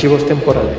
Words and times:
Archivos 0.00 0.26
temporales. 0.26 0.78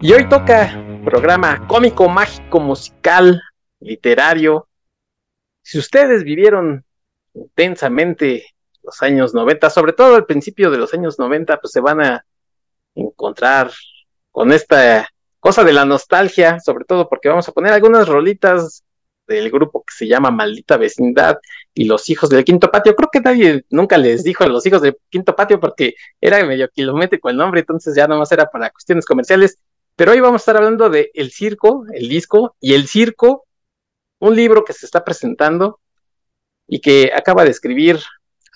Y 0.00 0.12
hoy 0.12 0.28
toca 0.28 0.84
programa 1.04 1.64
cómico, 1.68 2.08
mágico, 2.08 2.58
musical, 2.58 3.40
literario. 3.78 4.66
Si 5.62 5.78
ustedes 5.78 6.24
vivieron 6.24 6.84
intensamente 7.34 8.46
los 8.82 9.00
años 9.00 9.32
90, 9.32 9.70
sobre 9.70 9.92
todo 9.92 10.16
al 10.16 10.26
principio 10.26 10.72
de 10.72 10.78
los 10.78 10.92
años 10.92 11.20
90, 11.20 11.60
pues 11.60 11.70
se 11.70 11.80
van 11.80 12.00
a 12.00 12.26
encontrar 12.96 13.70
con 14.32 14.50
esta 14.50 15.08
cosa 15.38 15.62
de 15.62 15.72
la 15.72 15.84
nostalgia, 15.84 16.58
sobre 16.58 16.84
todo 16.84 17.08
porque 17.08 17.28
vamos 17.28 17.48
a 17.48 17.52
poner 17.52 17.72
algunas 17.72 18.08
rolitas 18.08 18.82
del 19.26 19.50
grupo 19.50 19.84
que 19.84 19.94
se 19.94 20.06
llama 20.06 20.30
Maldita 20.30 20.76
Vecindad 20.76 21.38
y 21.74 21.84
los 21.84 22.08
hijos 22.10 22.30
del 22.30 22.44
Quinto 22.44 22.70
Patio. 22.70 22.94
Creo 22.94 23.10
que 23.12 23.20
nadie 23.20 23.64
nunca 23.70 23.98
les 23.98 24.24
dijo 24.24 24.44
a 24.44 24.46
los 24.46 24.64
hijos 24.66 24.82
del 24.82 24.96
Quinto 25.10 25.34
Patio 25.34 25.60
porque 25.60 25.94
era 26.20 26.44
medio 26.44 26.68
kilométrico 26.68 27.28
el 27.28 27.36
nombre, 27.36 27.60
entonces 27.60 27.94
ya 27.94 28.06
nomás 28.06 28.30
era 28.32 28.50
para 28.50 28.70
cuestiones 28.70 29.04
comerciales. 29.04 29.58
Pero 29.96 30.12
hoy 30.12 30.20
vamos 30.20 30.40
a 30.40 30.42
estar 30.42 30.56
hablando 30.56 30.90
de 30.90 31.10
El 31.14 31.30
Circo, 31.30 31.84
el 31.92 32.08
disco, 32.08 32.56
y 32.60 32.74
El 32.74 32.86
Circo, 32.86 33.46
un 34.18 34.36
libro 34.36 34.64
que 34.64 34.72
se 34.72 34.86
está 34.86 35.04
presentando 35.04 35.80
y 36.66 36.80
que 36.80 37.12
acaba 37.14 37.44
de 37.44 37.50
escribir 37.50 38.00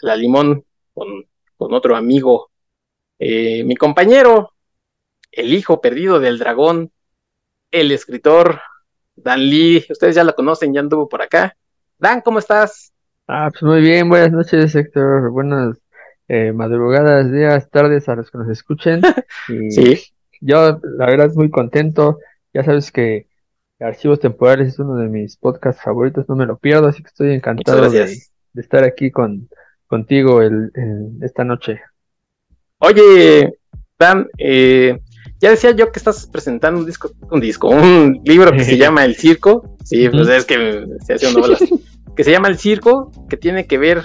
La 0.02 0.16
Limón 0.16 0.64
con, 0.92 1.26
con 1.56 1.72
otro 1.74 1.96
amigo, 1.96 2.50
eh, 3.18 3.64
mi 3.64 3.76
compañero, 3.76 4.52
el 5.32 5.52
hijo 5.54 5.80
perdido 5.80 6.20
del 6.20 6.38
dragón, 6.38 6.92
el 7.70 7.92
escritor 7.92 8.60
Dan 9.16 9.40
Lee, 9.40 9.84
ustedes 9.88 10.14
ya 10.14 10.24
lo 10.24 10.34
conocen, 10.34 10.72
ya 10.72 10.80
anduvo 10.80 11.08
por 11.08 11.22
acá. 11.22 11.56
Dan, 11.98 12.20
¿cómo 12.20 12.38
estás? 12.38 12.92
Ah, 13.28 13.48
pues 13.50 13.62
muy 13.62 13.80
bien, 13.80 14.08
buenas 14.08 14.32
noches, 14.32 14.74
Héctor. 14.74 15.30
Buenas 15.30 15.76
eh, 16.28 16.52
madrugadas, 16.52 17.30
días, 17.30 17.70
tardes 17.70 18.08
a 18.08 18.16
los 18.16 18.30
que 18.30 18.38
nos 18.38 18.48
escuchen. 18.48 19.02
sí. 19.70 20.02
Yo, 20.40 20.80
la 20.82 21.06
verdad, 21.06 21.26
es 21.26 21.36
muy 21.36 21.50
contento. 21.50 22.18
Ya 22.52 22.64
sabes 22.64 22.90
que 22.90 23.26
Archivos 23.78 24.20
Temporales 24.20 24.68
es 24.68 24.78
uno 24.78 24.96
de 24.96 25.08
mis 25.08 25.36
podcasts 25.36 25.82
favoritos, 25.82 26.28
no 26.28 26.36
me 26.36 26.46
lo 26.46 26.56
pierdo, 26.56 26.88
así 26.88 27.02
que 27.02 27.08
estoy 27.08 27.32
encantado 27.32 27.90
de, 27.90 28.16
estar 28.54 28.84
aquí 28.84 29.10
con, 29.10 29.48
contigo 29.86 30.42
el, 30.42 30.70
esta 31.22 31.44
noche. 31.44 31.80
Oye, 32.78 33.58
Dan, 33.98 34.28
eh, 34.38 34.98
ya 35.40 35.50
decía 35.50 35.70
yo 35.70 35.90
que 35.90 35.98
estás 35.98 36.26
presentando 36.26 36.80
un 36.80 36.86
disco, 36.86 37.10
un 37.30 37.40
disco, 37.40 37.68
un 37.68 38.20
libro 38.24 38.52
que 38.52 38.64
se 38.64 38.76
llama 38.78 39.04
El 39.04 39.16
Circo. 39.16 39.76
Sí, 39.84 40.08
pues 40.08 40.28
es 40.28 40.44
que 40.44 40.86
se 41.04 41.14
hace 41.14 41.26
un 41.28 41.56
que 42.16 42.24
se 42.24 42.30
llama 42.30 42.48
El 42.48 42.58
Circo, 42.58 43.10
que 43.28 43.36
tiene 43.36 43.66
que 43.66 43.78
ver 43.78 44.02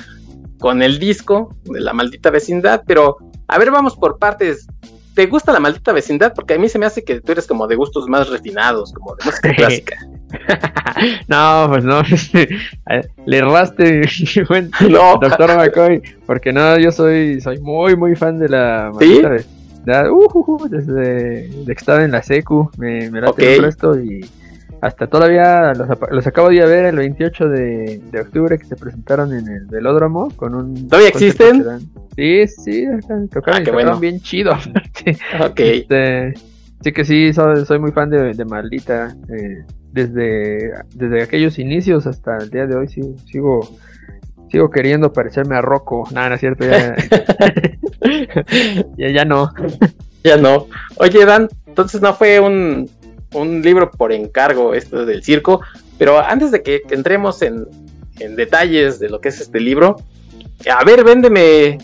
con 0.60 0.82
el 0.82 0.98
disco 0.98 1.54
de 1.66 1.82
la 1.82 1.94
maldita 1.94 2.30
vecindad, 2.30 2.84
pero 2.88 3.18
a 3.48 3.60
ver, 3.60 3.70
vamos 3.72 3.96
por 3.96 4.18
partes. 4.18 4.68
¿Te 5.14 5.28
gusta 5.28 5.54
la 5.54 5.62
maldita 5.62 5.94
vecindad? 5.94 6.34
Porque 6.34 6.56
a 6.56 6.58
mí 6.58 6.68
se 6.68 6.78
me 6.78 6.86
hace 6.86 7.04
que 7.04 7.22
tú 7.22 7.32
eres 7.32 7.48
como 7.48 7.68
de 7.68 7.76
gustos 7.76 8.08
más 8.08 8.30
refinados, 8.30 8.92
como 8.92 9.16
de 9.16 9.26
música 9.26 9.50
clásica. 9.56 9.98
no, 11.28 11.68
pues 11.70 11.84
no, 11.84 12.02
le 13.26 13.38
erraste, 13.38 14.02
no. 14.90 15.18
doctor 15.22 15.56
McCoy, 15.56 16.02
porque 16.26 16.52
no, 16.52 16.78
yo 16.78 16.92
soy, 16.92 17.40
soy 17.40 17.60
muy, 17.60 17.96
muy 17.96 18.16
fan 18.16 18.40
de 18.40 18.50
la 18.50 18.92
maldita 18.94 19.30
Uh, 19.86 20.68
desde, 20.68 21.50
que 21.66 21.72
estaba 21.72 22.04
en 22.04 22.12
la 22.12 22.24
secu, 22.24 22.70
me, 22.78 23.10
me 23.12 23.22
late 23.22 23.68
esto 23.68 24.00
y 24.00 24.26
hasta 24.82 25.08
todavía 25.08 25.74
los, 26.12 26.28
acabo 26.28 26.50
de 26.50 26.66
ver 26.66 26.86
el 26.86 26.98
28 26.98 27.50
de, 27.50 28.02
octubre 28.22 28.58
que 28.58 28.66
se 28.66 28.76
presentaron 28.76 29.34
en 29.34 29.48
el 29.48 29.66
velódromo 29.66 30.30
con 30.36 30.56
un... 30.56 30.88
¿Todavía 30.88 31.10
existen? 31.10 31.64
Sí, 32.16 32.48
sí, 32.48 32.86
tocaron, 33.32 33.88
ah, 33.88 33.98
bien 34.00 34.20
chido. 34.22 34.54
ok. 35.42 35.60
Este, 35.60 36.34
sí 36.82 36.92
que 36.92 37.06
sí, 37.06 37.34
soy, 37.34 37.80
muy 37.80 37.92
fan 37.92 38.10
de, 38.10 38.34
de 38.34 38.46
Maldita. 38.46 39.16
Eh, 39.30 39.64
desde, 39.92 40.74
desde 40.94 41.24
aquellos 41.24 41.58
inicios 41.58 42.06
hasta 42.06 42.38
el 42.38 42.50
día 42.50 42.68
de 42.68 42.76
hoy 42.76 42.88
sigo 42.88 43.62
sigo 44.52 44.70
queriendo 44.70 45.12
parecerme 45.12 45.56
a 45.56 45.62
Rocco. 45.62 46.08
Nada, 46.12 46.30
no 46.30 46.36
es 46.36 46.42
cierto, 46.42 46.66
ya, 46.66 46.96
ya, 48.98 49.10
ya 49.10 49.26
no. 49.26 49.52
ya 50.24 50.38
no. 50.38 50.68
Oye, 50.98 51.26
Dan, 51.26 51.50
entonces 51.66 52.02
no 52.02 52.14
fue 52.14 52.40
un, 52.40 52.90
un 53.34 53.62
libro 53.62 53.92
por 53.92 54.12
encargo 54.12 54.74
esto 54.74 55.06
del 55.06 55.24
circo, 55.24 55.62
pero 55.98 56.20
antes 56.20 56.52
de 56.52 56.62
que, 56.62 56.82
entremos 56.90 57.42
en, 57.42 57.66
en, 58.20 58.36
detalles 58.36 59.00
de 59.00 59.10
lo 59.10 59.20
que 59.20 59.30
es 59.30 59.42
este 59.42 59.60
libro, 59.60 59.98
a 60.70 60.84
ver, 60.84 61.04
véndeme, 61.04 61.78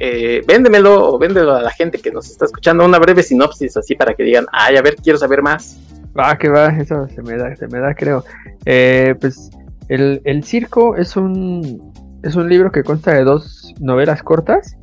eh, 0.00 0.42
véndemelo 0.46 1.14
o 1.14 1.18
véndelo 1.18 1.54
a 1.54 1.62
la 1.62 1.70
gente 1.70 1.98
que 1.98 2.10
nos 2.10 2.28
está 2.28 2.46
escuchando, 2.46 2.84
una 2.84 2.98
breve 2.98 3.22
sinopsis 3.22 3.76
así 3.76 3.94
para 3.94 4.14
que 4.14 4.24
digan, 4.24 4.46
ay, 4.52 4.76
a 4.76 4.82
ver, 4.82 4.96
quiero 4.96 5.18
saber 5.18 5.42
más. 5.42 5.78
Va, 6.18 6.36
que 6.38 6.48
va, 6.48 6.68
eso 6.68 7.06
se 7.14 7.22
me 7.22 7.36
da, 7.36 7.54
se 7.56 7.68
me 7.68 7.78
da, 7.78 7.94
creo. 7.94 8.24
Eh, 8.64 9.14
pues 9.20 9.50
el, 9.88 10.22
el 10.24 10.44
circo 10.44 10.96
es 10.96 11.16
un, 11.16 11.85
es 12.26 12.34
un 12.34 12.48
libro 12.48 12.72
que 12.72 12.82
consta 12.82 13.14
de 13.14 13.24
dos 13.24 13.72
novelas 13.78 14.22
cortas, 14.22 14.76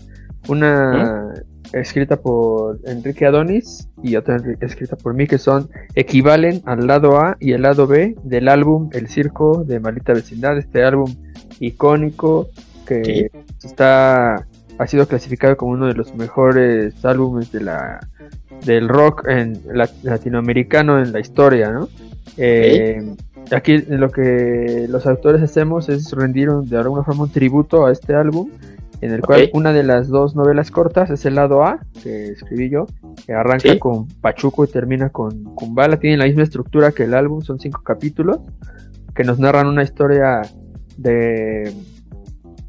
una 0.48 1.34
escrita 1.74 2.18
por 2.18 2.80
Enrique 2.86 3.26
Adonis 3.26 3.90
y 4.02 4.16
otra 4.16 4.38
escrita 4.62 4.96
por 4.96 5.14
mí, 5.14 5.28
que 5.28 5.38
son 5.38 5.70
equivalen 5.96 6.62
al 6.66 6.88
lado 6.88 7.20
A 7.20 7.36
y 7.40 7.52
el 7.52 7.64
lado 7.64 7.88
B 7.88 8.16
del 8.24 8.48
álbum 8.48 8.90
El 8.94 9.08
Circo 9.10 9.64
de 9.64 9.80
Malita 9.80 10.14
Vecindad, 10.14 10.58
este 10.58 10.84
álbum 10.84 11.14
icónico 11.60 12.50
que 12.86 13.30
está 13.64 14.48
ha 14.78 14.88
sido 14.88 15.08
clasificado 15.08 15.58
como 15.58 15.74
uno 15.74 15.88
de 15.88 15.94
los 15.94 16.16
mejores 16.16 17.04
álbumes 17.04 17.52
de 17.52 17.62
la 17.62 18.00
del 18.66 18.88
rock 18.88 19.28
en 19.28 19.62
latinoamericano 20.04 21.00
en 21.00 21.12
la 21.12 21.20
historia, 21.20 21.72
¿no? 21.72 21.90
Eh, 22.38 23.16
aquí 23.52 23.78
lo 23.88 24.10
que 24.10 24.88
los 24.90 25.06
autores 25.06 25.42
hacemos 25.42 25.90
es 25.90 26.12
rendir 26.12 26.50
de 26.50 26.78
alguna 26.78 27.04
forma 27.04 27.24
un 27.24 27.30
tributo 27.30 27.86
a 27.86 27.92
este 27.92 28.16
álbum, 28.16 28.50
en 29.02 29.12
el 29.12 29.22
cual 29.22 29.50
una 29.54 29.74
de 29.74 29.84
las 29.84 30.08
dos 30.08 30.36
novelas 30.36 30.72
cortas 30.72 31.10
es 31.10 31.26
el 31.26 31.36
lado 31.36 31.64
A, 31.64 31.80
que 32.02 32.30
escribí 32.30 32.70
yo, 32.70 32.88
que 33.26 33.34
arranca 33.34 33.78
con 33.78 34.08
Pachuco 34.08 34.64
y 34.64 34.68
termina 34.68 35.10
con 35.10 35.44
Kumbala, 35.56 36.00
tiene 36.00 36.18
la 36.18 36.26
misma 36.26 36.44
estructura 36.44 36.92
que 36.92 37.04
el 37.04 37.14
álbum, 37.14 37.42
son 37.42 37.60
cinco 37.60 37.82
capítulos, 37.84 38.40
que 39.14 39.24
nos 39.24 39.40
narran 39.40 39.68
una 39.68 39.84
historia 39.84 40.42
de, 40.98 41.74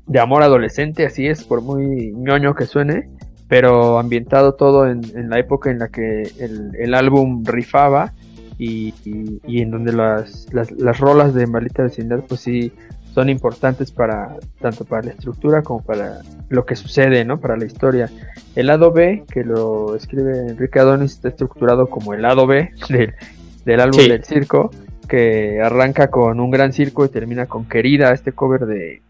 de 0.07 0.21
amor 0.21 0.43
adolescente, 0.43 1.07
así 1.07 1.27
es, 1.27 1.45
por 1.45 1.63
muy 1.63 2.13
ñoño 2.17 2.55
que 2.55 2.67
suene, 2.67 3.09
pero 3.49 3.99
ambientado 3.99 4.55
todo 4.55 4.89
en, 4.89 5.03
la 5.31 5.39
época 5.39 5.71
en 5.71 5.79
la 5.79 5.89
que 5.89 6.23
el, 6.41 6.73
el 6.77 6.95
álbum 6.95 7.45
rifaba 7.45 8.13
y, 8.59 8.95
en 9.47 9.71
donde 9.71 9.93
las, 9.93 10.47
las, 10.53 10.99
rolas 10.99 11.35
de 11.35 11.47
Maldita 11.47 11.83
Vecindad 11.83 12.21
pues 12.29 12.41
sí 12.41 12.73
son 13.15 13.29
importantes 13.29 13.93
para 13.93 14.37
tanto 14.61 14.85
para 14.85 15.03
la 15.03 15.11
estructura 15.13 15.63
como 15.63 15.83
para 15.83 16.21
lo 16.49 16.67
que 16.67 16.75
sucede, 16.75 17.25
¿no? 17.25 17.39
Para 17.39 17.57
la 17.57 17.65
historia. 17.65 18.11
El 18.57 18.67
lado 18.67 18.93
B, 18.93 19.25
que 19.33 19.45
lo 19.45 19.95
escribe 19.95 20.49
Enrique 20.49 20.81
Adonis, 20.81 21.13
está 21.13 21.29
estructurado 21.29 21.87
como 21.87 22.13
el 22.13 22.23
lado 22.23 22.47
B 22.47 22.71
del, 23.65 23.81
álbum 23.81 24.01
del 24.09 24.25
circo, 24.25 24.71
que 25.09 25.61
arranca 25.61 26.11
con 26.11 26.41
un 26.41 26.51
gran 26.51 26.73
circo 26.73 27.05
y 27.05 27.09
termina 27.09 27.47
con 27.47 27.67
Querida, 27.67 28.13
este 28.13 28.33
cover 28.33 28.67
de, 28.67 29.01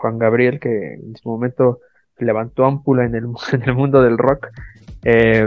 Juan 0.00 0.18
Gabriel, 0.18 0.60
que 0.60 0.94
en 0.94 1.16
su 1.16 1.28
momento 1.28 1.80
levantó 2.18 2.64
ámpula 2.64 3.04
en 3.04 3.14
el, 3.14 3.24
en 3.52 3.62
el 3.62 3.74
mundo 3.74 4.02
del 4.02 4.18
rock. 4.18 4.48
Eh, 5.04 5.46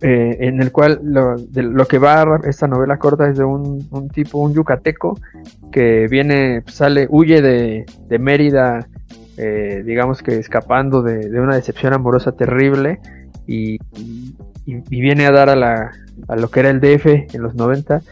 eh, 0.00 0.36
en 0.40 0.62
el 0.62 0.70
cual 0.70 1.00
lo, 1.02 1.34
lo, 1.52 1.86
que 1.86 1.98
va 1.98 2.40
esta 2.44 2.68
novela 2.68 2.98
corta 2.98 3.28
es 3.28 3.36
de 3.36 3.42
un, 3.42 4.08
tipo, 4.12 4.38
un 4.38 4.54
yucateco, 4.54 5.18
que 5.72 6.06
viene, 6.08 6.62
sale, 6.66 7.08
huye 7.10 7.42
de, 7.42 7.84
de 8.08 8.18
Mérida, 8.20 8.86
eh, 9.36 9.82
digamos 9.84 10.22
que 10.22 10.38
escapando 10.38 11.02
de, 11.02 11.28
una 11.40 11.56
decepción 11.56 11.94
amorosa 11.94 12.32
terrible, 12.32 13.00
y, 13.46 13.78
viene 14.66 15.26
a 15.26 15.32
dar 15.32 15.48
a, 15.48 15.56
la, 15.56 15.92
a 16.28 16.36
lo 16.36 16.48
que 16.50 16.60
era 16.60 16.70
el 16.70 16.80
DF 16.80 17.34
en 17.34 17.42
los 17.42 17.56
90, 17.56 18.02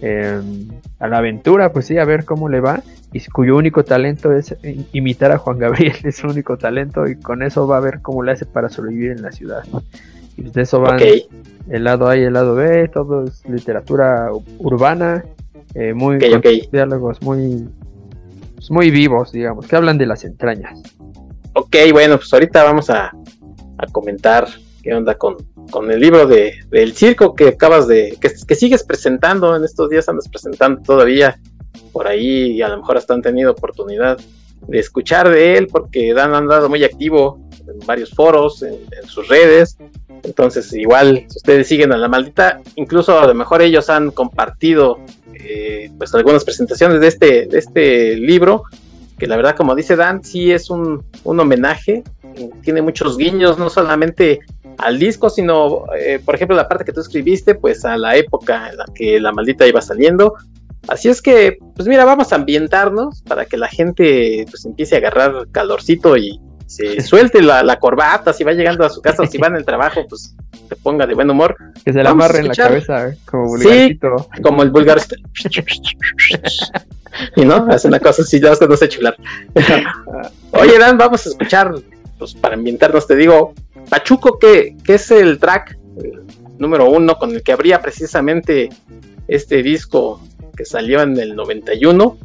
em, 0.00 0.68
a 1.00 1.08
la 1.08 1.18
aventura, 1.18 1.72
pues 1.72 1.86
sí, 1.86 1.98
a 1.98 2.04
ver 2.04 2.24
cómo 2.24 2.48
le 2.48 2.60
va, 2.60 2.82
y 3.12 3.20
cuyo 3.30 3.56
único 3.56 3.82
talento 3.84 4.32
es 4.32 4.54
imitar 4.92 5.32
a 5.32 5.38
Juan 5.38 5.58
Gabriel, 5.58 5.96
es 6.04 6.16
su 6.16 6.28
único 6.28 6.56
talento, 6.56 7.08
y 7.08 7.16
con 7.16 7.42
eso 7.42 7.66
va 7.66 7.78
a 7.78 7.80
ver 7.80 8.00
cómo 8.00 8.22
le 8.22 8.30
hace 8.30 8.46
para 8.46 8.68
sobrevivir 8.68 9.10
en 9.10 9.22
la 9.22 9.32
ciudad. 9.32 9.64
De 10.36 10.62
eso 10.62 10.80
van 10.80 11.00
el 11.68 11.84
lado 11.84 12.08
A 12.08 12.16
y 12.16 12.22
el 12.22 12.32
lado 12.32 12.54
B, 12.54 12.88
todo 12.88 13.24
es 13.24 13.46
literatura 13.48 14.30
urbana, 14.58 15.24
eh, 15.74 15.94
muy 15.94 16.18
diálogos 16.70 17.22
muy, 17.22 17.68
pues, 18.54 18.70
muy 18.70 18.90
vivos, 18.90 19.32
digamos, 19.32 19.66
que 19.66 19.76
hablan 19.76 19.98
de 19.98 20.06
las 20.06 20.24
entrañas. 20.24 20.82
Ok, 21.54 21.76
bueno, 21.92 22.16
pues 22.16 22.32
ahorita 22.32 22.64
vamos 22.64 22.90
a, 22.90 23.12
a 23.78 23.86
comentar 23.92 24.48
qué 24.82 24.94
onda 24.94 25.16
con, 25.16 25.36
con 25.70 25.90
el 25.90 26.00
libro 26.00 26.26
de, 26.26 26.54
del 26.70 26.92
circo 26.94 27.34
que 27.34 27.48
acabas 27.48 27.86
de, 27.86 28.16
que, 28.20 28.30
que, 28.46 28.54
sigues 28.54 28.82
presentando 28.82 29.54
en 29.56 29.64
estos 29.64 29.88
días, 29.90 30.08
andas 30.08 30.28
presentando 30.28 30.82
todavía 30.82 31.38
por 31.92 32.06
ahí 32.06 32.52
y 32.52 32.62
a 32.62 32.68
lo 32.68 32.78
mejor 32.78 32.96
hasta 32.96 33.14
han 33.14 33.22
tenido 33.22 33.52
oportunidad 33.52 34.18
de 34.66 34.78
escuchar 34.78 35.28
de 35.28 35.56
él, 35.56 35.68
porque 35.68 36.12
Dan 36.14 36.34
ha 36.34 36.38
andado 36.38 36.68
muy 36.68 36.84
activo 36.84 37.40
en 37.68 37.78
varios 37.86 38.10
foros, 38.10 38.62
en, 38.62 38.78
sus 39.06 39.28
redes. 39.28 39.76
Entonces, 40.22 40.72
igual, 40.72 41.24
si 41.28 41.38
ustedes 41.38 41.66
siguen 41.66 41.92
a 41.92 41.96
la 41.96 42.08
maldita, 42.08 42.60
incluso 42.76 43.18
a 43.18 43.26
lo 43.26 43.34
mejor 43.34 43.62
ellos 43.62 43.90
han 43.90 44.10
compartido 44.10 44.98
eh, 45.34 45.90
pues 45.98 46.14
algunas 46.14 46.44
presentaciones 46.44 47.00
de 47.00 47.08
este, 47.08 47.46
de 47.46 47.58
este 47.58 48.16
libro, 48.16 48.64
que 49.18 49.26
la 49.26 49.36
verdad, 49.36 49.56
como 49.56 49.74
dice 49.74 49.96
Dan, 49.96 50.22
sí 50.22 50.52
es 50.52 50.70
un, 50.70 51.04
un 51.24 51.40
homenaje, 51.40 52.04
tiene 52.62 52.82
muchos 52.82 53.16
guiños, 53.16 53.58
no 53.58 53.68
solamente 53.68 54.40
al 54.78 54.98
disco, 54.98 55.30
sino, 55.30 55.84
eh, 55.98 56.20
por 56.24 56.34
ejemplo, 56.34 56.56
la 56.56 56.68
parte 56.68 56.84
que 56.84 56.92
tú 56.92 57.00
escribiste, 57.00 57.54
pues 57.54 57.84
a 57.84 57.96
la 57.96 58.16
época 58.16 58.70
en 58.70 58.78
la 58.78 58.84
que 58.94 59.20
la 59.20 59.32
maldita 59.32 59.66
iba 59.66 59.80
saliendo. 59.80 60.34
Así 60.88 61.08
es 61.08 61.22
que, 61.22 61.58
pues 61.76 61.86
mira, 61.86 62.04
vamos 62.04 62.32
a 62.32 62.36
ambientarnos 62.36 63.22
para 63.22 63.44
que 63.44 63.56
la 63.56 63.68
gente 63.68 64.44
pues 64.50 64.64
empiece 64.64 64.96
a 64.96 64.98
agarrar 64.98 65.46
calorcito 65.52 66.16
y 66.16 66.40
se 66.72 67.00
suelte 67.02 67.42
la, 67.42 67.78
corbata, 67.78 68.32
si 68.32 68.44
va 68.44 68.52
llegando 68.52 68.84
a 68.84 68.90
su 68.90 69.00
casa 69.00 69.22
o 69.22 69.26
si 69.26 69.38
va 69.38 69.48
en 69.48 69.56
el 69.56 69.64
trabajo, 69.64 70.06
pues 70.08 70.34
se 70.68 70.76
ponga 70.76 71.06
de 71.06 71.14
buen 71.14 71.30
humor. 71.30 71.56
Que 71.84 71.92
se 71.92 72.02
la 72.02 72.10
amarre 72.10 72.40
en 72.40 72.48
la 72.48 72.54
cabeza, 72.54 73.08
¿eh? 73.08 73.16
como 73.26 73.48
vulgarcito. 73.48 74.28
Sí, 74.34 74.42
como 74.42 74.62
el 74.62 74.70
vulgar. 74.70 75.00
y 77.36 77.44
no, 77.44 77.66
hace 77.70 77.88
una 77.88 78.00
cosa 78.00 78.22
así, 78.22 78.40
ya 78.40 78.52
no 78.68 78.76
sé 78.76 78.88
chular. 78.88 79.16
Oye, 80.52 80.78
Dan, 80.78 80.96
vamos 80.96 81.26
a 81.26 81.30
escuchar, 81.30 81.74
pues 82.18 82.34
para 82.34 82.54
ambientarnos, 82.54 83.06
te 83.06 83.16
digo, 83.16 83.54
Pachuco, 83.90 84.38
que, 84.38 84.76
es 84.86 85.10
el 85.10 85.38
track 85.38 85.78
número 86.58 86.88
uno 86.88 87.16
con 87.16 87.32
el 87.32 87.42
que 87.42 87.52
abría 87.52 87.82
precisamente 87.82 88.70
este 89.28 89.62
disco 89.62 90.22
que 90.56 90.64
salió 90.64 91.02
en 91.02 91.18
el 91.18 91.34
91 91.34 92.18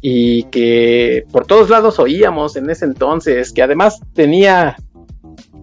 y 0.00 0.44
que 0.44 1.26
por 1.32 1.46
todos 1.46 1.70
lados 1.70 1.98
oíamos 1.98 2.56
en 2.56 2.70
ese 2.70 2.84
entonces, 2.84 3.52
que 3.52 3.62
además 3.62 4.00
tenía 4.14 4.76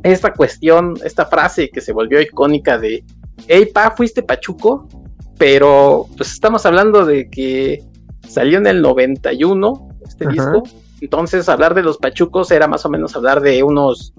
esta 0.03 0.33
cuestión, 0.33 0.95
esta 1.03 1.25
frase 1.25 1.69
que 1.69 1.81
se 1.81 1.93
volvió 1.93 2.21
icónica 2.21 2.77
de, 2.77 3.03
hey 3.47 3.69
pa, 3.73 3.91
fuiste 3.91 4.23
Pachuco, 4.23 4.87
pero 5.37 6.07
pues 6.17 6.31
estamos 6.31 6.65
hablando 6.65 7.05
de 7.05 7.29
que 7.29 7.83
salió 8.27 8.57
en 8.57 8.67
el 8.67 8.81
91 8.81 9.89
este 10.05 10.27
disco, 10.27 10.63
entonces 11.01 11.49
hablar 11.49 11.73
de 11.73 11.83
los 11.83 11.97
Pachucos 11.97 12.51
era 12.51 12.67
más 12.67 12.85
o 12.85 12.89
menos 12.89 13.15
hablar 13.15 13.41
de 13.41 13.63
unos 13.63 14.13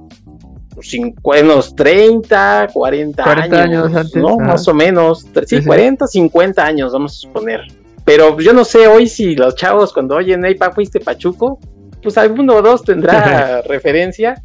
unos 1.23 1.75
30, 1.75 2.69
40, 2.73 3.25
años, 3.25 3.95
antes, 3.95 4.15
¿no? 4.17 4.37
Más 4.37 4.69
o 4.69 4.75
menos, 4.75 5.27
sí, 5.47 5.65
40, 5.65 6.07
50 6.07 6.65
años, 6.65 6.93
vamos 6.93 7.13
a 7.17 7.21
suponer. 7.21 7.61
Pero 8.07 8.39
yo 8.39 8.53
no 8.53 8.65
sé 8.65 8.87
hoy 8.87 9.09
si 9.09 9.35
los 9.35 9.57
chavos 9.57 9.93
cuando 9.93 10.15
oyen, 10.15 10.45
hey, 10.45 10.55
pa, 10.55 10.71
fuiste 10.71 11.01
Pachuco, 11.01 11.59
pues 12.01 12.17
alguno 12.17 12.55
o 12.55 12.63
dos 12.63 12.85
tendrá 12.85 13.63
referencia, 13.69 14.41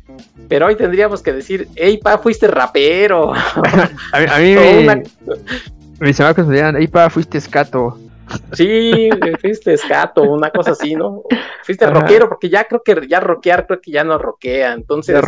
pero 0.49 0.65
hoy 0.65 0.75
tendríamos 0.75 1.21
que 1.21 1.31
decir, 1.31 1.67
hey, 1.75 1.99
pa, 2.03 2.17
fuiste 2.17 2.47
rapero. 2.47 3.31
a 4.13 4.39
mí, 4.39 4.55
me, 4.55 5.03
mis 5.99 6.19
amigos 6.19 6.47
me 6.47 6.53
decían, 6.55 6.75
hey, 6.79 6.87
pa, 6.87 7.07
fuiste 7.11 7.37
escato. 7.37 7.99
Sí, 8.53 9.09
fuiste 9.39 9.75
escato, 9.75 10.23
una 10.23 10.49
cosa 10.49 10.71
así, 10.71 10.95
¿no? 10.95 11.21
Fuiste 11.63 11.85
rockero, 11.85 12.29
porque 12.29 12.49
ya 12.49 12.63
creo 12.63 12.81
que 12.81 13.07
ya 13.07 13.19
rockear, 13.19 13.67
creo 13.67 13.79
que 13.79 13.91
ya 13.91 14.03
no 14.03 14.17
roquea, 14.17 14.73
entonces. 14.73 15.15
Ya 15.15 15.21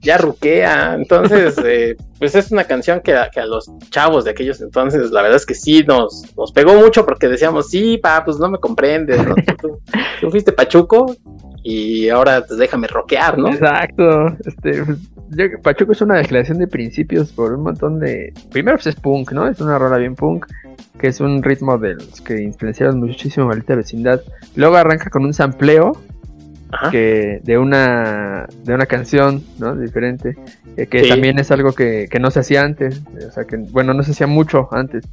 ya 0.00 0.18
ruquea. 0.18 0.94
Entonces, 0.94 1.56
eh, 1.64 1.96
pues 2.18 2.34
es 2.34 2.50
una 2.50 2.64
canción 2.64 3.00
que 3.00 3.14
a, 3.14 3.30
a, 3.34 3.46
los 3.46 3.70
chavos 3.90 4.24
de 4.24 4.30
aquellos 4.30 4.60
entonces, 4.60 5.10
la 5.10 5.22
verdad 5.22 5.36
es 5.36 5.46
que 5.46 5.54
sí 5.54 5.84
nos, 5.86 6.24
nos 6.36 6.52
pegó 6.52 6.74
mucho 6.74 7.04
porque 7.04 7.28
decíamos, 7.28 7.70
sí, 7.70 7.98
pa, 7.98 8.24
pues 8.24 8.38
no 8.38 8.50
me 8.50 8.58
comprendes, 8.58 9.20
Tú, 9.60 10.30
fuiste 10.30 10.52
Pachuco 10.52 11.14
y 11.62 12.08
ahora 12.08 12.44
pues 12.46 12.58
déjame 12.58 12.86
rockear, 12.86 13.38
¿no? 13.38 13.48
Exacto. 13.48 14.36
Este, 14.44 14.84
pues, 14.84 14.98
Pachuco 15.62 15.92
es 15.92 16.00
una 16.00 16.16
declaración 16.16 16.58
de 16.58 16.66
principios 16.66 17.32
por 17.32 17.52
un 17.52 17.62
montón 17.62 18.00
de... 18.00 18.32
Primero 18.50 18.76
pues 18.76 18.88
es 18.88 18.96
punk, 18.96 19.32
¿no? 19.32 19.46
Es 19.46 19.60
una 19.60 19.78
rola 19.78 19.96
bien 19.98 20.14
punk, 20.14 20.46
que 20.98 21.08
es 21.08 21.20
un 21.20 21.42
ritmo 21.42 21.78
de 21.78 21.94
los 21.94 22.20
que 22.20 22.42
influenciaron 22.42 22.98
muchísimo 22.98 23.46
Maldita 23.46 23.74
Vecindad. 23.74 24.20
Luego 24.56 24.76
arranca 24.76 25.10
con 25.10 25.24
un 25.24 25.32
sampleo 25.32 25.92
que 26.90 27.40
de 27.42 27.58
una 27.58 28.46
de 28.64 28.74
una 28.74 28.86
canción 28.86 29.42
no 29.58 29.74
diferente 29.76 30.36
eh, 30.76 30.86
que 30.86 31.08
también 31.08 31.38
es 31.38 31.50
algo 31.50 31.72
que, 31.72 32.08
no 32.20 32.30
se 32.30 32.40
hacía 32.40 32.62
antes 32.62 33.02
o 33.26 33.30
sea 33.30 33.44
que 33.44 33.56
bueno 33.56 33.94
no 33.94 34.02
se 34.02 34.12
hacía 34.12 34.26
mucho 34.26 34.68
antes 34.72 35.04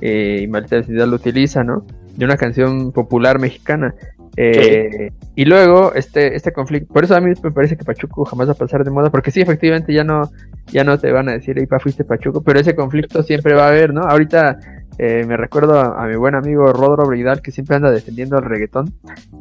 eh, 0.00 0.40
y 0.42 0.46
Maldita 0.46 0.76
Vecindad 0.76 1.06
lo 1.06 1.16
utiliza 1.16 1.62
no 1.62 1.84
de 2.16 2.24
una 2.24 2.36
canción 2.36 2.92
popular 2.92 3.38
mexicana 3.38 3.94
eh, 4.36 5.12
y 5.36 5.44
luego 5.44 5.94
este 5.94 6.34
este 6.34 6.52
conflicto 6.52 6.92
por 6.92 7.04
eso 7.04 7.14
a 7.14 7.20
mí 7.20 7.32
me 7.42 7.50
parece 7.52 7.76
que 7.76 7.84
Pachuco 7.84 8.24
jamás 8.24 8.48
va 8.48 8.52
a 8.52 8.56
pasar 8.56 8.82
de 8.82 8.90
moda 8.90 9.10
porque 9.10 9.30
sí 9.30 9.40
efectivamente 9.40 9.92
ya 9.92 10.02
no 10.02 10.30
ya 10.72 10.82
no 10.82 10.98
te 10.98 11.12
van 11.12 11.28
a 11.28 11.32
decir 11.32 11.56
Ipa 11.58 11.78
fuiste 11.78 12.04
Pachuco 12.04 12.42
pero 12.42 12.58
ese 12.58 12.74
conflicto 12.74 13.22
siempre 13.22 13.54
va 13.54 13.66
a 13.66 13.68
haber 13.68 13.94
no 13.94 14.02
ahorita 14.02 14.58
eh, 14.98 15.24
me 15.26 15.36
recuerdo 15.36 15.78
a, 15.80 16.06
mi 16.06 16.16
buen 16.16 16.34
amigo 16.34 16.72
Rodro 16.72 17.06
Bridal 17.06 17.42
que 17.42 17.50
siempre 17.50 17.76
anda 17.76 17.90
defendiendo 17.90 18.38
el 18.38 18.44
reggaetón. 18.44 18.92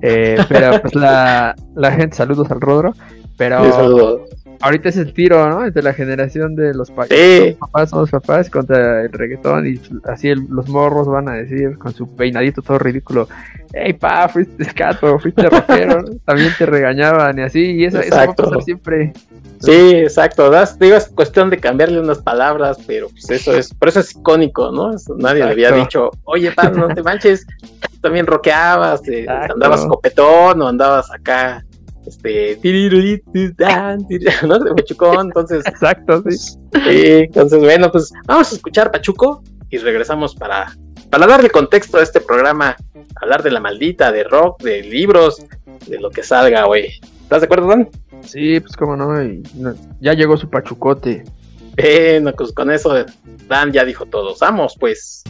Eh, 0.02 0.38
pero 0.50 0.82
pues 0.82 0.96
la, 0.96 1.56
la, 1.76 1.92
gente, 1.92 2.16
saludos 2.16 2.50
al 2.52 2.62
Rodro. 2.62 2.94
Pero 3.38 4.26
ahorita 4.62 4.90
es 4.90 4.98
el 4.98 5.14
tiro, 5.14 5.50
¿no? 5.50 5.66
Entre 5.66 5.84
la 5.84 5.94
generación 5.94 6.56
de 6.56 6.74
los, 6.74 6.92
papás, 6.92 7.92
los 7.92 8.12
papás 8.12 8.50
contra 8.50 9.02
el 9.02 9.12
reggaetón. 9.12 9.68
Y 9.68 9.80
así 10.06 10.34
los 10.34 10.70
morros 10.70 11.08
van 11.08 11.30
a 11.30 11.34
decir 11.34 11.78
con 11.78 11.94
su 11.94 12.16
peinadito 12.16 12.62
todo 12.62 12.80
ridículo: 12.80 13.28
Hey, 13.74 13.94
pa, 13.94 14.28
fuiste 14.30 14.64
escato, 14.64 15.20
fuiste 15.20 15.50
rockero. 15.50 16.04
También 16.26 16.52
te 16.58 16.66
regañaban 16.66 17.38
y 17.38 17.42
así. 17.42 17.76
Y 17.76 17.86
eso, 17.86 18.00
eso 18.00 18.16
va 18.16 18.24
a 18.24 18.34
pasar 18.34 18.64
siempre. 18.64 19.14
Sí, 19.64 19.92
exacto. 19.92 20.50
Das, 20.50 20.78
digo, 20.78 20.98
es 20.98 21.08
cuestión 21.08 21.50
de 21.50 21.58
cambiarle 21.58 22.00
unas 22.00 22.20
palabras, 22.20 22.78
pero 22.86 23.08
pues 23.08 23.30
eso 23.30 23.56
es, 23.56 23.74
por 23.74 23.88
eso 23.88 24.02
es 24.02 24.12
icónico, 24.12 24.72
¿no? 24.72 24.92
nadie 25.18 25.46
le 25.46 25.52
había 25.52 25.72
dicho, 25.72 26.12
oye, 26.26 26.52
pa, 26.52 26.70
no 26.70 26.90
te 26.90 27.02
manches, 27.02 27.46
también 28.02 28.28
rockeabas, 28.28 29.08
eh, 29.08 29.26
andabas 29.30 29.86
copetón 29.86 30.62
o 30.62 30.68
andabas 30.68 31.10
acá, 31.12 31.64
este, 32.06 32.60
¿no? 34.44 34.60
De 34.60 34.74
Pachucón, 34.76 35.28
entonces. 35.28 35.66
Exacto, 35.66 36.22
sí. 36.30 36.38
sí. 36.38 36.58
Entonces, 36.74 37.60
bueno, 37.60 37.90
pues 37.90 38.12
vamos 38.26 38.52
a 38.52 38.56
escuchar 38.56 38.92
Pachuco 38.92 39.44
y 39.70 39.78
regresamos 39.78 40.36
para, 40.36 40.76
para 41.10 41.26
darle 41.26 41.50
contexto 41.50 42.00
a 42.00 42.04
este 42.04 42.20
programa, 42.20 42.76
hablar 43.22 43.42
de 43.42 43.52
la 43.52 43.62
maldita, 43.62 44.12
de 44.12 44.26
rock, 44.26 44.62
de 44.62 44.82
libros, 44.82 45.42
de 45.88 46.00
lo 46.00 46.10
que 46.10 46.24
salga, 46.24 46.66
güey. 46.66 47.00
¿Estás 47.34 47.42
de 47.42 47.46
acuerdo, 47.46 47.68
Dan? 47.68 47.90
Sí, 48.22 48.60
pues 48.60 48.78
cómo 48.78 48.96
no, 48.96 49.20
ya 50.00 50.14
llegó 50.14 50.38
su 50.38 50.48
pachucote. 50.48 51.24
Bueno, 51.76 52.32
pues 52.32 52.52
con 52.52 52.70
eso 52.70 52.94
Dan 53.48 53.72
ya 53.72 53.84
dijo 53.84 54.06
todo. 54.06 54.36
Vamos, 54.40 54.78
pues. 54.80 55.24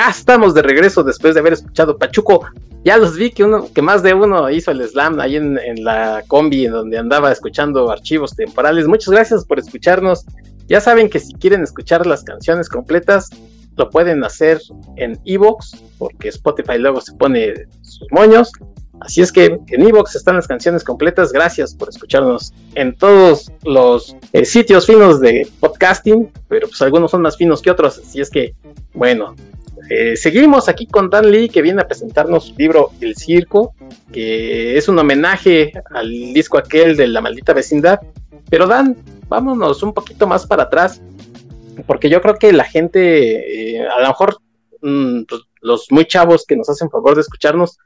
Ya 0.00 0.08
estamos 0.08 0.54
de 0.54 0.62
regreso 0.62 1.02
después 1.02 1.34
de 1.34 1.40
haber 1.40 1.52
escuchado 1.52 1.98
Pachuco. 1.98 2.46
Ya 2.84 2.96
los 2.96 3.18
vi 3.18 3.30
que 3.32 3.44
uno, 3.44 3.68
que 3.74 3.82
más 3.82 4.02
de 4.02 4.14
uno 4.14 4.48
hizo 4.48 4.70
el 4.70 4.82
slam 4.88 5.20
ahí 5.20 5.36
en, 5.36 5.58
la 5.84 6.24
combi 6.26 6.64
en 6.64 6.72
donde 6.72 6.96
andaba 6.96 7.30
escuchando 7.30 7.90
archivos 7.90 8.34
temporales. 8.34 8.86
Muchas 8.86 9.10
gracias 9.12 9.44
por 9.44 9.58
escucharnos. 9.58 10.24
Ya 10.68 10.80
saben 10.80 11.10
que 11.10 11.20
si 11.20 11.34
quieren 11.34 11.62
escuchar 11.62 12.06
las 12.06 12.24
canciones 12.24 12.70
completas, 12.70 13.28
lo 13.76 13.90
pueden 13.90 14.24
hacer 14.24 14.62
en 14.96 15.20
Evox, 15.26 15.76
porque 15.98 16.28
Spotify 16.28 16.78
luego 16.78 17.02
se 17.02 17.12
pone 17.12 17.66
sus 17.82 18.10
moños. 18.10 18.50
Así 19.00 19.20
es 19.20 19.30
que 19.30 19.58
en 19.66 19.82
Evox 19.86 20.16
están 20.16 20.36
las 20.36 20.48
canciones 20.48 20.82
completas. 20.82 21.30
Gracias 21.30 21.74
por 21.74 21.90
escucharnos 21.90 22.54
en 22.74 22.96
todos 22.96 23.52
los 23.64 24.16
eh, 24.32 24.46
sitios 24.46 24.86
finos 24.86 25.20
de 25.20 25.46
podcasting, 25.60 26.32
pero 26.48 26.68
pues 26.68 26.80
algunos 26.80 27.10
son 27.10 27.20
más 27.20 27.36
finos 27.36 27.60
que 27.60 27.70
otros. 27.70 27.98
Así 27.98 28.22
es 28.22 28.30
que, 28.30 28.54
bueno, 28.94 29.34
eh, 29.92 30.16
seguimos 30.16 30.68
aquí 30.68 30.86
con 30.86 31.10
Dan 31.10 31.32
Lee 31.32 31.48
que 31.48 31.62
viene 31.62 31.82
a 31.82 31.88
presentarnos 31.88 32.44
su 32.44 32.54
libro 32.56 32.92
El 33.00 33.16
Circo, 33.16 33.74
que 34.12 34.78
es 34.78 34.88
un 34.88 34.96
homenaje 34.96 35.72
al 35.92 36.08
disco 36.32 36.58
aquel 36.58 36.96
de 36.96 37.08
La 37.08 37.20
Maldita 37.20 37.52
Vecindad. 37.52 37.98
Pero 38.48 38.68
Dan, 38.68 38.96
vámonos 39.28 39.82
un 39.82 39.92
poquito 39.92 40.28
más 40.28 40.46
para 40.46 40.64
atrás, 40.64 41.02
porque 41.88 42.08
yo 42.08 42.22
creo 42.22 42.36
que 42.36 42.52
la 42.52 42.62
gente, 42.62 43.78
eh, 43.78 43.84
a 43.84 44.00
lo 44.00 44.06
mejor 44.06 44.38
mm, 44.80 45.22
pues, 45.24 45.40
los 45.60 45.88
muy 45.90 46.04
chavos 46.04 46.44
que 46.46 46.54
nos 46.54 46.68
hacen 46.68 46.88
favor 46.88 47.16
de 47.16 47.22
escucharnos, 47.22 47.76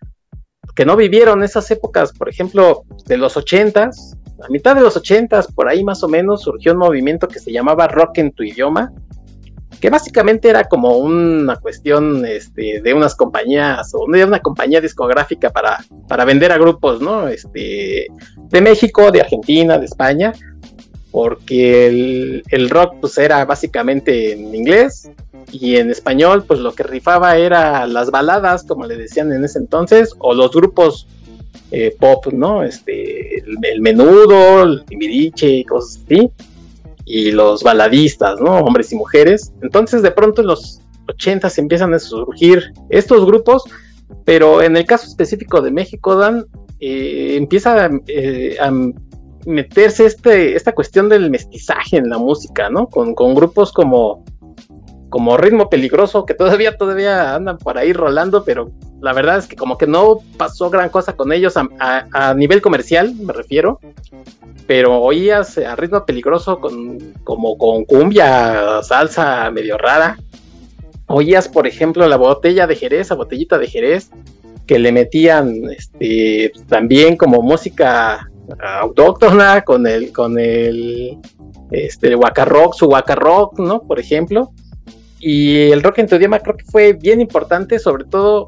que 0.76 0.84
no 0.84 0.96
vivieron 0.96 1.42
esas 1.42 1.70
épocas, 1.70 2.12
por 2.12 2.28
ejemplo, 2.28 2.84
de 3.06 3.16
los 3.16 3.38
ochentas, 3.38 4.14
a 4.42 4.48
mitad 4.50 4.74
de 4.74 4.82
los 4.82 4.94
ochentas, 4.94 5.50
por 5.50 5.68
ahí 5.68 5.82
más 5.82 6.02
o 6.02 6.08
menos, 6.08 6.42
surgió 6.42 6.72
un 6.72 6.78
movimiento 6.78 7.28
que 7.28 7.40
se 7.40 7.50
llamaba 7.50 7.88
Rock 7.88 8.18
en 8.18 8.32
tu 8.32 8.42
idioma, 8.42 8.92
que 9.80 9.90
básicamente 9.90 10.48
era 10.48 10.64
como 10.64 10.96
una 10.98 11.56
cuestión 11.56 12.24
este, 12.26 12.80
de 12.80 12.94
unas 12.94 13.14
compañías 13.14 13.92
o 13.94 14.10
de 14.10 14.24
una 14.24 14.40
compañía 14.40 14.80
discográfica 14.80 15.50
para, 15.50 15.84
para 16.08 16.24
vender 16.24 16.52
a 16.52 16.58
grupos, 16.58 17.00
¿no? 17.00 17.28
Este, 17.28 18.08
de 18.50 18.60
México, 18.60 19.10
de 19.10 19.20
Argentina, 19.20 19.78
de 19.78 19.86
España, 19.86 20.32
porque 21.10 21.86
el, 21.86 22.42
el, 22.50 22.70
rock 22.70 22.96
pues 23.00 23.18
era 23.18 23.44
básicamente 23.44 24.32
en 24.32 24.54
inglés 24.54 25.10
y 25.52 25.76
en 25.76 25.90
español 25.90 26.44
pues 26.44 26.60
lo 26.60 26.74
que 26.74 26.82
rifaba 26.82 27.36
era 27.36 27.86
las 27.86 28.10
baladas, 28.10 28.64
como 28.64 28.86
le 28.86 28.96
decían 28.96 29.32
en 29.32 29.44
ese 29.44 29.58
entonces, 29.58 30.14
o 30.18 30.34
los 30.34 30.50
grupos 30.50 31.06
eh, 31.70 31.94
pop, 31.98 32.26
¿no? 32.32 32.62
Este, 32.62 33.38
el, 33.38 33.80
menudo, 33.80 34.62
el 34.62 34.84
y 34.90 35.64
cosas 35.64 36.00
así 36.04 36.30
y 37.04 37.32
los 37.32 37.62
baladistas, 37.62 38.40
¿no? 38.40 38.58
Hombres 38.58 38.92
y 38.92 38.96
mujeres. 38.96 39.52
Entonces 39.62 40.02
de 40.02 40.10
pronto 40.10 40.42
en 40.42 40.48
los 40.48 40.80
80 41.08 41.50
se 41.50 41.60
empiezan 41.60 41.94
a 41.94 41.98
surgir 41.98 42.72
estos 42.88 43.24
grupos, 43.26 43.64
pero 44.24 44.62
en 44.62 44.76
el 44.76 44.86
caso 44.86 45.06
específico 45.06 45.60
de 45.60 45.70
México, 45.70 46.16
Dan, 46.16 46.46
eh, 46.80 47.36
empieza 47.36 47.90
eh, 48.06 48.56
a 48.60 48.72
meterse 49.46 50.06
este, 50.06 50.56
esta 50.56 50.72
cuestión 50.72 51.08
del 51.08 51.30
mestizaje 51.30 51.98
en 51.98 52.08
la 52.08 52.18
música, 52.18 52.70
¿no? 52.70 52.88
Con, 52.88 53.14
con, 53.14 53.34
grupos 53.34 53.72
como, 53.72 54.24
como 55.14 55.36
Ritmo 55.36 55.70
Peligroso, 55.70 56.26
que 56.26 56.34
todavía, 56.34 56.76
todavía 56.76 57.36
andan 57.36 57.56
por 57.56 57.78
ahí 57.78 57.92
rolando, 57.92 58.42
pero 58.42 58.72
la 59.00 59.12
verdad 59.12 59.38
es 59.38 59.46
que 59.46 59.54
como 59.54 59.78
que 59.78 59.86
no 59.86 60.18
pasó 60.36 60.70
gran 60.70 60.88
cosa 60.88 61.12
con 61.12 61.32
ellos 61.32 61.54
a, 61.56 62.34
nivel 62.34 62.60
comercial, 62.60 63.14
me 63.14 63.32
refiero 63.32 63.78
pero 64.66 65.00
oías 65.00 65.56
a 65.58 65.76
ritmo 65.76 66.04
peligroso 66.04 66.58
con, 66.58 66.98
como 67.22 67.56
con 67.56 67.84
cumbia, 67.84 68.82
salsa 68.82 69.52
medio 69.52 69.78
rara. 69.78 70.18
Oías, 71.06 71.46
por 71.48 71.68
ejemplo, 71.68 72.08
la 72.08 72.16
botella 72.16 72.66
de 72.66 72.74
Jerez, 72.74 73.10
la 73.10 73.16
botellita 73.16 73.56
de 73.56 73.68
Jerez, 73.68 74.10
que 74.66 74.80
le 74.80 74.90
metían 74.90 75.70
este, 75.70 76.50
también 76.68 77.16
como 77.16 77.40
música 77.40 78.28
autóctona 78.80 79.62
con 79.62 79.86
el, 79.86 80.12
con 80.12 80.40
el 80.40 81.18
este, 81.70 82.16
Waka 82.16 82.44
Rock, 82.46 82.74
su 82.74 82.86
Waka 82.86 83.14
Rock, 83.14 83.60
¿no? 83.60 83.82
Por 83.82 84.00
ejemplo. 84.00 84.50
Y 85.26 85.70
el 85.70 85.82
rock 85.82 86.00
en 86.00 86.06
tu 86.06 86.16
idioma 86.16 86.38
creo 86.38 86.54
que 86.54 86.66
fue 86.66 86.92
bien 86.92 87.18
importante, 87.18 87.78
sobre 87.78 88.04
todo 88.04 88.46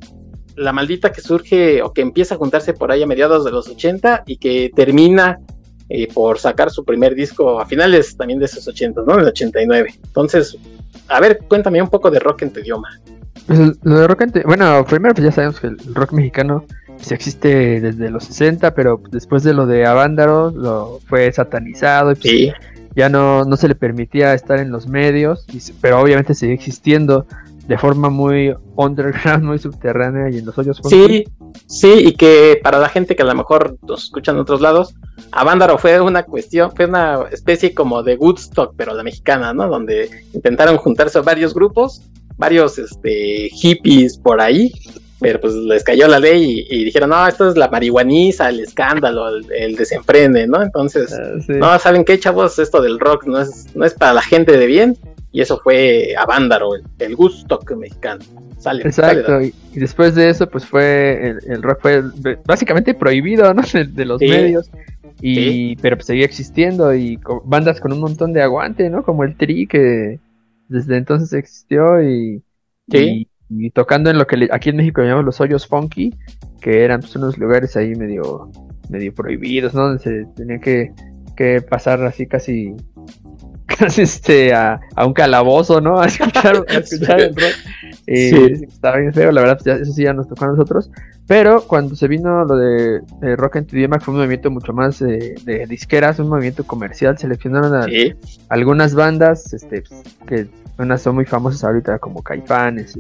la 0.56 0.74
maldita 0.74 1.10
que 1.10 1.22
surge 1.22 1.80
o 1.80 1.90
que 1.94 2.02
empieza 2.02 2.34
a 2.34 2.38
juntarse 2.38 2.74
por 2.74 2.92
ahí 2.92 3.02
a 3.02 3.06
mediados 3.06 3.46
de 3.46 3.50
los 3.50 3.66
80 3.66 4.24
y 4.26 4.36
que 4.36 4.70
termina 4.76 5.38
y 5.88 6.06
por 6.06 6.38
sacar 6.38 6.70
su 6.70 6.84
primer 6.84 7.14
disco 7.14 7.58
a 7.58 7.64
finales 7.64 8.14
también 8.14 8.38
de 8.38 8.44
esos 8.44 8.68
80, 8.68 9.04
¿no? 9.06 9.14
En 9.14 9.20
el 9.20 9.28
89. 9.28 9.94
Entonces, 10.04 10.58
a 11.08 11.18
ver, 11.18 11.38
cuéntame 11.48 11.80
un 11.80 11.88
poco 11.88 12.10
de 12.10 12.18
rock 12.18 12.42
en 12.42 12.52
tu 12.52 12.60
idioma. 12.60 13.00
Pues 13.46 13.58
lo 13.82 13.98
de 13.98 14.06
rock 14.06 14.20
en 14.20 14.32
tu... 14.32 14.42
Bueno, 14.42 14.84
primero 14.86 15.14
pues 15.14 15.24
ya 15.24 15.32
sabemos 15.32 15.58
que 15.58 15.68
el 15.68 15.78
rock 15.94 16.12
mexicano 16.12 16.66
pues 16.98 17.10
existe 17.10 17.80
desde 17.80 18.10
los 18.10 18.24
60, 18.24 18.74
pero 18.74 19.00
después 19.10 19.42
de 19.44 19.54
lo 19.54 19.64
de 19.64 19.86
Avándaro 19.86 20.50
lo 20.50 21.00
fue 21.06 21.32
satanizado 21.32 22.12
y 22.12 22.16
pues 22.16 22.54
ya 22.96 23.10
no, 23.10 23.44
no 23.44 23.56
se 23.56 23.68
le 23.68 23.74
permitía 23.74 24.32
estar 24.32 24.58
en 24.58 24.72
los 24.72 24.88
medios, 24.88 25.44
pero 25.82 26.00
obviamente 26.00 26.34
sigue 26.34 26.54
existiendo 26.54 27.26
de 27.68 27.76
forma 27.76 28.08
muy 28.08 28.54
underground, 28.76 29.44
muy 29.44 29.58
subterránea 29.58 30.30
y 30.30 30.38
en 30.38 30.46
los 30.46 30.56
hoyos. 30.56 30.80
Sí, 30.84 31.24
sí, 31.66 31.92
y 31.98 32.12
que 32.14 32.58
para 32.62 32.78
la 32.78 32.88
gente 32.88 33.14
que 33.14 33.22
a 33.22 33.26
lo 33.26 33.34
mejor 33.34 33.76
nos 33.82 34.04
escucha 34.04 34.32
en 34.32 34.38
otros 34.38 34.62
lados, 34.62 34.94
Avándaro 35.30 35.76
fue 35.76 36.00
una 36.00 36.22
cuestión, 36.22 36.72
fue 36.74 36.86
una 36.86 37.26
especie 37.30 37.74
como 37.74 38.02
de 38.02 38.16
Woodstock, 38.16 38.74
pero 38.76 38.94
la 38.94 39.02
mexicana, 39.02 39.52
¿no? 39.52 39.68
Donde 39.68 40.08
intentaron 40.32 40.78
juntarse 40.78 41.20
varios 41.20 41.52
grupos, 41.52 42.02
varios 42.38 42.78
este, 42.78 43.50
hippies 43.50 44.16
por 44.16 44.40
ahí, 44.40 44.72
pero 45.20 45.40
pues 45.40 45.54
les 45.54 45.82
cayó 45.82 46.08
la 46.08 46.18
ley 46.18 46.66
y, 46.68 46.84
dijeron, 46.84 47.10
no, 47.10 47.26
esto 47.26 47.48
es 47.48 47.56
la 47.56 47.68
marihuaniza, 47.68 48.50
el 48.50 48.60
escándalo, 48.60 49.28
el, 49.28 49.76
desenfrene, 49.76 50.46
¿no? 50.46 50.62
Entonces, 50.62 51.12
ah, 51.12 51.38
no, 51.48 51.78
¿saben 51.78 52.04
qué, 52.04 52.18
chavos? 52.18 52.58
Esto 52.58 52.82
del 52.82 52.98
rock 52.98 53.26
no 53.26 53.40
es, 53.40 53.74
no 53.74 53.84
es 53.84 53.94
para 53.94 54.12
la 54.12 54.22
gente 54.22 54.56
de 54.56 54.66
bien, 54.66 54.96
y 55.32 55.40
eso 55.40 55.58
fue 55.62 56.14
a 56.18 56.26
Vándaro, 56.26 56.70
el, 56.98 57.16
gusto 57.16 57.60
mexicano. 57.76 58.24
Sale, 58.58 58.82
Exacto, 58.84 59.42
y, 59.42 59.52
después 59.74 60.14
de 60.14 60.30
eso, 60.30 60.48
pues 60.48 60.64
fue 60.64 61.36
el, 61.46 61.62
rock 61.62 61.80
fue 61.82 62.02
básicamente 62.46 62.94
prohibido, 62.94 63.52
¿no? 63.52 63.62
De, 63.92 64.04
los 64.04 64.20
medios. 64.20 64.70
Y, 65.20 65.76
pero 65.76 65.96
pues 65.96 66.06
seguía 66.06 66.26
existiendo 66.26 66.94
y 66.94 67.18
bandas 67.44 67.80
con 67.80 67.92
un 67.92 68.00
montón 68.00 68.32
de 68.32 68.42
aguante, 68.42 68.90
¿no? 68.90 69.02
Como 69.02 69.24
el 69.24 69.36
Tri, 69.36 69.66
que 69.66 70.20
desde 70.68 70.96
entonces 70.96 71.32
existió 71.32 72.02
y, 72.02 72.42
y, 72.88 73.28
tocando 73.72 74.10
en 74.10 74.18
lo 74.18 74.26
que 74.26 74.48
aquí 74.50 74.70
en 74.70 74.76
México 74.76 75.02
llamamos 75.02 75.24
los 75.24 75.40
hoyos 75.40 75.66
funky, 75.66 76.14
que 76.60 76.84
eran 76.84 77.00
pues, 77.00 77.14
unos 77.16 77.38
lugares 77.38 77.76
ahí 77.76 77.94
medio, 77.94 78.50
medio 78.88 79.14
prohibidos, 79.14 79.74
¿no? 79.74 79.88
Donde 79.88 80.02
se 80.02 80.24
tenía 80.36 80.58
que, 80.58 80.92
que 81.36 81.60
pasar 81.60 82.02
así 82.04 82.26
casi 82.26 82.74
casi 83.78 84.02
este, 84.02 84.54
a, 84.54 84.80
un 85.04 85.12
calabozo, 85.12 85.80
¿no? 85.80 86.00
A 86.00 86.06
escuchar, 86.06 86.64
el 87.20 87.36
rock. 87.36 87.54
sí. 88.06 88.64
Estaba 88.68 88.98
bien 88.98 89.12
feo, 89.12 89.32
la 89.32 89.40
verdad, 89.40 89.58
pues, 89.62 89.80
eso 89.80 89.92
sí 89.92 90.04
ya 90.04 90.12
nos 90.12 90.28
tocó 90.28 90.44
a 90.44 90.48
nosotros. 90.48 90.90
Pero 91.26 91.62
cuando 91.66 91.96
se 91.96 92.06
vino 92.06 92.44
lo 92.44 92.56
de 92.56 93.02
rock 93.36 93.56
en 93.56 93.66
tu 93.66 93.76
idioma, 93.76 93.98
fue 93.98 94.14
un 94.14 94.18
movimiento 94.18 94.48
mucho 94.48 94.72
más 94.72 95.00
de 95.00 95.66
disqueras, 95.68 96.20
un 96.20 96.28
movimiento 96.28 96.64
comercial. 96.64 97.18
Seleccionaron 97.18 97.74
a, 97.74 97.86
algunas 98.48 98.94
bandas 98.94 99.52
este, 99.52 99.82
que 100.26 100.46
unas 100.78 101.02
son 101.02 101.16
muy 101.16 101.24
famosas 101.24 101.64
ahorita, 101.64 101.98
como 101.98 102.22
Caifanes, 102.22 102.96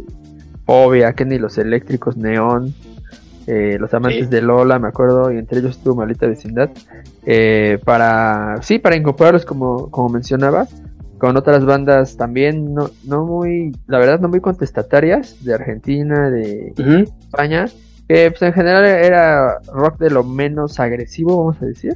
Obvia, 0.66 1.12
Kenny 1.14 1.38
los 1.38 1.58
Eléctricos, 1.58 2.16
Neón, 2.16 2.74
eh, 3.46 3.76
los 3.78 3.94
amantes 3.94 4.28
de 4.28 4.42
Lola, 4.42 4.78
me 4.78 4.88
acuerdo, 4.88 5.32
y 5.32 5.38
entre 5.38 5.60
ellos 5.60 5.76
estuvo 5.76 5.94
Malita 5.94 6.26
Vecindad, 6.26 6.70
eh, 7.24 7.78
para, 7.84 8.60
sí, 8.62 8.80
para 8.80 8.96
incorporarlos 8.96 9.44
como, 9.44 9.88
como 9.90 10.08
mencionaba, 10.08 10.66
con 11.18 11.36
otras 11.36 11.64
bandas 11.64 12.16
también 12.16 12.74
no, 12.74 12.90
no 13.04 13.24
muy, 13.24 13.72
la 13.86 13.98
verdad 13.98 14.20
no 14.20 14.28
muy 14.28 14.40
contestatarias, 14.40 15.44
de 15.44 15.54
Argentina, 15.54 16.28
de 16.28 16.74
España, 17.06 17.66
que 18.08 18.30
pues 18.30 18.42
en 18.42 18.52
general 18.52 18.84
era 18.84 19.60
rock 19.72 19.98
de 19.98 20.10
lo 20.10 20.24
menos 20.24 20.78
agresivo, 20.80 21.38
vamos 21.38 21.62
a 21.62 21.66
decir, 21.66 21.94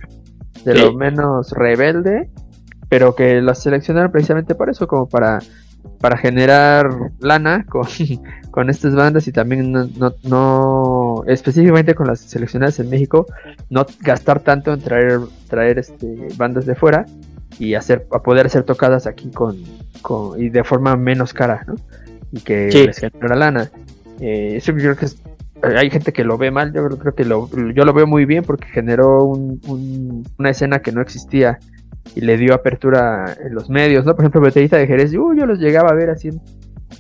de 0.65 0.75
lo 0.75 0.93
menos 0.95 1.51
rebelde, 1.51 2.31
pero 2.89 3.15
que 3.15 3.43
las 3.43 3.63
seleccionaron 3.63 4.11
precisamente 4.11 4.55
por 4.55 4.71
eso, 4.71 4.87
como 4.87 5.09
para 5.09 5.41
para 6.01 6.17
generar 6.17 6.91
lana 7.21 7.65
con, 7.69 7.87
con 8.51 8.71
estas 8.71 8.95
bandas 8.95 9.29
y 9.29 9.33
también 9.33 9.73
no, 9.73 10.15
no, 10.23 11.25
específicamente 11.27 11.95
con 11.95 12.07
las 12.07 12.21
seleccionadas 12.21 12.79
en 12.81 12.89
México, 12.89 13.27
no 13.69 13.87
gastar 14.01 14.41
tanto 14.41 14.73
en 14.73 14.81
traer, 14.81 15.21
traer 15.49 15.79
este, 15.79 16.29
bandas 16.37 16.67
de 16.67 16.75
fuera 16.75 17.07
y 17.59 17.75
hacer, 17.75 18.07
a 18.13 18.23
poder 18.23 18.49
ser 18.49 18.63
tocadas 18.65 19.07
aquí 19.07 19.31
con, 19.31 19.57
con 20.01 20.41
y 20.41 20.49
de 20.49 20.65
forma 20.65 20.97
menos 20.97 21.35
cara, 21.35 21.65
¿no? 21.67 21.75
Y 22.33 22.41
que 22.41 22.69
les 22.69 22.99
genera 22.99 23.37
lana. 23.37 23.71
Eh, 24.21 24.55
eso 24.57 24.73
yo 24.73 24.95
creo 24.95 24.97
que 24.97 25.07
hay 25.77 25.91
gente 25.91 26.13
que 26.13 26.25
lo 26.25 26.39
ve 26.39 26.51
mal, 26.51 26.73
yo 26.73 26.89
creo 26.89 27.15
que 27.15 27.25
lo, 27.25 27.51
yo 27.75 27.85
lo 27.85 27.93
veo 27.93 28.07
muy 28.07 28.25
bien 28.25 28.45
porque 28.45 28.67
generó 28.69 29.25
un, 29.25 30.25
una 30.39 30.51
escena 30.51 30.81
que 30.81 30.93
no 30.93 31.03
existía 31.03 31.59
y 32.15 32.21
le 32.21 32.37
dio 32.37 32.55
apertura 32.55 33.37
en 33.41 33.55
los 33.55 33.69
medios, 33.71 34.05
¿no? 34.05 34.15
Por 34.15 34.25
ejemplo, 34.25 34.41
Botellita 34.41 34.77
de 34.77 34.87
Jerez, 34.87 35.15
uh, 35.15 35.35
yo 35.35 35.47
los 35.47 35.59
llegaba 35.59 35.91
a 35.91 35.95
ver 35.95 36.11
así 36.11 36.31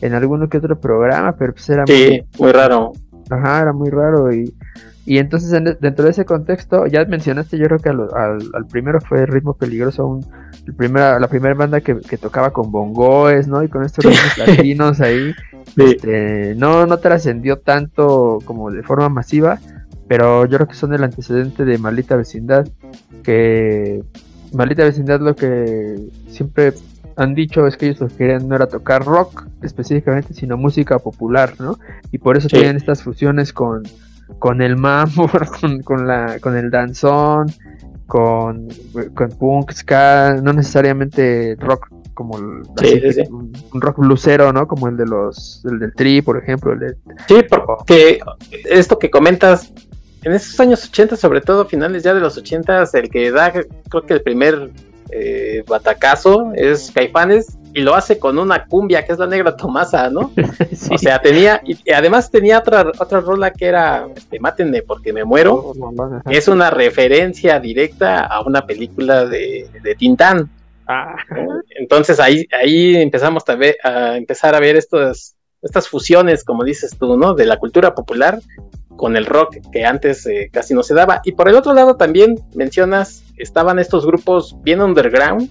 en, 0.00 0.14
alguno 0.14 0.48
que 0.48 0.58
otro 0.58 0.78
programa, 0.80 1.36
pero 1.36 1.52
pues 1.52 1.68
era 1.68 1.86
sí, 1.86 2.22
muy, 2.38 2.52
raro. 2.52 2.92
Ajá, 3.28 3.62
era 3.62 3.72
muy 3.72 3.90
raro 3.90 4.32
y, 4.32 4.52
y 5.06 5.18
entonces 5.18 5.50
dentro 5.80 6.04
de 6.04 6.10
ese 6.10 6.24
contexto, 6.24 6.86
ya 6.86 7.04
mencionaste, 7.04 7.58
yo 7.58 7.66
creo 7.66 7.78
que 7.78 7.88
al, 7.88 8.66
primero 8.70 9.00
fue 9.00 9.26
Ritmo 9.26 9.54
Peligroso, 9.54 10.06
un, 10.06 10.26
el 10.66 10.74
primera, 10.74 11.18
la 11.18 11.28
primera 11.28 11.54
banda 11.54 11.80
que, 11.80 11.94
tocaba 12.20 12.52
con 12.52 12.70
bongoes, 12.70 13.48
¿no? 13.48 13.62
Y 13.62 13.68
con 13.68 13.84
estos 13.84 14.04
ritmos 14.04 14.38
latinos 14.38 15.00
ahí, 15.00 15.34
este, 15.76 16.54
no, 16.56 16.86
no 16.86 16.98
trascendió 16.98 17.58
tanto 17.58 18.38
como 18.44 18.70
de 18.70 18.82
forma 18.82 19.08
masiva, 19.08 19.58
pero 20.06 20.44
yo 20.46 20.58
creo 20.58 20.68
que 20.68 20.74
son 20.74 20.92
el 20.92 21.04
antecedente 21.04 21.64
de 21.64 21.78
Maldita 21.78 22.16
Vecindad, 22.16 22.68
que 23.22 24.02
Maldita 24.52 24.84
Vecindad 24.84 25.20
lo 25.20 25.34
que 25.34 25.98
siempre 26.28 26.72
han 27.16 27.34
dicho 27.34 27.66
es 27.66 27.76
que 27.76 27.86
ellos 27.86 28.00
lo 28.00 28.08
que 28.08 28.16
querían 28.16 28.48
no 28.48 28.56
era 28.56 28.66
tocar 28.66 29.04
rock 29.04 29.46
específicamente, 29.62 30.34
sino 30.34 30.56
música 30.56 30.98
popular, 30.98 31.54
¿no? 31.58 31.78
Y 32.12 32.18
por 32.18 32.36
eso 32.36 32.48
tienen 32.48 32.76
estas 32.76 33.02
fusiones 33.02 33.52
con, 33.52 33.82
con 34.38 34.62
el 34.62 34.76
mambo, 34.76 35.30
con, 35.60 35.82
con, 35.82 36.06
la, 36.06 36.38
con 36.40 36.56
el 36.56 36.70
danzón, 36.70 37.52
con, 38.06 38.68
con 39.14 39.28
punk, 39.30 39.72
ska, 39.72 40.40
no 40.42 40.52
necesariamente 40.52 41.56
rock 41.58 41.88
como 42.20 42.36
Un, 42.36 43.52
rock 43.80 43.98
lucero, 43.98 44.52
¿no? 44.52 44.66
Como 44.66 44.88
el 44.88 44.96
de 44.98 45.06
los, 45.06 45.64
el 45.64 45.78
del 45.78 45.94
Tri, 45.94 46.20
por 46.20 46.36
ejemplo. 46.36 46.74
Sí, 47.26 47.36
porque 47.48 48.20
esto 48.68 48.98
que 48.98 49.08
comentas, 49.08 49.72
en 50.22 50.32
esos 50.32 50.58
años 50.60 50.84
80, 50.84 51.16
sobre 51.16 51.40
todo 51.40 51.66
finales 51.66 52.02
ya 52.02 52.14
de 52.14 52.20
los 52.20 52.36
80, 52.36 52.84
el 52.92 53.10
que 53.10 53.30
da, 53.30 53.52
creo 53.52 54.06
que 54.06 54.14
el 54.14 54.22
primer 54.22 54.70
eh, 55.10 55.64
batacazo 55.66 56.52
es 56.54 56.90
Caifanes 56.92 57.56
y 57.72 57.80
lo 57.80 57.94
hace 57.94 58.18
con 58.18 58.38
una 58.38 58.66
cumbia 58.66 59.04
que 59.04 59.12
es 59.12 59.18
la 59.18 59.26
negra 59.26 59.56
Tomasa, 59.56 60.10
¿no? 60.10 60.32
O 60.92 60.98
sea, 60.98 61.20
tenía, 61.20 61.60
y, 61.64 61.90
además 61.92 62.30
tenía 62.30 62.58
otra, 62.58 62.92
otra 62.98 63.20
rola 63.20 63.52
que 63.52 63.66
era 63.66 64.06
este, 64.14 64.38
Mátenme 64.40 64.82
porque 64.82 65.12
me 65.12 65.24
muero, 65.24 65.54
oh, 65.54 66.20
es 66.28 66.48
una 66.48 66.70
referencia 66.70 67.58
directa 67.60 68.24
a 68.26 68.42
una 68.42 68.66
película 68.66 69.24
de, 69.24 69.68
de 69.82 69.94
Tintán. 69.94 70.50
Ah. 70.86 71.16
Entonces 71.76 72.18
ahí, 72.18 72.46
ahí 72.52 72.96
empezamos 72.96 73.44
a, 73.48 73.54
ver, 73.54 73.76
a 73.84 74.16
empezar 74.16 74.54
a 74.54 74.60
ver 74.60 74.76
estos, 74.76 75.34
estas 75.62 75.88
fusiones, 75.88 76.44
como 76.44 76.64
dices 76.64 76.96
tú, 76.98 77.16
¿no? 77.16 77.34
De 77.34 77.46
la 77.46 77.58
cultura 77.58 77.94
popular 77.94 78.40
con 79.00 79.16
el 79.16 79.24
rock 79.24 79.56
que 79.72 79.86
antes 79.86 80.26
eh, 80.26 80.50
casi 80.52 80.74
no 80.74 80.82
se 80.82 80.92
daba. 80.92 81.22
Y 81.24 81.32
por 81.32 81.48
el 81.48 81.54
otro 81.54 81.72
lado 81.72 81.96
también 81.96 82.34
mencionas, 82.54 83.24
estaban 83.38 83.78
estos 83.78 84.04
grupos 84.04 84.54
bien 84.62 84.82
underground, 84.82 85.48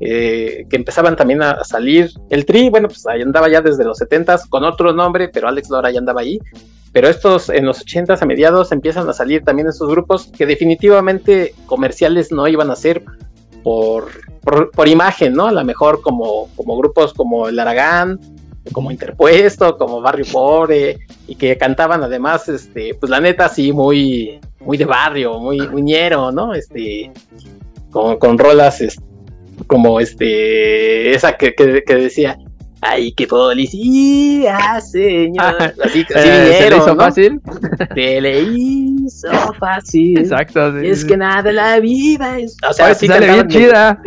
eh, 0.00 0.64
que 0.70 0.76
empezaban 0.76 1.14
también 1.14 1.42
a, 1.42 1.62
salir. 1.64 2.10
El 2.30 2.46
Tri, 2.46 2.70
bueno, 2.70 2.88
pues 2.88 3.06
ahí 3.06 3.20
andaba 3.20 3.50
ya 3.50 3.60
desde 3.60 3.84
los 3.84 4.00
70s 4.00 4.48
con 4.48 4.64
otro 4.64 4.94
nombre, 4.94 5.28
pero 5.28 5.48
Alex 5.48 5.68
Lora 5.68 5.90
ya 5.90 5.98
andaba 5.98 6.22
ahí. 6.22 6.38
Pero 6.90 7.08
estos 7.08 7.50
en 7.50 7.66
los 7.66 7.84
80s 7.84 8.22
a 8.22 8.24
mediados 8.24 8.72
empiezan 8.72 9.06
a 9.06 9.12
salir 9.12 9.44
también 9.44 9.68
estos 9.68 9.90
grupos 9.90 10.28
que 10.28 10.46
definitivamente 10.46 11.54
comerciales 11.66 12.32
no 12.32 12.48
iban 12.48 12.70
a 12.70 12.76
ser 12.76 13.04
por, 13.62 14.08
por, 14.72 14.88
imagen, 14.88 15.34
¿no? 15.34 15.48
A 15.48 15.52
lo 15.52 15.62
mejor 15.62 16.00
como, 16.00 16.48
como 16.56 16.78
grupos 16.78 17.12
como 17.12 17.48
el 17.48 17.58
Aragán, 17.58 18.18
como 18.72 18.90
Interpuesto, 18.90 19.76
como 19.76 20.00
Barrio 20.00 20.26
Pobre, 20.30 20.98
y 21.26 21.34
que 21.34 21.56
cantaban 21.56 22.02
además, 22.02 22.48
este, 22.48 22.94
pues 22.94 23.10
la 23.10 23.20
neta, 23.20 23.48
sí, 23.48 23.72
muy, 23.72 24.40
muy 24.60 24.76
de 24.76 24.84
barrio, 24.84 25.38
muy, 25.38 25.66
muy 25.68 25.82
ñero, 25.82 26.32
¿no? 26.32 26.54
Este, 26.54 27.10
con, 27.90 28.18
con 28.18 28.38
rolas, 28.38 28.82
como 29.66 30.00
este, 30.00 31.14
esa 31.14 31.36
que, 31.36 31.54
que, 31.54 31.94
decía, 31.94 32.38
Ay, 32.80 33.12
qué 33.12 33.26
policía, 33.26 34.80
señor. 34.80 35.56
Así, 35.84 36.00
así 36.02 36.06
eh, 36.14 36.56
¿Se 36.58 36.70
le 36.70 36.76
hizo 36.76 36.96
fácil? 36.96 37.40
Se 37.94 38.20
le 38.20 38.42
hizo 38.42 39.54
fácil. 39.58 40.18
Exacto. 40.18 40.78
es 40.78 41.04
que 41.04 41.16
nada 41.16 41.50
la 41.50 41.80
vida 41.80 42.38
es. 42.38 42.56
O 42.68 42.72
sea, 42.72 42.94
sí 42.94 43.06
sale 43.06 43.32
bien 43.32 43.48
chida. 43.48 44.00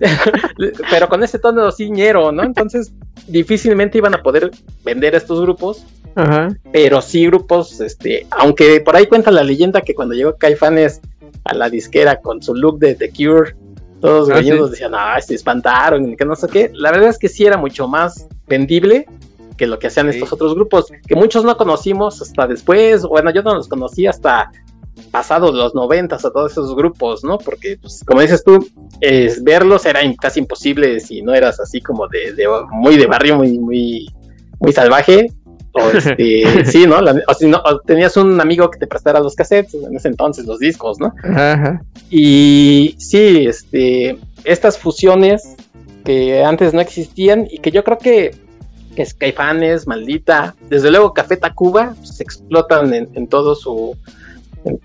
Pero 0.90 1.08
con 1.08 1.22
ese 1.22 1.38
tono 1.38 1.70
ciñero, 1.70 2.32
¿no? 2.32 2.42
Entonces, 2.42 2.92
difícilmente 3.28 3.98
iban 3.98 4.14
a 4.14 4.22
poder 4.22 4.50
vender 4.84 5.14
a 5.14 5.18
estos 5.18 5.40
grupos. 5.40 5.84
Ajá. 6.16 6.48
Pero 6.72 7.00
sí 7.00 7.26
grupos, 7.26 7.80
este, 7.80 8.26
aunque 8.30 8.80
por 8.80 8.96
ahí 8.96 9.06
cuenta 9.06 9.30
la 9.30 9.44
leyenda 9.44 9.82
que 9.82 9.94
cuando 9.94 10.14
llegó 10.14 10.36
Caifanes 10.36 11.00
a 11.44 11.54
la 11.54 11.70
disquera 11.70 12.20
con 12.20 12.42
su 12.42 12.54
look 12.54 12.80
de 12.80 12.96
The 12.96 13.10
Cure 13.10 13.54
todos 14.00 14.28
los 14.28 14.38
ah, 14.38 14.70
decían, 14.70 14.92
ah, 14.94 15.20
se 15.20 15.34
espantaron, 15.34 16.16
que 16.16 16.24
no 16.24 16.36
sé 16.36 16.48
qué. 16.48 16.70
La 16.74 16.90
verdad 16.90 17.10
es 17.10 17.18
que 17.18 17.28
sí 17.28 17.44
era 17.44 17.56
mucho 17.56 17.88
más 17.88 18.28
vendible 18.46 19.06
que 19.56 19.66
lo 19.66 19.78
que 19.78 19.88
hacían 19.88 20.08
estos 20.08 20.32
otros 20.32 20.54
grupos, 20.54 20.86
que 21.06 21.16
muchos 21.16 21.44
no 21.44 21.56
conocimos 21.56 22.22
hasta 22.22 22.46
después, 22.46 23.02
bueno, 23.02 23.32
yo 23.32 23.42
no 23.42 23.54
los 23.54 23.66
conocí 23.66 24.06
hasta 24.06 24.52
pasados 25.10 25.54
los 25.54 25.74
noventas 25.74 26.24
a 26.24 26.30
todos 26.30 26.52
esos 26.52 26.74
grupos, 26.74 27.24
¿no? 27.24 27.38
Porque, 27.38 27.76
pues, 27.80 28.04
como 28.06 28.20
dices 28.20 28.42
tú, 28.44 28.66
verlos 29.42 29.84
era 29.86 30.00
casi 30.20 30.40
imposible 30.40 31.00
si 31.00 31.22
no 31.22 31.34
eras 31.34 31.60
así 31.60 31.80
como 31.80 32.06
de, 32.08 32.32
de, 32.32 32.46
muy 32.70 32.96
de 32.96 33.06
barrio, 33.06 33.36
muy, 33.36 33.58
muy, 33.58 34.08
muy 34.60 34.72
salvaje. 34.72 35.32
O 35.78 35.90
este, 35.96 36.64
sí, 36.64 36.86
¿no? 36.86 36.98
o 36.98 37.34
si 37.34 37.46
no 37.46 37.62
tenías 37.86 38.16
un 38.16 38.40
amigo 38.40 38.70
que 38.70 38.78
te 38.78 38.86
prestara 38.86 39.20
los 39.20 39.34
cassettes, 39.34 39.74
en 39.74 39.96
ese 39.96 40.08
entonces 40.08 40.46
los 40.46 40.58
discos, 40.58 40.98
¿no? 40.98 41.14
Ajá. 41.24 41.82
Y 42.10 42.94
sí, 42.98 43.46
este, 43.46 44.18
estas 44.44 44.78
fusiones 44.78 45.56
que 46.04 46.42
antes 46.42 46.72
no 46.72 46.80
existían 46.80 47.46
y 47.50 47.58
que 47.58 47.70
yo 47.70 47.84
creo 47.84 47.98
que, 47.98 48.34
que 48.96 49.04
Skyfanes, 49.04 49.86
Maldita, 49.86 50.54
desde 50.68 50.90
luego 50.90 51.12
Café 51.12 51.36
Tacuba, 51.36 51.94
se 51.96 52.00
pues, 52.00 52.20
explotan 52.20 52.94
en, 52.94 53.26
todo 53.28 53.54
su, 53.54 53.96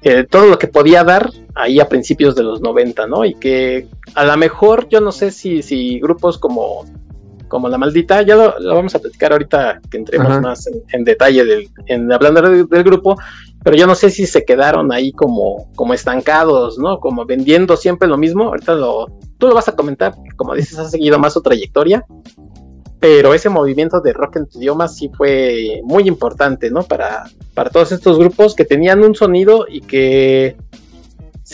eh, 0.02 0.26
todo 0.30 0.48
lo 0.48 0.60
que 0.60 0.68
podía 0.68 1.04
dar 1.04 1.30
ahí 1.56 1.80
a 1.80 1.88
principios 1.88 2.36
de 2.36 2.44
los 2.44 2.62
90, 2.62 3.08
¿no? 3.08 3.24
Y 3.24 3.36
que 3.36 3.88
a 4.16 4.26
lo 4.26 4.36
mejor 4.38 4.90
yo 4.90 5.00
no 5.00 5.12
sé 5.12 5.32
si, 5.32 5.62
si 5.62 6.00
grupos 6.00 6.38
como 6.38 6.86
como 7.54 7.70
la 7.70 7.78
maldita, 7.78 8.24
ya 8.24 8.36
lo, 8.36 8.56
vamos 8.74 8.96
a 8.96 9.00
platicar 9.00 9.32
ahorita 9.32 9.80
que 9.92 9.98
entremos 9.98 10.42
más 10.42 10.68
en, 10.92 11.04
detalle 11.04 11.46
del, 11.46 11.70
en 11.86 12.12
hablando 12.12 12.42
del, 12.42 12.84
grupo, 12.84 13.16
pero 13.64 13.78
yo 13.78 13.86
no 13.86 13.94
sé 13.94 14.10
si 14.10 14.26
se 14.26 14.44
quedaron 14.44 14.92
ahí 14.92 15.12
como, 15.12 15.70
como 15.76 15.94
estancados, 15.94 16.80
¿no? 16.80 17.00
Como 17.00 17.26
vendiendo 17.26 17.78
siempre 17.78 18.08
lo 18.08 18.18
mismo. 18.18 18.46
Ahorita 18.46 18.74
lo, 18.74 19.06
tú 19.38 19.48
lo 19.48 19.54
vas 19.54 19.68
a 19.68 19.76
comentar, 19.76 20.16
como 20.36 20.56
dices, 20.56 20.80
has 20.80 20.90
seguido 20.90 21.20
más 21.20 21.34
su 21.34 21.44
trayectoria, 21.44 22.04
pero 23.00 23.36
ese 23.36 23.50
movimiento 23.50 24.02
de 24.02 24.14
rock 24.14 24.38
en 24.38 24.48
tu 24.48 24.58
idioma 24.58 24.88
sí 24.88 25.12
fue 25.16 25.80
muy 25.84 26.08
importante, 26.08 26.72
¿no? 26.72 26.82
Para, 26.82 27.26
para 27.54 27.70
todos 27.70 27.92
estos 27.92 28.18
grupos 28.18 28.56
que 28.56 28.66
tenían 28.66 29.04
un 29.04 29.14
sonido 29.14 29.68
y 29.70 29.82
que 29.82 30.58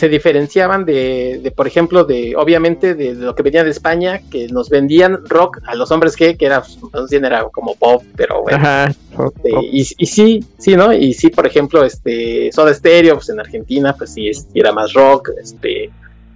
se 0.00 0.08
diferenciaban 0.08 0.86
de, 0.86 1.52
por 1.54 1.66
ejemplo, 1.66 2.04
de 2.04 2.34
obviamente 2.34 2.94
de, 2.94 3.12
lo 3.12 3.34
que 3.34 3.42
venía 3.42 3.64
de 3.64 3.70
España, 3.70 4.22
que 4.30 4.48
nos 4.48 4.70
vendían 4.70 5.26
rock 5.26 5.60
a 5.66 5.74
los 5.74 5.90
hombres 5.90 6.16
que, 6.16 6.38
que 6.38 6.46
era, 6.46 6.62
pues, 6.62 7.12
era 7.12 7.44
como 7.52 7.74
pop, 7.74 8.02
pero 8.16 8.42
bueno. 8.42 8.66
Este, 8.86 9.50
y, 9.70 9.84
sí, 9.84 10.42
sí, 10.56 10.74
¿no? 10.74 10.90
Y 10.94 11.12
sí, 11.12 11.28
por 11.28 11.46
ejemplo, 11.46 11.84
este 11.84 12.50
Soda 12.50 12.72
Stereo, 12.72 13.16
pues 13.16 13.28
en 13.28 13.40
Argentina, 13.40 13.94
pues 13.94 14.14
sí, 14.14 14.30
era 14.54 14.72
más 14.72 14.94
rock, 14.94 15.32
este 15.38 15.90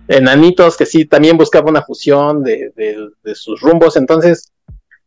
Enanitos, 0.08 0.76
que 0.76 0.84
sí, 0.84 1.06
también 1.06 1.38
buscaba 1.38 1.70
una 1.70 1.80
fusión 1.80 2.42
de, 2.42 2.70
de 2.76 3.34
sus 3.34 3.62
rumbos, 3.62 3.96
entonces, 3.96 4.52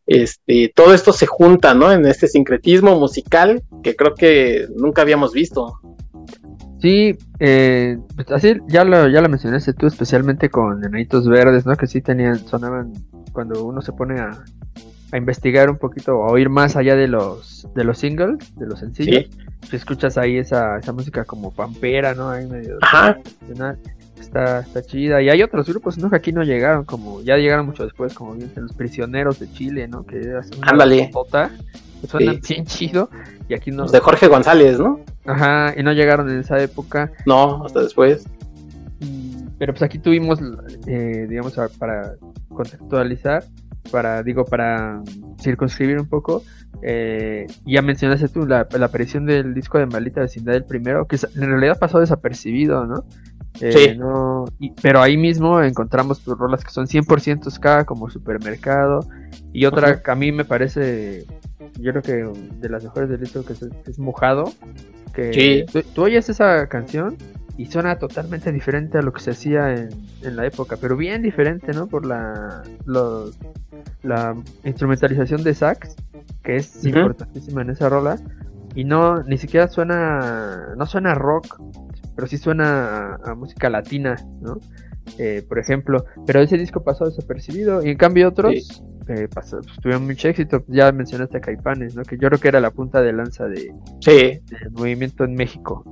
este, 0.08 0.74
todo 0.74 0.96
esto 0.96 1.14
se 1.14 1.28
junta, 1.28 1.76
¿no? 1.76 1.92
En 1.92 2.08
este 2.08 2.28
sincretismo 2.28 3.00
musical 3.00 3.62
que 3.84 3.96
creo 3.96 4.16
que 4.16 4.68
nunca 4.76 5.04
habíamos 5.04 5.32
visto. 5.32 5.80
Sí, 6.80 7.18
eh, 7.40 7.98
pues 8.16 8.32
así 8.32 8.58
ya 8.68 8.84
lo, 8.84 9.08
ya 9.08 9.22
lo 9.22 9.30
mencionaste 9.30 9.74
tú, 9.74 9.88
especialmente 9.88 10.50
con 10.50 10.84
Enanitos 10.84 11.28
Verdes, 11.28 11.66
¿no? 11.66 11.76
Que 11.76 11.88
sí 11.88 12.02
tenían, 12.02 12.38
sonaban 12.38 12.94
cuando 13.34 13.64
uno 13.64 13.82
se 13.82 13.94
pone 13.94 14.20
a, 14.20 14.32
a 15.12 15.18
investigar 15.18 15.70
un 15.70 15.78
poquito, 15.78 16.24
a 16.24 16.32
oír 16.32 16.50
más 16.50 16.76
allá 16.76 16.96
de 16.96 17.08
los 17.08 17.68
de 17.74 17.84
los 17.84 17.98
singles, 17.98 18.56
de 18.56 18.68
los 18.68 18.80
sencillos, 18.80 19.26
¿Sí? 19.70 19.76
escuchas 19.76 20.18
ahí 20.18 20.38
esa, 20.38 20.78
esa 20.78 20.94
música 20.94 21.26
como 21.26 21.52
pampera, 21.52 22.14
¿no? 22.14 22.30
Ahí 22.30 22.46
medio 22.48 22.78
Ajá. 22.82 23.18
Está, 24.20 24.60
está 24.60 24.82
chida. 24.82 25.22
Y 25.22 25.30
hay 25.30 25.42
otros 25.42 25.68
grupos, 25.68 25.98
¿no? 25.98 26.10
Que 26.10 26.16
aquí 26.16 26.32
no 26.32 26.44
llegaron, 26.44 26.86
como 26.86 27.22
ya 27.22 27.38
llegaron 27.38 27.66
mucho 27.66 27.84
después, 27.84 28.14
como 28.14 28.34
bien 28.34 28.52
los 28.56 28.74
prisioneros 28.74 29.40
de 29.40 29.52
Chile, 29.52 29.88
¿no? 29.88 30.06
Que 30.06 30.20
es 30.20 30.52
una 30.58 30.86
que 32.02 32.08
suena 32.08 32.34
bien 32.48 32.66
chido. 32.66 33.10
Y 33.50 33.54
aquí 33.54 33.72
no. 33.72 33.88
de 33.88 34.00
Jorge 34.00 34.28
González, 34.28 34.80
¿no? 34.80 35.00
Ajá, 35.26 35.74
y 35.78 35.84
no 35.84 35.94
llegaron 35.94 36.30
en 36.30 36.40
esa 36.40 36.62
época. 36.62 37.12
No, 37.26 37.66
hasta 37.66 37.82
después. 37.82 38.26
Pero 39.58 39.74
pues 39.74 39.82
aquí 39.82 39.98
tuvimos, 39.98 40.40
eh, 40.86 41.26
digamos, 41.28 41.58
para 41.80 42.14
contextualizar, 42.50 43.44
para, 43.92 44.22
digo, 44.22 44.46
para 44.46 45.02
circunscribir 45.42 46.00
un 46.00 46.08
poco, 46.08 46.44
eh, 46.84 47.48
ya 47.66 47.82
mencionaste 47.82 48.28
tú 48.28 48.46
la, 48.46 48.68
aparición 48.82 49.26
del 49.26 49.54
disco 49.54 49.80
de 49.80 49.88
Maldita 49.88 50.22
Vecindad 50.22 50.54
del 50.54 50.66
primero, 50.66 51.08
que 51.08 51.16
en 51.16 51.50
realidad 51.50 51.80
pasó 51.80 52.00
desapercibido, 52.00 52.86
¿no? 52.86 53.06
Eh, 53.62 53.72
sí. 53.72 53.98
No, 53.98 54.46
pero 54.82 55.02
ahí 55.02 55.18
mismo 55.18 55.62
encontramos 55.62 56.22
tus 56.22 56.38
rolas 56.38 56.64
que 56.64 56.72
son 56.72 56.88
100% 56.88 57.50
ska, 57.50 57.86
como 57.86 58.10
Supermercado, 58.10 59.00
y 59.52 59.66
otra 59.66 60.02
que 60.02 60.12
a 60.12 60.16
mí 60.16 60.32
me 60.32 60.46
parece 60.46 61.26
yo 61.80 61.92
creo 61.92 62.02
que 62.02 62.40
de 62.60 62.70
las 62.70 62.84
mejores 62.84 63.10
del 63.10 63.20
disco 63.20 63.44
que 63.44 63.54
es, 63.54 64.00
Mojado. 64.00 64.52
Que 65.14 65.66
tú, 65.96 66.04
oyes 66.04 66.30
esa 66.30 66.68
canción 66.68 67.18
y 67.58 67.66
suena 67.66 67.98
totalmente 67.98 68.52
diferente 68.52 69.00
a 69.00 69.02
lo 69.02 69.12
que 69.12 69.20
se 69.20 69.32
hacía 69.32 69.74
en, 69.74 69.90
en 70.22 70.36
la 70.36 70.46
época, 70.46 70.78
pero 70.80 70.96
bien 70.96 71.24
diferente, 71.24 71.74
¿no? 71.74 71.88
Por 71.88 72.06
la, 72.06 72.62
la 74.04 74.36
instrumentalización 74.64 75.44
de 75.44 75.56
sax, 75.56 75.96
que 76.44 76.58
es 76.58 76.86
importantísima 76.86 77.64
en 77.64 77.72
esa 77.72 77.90
rola. 77.90 78.20
Y 78.76 78.84
no, 78.84 79.24
ni 79.24 79.40
siquiera 79.40 79.68
suena, 79.70 80.76
no 80.78 80.86
suena 80.86 81.16
rock, 81.16 81.60
pero 82.18 82.28
sí 82.28 82.40
suena 82.40 83.20
a, 83.24 83.36
música 83.36 83.70
latina, 83.70 84.16
¿no? 84.42 84.60
Eh, 85.20 85.46
por 85.48 85.60
ejemplo, 85.60 86.04
pero 86.26 86.42
ese 86.42 86.58
disco 86.58 86.84
pasó 86.84 87.06
desapercibido 87.06 87.86
y 87.86 87.92
en 87.92 87.98
cambio 87.98 88.28
otros 88.28 88.84
eh, 89.08 89.28
pasó, 89.32 89.62
pues, 89.62 89.78
tuvieron 89.80 90.08
mucho 90.08 90.28
éxito. 90.28 90.66
Ya 90.68 90.92
mencionaste 90.92 91.38
a 91.38 91.42
Caipanes, 91.42 91.96
¿no? 91.96 92.02
Que 92.02 92.18
yo 92.18 92.28
creo 92.28 92.40
que 92.40 92.48
era 92.48 92.60
la 92.60 92.72
punta 92.72 93.04
de 93.04 93.14
lanza 93.14 93.46
de, 93.46 93.72
sí. 94.02 94.42
del 94.50 94.72
movimiento 94.72 95.26
en 95.26 95.36
México. 95.36 95.86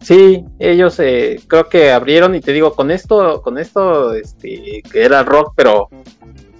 Sí, 0.00 0.44
ellos 0.58 0.98
eh, 0.98 1.40
creo 1.46 1.68
que 1.68 1.92
abrieron 1.92 2.34
y 2.34 2.40
te 2.40 2.52
digo, 2.52 2.74
con 2.74 2.90
esto, 2.90 3.40
con 3.40 3.56
esto, 3.56 4.14
este, 4.14 4.82
que 4.82 5.02
era 5.02 5.22
rock, 5.22 5.52
pero 5.56 5.88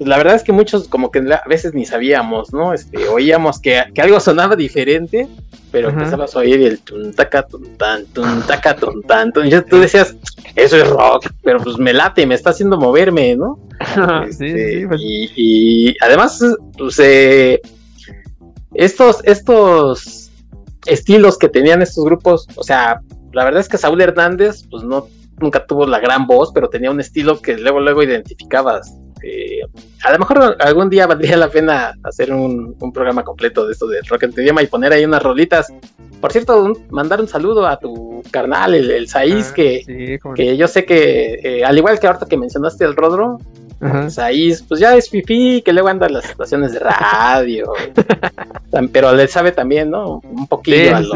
la 0.00 0.16
verdad 0.16 0.36
es 0.36 0.42
que 0.42 0.52
muchos 0.52 0.88
como 0.88 1.10
que 1.10 1.18
a 1.18 1.48
veces 1.48 1.74
ni 1.74 1.84
sabíamos, 1.84 2.52
¿no? 2.52 2.72
Este, 2.72 3.08
oíamos 3.08 3.60
que, 3.60 3.78
algo 3.78 4.20
sonaba 4.20 4.54
diferente, 4.54 5.28
pero 5.72 5.88
empezabas 5.88 6.34
a 6.34 6.38
oír 6.40 6.62
el 6.62 6.78
tuntaca, 6.80 7.42
tuntan, 7.46 8.06
tuntaca, 8.06 8.76
tuntan, 8.76 9.32
y 9.44 9.50
tú 9.62 9.78
decías, 9.78 10.16
eso 10.54 10.76
es 10.76 10.88
rock, 10.88 11.30
pero 11.42 11.58
pues 11.60 11.78
me 11.78 11.92
late, 11.92 12.26
me 12.26 12.34
está 12.34 12.50
haciendo 12.50 12.78
moverme, 12.78 13.36
¿no? 13.36 13.58
Este, 14.28 14.86
pues. 14.88 15.00
y, 15.04 15.96
además, 16.00 16.40
pues, 16.76 16.98
eh, 16.98 17.60
estos, 18.74 19.20
estos 19.24 20.30
estilos 20.86 21.38
que 21.38 21.48
tenían 21.48 21.82
estos 21.82 22.04
grupos, 22.04 22.48
o 22.56 22.62
sea, 22.62 23.00
la 23.32 23.44
verdad 23.44 23.60
es 23.60 23.68
que 23.68 23.78
Saúl 23.78 24.00
Hernández, 24.00 24.64
pues 24.70 24.82
no, 24.82 25.08
nunca 25.40 25.66
tuvo 25.66 25.86
la 25.86 26.00
gran 26.00 26.26
voz, 26.26 26.50
pero 26.52 26.68
tenía 26.68 26.90
un 26.90 27.00
estilo 27.00 27.40
que 27.40 27.56
luego, 27.56 27.80
luego 27.80 28.02
identificabas. 28.02 28.94
Eh, 29.22 29.60
a 30.04 30.12
lo 30.12 30.18
mejor 30.18 30.56
algún 30.58 30.88
día 30.90 31.06
valdría 31.06 31.36
la 31.36 31.48
pena 31.48 31.94
hacer 32.02 32.32
un, 32.32 32.76
programa 32.92 33.24
completo 33.24 33.66
de 33.66 33.72
esto 33.72 33.86
de 33.86 34.00
rock 34.02 34.24
en 34.24 34.32
tu 34.32 34.40
idioma 34.40 34.62
y 34.62 34.66
poner 34.66 34.92
ahí 34.92 35.04
unas 35.04 35.22
rolitas. 35.22 35.72
Por 36.20 36.32
cierto, 36.32 36.72
mandar 36.90 37.20
un 37.20 37.28
saludo 37.28 37.66
a 37.66 37.78
tu 37.78 38.22
carnal, 38.30 38.74
el, 38.74 38.90
el 38.90 39.08
Saiz, 39.08 39.50
ah, 39.50 39.54
que, 39.54 40.18
que 40.34 40.56
yo 40.56 40.66
sé 40.66 40.84
que, 40.84 41.40
eh, 41.42 41.64
al 41.64 41.78
igual 41.78 42.00
que 42.00 42.06
ahorita 42.06 42.26
que 42.26 42.36
mencionaste 42.36 42.84
el 42.84 42.96
Rodro, 42.96 43.38
Saiz, 44.08 44.62
pues 44.62 44.80
ya 44.80 44.96
es 44.96 45.08
fifi, 45.08 45.62
que 45.62 45.72
luego 45.72 45.88
anda 45.88 46.06
en 46.06 46.14
las 46.14 46.28
estaciones 46.28 46.72
de 46.72 46.80
radio. 46.80 47.72
pero 48.92 49.14
le 49.14 49.28
sabe 49.28 49.52
también, 49.52 49.90
¿no? 49.90 50.20
Un 50.24 50.48
poquillo 50.48 50.96
a 50.96 51.00
lo, 51.00 51.14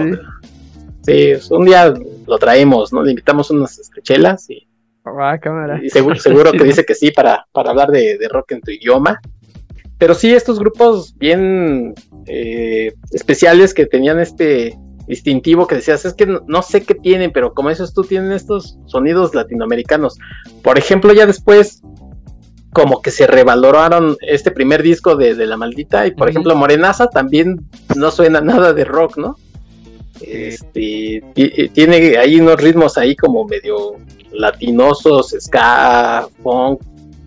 Sí, 1.05 1.33
un 1.51 1.65
día 1.65 1.93
lo 2.27 2.39
traemos, 2.39 2.93
¿no? 2.93 3.03
Le 3.03 3.11
invitamos 3.11 3.51
unas 3.51 3.91
chelas 4.03 4.49
y, 4.51 4.67
ah, 5.05 5.39
cámara. 5.39 5.81
y 5.83 5.91
seguro, 5.91 6.17
seguro 6.17 6.53
que 6.53 6.65
dice 6.65 6.85
que 6.85 6.95
sí 6.95 7.11
para, 7.11 7.47
para 7.53 7.71
hablar 7.71 7.91
de, 7.91 8.19
rock 8.31 8.53
en 8.53 8.61
tu 8.61 8.71
idioma. 8.71 9.21
Pero 9.99 10.15
sí, 10.15 10.33
estos 10.33 10.59
grupos 10.59 11.17
bien 11.17 11.95
eh, 12.27 12.93
especiales 13.13 13.73
que 13.73 13.87
tenían 13.87 14.19
este 14.19 14.77
distintivo 15.07 15.67
que 15.67 15.77
decías, 15.77 16.05
es 16.05 16.15
que 16.15 16.27
no, 16.27 16.63
sé 16.63 16.83
qué 16.83 16.95
tienen, 16.95 17.33
pero 17.33 17.55
como 17.55 17.71
esos 17.71 17.95
tú 17.95 18.03
tienen 18.03 18.33
estos 18.33 18.79
sonidos 18.87 19.35
latinoamericanos. 19.35 20.19
Por 20.63 20.79
ejemplo, 20.79 21.13
ya 21.13 21.27
después, 21.27 21.83
como 22.73 23.03
que 23.03 23.11
se 23.11 23.27
revaloraron 23.27 24.17
este 24.23 24.51
primer 24.51 24.83
disco 24.83 25.17
de, 25.17 25.35
La 25.35 25.57
Maldita, 25.57 26.07
y 26.07 26.13
por 26.13 26.29
ejemplo, 26.29 26.55
Morenaza 26.57 27.09
también 27.09 27.61
no 27.95 28.11
suena 28.11 28.41
nada 28.41 28.73
de 28.73 28.85
rock, 28.85 29.19
¿no? 29.19 29.37
Este, 30.27 31.23
tiene 31.73 32.17
ahí 32.17 32.41
unos 32.41 32.61
ritmos 32.61 32.97
ahí 32.99 33.17
como 33.17 33.45
medio 33.45 33.97
latinosos, 34.33 35.35
ska, 35.39 36.27
funk, 36.43 36.81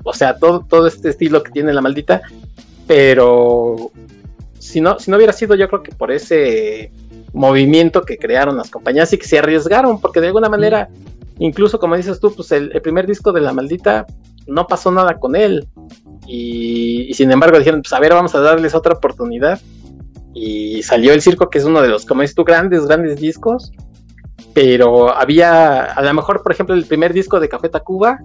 o 0.03 0.13
sea, 0.13 0.37
todo, 0.37 0.65
todo 0.67 0.87
este 0.87 1.09
estilo 1.09 1.43
que 1.43 1.51
tiene 1.51 1.73
la 1.73 1.81
maldita, 1.81 2.21
pero 2.87 3.91
si 4.59 4.81
no, 4.81 4.99
si 4.99 5.11
no 5.11 5.17
hubiera 5.17 5.33
sido 5.33 5.55
yo 5.55 5.67
creo 5.67 5.83
que 5.83 5.91
por 5.91 6.11
ese 6.11 6.91
movimiento 7.33 8.01
que 8.01 8.17
crearon 8.17 8.57
las 8.57 8.69
compañías 8.69 9.11
y 9.13 9.17
que 9.17 9.27
se 9.27 9.39
arriesgaron, 9.39 9.99
porque 9.99 10.21
de 10.21 10.27
alguna 10.27 10.49
manera, 10.49 10.89
incluso 11.39 11.79
como 11.79 11.97
dices 11.97 12.19
tú, 12.19 12.33
pues 12.33 12.51
el, 12.51 12.69
primer 12.81 13.05
disco 13.07 13.31
de 13.31 13.41
la 13.41 13.53
maldita 13.53 14.05
no 14.47 14.67
pasó 14.67 14.91
nada 14.91 15.19
con 15.19 15.35
él. 15.35 15.67
Y, 16.27 17.05
y, 17.09 17.13
sin 17.13 17.31
embargo 17.31 17.59
dijeron, 17.59 17.81
pues 17.83 17.93
a 17.93 17.99
ver, 17.99 18.13
vamos 18.13 18.33
a 18.33 18.39
darles 18.39 18.73
otra 18.73 18.93
oportunidad 18.93 19.59
y 20.35 20.83
salió 20.83 21.13
el 21.13 21.21
circo, 21.21 21.49
que 21.49 21.57
es 21.59 21.63
uno 21.63 21.81
de 21.81 21.87
los, 21.87 22.05
como 22.05 22.21
dices 22.21 22.35
tú, 22.35 22.43
grandes, 22.43 22.85
grandes 22.85 23.19
discos. 23.19 23.71
Pero 24.53 25.15
había, 25.15 25.83
a 25.83 26.01
lo 26.01 26.13
mejor, 26.13 26.43
por 26.43 26.51
ejemplo, 26.51 26.75
el 26.75 26.85
primer 26.85 27.13
disco 27.13 27.39
de 27.39 27.49
Café 27.49 27.69
Tacuba, 27.69 28.19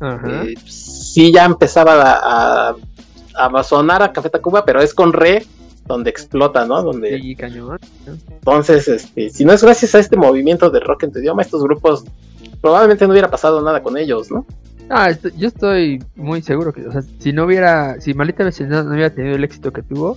eh, 0.00 0.54
sí 0.64 1.32
ya 1.32 1.44
empezaba 1.44 2.20
a, 2.22 2.76
a, 3.34 3.62
sonar 3.64 4.02
a 4.02 4.12
Café 4.12 4.30
Tacuba, 4.30 4.64
pero 4.64 4.80
es 4.80 4.94
con 4.94 5.12
re 5.12 5.44
donde 5.86 6.10
explota, 6.10 6.64
¿no? 6.66 6.82
Donde... 6.82 7.18
Sí, 7.20 7.34
cañón. 7.34 7.78
Entonces, 8.28 8.88
este, 8.88 9.30
si 9.30 9.44
no 9.44 9.52
es 9.52 9.62
gracias 9.62 9.94
a 9.94 9.98
este 9.98 10.16
movimiento 10.16 10.70
de 10.70 10.80
rock 10.80 11.04
en 11.04 11.12
tu 11.12 11.18
idioma, 11.18 11.42
estos 11.42 11.62
grupos 11.62 12.04
probablemente 12.60 13.06
no 13.06 13.12
hubiera 13.12 13.30
pasado 13.30 13.60
nada 13.60 13.82
con 13.82 13.96
ellos, 13.96 14.30
¿no? 14.30 14.46
Ah, 14.88 15.10
yo 15.36 15.48
estoy 15.48 16.02
muy 16.14 16.42
seguro 16.42 16.72
que, 16.72 16.86
o 16.86 16.92
sea, 16.92 17.02
si 17.18 17.32
no 17.32 17.44
hubiera, 17.44 18.00
si 18.00 18.14
Malita 18.14 18.44
Vecindad 18.44 18.84
no 18.84 18.92
hubiera 18.92 19.10
tenido 19.10 19.34
el 19.34 19.42
éxito 19.42 19.72
que 19.72 19.82
tuvo, 19.82 20.16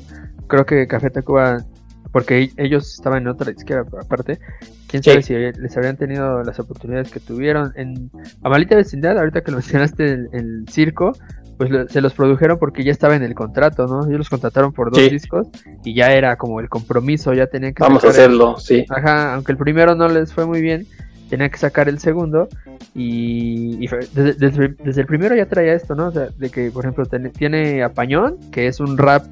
creo 0.50 0.66
que 0.66 0.88
Café 0.88 1.10
Tacuba, 1.10 1.64
porque 2.12 2.52
ellos 2.58 2.94
estaban 2.94 3.22
en 3.22 3.30
otra 3.30 3.52
izquierda 3.52 3.88
aparte, 4.02 4.40
quién 4.88 5.04
sabe 5.04 5.22
si 5.22 5.34
les 5.34 5.78
habrían 5.78 5.96
tenido 5.96 6.44
las 6.44 6.60
oportunidades 6.60 7.12
que 7.12 7.22
tuvieron. 7.22 7.72
En 7.78 8.12
Amalita 8.44 8.76
Vecindad, 8.76 9.18
ahorita 9.18 9.42
que 9.42 9.52
lo 9.52 9.58
mencionaste 9.60 10.28
el, 10.34 10.66
circo, 10.70 11.14
pues 11.58 11.70
se 11.92 12.02
los 12.02 12.14
produjeron 12.14 12.58
porque 12.58 12.84
ya 12.84 12.92
estaba 12.92 13.16
en 13.16 13.24
el 13.24 13.36
contrato, 13.36 13.86
¿no? 13.86 14.06
Ellos 14.06 14.18
los 14.18 14.30
contrataron 14.30 14.74
por 14.74 14.92
dos 14.92 15.10
discos 15.10 15.48
y 15.86 15.94
ya 15.94 16.14
era 16.14 16.36
como 16.36 16.60
el 16.60 16.68
compromiso, 16.68 17.34
ya 17.34 17.48
tenían 17.48 17.74
que... 17.74 17.84
Vamos 17.84 18.04
a 18.04 18.10
hacerlo, 18.10 18.58
sí. 18.58 18.86
Ajá, 18.90 19.36
aunque 19.36 19.52
el 19.52 19.58
primero 19.58 19.96
no 19.96 20.08
les 20.08 20.34
fue 20.34 20.46
muy 20.46 20.62
bien, 20.62 20.88
tenían 21.30 21.50
que 21.50 21.58
sacar 21.58 21.88
el 21.88 22.00
segundo 22.00 22.50
y, 22.96 23.88
desde, 24.14 25.02
el 25.02 25.06
primero 25.06 25.36
ya 25.36 25.46
traía 25.46 25.74
esto, 25.74 25.96
¿no? 25.96 26.08
O 26.08 26.12
sea, 26.12 26.30
de 26.38 26.50
que, 26.50 26.72
por 26.72 26.86
ejemplo, 26.86 27.06
tiene 27.06 27.84
Apañón, 27.84 28.38
que 28.52 28.68
es 28.68 28.80
un 28.80 28.98
rap 28.98 29.26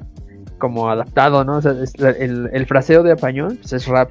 como 0.58 0.90
adaptado, 0.90 1.44
¿no? 1.44 1.58
O 1.58 1.62
sea, 1.62 1.72
el, 1.72 2.66
fraseo 2.66 3.02
de 3.02 3.12
Apañón 3.12 3.56
pues 3.56 3.72
es 3.72 3.86
rap. 3.86 4.10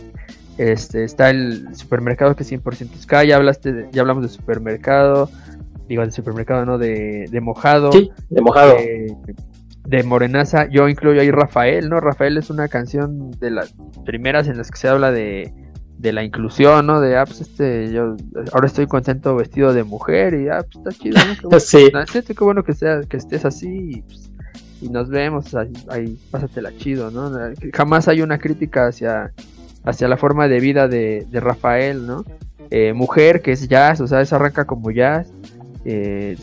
Este, 0.57 1.03
está 1.03 1.29
el 1.29 1.75
supermercado 1.75 2.35
que 2.35 2.41
es 2.41 2.51
100% 2.51 2.89
Sky, 3.01 3.27
ya 3.27 3.35
hablaste, 3.35 3.89
ya 3.91 4.01
hablamos 4.01 4.23
de 4.23 4.29
supermercado, 4.29 5.29
digo 5.87 6.03
de 6.03 6.11
supermercado, 6.11 6.65
¿no? 6.65 6.77
De, 6.77 7.25
de 7.29 7.41
mojado. 7.41 7.91
Sí, 7.91 8.11
de 8.29 8.41
mojado. 8.41 8.75
De, 9.85 10.03
Morenaza, 10.03 10.67
yo 10.69 10.89
incluyo 10.89 11.21
ahí 11.21 11.31
Rafael, 11.31 11.89
¿no? 11.89 12.01
Rafael 12.01 12.37
es 12.37 12.49
una 12.49 12.67
canción 12.67 13.31
de 13.31 13.51
las 13.51 13.73
primeras 14.03 14.49
en 14.49 14.57
las 14.57 14.69
que 14.69 14.77
se 14.77 14.89
habla 14.89 15.11
de, 15.11 15.53
de 15.97 16.11
la 16.11 16.23
inclusión, 16.23 16.85
¿no? 16.87 16.99
De, 16.99 17.17
ah, 17.17 17.25
pues 17.25 17.41
este, 17.41 17.91
yo 17.91 18.15
ahora 18.53 18.67
estoy 18.67 18.87
contento 18.87 19.35
vestido 19.35 19.73
de 19.73 19.83
mujer 19.83 20.33
y, 20.33 20.49
ah, 20.49 20.63
pues 20.63 20.85
está 20.85 21.03
chido, 21.03 21.17
¿no? 21.49 21.59
sí. 21.59 21.89
Qué 22.27 22.43
bueno 22.43 22.63
que, 22.63 22.73
sea, 22.73 23.01
que 23.01 23.17
estés 23.17 23.45
así 23.45 23.67
y, 23.67 24.01
pues, 24.01 24.31
y 24.81 24.89
nos 24.89 25.09
vemos, 25.09 25.55
ahí, 25.55 26.17
pásatela 26.31 26.75
chido, 26.77 27.11
¿no? 27.11 27.31
Jamás 27.73 28.07
hay 28.07 28.21
una 28.21 28.37
crítica 28.37 28.87
hacia, 28.87 29.33
hacia 29.83 30.07
la 30.07 30.17
forma 30.17 30.47
de 30.47 30.59
vida 30.59 30.87
de, 30.87 31.25
de 31.29 31.39
Rafael, 31.39 32.05
¿no? 32.05 32.23
Eh, 32.69 32.93
mujer, 32.93 33.41
que 33.41 33.53
es 33.53 33.67
jazz, 33.67 34.01
o 34.01 34.07
sea, 34.07 34.21
eso 34.21 34.35
arranca 34.35 34.65
como 34.65 34.91
jazz. 34.91 35.31
Eh, 35.85 36.37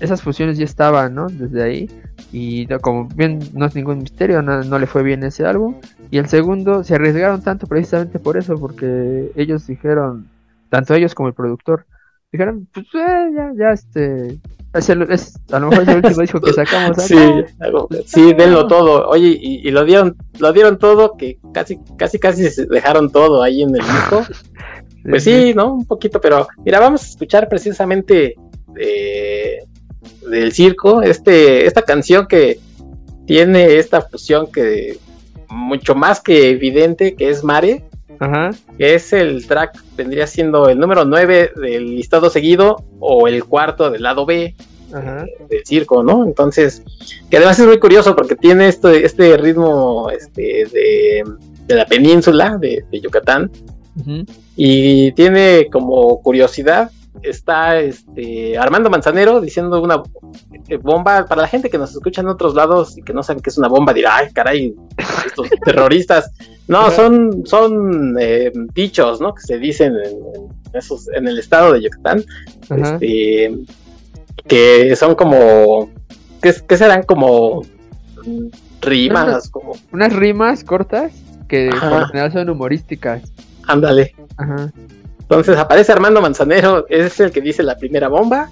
esas 0.00 0.22
fusiones 0.22 0.58
ya 0.58 0.64
estaban, 0.64 1.14
¿no? 1.14 1.28
Desde 1.28 1.62
ahí. 1.62 1.90
Y 2.32 2.66
como 2.80 3.06
bien 3.06 3.38
no 3.54 3.66
es 3.66 3.74
ningún 3.74 3.98
misterio, 3.98 4.42
no, 4.42 4.64
no, 4.64 4.78
le 4.78 4.86
fue 4.86 5.02
bien 5.02 5.22
ese 5.22 5.46
álbum. 5.46 5.76
Y 6.10 6.18
el 6.18 6.28
segundo 6.28 6.82
se 6.82 6.96
arriesgaron 6.96 7.42
tanto 7.42 7.66
precisamente 7.66 8.18
por 8.18 8.36
eso, 8.36 8.58
porque 8.58 9.30
ellos 9.36 9.66
dijeron, 9.66 10.26
tanto 10.68 10.94
ellos 10.94 11.14
como 11.14 11.28
el 11.28 11.34
productor, 11.34 11.86
dijeron, 12.32 12.68
pues 12.72 12.86
eh, 12.94 13.30
ya, 13.34 13.52
ya, 13.56 13.72
este, 13.72 14.38
es 14.74 14.88
es, 14.88 15.40
a 15.50 15.58
lo 15.58 15.68
mejor 15.68 15.82
es 15.82 15.88
el 15.88 15.96
último 16.04 16.20
disco 16.20 16.40
que 16.40 16.52
sacamos. 16.52 17.02
Sí, 17.02 17.16
sí, 18.06 18.34
denlo 18.34 18.66
todo. 18.66 19.08
Oye, 19.08 19.38
y, 19.40 19.70
lo 19.70 19.84
dieron, 19.84 20.16
lo 20.38 20.52
dieron 20.52 20.78
todo, 20.78 21.16
que 21.16 21.38
casi, 21.52 21.78
casi, 21.96 22.18
casi 22.18 22.50
se 22.50 22.66
dejaron 22.66 23.10
todo 23.10 23.42
ahí 23.42 23.62
en 23.62 23.70
el 23.70 23.82
disco. 23.82 24.26
pues 25.08 25.24
sí, 25.24 25.54
¿no? 25.54 25.74
Un 25.74 25.86
poquito, 25.86 26.20
pero 26.20 26.46
mira, 26.64 26.80
vamos 26.80 27.02
a 27.02 27.08
escuchar 27.08 27.48
precisamente 27.48 28.36
del 30.30 30.52
circo, 30.52 31.02
este, 31.02 31.66
esta 31.66 31.82
canción 31.82 32.26
que 32.26 32.60
tiene 33.26 33.76
esta 33.76 34.02
fusión 34.02 34.50
que 34.50 34.98
mucho 35.48 35.94
más 35.94 36.20
que 36.20 36.50
evidente, 36.50 37.14
que 37.14 37.30
es 37.30 37.42
Mare. 37.42 37.84
Ajá. 38.20 38.50
es 38.78 39.12
el 39.12 39.46
track, 39.46 39.82
vendría 39.96 40.26
siendo 40.26 40.68
el 40.68 40.78
número 40.78 41.04
9 41.04 41.52
del 41.56 41.96
listado 41.96 42.30
seguido 42.30 42.84
o 42.98 43.28
el 43.28 43.44
cuarto 43.44 43.90
del 43.90 44.02
lado 44.02 44.26
B 44.26 44.54
del 44.90 45.66
circo, 45.66 46.02
¿no? 46.02 46.24
Entonces, 46.24 46.82
que 47.30 47.36
además 47.36 47.58
es 47.58 47.66
muy 47.66 47.78
curioso 47.78 48.16
porque 48.16 48.36
tiene 48.36 48.68
este, 48.68 49.04
este 49.04 49.36
ritmo 49.36 50.10
este, 50.10 50.66
de, 50.72 51.24
la 51.74 51.84
península 51.84 52.56
de, 52.58 52.84
Yucatán 52.90 53.50
y 54.56 55.12
tiene 55.12 55.68
como 55.70 56.22
curiosidad 56.22 56.90
está 57.22 57.78
este 57.78 58.56
Armando 58.58 58.90
Manzanero 58.90 59.40
diciendo 59.40 59.80
una 59.80 60.02
eh, 60.68 60.76
bomba 60.76 61.26
para 61.26 61.42
la 61.42 61.48
gente 61.48 61.70
que 61.70 61.78
nos 61.78 61.92
escucha 61.92 62.20
en 62.20 62.28
otros 62.28 62.54
lados 62.54 62.96
y 62.96 63.02
que 63.02 63.12
no 63.12 63.22
saben 63.22 63.42
que 63.42 63.50
es 63.50 63.58
una 63.58 63.68
bomba 63.68 63.92
dirá 63.92 64.16
ay 64.16 64.32
caray 64.32 64.74
estos 65.26 65.48
terroristas 65.64 66.30
no 66.66 66.90
son 66.90 67.46
son 67.46 68.16
eh, 68.18 68.52
dichos 68.74 69.20
no 69.20 69.34
que 69.34 69.42
se 69.42 69.58
dicen 69.58 69.94
en, 69.96 70.18
esos 70.72 71.08
en 71.08 71.26
el 71.28 71.38
estado 71.38 71.72
de 71.72 71.82
Yucatán 71.82 72.24
este, 72.70 73.56
que 74.46 74.96
son 74.96 75.14
como 75.14 75.90
que, 76.40 76.76
serán 76.76 77.02
como 77.02 77.62
rimas 78.80 79.48
como 79.50 79.74
unas 79.92 80.12
rimas 80.12 80.64
cortas 80.64 81.12
que 81.48 81.70
por 81.70 82.06
general 82.08 82.32
son 82.32 82.50
humorísticas. 82.50 83.22
Ándale. 83.66 84.14
Ajá. 84.36 84.70
Entonces 85.30 85.58
aparece 85.58 85.92
Armando 85.92 86.22
Manzanero, 86.22 86.86
es 86.88 87.20
el 87.20 87.30
que 87.30 87.42
dice 87.42 87.62
la 87.62 87.76
primera 87.76 88.08
bomba. 88.08 88.50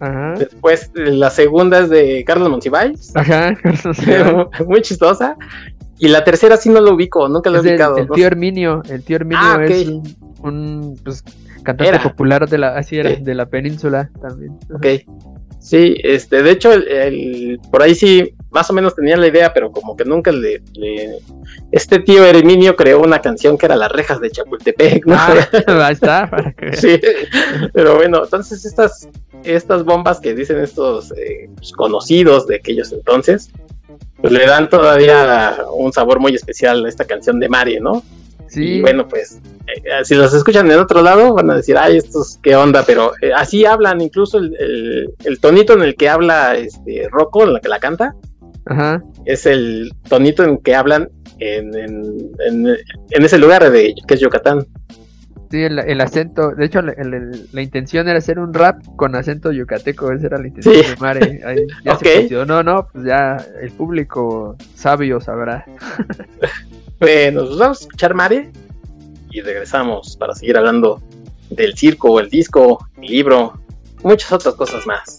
Ajá. 0.00 0.34
Después 0.38 0.90
la 0.94 1.30
segunda 1.30 1.80
es 1.80 1.88
de 1.88 2.24
Carlos 2.26 2.50
Monsiváis. 2.50 3.16
Ajá, 3.16 3.56
Muy 4.66 4.82
chistosa. 4.82 5.36
Y 5.98 6.08
la 6.08 6.22
tercera 6.22 6.58
sí 6.58 6.68
no 6.68 6.80
lo 6.80 6.94
ubico, 6.94 7.26
nunca 7.28 7.48
lo 7.48 7.58
he 7.58 7.60
ubicado. 7.60 7.96
El, 7.96 8.08
tío 8.10 8.26
Herminio, 8.26 8.82
el 8.90 9.02
tío 9.02 9.16
Herminio 9.16 9.38
ah, 9.42 9.64
es 9.64 9.88
un, 10.42 10.98
pues, 11.02 11.24
cantante 11.62 12.00
popular 12.00 12.46
de 12.48 12.58
la, 12.58 12.76
así 12.76 12.98
era, 12.98 13.16
de 13.16 13.34
la 13.34 13.46
península 13.46 14.10
también. 14.20 14.58
Ok. 14.74 14.86
Sí, 15.58 15.96
este, 16.02 16.42
de 16.42 16.50
hecho, 16.50 16.72
el, 16.72 17.60
por 17.70 17.82
ahí 17.82 17.94
sí, 17.94 18.34
más 18.50 18.68
o 18.70 18.72
menos 18.72 18.94
tenía 18.94 19.16
la 19.16 19.26
idea, 19.26 19.52
pero 19.52 19.70
como 19.70 19.96
que 19.96 20.04
nunca 20.04 20.32
le, 20.32 20.62
Este 21.70 22.00
tío 22.00 22.24
Herminio 22.24 22.76
creó 22.76 23.00
una 23.00 23.20
canción 23.20 23.56
que 23.56 23.66
era 23.66 23.76
Las 23.76 23.92
rejas 23.92 24.20
de 24.20 24.30
Chapultepec, 24.30 25.06
¿no? 25.06 25.14
Ah, 25.16 25.34
ahí 25.86 25.92
está, 25.92 26.30
Sí, 26.74 27.00
pero 27.72 27.96
bueno, 27.96 28.24
entonces 28.24 28.64
estas, 28.64 29.08
estas 29.44 29.84
bombas 29.84 30.20
que 30.20 30.34
dicen 30.34 30.58
estos 30.58 31.12
eh, 31.12 31.48
pues, 31.56 31.72
conocidos 31.72 32.46
de 32.46 32.56
aquellos 32.56 32.92
entonces, 32.92 33.50
pues 34.20 34.32
le 34.32 34.46
dan 34.46 34.68
todavía 34.68 35.58
un 35.72 35.92
sabor 35.92 36.20
muy 36.20 36.34
especial 36.34 36.84
a 36.84 36.88
esta 36.88 37.04
canción 37.04 37.38
de 37.40 37.48
Mari, 37.48 37.80
¿no? 37.80 38.02
Sí. 38.48 38.64
Y 38.64 38.80
bueno, 38.80 39.06
pues 39.06 39.40
eh, 39.68 40.04
si 40.04 40.14
los 40.14 40.34
escuchan 40.34 40.70
en 40.70 40.78
otro 40.78 41.02
lado 41.02 41.34
van 41.34 41.50
a 41.50 41.56
decir, 41.56 41.76
ay, 41.78 41.98
estos 41.98 42.38
qué 42.42 42.56
onda, 42.56 42.84
pero 42.84 43.12
eh, 43.22 43.32
así 43.32 43.64
hablan, 43.64 44.00
incluso 44.00 44.38
el, 44.38 45.38
tonito 45.40 45.74
en 45.74 45.82
el 45.82 45.94
que 45.94 46.08
habla 46.08 46.56
este 46.56 47.08
Rocco, 47.10 47.44
en 47.44 47.52
la 47.52 47.60
que 47.60 47.68
la 47.68 47.78
canta, 47.78 48.16
es 49.24 49.46
el 49.46 49.92
tonito 50.08 50.44
en 50.44 50.58
que 50.58 50.74
hablan 50.74 51.10
en, 51.38 51.74
en, 51.74 52.76
ese 53.10 53.38
lugar 53.38 53.70
de 53.70 53.94
que 54.06 54.14
es 54.14 54.20
Yucatán. 54.20 54.66
Sí, 55.50 55.62
el, 55.64 56.00
acento, 56.00 56.52
de 56.52 56.64
hecho 56.64 56.80
la 56.80 57.60
intención 57.60 58.06
era 58.06 58.18
hacer 58.18 58.38
un 58.38 58.54
rap 58.54 58.84
con 58.94 59.16
acento 59.16 59.50
yucateco, 59.50 60.12
esa 60.12 60.28
era 60.28 60.38
la 60.38 60.46
intención 60.46 60.76
de 60.76 60.96
Mare. 61.00 61.40
ya 61.84 61.96
se 61.96 62.28
no, 62.46 62.62
no, 62.62 62.86
pues 62.92 63.04
ya 63.04 63.36
el 63.60 63.72
público 63.72 64.56
sabio 64.76 65.20
sabrá. 65.20 65.64
bueno, 67.00 67.46
pues 67.46 67.58
vamos 67.58 67.80
a 67.80 67.82
escuchar 67.82 68.14
Mare 68.14 68.52
y 69.32 69.40
regresamos 69.40 70.16
para 70.16 70.36
seguir 70.36 70.56
hablando 70.56 71.02
del 71.50 71.76
circo, 71.76 72.20
el 72.20 72.30
disco, 72.30 72.86
el 73.00 73.08
libro, 73.08 73.60
muchas 74.04 74.30
otras 74.30 74.54
cosas 74.54 74.86
más. 74.86 75.18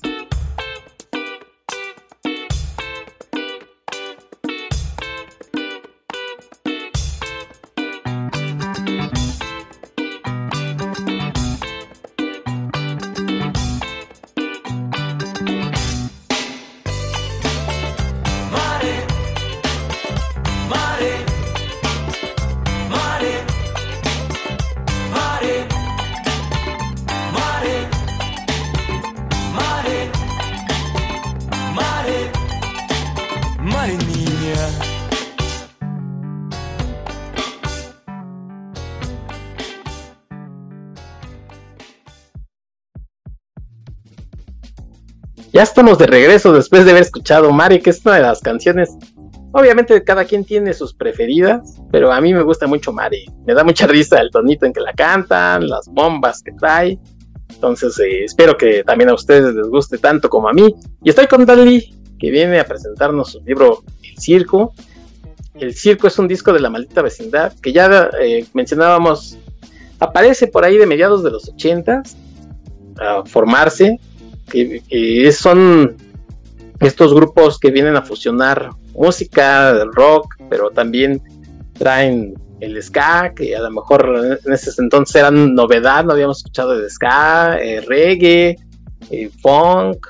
Ya 45.61 45.65
estamos 45.65 45.99
de 45.99 46.07
regreso 46.07 46.51
después 46.53 46.85
de 46.85 46.89
haber 46.89 47.03
escuchado 47.03 47.51
Mari, 47.51 47.81
que 47.81 47.91
es 47.91 48.03
una 48.03 48.15
de 48.15 48.23
las 48.23 48.41
canciones. 48.41 48.97
Obviamente 49.51 50.03
cada 50.03 50.25
quien 50.25 50.43
tiene 50.43 50.73
sus 50.73 50.91
preferidas, 50.91 51.79
pero 51.91 52.11
a 52.11 52.19
mí 52.19 52.33
me 52.33 52.41
gusta 52.41 52.65
mucho 52.65 52.91
Mari. 52.91 53.27
Me 53.45 53.53
da 53.53 53.63
mucha 53.63 53.85
risa 53.85 54.19
el 54.21 54.31
tonito 54.31 54.65
en 54.65 54.73
que 54.73 54.79
la 54.79 54.91
cantan, 54.93 55.69
las 55.69 55.87
bombas 55.87 56.41
que 56.41 56.51
trae. 56.53 56.97
Entonces 57.53 57.99
eh, 57.99 58.23
espero 58.23 58.57
que 58.57 58.83
también 58.83 59.11
a 59.11 59.13
ustedes 59.13 59.53
les 59.53 59.67
guste 59.67 59.99
tanto 59.99 60.29
como 60.29 60.49
a 60.49 60.53
mí. 60.53 60.73
Y 61.03 61.11
estoy 61.11 61.27
con 61.27 61.45
Dali, 61.45 61.93
que 62.17 62.31
viene 62.31 62.59
a 62.59 62.65
presentarnos 62.65 63.33
su 63.33 63.41
libro 63.41 63.83
El 64.01 64.17
Circo. 64.17 64.73
El 65.53 65.75
Circo 65.75 66.07
es 66.07 66.17
un 66.17 66.27
disco 66.27 66.51
de 66.53 66.59
la 66.59 66.71
maldita 66.71 67.03
vecindad 67.03 67.53
que 67.61 67.71
ya 67.71 68.09
eh, 68.19 68.47
mencionábamos. 68.55 69.37
Aparece 69.99 70.47
por 70.47 70.65
ahí 70.65 70.79
de 70.79 70.87
mediados 70.87 71.23
de 71.23 71.29
los 71.29 71.47
ochentas 71.49 72.17
a 72.99 73.23
formarse 73.27 73.99
que, 74.51 75.31
son 75.31 75.95
estos 76.79 77.13
grupos 77.13 77.59
que 77.59 77.71
vienen 77.71 77.95
a 77.95 78.01
fusionar 78.01 78.69
música, 78.93 79.85
rock, 79.93 80.35
pero 80.49 80.69
también 80.71 81.21
traen 81.73 82.33
el 82.59 82.81
ska, 82.81 83.33
que 83.35 83.55
a 83.55 83.61
lo 83.61 83.71
mejor 83.71 84.39
en 84.45 84.53
ese 84.53 84.71
entonces 84.79 85.15
era 85.15 85.31
novedad, 85.31 86.03
no 86.05 86.13
habíamos 86.13 86.37
escuchado 86.37 86.77
de 86.77 86.89
ska, 86.89 87.57
eh, 87.59 87.81
reggae, 87.81 88.55
eh, 89.09 89.29
funk, 89.41 90.07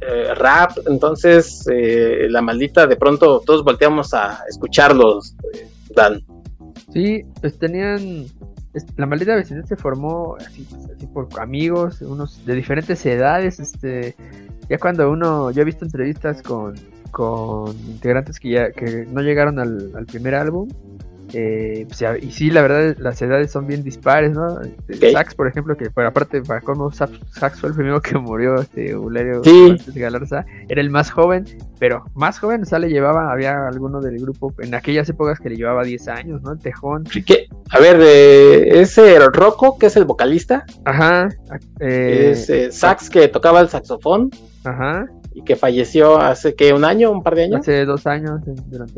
eh, 0.00 0.34
rap, 0.34 0.72
entonces 0.86 1.64
la 1.66 2.42
maldita 2.42 2.86
de 2.86 2.96
pronto 2.96 3.40
todos 3.44 3.64
volteamos 3.64 4.12
a 4.14 4.40
escucharlos, 4.48 5.34
Dan. 5.94 6.22
Sí, 6.92 7.24
pues 7.40 7.58
tenían 7.58 8.26
la 8.96 9.06
maldita 9.06 9.34
vecindad 9.34 9.64
se 9.64 9.76
formó 9.76 10.36
así, 10.36 10.66
por 11.12 11.28
amigos, 11.40 12.02
unos 12.02 12.44
de 12.44 12.54
diferentes 12.54 13.04
edades, 13.06 13.60
este, 13.60 14.14
ya 14.68 14.78
cuando 14.78 15.10
uno, 15.10 15.50
yo 15.50 15.62
he 15.62 15.64
visto 15.64 15.84
entrevistas 15.84 16.42
con, 16.42 16.74
con 17.10 17.76
integrantes 17.88 18.38
que 18.38 18.50
ya 18.50 18.70
que 18.72 19.06
no 19.06 19.22
llegaron 19.22 19.58
al, 19.58 19.92
al 19.94 20.06
primer 20.06 20.34
álbum 20.34 20.68
eh, 21.32 21.86
pues, 21.88 22.04
y 22.22 22.30
sí, 22.30 22.50
la 22.50 22.62
verdad, 22.62 22.96
las 22.98 23.20
edades 23.20 23.50
son 23.50 23.66
bien 23.66 23.82
dispares, 23.82 24.32
¿no? 24.32 24.60
Este, 24.88 25.12
Sax, 25.12 25.34
por 25.34 25.48
ejemplo, 25.48 25.76
que 25.76 25.90
por 25.90 26.04
aparte, 26.04 26.42
para 26.42 26.60
como 26.60 26.92
Sax 26.92 27.60
fue 27.60 27.70
el 27.70 27.74
primero 27.74 28.00
que 28.00 28.16
murió, 28.18 28.56
este, 28.56 28.96
Ulerio 28.96 29.42
Galarza, 29.94 30.46
era 30.68 30.80
el 30.80 30.90
más 30.90 31.10
joven, 31.10 31.44
pero 31.78 32.04
más 32.14 32.38
joven, 32.38 32.62
o 32.62 32.64
sea, 32.64 32.78
le 32.78 32.88
llevaba, 32.88 33.32
había 33.32 33.66
alguno 33.66 34.00
del 34.00 34.18
grupo 34.18 34.54
en 34.58 34.74
aquellas 34.74 35.08
épocas 35.08 35.40
que 35.40 35.50
le 35.50 35.56
llevaba 35.56 35.84
10 35.84 36.08
años, 36.08 36.42
¿no? 36.42 36.52
El 36.52 36.58
Tejón. 36.58 37.04
A 37.70 37.80
ver, 37.80 37.98
de 37.98 38.80
ese 38.80 39.18
Rocco, 39.18 39.78
que 39.78 39.86
es 39.86 39.96
el 39.96 40.04
vocalista. 40.04 40.64
Ajá. 40.84 41.28
Eh, 41.80 42.30
es 42.32 42.48
eh, 42.50 42.70
Sax 42.70 43.10
que 43.10 43.28
tocaba 43.28 43.60
el 43.60 43.68
saxofón. 43.68 44.30
Ajá 44.64 45.06
y 45.36 45.42
que 45.42 45.54
falleció 45.54 46.18
hace 46.18 46.54
que 46.54 46.72
un 46.72 46.82
año, 46.82 47.10
un 47.10 47.22
par 47.22 47.34
de 47.34 47.44
años. 47.44 47.60
Hace 47.60 47.84
dos 47.84 48.06
años. 48.06 48.40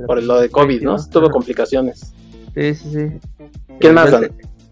Por 0.06 0.22
lo 0.22 0.40
de 0.40 0.48
COVID, 0.48 0.82
¿no? 0.82 0.96
Tuvo 1.08 1.30
complicaciones. 1.30 2.14
Sí, 2.54 2.76
sí, 2.76 2.90
sí. 2.92 3.46
¿Quién 3.80 3.94
más? 3.94 4.12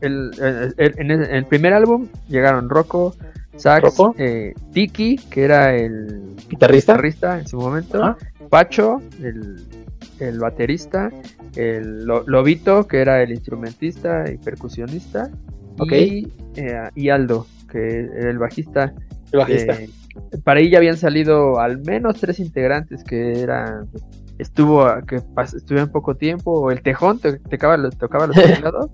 El, 0.00 0.30
en 0.76 1.10
el, 1.10 1.44
primer 1.46 1.72
álbum 1.72 2.06
llegaron 2.28 2.70
Rocco, 2.70 3.16
Sax, 3.56 3.98
eh, 4.16 4.54
Tiki, 4.72 5.16
que 5.16 5.42
era 5.42 5.74
el 5.74 6.36
guitarrista, 6.48 7.36
en 7.36 7.48
su 7.48 7.56
momento, 7.58 8.16
Pacho, 8.48 9.02
el, 9.20 10.38
baterista, 10.38 11.10
el 11.56 12.04
Lobito, 12.04 12.86
que 12.86 13.00
era 13.00 13.22
el 13.22 13.32
instrumentista 13.32 14.30
y 14.30 14.38
percusionista, 14.38 15.32
y, 15.90 16.28
eh, 16.54 16.90
y 16.94 17.08
Aldo, 17.08 17.44
que 17.72 18.08
era 18.14 18.30
el 18.30 18.38
bajista. 18.38 18.94
El 19.32 19.38
bajista 19.40 19.76
para 20.44 20.60
ahí 20.60 20.70
ya 20.70 20.78
habían 20.78 20.96
salido 20.96 21.58
al 21.60 21.78
menos 21.78 22.20
tres 22.20 22.40
integrantes 22.40 23.04
que 23.04 23.40
eran 23.40 23.88
estuvo 24.38 24.86
que 25.06 25.22
estuvieron 25.56 25.90
poco 25.90 26.14
tiempo 26.16 26.70
el 26.70 26.82
tejón 26.82 27.18
te, 27.18 27.38
tocaba, 27.38 27.76
los 27.76 27.94
teclados. 27.98 28.90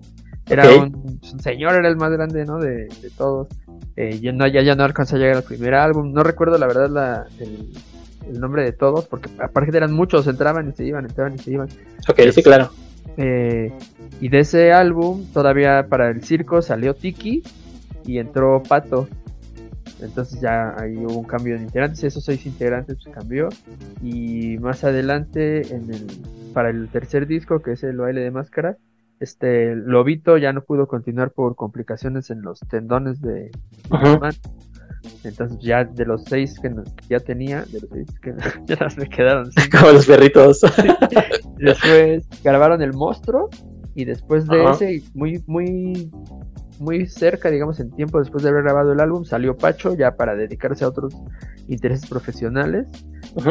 Era 0.49 0.69
un, 0.75 1.21
señor 1.41 1.77
era 1.77 1.89
el 1.89 1.97
más 1.97 2.11
grande 2.11 2.45
no 2.45 2.59
de, 2.59 2.89
todos. 3.17 3.49
Eh, 3.97 4.19
ya 4.21 4.33
no 4.33 4.47
ya, 4.47 4.63
ya 4.63 4.75
no 4.75 4.85
alcanzó 4.85 5.17
a 5.17 5.19
llegar 5.19 5.37
al 5.37 5.43
primer 5.45 5.75
álbum. 5.75 6.13
No 6.13 6.23
recuerdo 6.23 6.59
la 6.59 6.67
verdad 6.67 6.91
la, 6.91 7.27
el, 7.39 8.41
nombre 8.41 8.65
de 8.65 8.73
todos 8.73 9.07
porque 9.07 9.29
aparte 9.39 9.77
eran 9.77 9.93
muchos 9.93 10.27
entraban 10.27 10.69
y 10.69 10.73
se 10.73 10.85
iban 10.85 11.05
entraban 11.05 11.35
y 11.35 11.39
se 11.39 11.53
iban. 11.53 11.69
Ok 12.09 12.21
sí 12.33 12.43
claro. 12.43 12.71
eh, 13.17 13.73
y 14.21 14.29
de 14.29 14.39
ese 14.41 14.73
álbum 14.73 15.27
todavía 15.33 15.87
para 15.89 16.09
el 16.09 16.23
circo 16.23 16.63
salió 16.63 16.95
Tiki 16.95 17.43
y 18.07 18.19
entró 18.19 18.63
Pato 18.63 19.09
entonces 20.01 20.41
ya 20.41 20.75
ahí 20.79 20.97
hubo 20.97 21.19
un 21.19 21.25
cambio 21.25 21.57
de 21.57 21.63
integrantes, 21.63 22.03
esos 22.03 22.25
seis 22.25 22.45
integrantes 22.47 22.99
pues, 23.03 23.15
cambió. 23.15 23.49
Y 24.03 24.59
más 24.59 24.85
adelante, 24.85 25.75
en 25.75 25.93
el, 25.93 26.07
para 26.53 26.71
el 26.71 26.89
tercer 26.89 27.27
disco, 27.27 27.63
que 27.63 27.73
es 27.73 27.83
el 27.83 27.97
baile 27.97 28.21
de 28.21 28.31
máscara, 28.31 28.77
este 29.21 29.77
Lobito 29.77 30.37
ya 30.37 30.53
no 30.53 30.63
pudo 30.63 30.89
continuar 30.89 31.31
por 31.31 31.55
complicaciones 31.55 32.31
en 32.31 32.43
los 32.43 32.59
tendones 32.61 33.21
de, 33.21 33.53
Entonces 35.23 35.59
ya 35.61 35.85
de 35.85 36.05
los 36.05 36.25
seis 36.25 36.59
que, 36.61 36.75
ya 37.09 37.21
tenía, 37.21 37.65
de 37.67 37.81
los 37.81 37.91
seis 37.91 38.21
que 38.21 38.35
ya 38.67 38.89
me 38.97 39.09
quedaron 39.09 39.51
Como 39.71 39.93
los 39.93 40.07
perritos. 40.07 40.61
después 41.59 42.27
grabaron 42.43 42.83
El 42.83 42.93
Monstruo 42.93 43.49
y 43.95 44.05
después 44.05 44.47
de 44.49 44.65
ese, 44.71 45.03
muy, 45.15 45.43
muy 45.47 46.11
muy 46.83 47.07
cerca, 47.07 47.51
digamos, 47.51 47.81
en 47.81 47.91
tiempo 47.91 48.19
después 48.19 48.43
de 48.43 48.51
haber 48.51 48.65
grabado 48.65 48.93
el 48.93 49.01
álbum, 49.01 49.25
salió 49.25 49.57
Pacho 49.57 49.95
ya 49.95 50.17
para 50.17 50.35
dedicarse 50.35 50.85
a 50.85 50.89
otros 50.89 51.15
intereses 51.69 52.09
profesionales. 52.09 52.87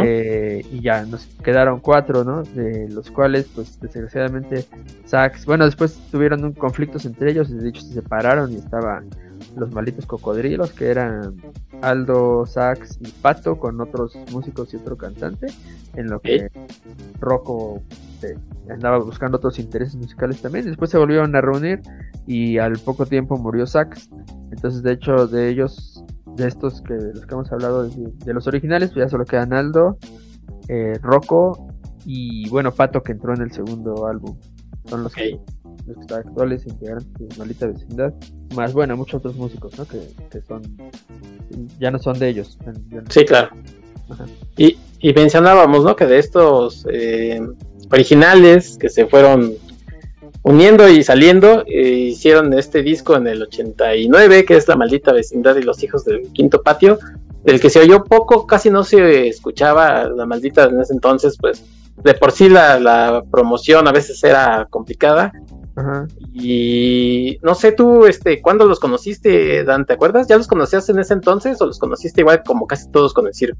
Eh, 0.03 0.63
y 0.71 0.81
ya 0.81 1.05
nos 1.05 1.25
quedaron 1.43 1.79
cuatro, 1.79 2.23
¿no? 2.23 2.43
De 2.43 2.87
los 2.89 3.09
cuales, 3.09 3.49
pues 3.55 3.79
desgraciadamente, 3.79 4.65
Sax, 5.05 5.45
bueno, 5.45 5.65
después 5.65 5.99
tuvieron 6.11 6.51
conflictos 6.53 7.05
entre 7.05 7.31
ellos 7.31 7.49
y 7.49 7.55
de 7.55 7.69
hecho 7.69 7.81
se 7.81 7.93
separaron 7.93 8.51
y 8.51 8.57
estaban 8.57 9.09
los 9.55 9.71
malditos 9.71 10.05
cocodrilos, 10.05 10.71
que 10.71 10.89
eran 10.89 11.35
Aldo, 11.81 12.45
Sax 12.45 12.99
y 13.01 13.11
Pato, 13.11 13.57
con 13.57 13.79
otros 13.81 14.17
músicos 14.31 14.73
y 14.73 14.77
otro 14.77 14.97
cantante, 14.97 15.47
en 15.95 16.07
lo 16.07 16.19
que 16.19 16.49
Rocco 17.19 17.81
este, 18.21 18.37
andaba 18.69 18.99
buscando 18.99 19.37
otros 19.37 19.59
intereses 19.59 19.95
musicales 19.95 20.41
también. 20.41 20.65
Después 20.65 20.91
se 20.91 20.97
volvieron 20.97 21.35
a 21.35 21.41
reunir 21.41 21.81
y 22.27 22.57
al 22.57 22.77
poco 22.79 23.05
tiempo 23.05 23.37
murió 23.37 23.65
Sax. 23.65 24.09
Entonces, 24.51 24.83
de 24.83 24.93
hecho, 24.93 25.27
de 25.27 25.49
ellos, 25.49 26.03
de 26.35 26.47
estos 26.47 26.81
que 26.81 26.93
los 26.93 27.25
que 27.25 27.33
hemos 27.33 27.51
hablado, 27.51 27.87
de, 27.87 28.33
los 28.33 28.47
originales, 28.47 28.91
pues 28.91 29.05
ya 29.05 29.09
solo 29.09 29.25
quedan 29.25 29.53
Aldo, 29.53 29.97
eh, 30.67 30.97
Rocco 31.01 31.67
y 32.05 32.47
bueno, 32.49 32.71
Pato 32.71 33.01
que 33.01 33.13
entró 33.13 33.33
en 33.33 33.41
el 33.41 33.51
segundo 33.51 34.07
álbum. 34.07 34.37
Son 34.85 35.03
los, 35.03 35.13
que, 35.13 35.39
actuales 36.13 36.65
integrantes 36.65 37.29
de 37.29 37.37
Malita 37.37 37.67
Vecindad. 37.67 38.13
Más 38.55 38.73
bueno, 38.73 38.97
muchos 38.97 39.15
otros 39.15 39.35
músicos, 39.35 39.77
¿no? 39.77 39.85
Que, 39.85 39.99
que 40.29 40.41
son, 40.41 40.61
ya 41.79 41.91
no 41.91 41.99
son 41.99 42.19
de 42.19 42.29
ellos. 42.29 42.57
Sí, 43.09 43.25
claro. 43.25 43.49
Y, 44.57 44.77
y 44.99 45.13
mencionábamos, 45.13 45.83
¿no? 45.83 45.95
Que 45.95 46.05
de 46.05 46.19
estos 46.19 46.85
eh, 46.91 47.41
originales 47.91 48.77
que 48.77 48.89
se 48.89 49.07
fueron 49.07 49.53
uniendo 50.43 50.89
y 50.89 51.03
saliendo, 51.03 51.63
eh, 51.67 52.09
hicieron 52.11 52.53
este 52.53 52.81
disco 52.81 53.15
en 53.15 53.27
el 53.27 53.43
89, 53.43 54.45
que 54.45 54.57
es 54.57 54.67
La 54.67 54.75
maldita 54.75 55.13
vecindad 55.13 55.55
y 55.55 55.63
los 55.63 55.83
hijos 55.83 56.03
del 56.05 56.23
quinto 56.33 56.61
patio, 56.61 56.99
del 57.43 57.59
que 57.59 57.69
se 57.69 57.79
oyó 57.79 58.03
poco, 58.03 58.45
casi 58.45 58.69
no 58.69 58.83
se 58.83 59.27
escuchaba 59.27 60.05
la 60.09 60.25
maldita 60.25 60.65
en 60.65 60.79
ese 60.79 60.93
entonces, 60.93 61.37
pues 61.39 61.63
de 62.03 62.13
por 62.13 62.31
sí 62.31 62.49
la, 62.49 63.23
promoción 63.31 63.87
a 63.87 63.91
veces 63.91 64.23
era 64.23 64.67
complicada. 64.69 65.31
Y 66.33 67.39
no 67.41 67.55
sé 67.55 67.71
tú, 67.71 68.05
este, 68.05 68.41
¿cuándo 68.41 68.65
los 68.65 68.79
conociste, 68.79 69.63
Dan? 69.63 69.85
¿Te 69.85 69.93
acuerdas? 69.93 70.27
¿Ya 70.27 70.37
los 70.37 70.47
conocías 70.47 70.87
en 70.89 70.99
ese 70.99 71.13
entonces 71.13 71.59
o 71.61 71.65
los 71.65 71.79
conociste 71.79 72.21
igual 72.21 72.43
como 72.45 72.67
casi 72.67 72.89
todos 72.91 73.13
con 73.13 73.25
el 73.27 73.33
circo? 73.33 73.57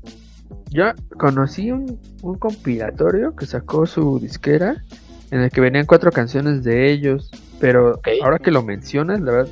Yo 0.70 0.86
conocí 1.18 1.72
un, 1.72 2.00
compilatorio 2.40 3.36
que 3.36 3.46
sacó 3.46 3.86
su 3.86 4.20
disquera 4.20 4.84
en 5.32 5.42
el 5.42 5.50
que 5.50 5.62
venían 5.62 5.86
cuatro 5.86 6.12
canciones 6.12 6.64
de 6.64 6.92
ellos, 6.92 7.32
pero 7.60 8.00
ahora 8.22 8.40
que 8.40 8.52
lo 8.52 8.62
mencionas, 8.62 9.22
la 9.22 9.32
verdad 9.32 9.52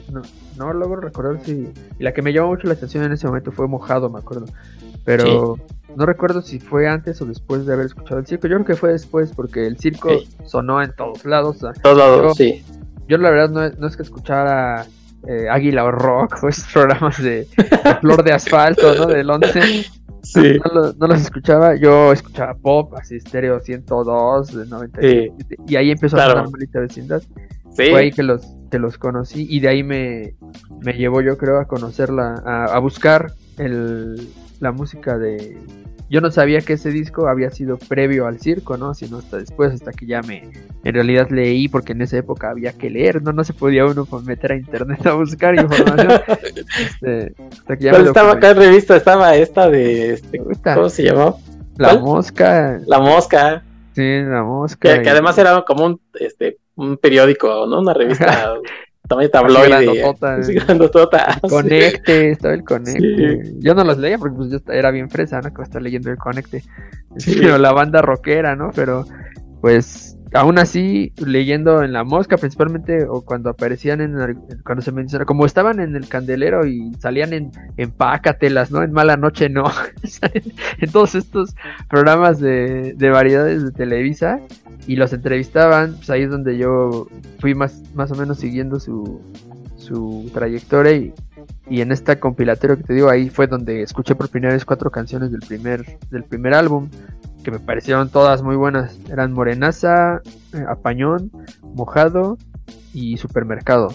no, 0.57 0.73
logro 0.73 1.01
recordar 1.01 1.43
si... 1.43 1.71
Y 1.97 2.03
la 2.03 2.13
que 2.13 2.21
me 2.21 2.33
llamó 2.33 2.49
mucho 2.49 2.67
la 2.67 2.73
atención 2.73 3.03
en 3.03 3.13
ese 3.13 3.27
momento 3.27 3.51
fue 3.51 3.67
Mojado, 3.67 4.09
me 4.09 4.19
acuerdo. 4.19 4.45
Pero 5.05 5.57
no 5.95 6.05
recuerdo 6.05 6.41
si 6.41 6.59
fue 6.59 6.87
antes 6.87 7.21
o 7.21 7.25
después 7.25 7.65
de 7.65 7.73
haber 7.73 7.87
escuchado 7.87 8.19
el 8.19 8.27
circo. 8.27 8.47
Yo 8.47 8.55
creo 8.55 8.65
que 8.65 8.75
fue 8.75 8.91
después 8.91 9.31
porque 9.35 9.65
el 9.65 9.77
circo 9.77 10.09
sonó 10.45 10.81
en 10.81 10.93
todos 10.95 11.25
lados. 11.25 11.59
todos 11.81 11.97
lados, 11.97 12.37
sí. 12.37 12.63
Yo 13.07 13.17
la 13.17 13.31
verdad 13.31 13.49
no, 13.49 13.69
no 13.77 13.87
es 13.87 13.97
que 13.97 14.03
escuchara 14.03 14.85
eh, 15.27 15.47
Águila 15.49 15.83
o 15.85 15.91
Rock 15.91 16.37
o 16.43 16.49
esos 16.49 16.71
programas 16.71 17.21
de, 17.21 17.47
Flor 18.01 18.23
de 18.23 18.33
Asfalto, 18.33 18.95
¿no? 18.95 19.05
Del 19.07 19.29
11. 19.29 19.85
No, 20.99 21.07
los 21.07 21.21
escuchaba, 21.21 21.75
yo 21.75 22.11
escuchaba 22.11 22.53
pop, 22.53 22.93
así 22.95 23.15
estéreo 23.15 23.59
102 23.59 24.53
de 24.53 24.65
97, 24.65 25.33
y 25.65 25.75
ahí 25.77 25.91
empezó 25.91 26.17
a 26.17 26.27
sonar 26.27 26.51
Malita 26.51 26.81
Vecindad. 26.81 27.23
Fue 27.73 27.95
ahí 27.95 28.11
que 28.11 28.23
los, 28.23 28.45
que 28.69 28.79
los 28.79 28.97
conocí 28.97 29.47
y 29.49 29.61
de 29.61 29.69
ahí 29.69 29.81
me, 29.81 30.35
me 30.81 30.93
llevó 30.93 31.21
yo 31.21 31.37
creo 31.37 31.59
a 31.59 31.65
conocerla, 31.65 32.35
a, 32.45 32.65
a 32.65 32.79
buscar 32.79 33.31
el, 33.57 34.27
la 34.59 34.71
música 34.71 35.17
de, 35.17 35.57
yo 36.09 36.21
no 36.21 36.31
sabía 36.31 36.61
que 36.61 36.73
ese 36.73 36.89
disco 36.89 37.27
había 37.27 37.51
sido 37.51 37.77
previo 37.77 38.25
al 38.25 38.39
circo, 38.39 38.77
¿no? 38.77 38.95
Sino 38.95 39.19
hasta 39.19 39.37
después, 39.37 39.71
hasta 39.73 39.91
que 39.91 40.07
ya 40.07 40.23
me, 40.23 40.49
en 40.83 40.93
realidad 40.93 41.29
leí, 41.29 41.67
porque 41.67 41.91
en 41.91 42.01
esa 42.01 42.17
época 42.17 42.49
había 42.49 42.73
que 42.73 42.89
leer, 42.89 43.21
¿no? 43.21 43.31
No 43.31 43.43
se 43.43 43.53
podía 43.53 43.85
uno 43.85 44.07
meter 44.25 44.53
a 44.53 44.55
internet 44.55 45.05
a 45.05 45.13
buscar 45.13 45.53
información. 45.55 46.21
este, 47.01 47.33
estaba 47.77 48.33
acá 48.33 48.51
en 48.51 48.57
revista? 48.57 48.95
Estaba 48.95 49.35
esta 49.35 49.69
de, 49.69 50.13
este, 50.13 50.39
¿cómo 50.39 50.89
se 50.89 51.03
llamó? 51.03 51.39
La 51.77 51.95
Mosca. 51.97 52.79
La 52.87 52.99
Mosca. 52.99 53.63
Sí, 53.93 54.21
La 54.23 54.43
Mosca. 54.43 55.01
Que, 55.01 55.09
además 55.09 55.37
era 55.37 55.61
como 55.61 55.85
un, 55.85 56.01
este, 56.19 56.57
un 56.75 56.97
periódico, 56.97 57.67
¿no? 57.67 57.81
Una 57.81 57.93
revista 57.93 58.55
también 59.09 59.31
tabloide. 59.31 60.13
Grandotota. 60.53 61.39
Conecte, 61.49 62.31
estaba 62.31 62.53
el 62.53 62.63
Conecte. 62.63 63.55
Yo 63.57 63.73
no 63.73 63.83
los 63.83 63.97
leía 63.97 64.17
porque 64.17 64.37
pues 64.37 64.51
yo 64.51 64.59
era 64.71 64.91
bien 64.91 65.09
fresa, 65.09 65.41
¿no? 65.41 65.53
Que 65.53 65.63
estar 65.63 65.81
leyendo 65.81 66.09
el 66.11 66.17
Conecte. 66.17 66.63
Pero 67.25 67.57
la 67.57 67.73
banda 67.73 68.01
rockera, 68.01 68.55
¿no? 68.55 68.71
Pero 68.73 69.05
pues 69.59 70.15
aún 70.33 70.59
así, 70.59 71.13
leyendo 71.17 71.83
en 71.83 71.93
La 71.93 72.03
Mosca 72.03 72.37
principalmente, 72.37 73.05
o 73.05 73.21
cuando 73.21 73.49
aparecían 73.49 74.01
en, 74.01 74.15
cuando 74.63 74.81
se 74.81 74.91
menciona, 74.91 75.25
como 75.25 75.45
estaban 75.45 75.79
en 75.79 75.95
el 75.95 76.07
candelero 76.07 76.65
y 76.65 76.93
salían 76.99 77.33
en, 77.33 77.51
en 77.77 77.91
Pácatelas, 77.91 78.71
¿no? 78.71 78.83
En 78.83 78.91
Mala 78.91 79.17
Noche, 79.17 79.49
no. 79.49 79.63
en 80.79 80.91
todos 80.91 81.15
estos 81.15 81.55
programas 81.89 82.39
de, 82.39 82.93
de 82.95 83.09
variedades 83.09 83.63
de 83.63 83.71
Televisa, 83.71 84.39
y 84.87 84.95
los 84.95 85.13
entrevistaban, 85.13 85.93
pues 85.97 86.09
ahí 86.09 86.23
es 86.23 86.31
donde 86.31 86.57
yo 86.57 87.07
fui 87.39 87.53
más, 87.53 87.83
más 87.93 88.11
o 88.11 88.15
menos 88.15 88.39
siguiendo 88.39 88.79
su, 88.79 89.21
su 89.77 90.29
trayectoria 90.33 90.93
y, 90.93 91.13
y 91.69 91.81
en 91.81 91.91
esta 91.91 92.19
compilatorio 92.19 92.77
que 92.77 92.83
te 92.83 92.93
digo 92.93 93.09
ahí 93.09 93.29
fue 93.29 93.47
donde 93.47 93.83
escuché 93.83 94.15
por 94.15 94.29
primera 94.29 94.53
vez 94.53 94.65
cuatro 94.65 94.89
canciones 94.89 95.31
del 95.31 95.41
primer 95.41 95.99
del 96.09 96.23
primer 96.23 96.53
álbum 96.53 96.89
que 97.43 97.51
me 97.51 97.59
parecieron 97.59 98.09
todas 98.09 98.41
muy 98.41 98.55
buenas. 98.55 98.99
Eran 99.09 99.31
Morenaza 99.31 100.21
eh, 100.53 100.65
Apañón 100.67 101.31
Mojado 101.61 102.37
y 102.93 103.17
Supermercado 103.17 103.89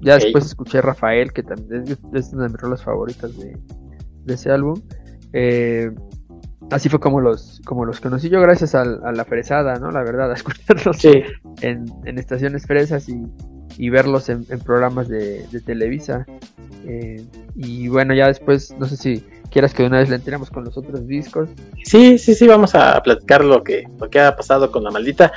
ya 0.00 0.14
después 0.14 0.44
escuché 0.44 0.80
Rafael 0.80 1.32
que 1.32 1.42
también 1.42 1.84
es, 2.12 2.32
una 2.32 2.44
de 2.44 2.50
mis 2.50 2.60
rolas 2.60 2.84
favoritas 2.84 3.36
de, 3.38 3.56
de 4.24 4.34
ese 4.34 4.50
álbum. 4.50 4.80
Eh, 5.32 5.90
así 6.70 6.88
fue 6.88 7.00
como 7.00 7.20
los, 7.20 7.60
como 7.64 7.84
los 7.84 8.00
conocí 8.00 8.28
yo 8.28 8.40
gracias 8.40 8.74
a, 8.74 8.84
la 8.84 9.24
fresada, 9.24 9.78
¿no? 9.78 9.90
La 9.90 10.02
verdad, 10.02 10.30
a 10.30 10.34
escucharlos 10.34 11.04
en, 11.04 11.86
en, 12.04 12.18
estaciones 12.18 12.66
fresas 12.66 13.08
y, 13.08 13.22
y 13.76 13.90
verlos 13.90 14.28
en, 14.28 14.44
programas 14.44 15.08
de, 15.08 15.46
de 15.48 15.60
Televisa. 15.60 16.26
Eh, 16.86 17.24
y 17.54 17.88
bueno, 17.88 18.14
ya 18.14 18.26
después, 18.26 18.74
no 18.78 18.86
sé 18.86 18.96
si 18.96 19.24
quieras 19.50 19.72
que 19.72 19.84
de 19.84 19.88
una 19.88 19.98
vez 19.98 20.08
le 20.08 20.16
entremos 20.16 20.50
con 20.50 20.64
los 20.64 20.76
otros 20.76 21.06
discos. 21.06 21.48
Sí, 21.84 22.18
sí, 22.18 22.34
sí, 22.34 22.46
vamos 22.46 22.74
a 22.74 23.00
platicar 23.02 23.44
lo 23.44 23.62
que, 23.62 23.84
lo 24.00 24.10
que 24.10 24.20
ha 24.20 24.34
pasado 24.36 24.70
con 24.70 24.82
la 24.82 24.90
maldita, 24.90 25.32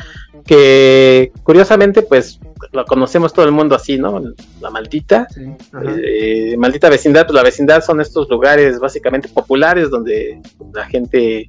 que 0.45 1.32
curiosamente 1.43 2.02
pues 2.02 2.39
lo 2.71 2.84
conocemos 2.86 3.32
todo 3.32 3.45
el 3.45 3.52
mundo 3.52 3.76
así, 3.76 3.97
¿no? 3.97 4.19
La 4.60 4.71
maldita, 4.71 5.28
eh, 6.04 6.56
maldita 6.58 6.89
vecindad, 6.89 7.28
pues 7.28 7.36
la 7.36 7.44
vecindad 7.44 7.83
son 7.83 8.02
estos 8.02 8.27
lugares 8.29 8.79
básicamente 8.79 9.29
populares 9.29 9.92
donde 9.92 10.42
la 10.73 10.85
gente 10.85 11.48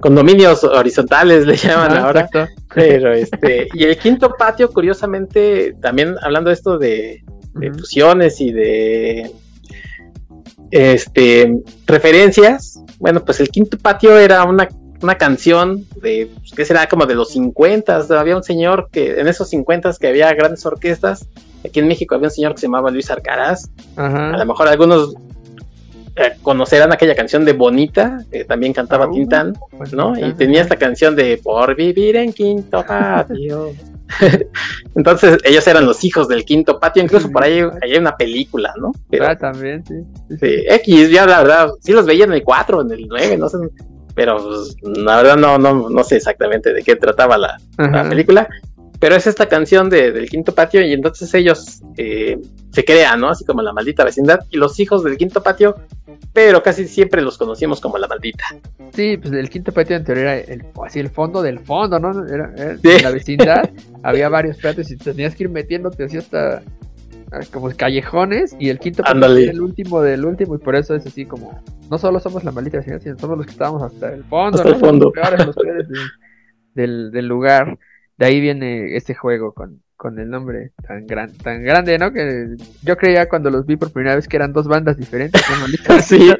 condominios 0.00 0.64
horizontales 0.64 1.46
le 1.46 1.56
llaman 1.56 1.96
ahora. 1.96 2.28
Pero 2.74 3.12
este, 3.12 3.68
y 3.72 3.84
el 3.84 3.96
quinto 3.98 4.34
patio, 4.38 4.70
curiosamente, 4.70 5.74
también 5.80 6.16
hablando 6.22 6.50
de 6.50 6.54
esto 6.54 6.78
de, 6.78 7.24
de 7.54 7.72
fusiones 7.72 8.40
y 8.40 8.52
de 8.52 9.30
este, 10.70 11.62
referencias, 11.86 12.80
bueno, 12.98 13.24
pues 13.24 13.40
el 13.40 13.48
quinto 13.48 13.78
patio 13.78 14.18
era 14.18 14.44
una, 14.44 14.68
una 15.00 15.16
canción 15.16 15.86
de, 16.02 16.30
pues, 16.38 16.52
¿qué 16.54 16.64
será? 16.64 16.88
Como 16.88 17.06
de 17.06 17.14
los 17.14 17.30
50, 17.30 18.06
había 18.18 18.36
un 18.36 18.42
señor 18.42 18.88
que 18.90 19.20
en 19.20 19.28
esos 19.28 19.48
50 19.50 19.94
que 19.98 20.08
había 20.08 20.32
grandes 20.34 20.64
orquestas, 20.66 21.26
aquí 21.64 21.80
en 21.80 21.88
México 21.88 22.14
había 22.14 22.28
un 22.28 22.34
señor 22.34 22.54
que 22.54 22.60
se 22.60 22.66
llamaba 22.66 22.90
Luis 22.90 23.10
Arcaraz, 23.10 23.70
a 23.96 24.36
lo 24.36 24.46
mejor 24.46 24.68
algunos 24.68 25.14
conocerán 26.42 26.92
aquella 26.92 27.14
canción 27.14 27.44
de 27.44 27.52
Bonita, 27.52 28.24
que 28.30 28.44
también 28.44 28.72
cantaba 28.72 29.08
uh, 29.08 29.12
Tintán, 29.12 29.54
pues 29.76 29.92
¿no? 29.92 30.18
Y 30.18 30.32
tenía 30.34 30.62
esta 30.62 30.76
canción 30.76 31.14
de 31.14 31.38
Por 31.42 31.74
vivir 31.74 32.16
en 32.16 32.32
quinto 32.32 32.84
patio. 32.88 33.72
Entonces 34.94 35.38
ellos 35.44 35.66
eran 35.66 35.84
los 35.84 36.04
hijos 36.04 36.28
del 36.28 36.44
quinto 36.44 36.78
patio, 36.78 37.02
incluso 37.02 37.30
por 37.30 37.42
ahí, 37.42 37.60
hay 37.82 37.96
una 37.96 38.16
película, 38.16 38.72
¿no? 38.78 38.92
ah, 39.20 39.36
también, 39.36 39.84
sí. 39.84 39.94
sí. 40.40 40.64
X, 40.68 41.10
ya 41.10 41.26
la 41.26 41.42
verdad, 41.42 41.70
sí 41.80 41.92
los 41.92 42.06
veía 42.06 42.24
en 42.24 42.32
el 42.32 42.42
4, 42.42 42.82
en 42.82 42.90
el 42.92 43.06
9, 43.08 43.36
no 43.36 43.48
sé, 43.48 43.58
pero 44.16 44.42
pues, 44.42 44.76
la 44.82 45.16
verdad 45.16 45.36
no, 45.36 45.58
no, 45.58 45.90
no 45.90 46.04
sé 46.04 46.16
exactamente 46.16 46.72
de 46.72 46.82
qué 46.82 46.96
trataba 46.96 47.36
la, 47.36 47.58
película. 48.08 48.48
Pero 48.98 49.14
es 49.14 49.26
esta 49.26 49.46
canción 49.46 49.90
de, 49.90 50.12
del 50.12 50.28
quinto 50.28 50.54
patio 50.54 50.84
y 50.84 50.92
entonces 50.92 51.32
ellos 51.34 51.82
eh, 51.96 52.38
se 52.70 52.84
crean, 52.84 53.20
¿no? 53.20 53.28
Así 53.28 53.44
como 53.44 53.62
la 53.62 53.72
maldita 53.72 54.04
vecindad 54.04 54.40
y 54.50 54.56
los 54.56 54.78
hijos 54.80 55.04
del 55.04 55.16
quinto 55.16 55.42
patio 55.42 55.76
pero 56.36 56.62
casi 56.62 56.86
siempre 56.86 57.22
los 57.22 57.38
conocimos 57.38 57.80
como 57.80 57.96
la 57.96 58.06
maldita. 58.08 58.44
Sí, 58.92 59.16
pues 59.16 59.32
el 59.32 59.48
quinto 59.48 59.72
patio 59.72 59.96
en 59.96 60.04
teoría 60.04 60.34
era 60.34 60.52
el, 60.52 60.66
así 60.84 61.00
el 61.00 61.08
fondo 61.08 61.40
del 61.40 61.60
fondo, 61.60 61.98
¿no? 61.98 62.26
Era, 62.26 62.52
la 63.02 63.10
vecindad, 63.10 63.70
había 64.02 64.28
varios 64.28 64.58
patios 64.58 64.90
y 64.90 64.98
tenías 64.98 65.34
que 65.34 65.44
ir 65.44 65.48
metiéndote 65.48 66.04
así 66.04 66.18
hasta 66.18 66.62
ah, 67.32 67.40
como 67.50 67.70
callejones 67.70 68.54
y 68.58 68.68
el 68.68 68.78
quinto 68.78 69.02
Ándale. 69.06 69.44
es 69.44 69.48
el 69.48 69.62
último 69.62 70.02
del 70.02 70.26
último 70.26 70.56
y 70.56 70.58
por 70.58 70.76
eso 70.76 70.94
es 70.94 71.06
así 71.06 71.24
como 71.24 71.58
no 71.90 71.96
solo 71.96 72.20
somos 72.20 72.44
la 72.44 72.52
maldita 72.52 72.76
vecindad, 72.78 73.00
sino 73.00 73.18
somos 73.18 73.38
los 73.38 73.46
que 73.46 73.52
estábamos 73.52 73.82
hasta 73.82 74.12
el 74.12 74.22
fondo, 74.24 74.58
Hasta 74.58 74.68
el 74.68 74.76
fondo. 74.76 75.04
los 75.06 75.14
peores, 75.14 75.46
los 75.46 75.56
peores 75.56 75.88
del, 75.88 75.98
del, 76.74 77.10
del 77.12 77.26
lugar. 77.26 77.78
De 78.16 78.26
ahí 78.26 78.40
viene 78.40 78.96
este 78.96 79.14
juego 79.14 79.52
con, 79.52 79.82
con 79.96 80.18
el 80.18 80.30
nombre 80.30 80.72
tan 80.86 81.06
gran, 81.06 81.32
tan 81.36 81.62
grande, 81.62 81.98
¿no? 81.98 82.12
Que 82.12 82.56
yo 82.82 82.96
creía 82.96 83.28
cuando 83.28 83.50
los 83.50 83.66
vi 83.66 83.76
por 83.76 83.92
primera 83.92 84.16
vez 84.16 84.28
que 84.28 84.36
eran 84.36 84.52
dos 84.52 84.68
bandas 84.68 84.96
diferentes, 84.96 85.42
¿no? 85.50 86.00
Sí, 86.02 86.32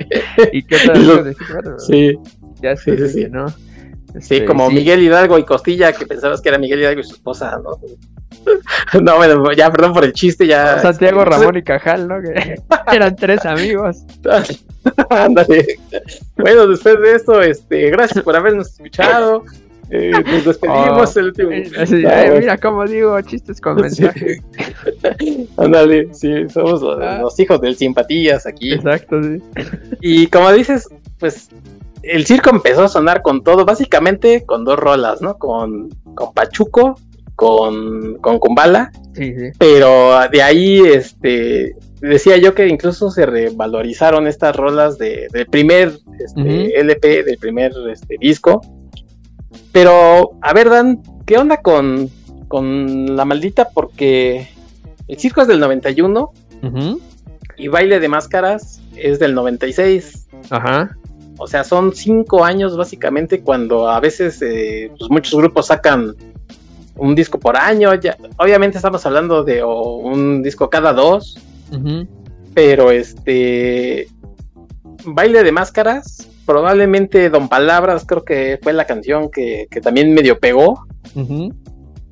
y 0.53 0.63
decir, 0.67 1.47
bueno, 1.53 1.79
sí, 1.79 2.19
ya 2.61 2.77
sí, 2.77 2.91
sé 2.97 3.09
sí, 3.09 3.13
sí. 3.13 3.23
que 3.25 3.29
no. 3.31 3.49
sí, 3.49 3.57
Este, 4.15 4.45
como 4.45 4.69
sí. 4.69 4.77
Miguel 4.77 5.03
Hidalgo 5.03 5.39
y 5.39 5.45
Costilla, 5.45 5.93
que 5.93 6.07
pensabas 6.07 6.41
que 6.41 6.49
era 6.49 6.59
Miguel 6.59 6.81
Hidalgo 6.81 7.01
y 7.01 7.05
su 7.05 7.15
esposa, 7.15 7.59
¿no? 7.63 7.79
No, 9.03 9.17
bueno, 9.17 9.53
ya, 9.53 9.71
perdón 9.73 9.93
por 9.93 10.05
el 10.05 10.13
chiste, 10.13 10.47
ya. 10.47 10.79
Santiago 10.79 11.23
este, 11.23 11.31
Ramón 11.31 11.57
y 11.57 11.63
Cajal, 11.63 12.07
¿no? 12.07 12.21
Que 12.23 12.55
eran 12.93 13.17
tres 13.17 13.45
amigos. 13.45 14.05
Ándale. 15.11 15.67
Bueno, 16.37 16.67
después 16.67 17.01
de 17.01 17.13
esto, 17.13 17.41
este, 17.43 17.91
gracias 17.91 18.23
por 18.23 18.37
habernos 18.37 18.69
escuchado. 18.71 19.45
Eh, 19.91 20.11
nos 20.27 20.45
despedimos 20.45 21.17
Oh, 21.17 21.21
el 21.21 21.27
último. 21.27 21.51
Mira 21.51 22.59
cómo 22.59 22.85
digo 22.85 23.21
chistes 23.23 23.61
con 23.61 23.77
mensaje. 23.77 24.43
Ándale, 25.57 26.09
sí, 26.13 26.49
somos 26.53 26.83
los, 26.83 26.99
Ah. 27.01 27.19
los 27.23 27.39
hijos 27.39 27.61
del 27.61 27.77
simpatías 27.77 28.47
aquí. 28.47 28.73
Exacto, 28.73 29.23
sí. 29.23 29.41
Y 30.01 30.27
como 30.29 30.53
dices, 30.53 30.89
pues 31.19 31.49
el 32.03 32.27
circo 32.27 32.51
empezó 32.51 32.85
a 32.85 32.89
sonar 32.89 33.23
con 33.23 33.43
todo, 33.43 33.65
básicamente 33.65 34.45
con 34.45 34.65
dos 34.65 34.79
rolas, 34.79 35.21
¿no? 35.23 35.39
Con, 35.39 35.89
con 36.15 36.33
Pachuco, 36.35 36.99
con, 37.35 38.17
con 38.19 38.39
Kumbala, 38.39 38.91
Sí, 39.15 39.35
sí. 39.35 39.51
pero 39.59 40.13
de 40.31 40.43
ahí, 40.43 40.81
este, 40.81 41.75
decía 42.01 42.37
yo 42.37 42.55
que 42.55 42.67
incluso 42.69 43.11
se 43.11 43.25
revalorizaron 43.27 44.27
estas 44.27 44.55
rolas 44.57 44.99
de, 44.99 45.29
del 45.33 45.47
primer 45.47 45.93
este. 46.19 46.79
LP, 46.81 47.23
del 47.25 47.39
primer 47.39 47.73
este, 47.91 48.17
disco. 48.21 48.61
Pero, 49.73 50.33
a 50.41 50.53
ver, 50.53 50.71
Dan, 50.71 51.03
¿qué 51.27 51.39
onda 51.39 51.59
con, 51.59 52.11
con 52.49 53.17
la 53.17 53.25
maldita? 53.25 53.69
Porque 53.73 54.49
el 55.09 55.19
circo 55.19 55.43
es 55.43 55.49
del 55.49 55.61
91 55.61 56.33
Ujú. 56.63 57.01
y 57.57 57.69
baile 57.69 58.01
de 58.01 58.09
máscaras 58.09 58.81
es 58.97 59.19
del 59.19 59.35
96. 59.35 60.27
Ajá. 60.51 60.97
O 61.39 61.47
sea, 61.47 61.65
son 61.65 61.95
cinco 61.95 62.45
años 62.45 62.77
básicamente 62.77 63.41
cuando 63.43 63.89
a 63.91 64.01
veces 64.01 64.41
eh, 64.41 64.91
pues 64.99 65.11
muchos 65.11 65.35
grupos 65.39 65.67
sacan 65.67 66.15
un 66.97 67.15
disco 67.15 67.39
por 67.39 67.57
año. 67.59 67.95
Ya, 67.95 68.17
obviamente 68.39 68.79
estamos 68.79 69.05
hablando 69.05 69.45
de 69.45 69.63
un 69.63 70.43
disco 70.43 70.71
cada 70.71 70.95
dos, 70.95 71.37
pero 72.55 72.91
este 72.91 74.09
baile 75.05 75.43
de 75.43 75.53
máscaras, 75.53 76.27
probablemente 76.47 77.29
Don 77.31 77.49
Palabras 77.49 78.05
creo 78.07 78.25
que 78.25 78.59
fue 78.63 78.73
la 78.73 78.85
canción 78.87 79.31
que, 79.31 79.67
que 79.71 79.81
también 79.81 80.15
medio 80.15 80.39
pegó, 80.39 80.87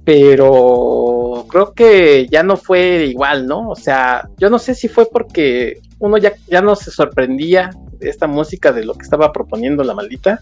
pero 0.05 1.47
creo 1.49 1.73
que 1.73 2.27
ya 2.31 2.43
no 2.43 2.57
fue 2.57 3.07
igual, 3.07 3.47
¿no? 3.47 3.71
O 3.71 3.77
sea, 3.77 4.29
yo 4.39 4.51
no 4.51 4.59
sé 4.59 4.75
si 4.75 4.89
fue 4.89 5.07
porque 5.11 5.81
uno 5.99 6.19
ya, 6.19 6.33
ya 6.49 6.61
no 6.61 6.77
se 6.77 6.91
sorprendía 6.91 7.71
de 7.99 8.11
esta 8.11 8.27
música 8.27 8.73
de 8.73 8.85
lo 8.85 8.95
que 8.95 9.03
estaba 9.05 9.33
proponiendo 9.33 9.83
la 9.85 9.95
maldita. 9.95 10.41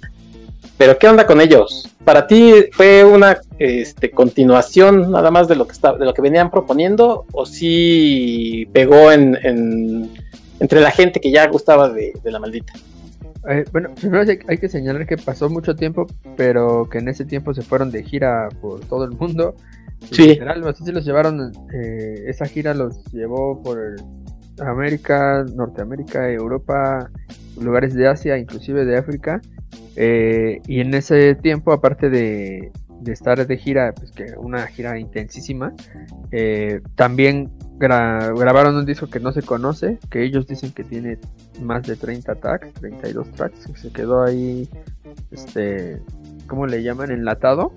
Pero 0.79 0.99
¿qué 0.99 1.07
onda 1.07 1.27
con 1.27 1.41
ellos? 1.41 1.89
¿Para 2.05 2.27
ti 2.27 2.55
fue 2.73 3.05
una 3.05 3.39
este, 3.59 4.11
continuación 4.11 5.13
nada 5.13 5.31
más 5.31 5.47
de 5.47 5.55
lo 5.55 5.67
que 5.67 5.73
está, 5.73 5.93
de 5.95 6.05
lo 6.07 6.15
que 6.15 6.23
venían 6.23 6.51
proponiendo? 6.51 7.27
¿O 7.33 7.47
sí 7.47 8.67
pegó 8.73 9.13
en, 9.13 9.39
en- 9.45 10.11
entre 10.59 10.81
la 10.81 10.91
gente 10.91 11.21
que 11.21 11.31
ya 11.31 11.47
gustaba 11.49 11.89
de, 11.89 12.13
de 12.23 12.31
la 12.33 12.39
maldita? 12.41 12.73
Eh, 13.49 13.65
bueno, 13.73 13.95
primero 13.95 14.23
hay, 14.23 14.39
hay 14.47 14.59
que 14.59 14.69
señalar 14.69 15.07
que 15.07 15.17
pasó 15.17 15.51
mucho 15.51 15.75
tiempo, 15.75 16.07
pero 16.37 16.89
que 16.89 16.99
en 16.99 17.09
ese 17.09 17.25
tiempo 17.25 17.53
se 17.55 17.63
fueron 17.63 17.91
de 17.91 18.05
gira 18.05 18.49
por 18.61 18.81
todo 18.81 19.05
el 19.05 19.13
mundo. 19.13 19.55
Sí. 20.11 20.29
Literal, 20.29 20.67
así 20.67 20.85
se 20.85 20.93
los 20.93 21.05
llevaron, 21.05 21.53
eh, 21.73 22.25
esa 22.27 22.47
gira 22.47 22.75
los 22.75 23.05
llevó 23.13 23.63
por 23.63 23.79
América, 24.61 25.45
Norteamérica, 25.55 26.29
Europa, 26.31 27.11
lugares 27.61 27.95
de 27.95 28.09
Asia, 28.09 28.39
inclusive 28.39 28.85
de 28.85 28.99
África. 28.99 29.41
Eh, 29.97 30.61
y 30.67 30.81
en 30.81 30.95
ese 30.95 31.35
tiempo, 31.35 31.73
aparte 31.73 32.11
de, 32.11 32.73
de 33.03 33.13
estar 33.13 33.47
de 33.47 33.57
gira, 33.57 33.93
pues 33.95 34.11
que 34.13 34.27
una 34.37 34.67
gira 34.67 34.99
intensísima, 34.99 35.73
eh, 36.31 36.81
también 36.95 37.51
gra- 37.79 38.37
grabaron 38.39 38.77
un 38.77 38.87
disco 38.87 39.09
que 39.09 39.21
no 39.21 39.33
se 39.33 39.43
conoce, 39.43 39.99
que 40.11 40.23
ellos 40.25 40.47
dicen 40.47 40.73
que 40.73 40.85
tiene 40.85 41.19
más 41.61 41.83
de 41.87 41.97
30 41.97 42.35
tracks, 42.37 42.73
32 42.75 43.31
tracks, 43.33 43.67
que 43.67 43.77
se 43.77 43.91
quedó 43.93 44.23
ahí, 44.23 44.69
este, 45.31 46.01
¿cómo 46.47 46.67
le 46.67 46.83
llaman? 46.83 47.11
Enlatado. 47.11 47.73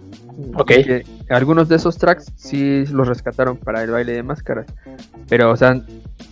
Ok. 0.56 0.68
Que 0.68 1.04
algunos 1.30 1.70
de 1.70 1.78
esos 1.78 1.98
tracks 1.98 2.32
sí 2.36 2.86
los 2.92 3.08
rescataron 3.08 3.58
para 3.58 3.84
el 3.84 3.92
baile 3.92 4.14
de 4.14 4.24
máscaras, 4.24 4.68
pero, 5.30 5.52
o 5.52 5.56
sea, 5.58 5.82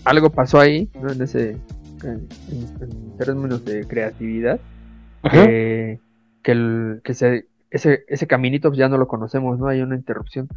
algo 0.05 0.29
pasó 0.29 0.59
ahí, 0.59 0.89
¿no? 1.01 1.11
En 1.11 1.21
ese, 1.21 1.57
en, 2.03 2.27
en- 2.51 2.81
en 2.81 3.17
términos 3.17 3.63
de 3.65 3.85
creatividad, 3.87 4.59
que, 5.31 5.99
que, 6.43 6.51
el- 6.51 7.01
que 7.03 7.13
se, 7.13 7.45
ese, 7.73 8.05
ese 8.07 8.27
caminito 8.27 8.69
pues, 8.69 8.77
ya 8.77 8.87
no 8.87 8.97
lo 8.97 9.07
conocemos, 9.07 9.57
¿no? 9.57 9.67
Hay 9.67 9.81
una 9.81 9.95
interrupción. 9.95 10.47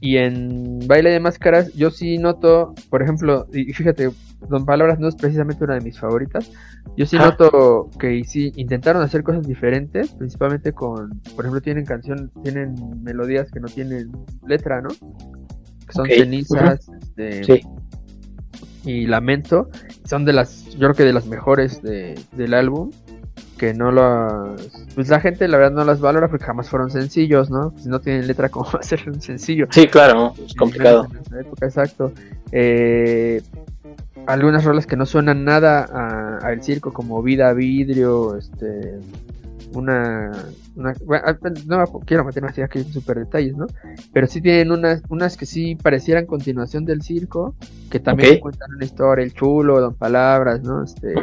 Y 0.00 0.16
en 0.18 0.80
Baile 0.86 1.10
de 1.10 1.20
Máscaras 1.20 1.72
yo 1.74 1.90
sí 1.90 2.18
noto, 2.18 2.74
por 2.90 3.02
ejemplo, 3.02 3.46
y 3.52 3.72
fíjate, 3.72 4.10
Don 4.48 4.66
Palabras 4.66 4.98
no 4.98 5.08
es 5.08 5.14
precisamente 5.14 5.64
una 5.64 5.74
de 5.74 5.80
mis 5.80 5.98
favoritas, 5.98 6.52
yo 6.96 7.06
sí 7.06 7.16
Ajá. 7.16 7.30
noto 7.30 7.88
que 7.98 8.22
sí 8.24 8.52
intentaron 8.56 9.02
hacer 9.02 9.22
cosas 9.22 9.46
diferentes, 9.46 10.12
principalmente 10.12 10.72
con, 10.72 11.20
por 11.34 11.44
ejemplo, 11.44 11.62
tienen 11.62 11.86
canción, 11.86 12.30
tienen 12.42 12.74
melodías 13.02 13.50
que 13.50 13.60
no 13.60 13.68
tienen 13.68 14.10
letra, 14.46 14.82
¿no? 14.82 14.88
Que 14.88 15.92
son 15.92 16.06
cenizas, 16.06 16.90
este, 17.00 17.44
Sí. 17.44 17.60
y 18.84 19.06
Lamento, 19.06 19.70
son 20.04 20.24
de 20.24 20.32
las, 20.32 20.64
yo 20.72 20.80
creo 20.80 20.94
que 20.94 21.04
de 21.04 21.12
las 21.12 21.26
mejores 21.26 21.80
de, 21.80 22.20
del 22.32 22.54
álbum, 22.54 22.90
que 23.56 23.72
no 23.72 23.90
las, 23.90 24.60
pues 24.94 25.08
la 25.08 25.20
gente 25.20 25.48
la 25.48 25.56
verdad 25.56 25.72
no 25.78 25.84
las 25.84 26.00
valora 26.00 26.28
porque 26.28 26.44
jamás 26.44 26.68
fueron 26.68 26.90
sencillos, 26.90 27.50
¿no? 27.50 27.72
Si 27.78 27.88
no 27.88 28.00
tienen 28.00 28.26
letra, 28.26 28.48
¿cómo 28.50 28.66
va 28.70 28.80
a 28.80 28.82
ser 28.82 29.08
un 29.08 29.20
sencillo? 29.20 29.66
Sí, 29.70 29.86
claro, 29.86 30.34
es 30.44 30.54
complicado. 30.54 31.06
En 31.10 31.18
esa 31.18 31.40
época, 31.40 31.66
exacto. 31.66 32.12
Eh, 32.52 33.42
algunas 34.26 34.64
rolas 34.64 34.86
que 34.86 34.96
no 34.96 35.06
suenan 35.06 35.44
nada 35.44 35.86
a, 35.90 36.46
a 36.46 36.52
el 36.52 36.62
circo, 36.62 36.92
como 36.92 37.22
Vida 37.22 37.52
Vidrio, 37.52 38.36
este, 38.36 38.98
una, 39.72 40.32
una 40.74 40.94
bueno, 41.04 41.24
ah, 41.26 41.36
no 41.66 41.84
quiero 42.04 42.24
meter 42.24 42.44
así 42.44 42.62
aquí 42.62 42.80
en 42.80 42.92
super 42.92 43.18
detalles, 43.18 43.56
¿no? 43.56 43.66
Pero 44.12 44.26
sí 44.26 44.40
tienen 44.40 44.72
unas, 44.72 45.02
unas 45.08 45.36
que 45.36 45.46
sí 45.46 45.76
parecieran 45.76 46.26
continuación 46.26 46.84
del 46.84 47.02
circo, 47.02 47.54
que 47.90 48.00
también 48.00 48.34
Ok. 48.34 48.40
cuentan 48.40 48.74
una 48.74 48.84
historia, 48.84 49.24
el 49.24 49.32
chulo, 49.32 49.80
Don 49.80 49.94
Palabras, 49.94 50.62
¿no? 50.62 50.82
Este. 50.82 51.14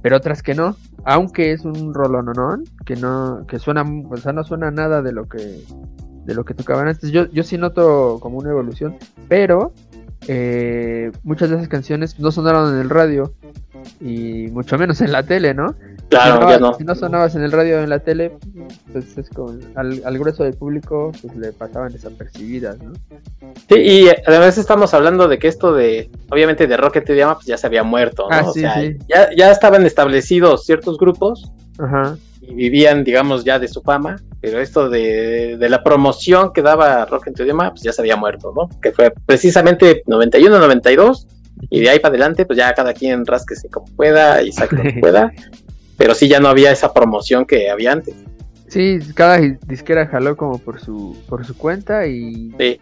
Pero 0.00 0.16
otras 0.16 0.42
que 0.42 0.54
no, 0.54 0.76
aunque 1.04 1.52
es 1.52 1.64
un 1.64 1.92
rolononón 1.92 2.64
que 2.84 2.96
no 2.96 3.44
que 3.46 3.58
suena, 3.58 3.82
o 3.82 4.16
sea, 4.16 4.32
no 4.32 4.44
suena 4.44 4.70
nada 4.70 5.02
de 5.02 5.12
lo 5.12 5.28
que 5.28 5.62
de 6.24 6.34
lo 6.34 6.44
que 6.44 6.54
tocaban 6.54 6.88
antes. 6.88 7.10
Yo 7.10 7.26
yo 7.26 7.42
sí 7.42 7.58
noto 7.58 8.18
como 8.20 8.38
una 8.38 8.50
evolución, 8.50 8.96
pero 9.28 9.72
eh, 10.28 11.10
muchas 11.24 11.50
de 11.50 11.56
esas 11.56 11.68
canciones 11.68 12.18
no 12.18 12.30
sonaron 12.30 12.74
en 12.74 12.80
el 12.80 12.90
radio 12.90 13.34
y 14.00 14.48
mucho 14.52 14.78
menos 14.78 15.00
en 15.00 15.12
la 15.12 15.24
tele, 15.24 15.54
¿no? 15.54 15.74
Claro, 16.12 16.34
si, 16.34 16.40
no, 16.40 16.50
ya 16.50 16.58
no. 16.58 16.74
si 16.74 16.84
no 16.84 16.94
sonabas 16.94 17.34
en 17.34 17.42
el 17.42 17.52
radio 17.52 17.78
o 17.78 17.80
en 17.80 17.90
la 17.90 18.00
tele, 18.00 18.36
pues 18.92 19.16
es 19.16 19.30
como 19.30 19.54
al, 19.74 20.02
al 20.04 20.18
grueso 20.18 20.44
del 20.44 20.54
público 20.54 21.10
pues 21.22 21.34
le 21.36 21.52
pasaban 21.52 21.92
desapercibidas, 21.92 22.78
¿no? 22.82 22.92
Sí, 23.68 23.76
y 23.76 24.08
además 24.26 24.58
estamos 24.58 24.92
hablando 24.94 25.26
de 25.28 25.38
que 25.38 25.48
esto 25.48 25.72
de, 25.72 26.10
obviamente 26.30 26.66
de 26.66 26.76
Rocket 26.76 27.08
Idioma, 27.08 27.36
pues 27.36 27.46
ya 27.46 27.56
se 27.56 27.66
había 27.66 27.82
muerto, 27.82 28.28
¿no? 28.28 28.36
Ah, 28.36 28.44
o 28.46 28.52
sí, 28.52 28.60
sea, 28.60 28.74
sí. 28.74 28.96
Ya, 29.08 29.30
ya 29.34 29.50
estaban 29.50 29.86
establecidos 29.86 30.64
ciertos 30.66 30.98
grupos 30.98 31.50
Ajá. 31.78 32.16
y 32.42 32.54
vivían, 32.54 33.04
digamos, 33.04 33.44
ya 33.44 33.58
de 33.58 33.68
su 33.68 33.80
fama, 33.80 34.16
pero 34.40 34.60
esto 34.60 34.90
de, 34.90 35.56
de 35.56 35.68
la 35.68 35.82
promoción 35.82 36.52
que 36.52 36.60
daba 36.60 37.06
Rock 37.06 37.28
en 37.28 37.34
tu 37.34 37.42
idioma, 37.44 37.70
pues 37.70 37.82
ya 37.82 37.92
se 37.92 38.02
había 38.02 38.16
muerto, 38.16 38.52
¿no? 38.54 38.68
Que 38.80 38.92
fue 38.92 39.12
precisamente 39.26 40.02
91, 40.06 40.58
92, 40.58 41.26
y 41.70 41.80
de 41.80 41.90
ahí 41.90 41.98
para 42.00 42.12
adelante, 42.12 42.44
pues 42.44 42.58
ya 42.58 42.72
cada 42.74 42.92
quien 42.92 43.24
rasquese 43.24 43.68
como 43.68 43.86
pueda 43.96 44.42
y 44.42 44.52
saque 44.52 44.76
que 44.76 44.92
pueda, 45.00 45.32
pero 46.02 46.16
sí 46.16 46.26
ya 46.28 46.40
no 46.40 46.48
había 46.48 46.72
esa 46.72 46.92
promoción 46.92 47.44
que 47.44 47.70
había 47.70 47.92
antes. 47.92 48.16
Sí, 48.66 48.98
cada 49.14 49.38
disquera 49.38 50.08
jaló 50.08 50.36
como 50.36 50.58
por 50.58 50.80
su 50.80 51.16
por 51.28 51.46
su 51.46 51.56
cuenta 51.56 52.08
y 52.08 52.52
Sí, 52.58 52.80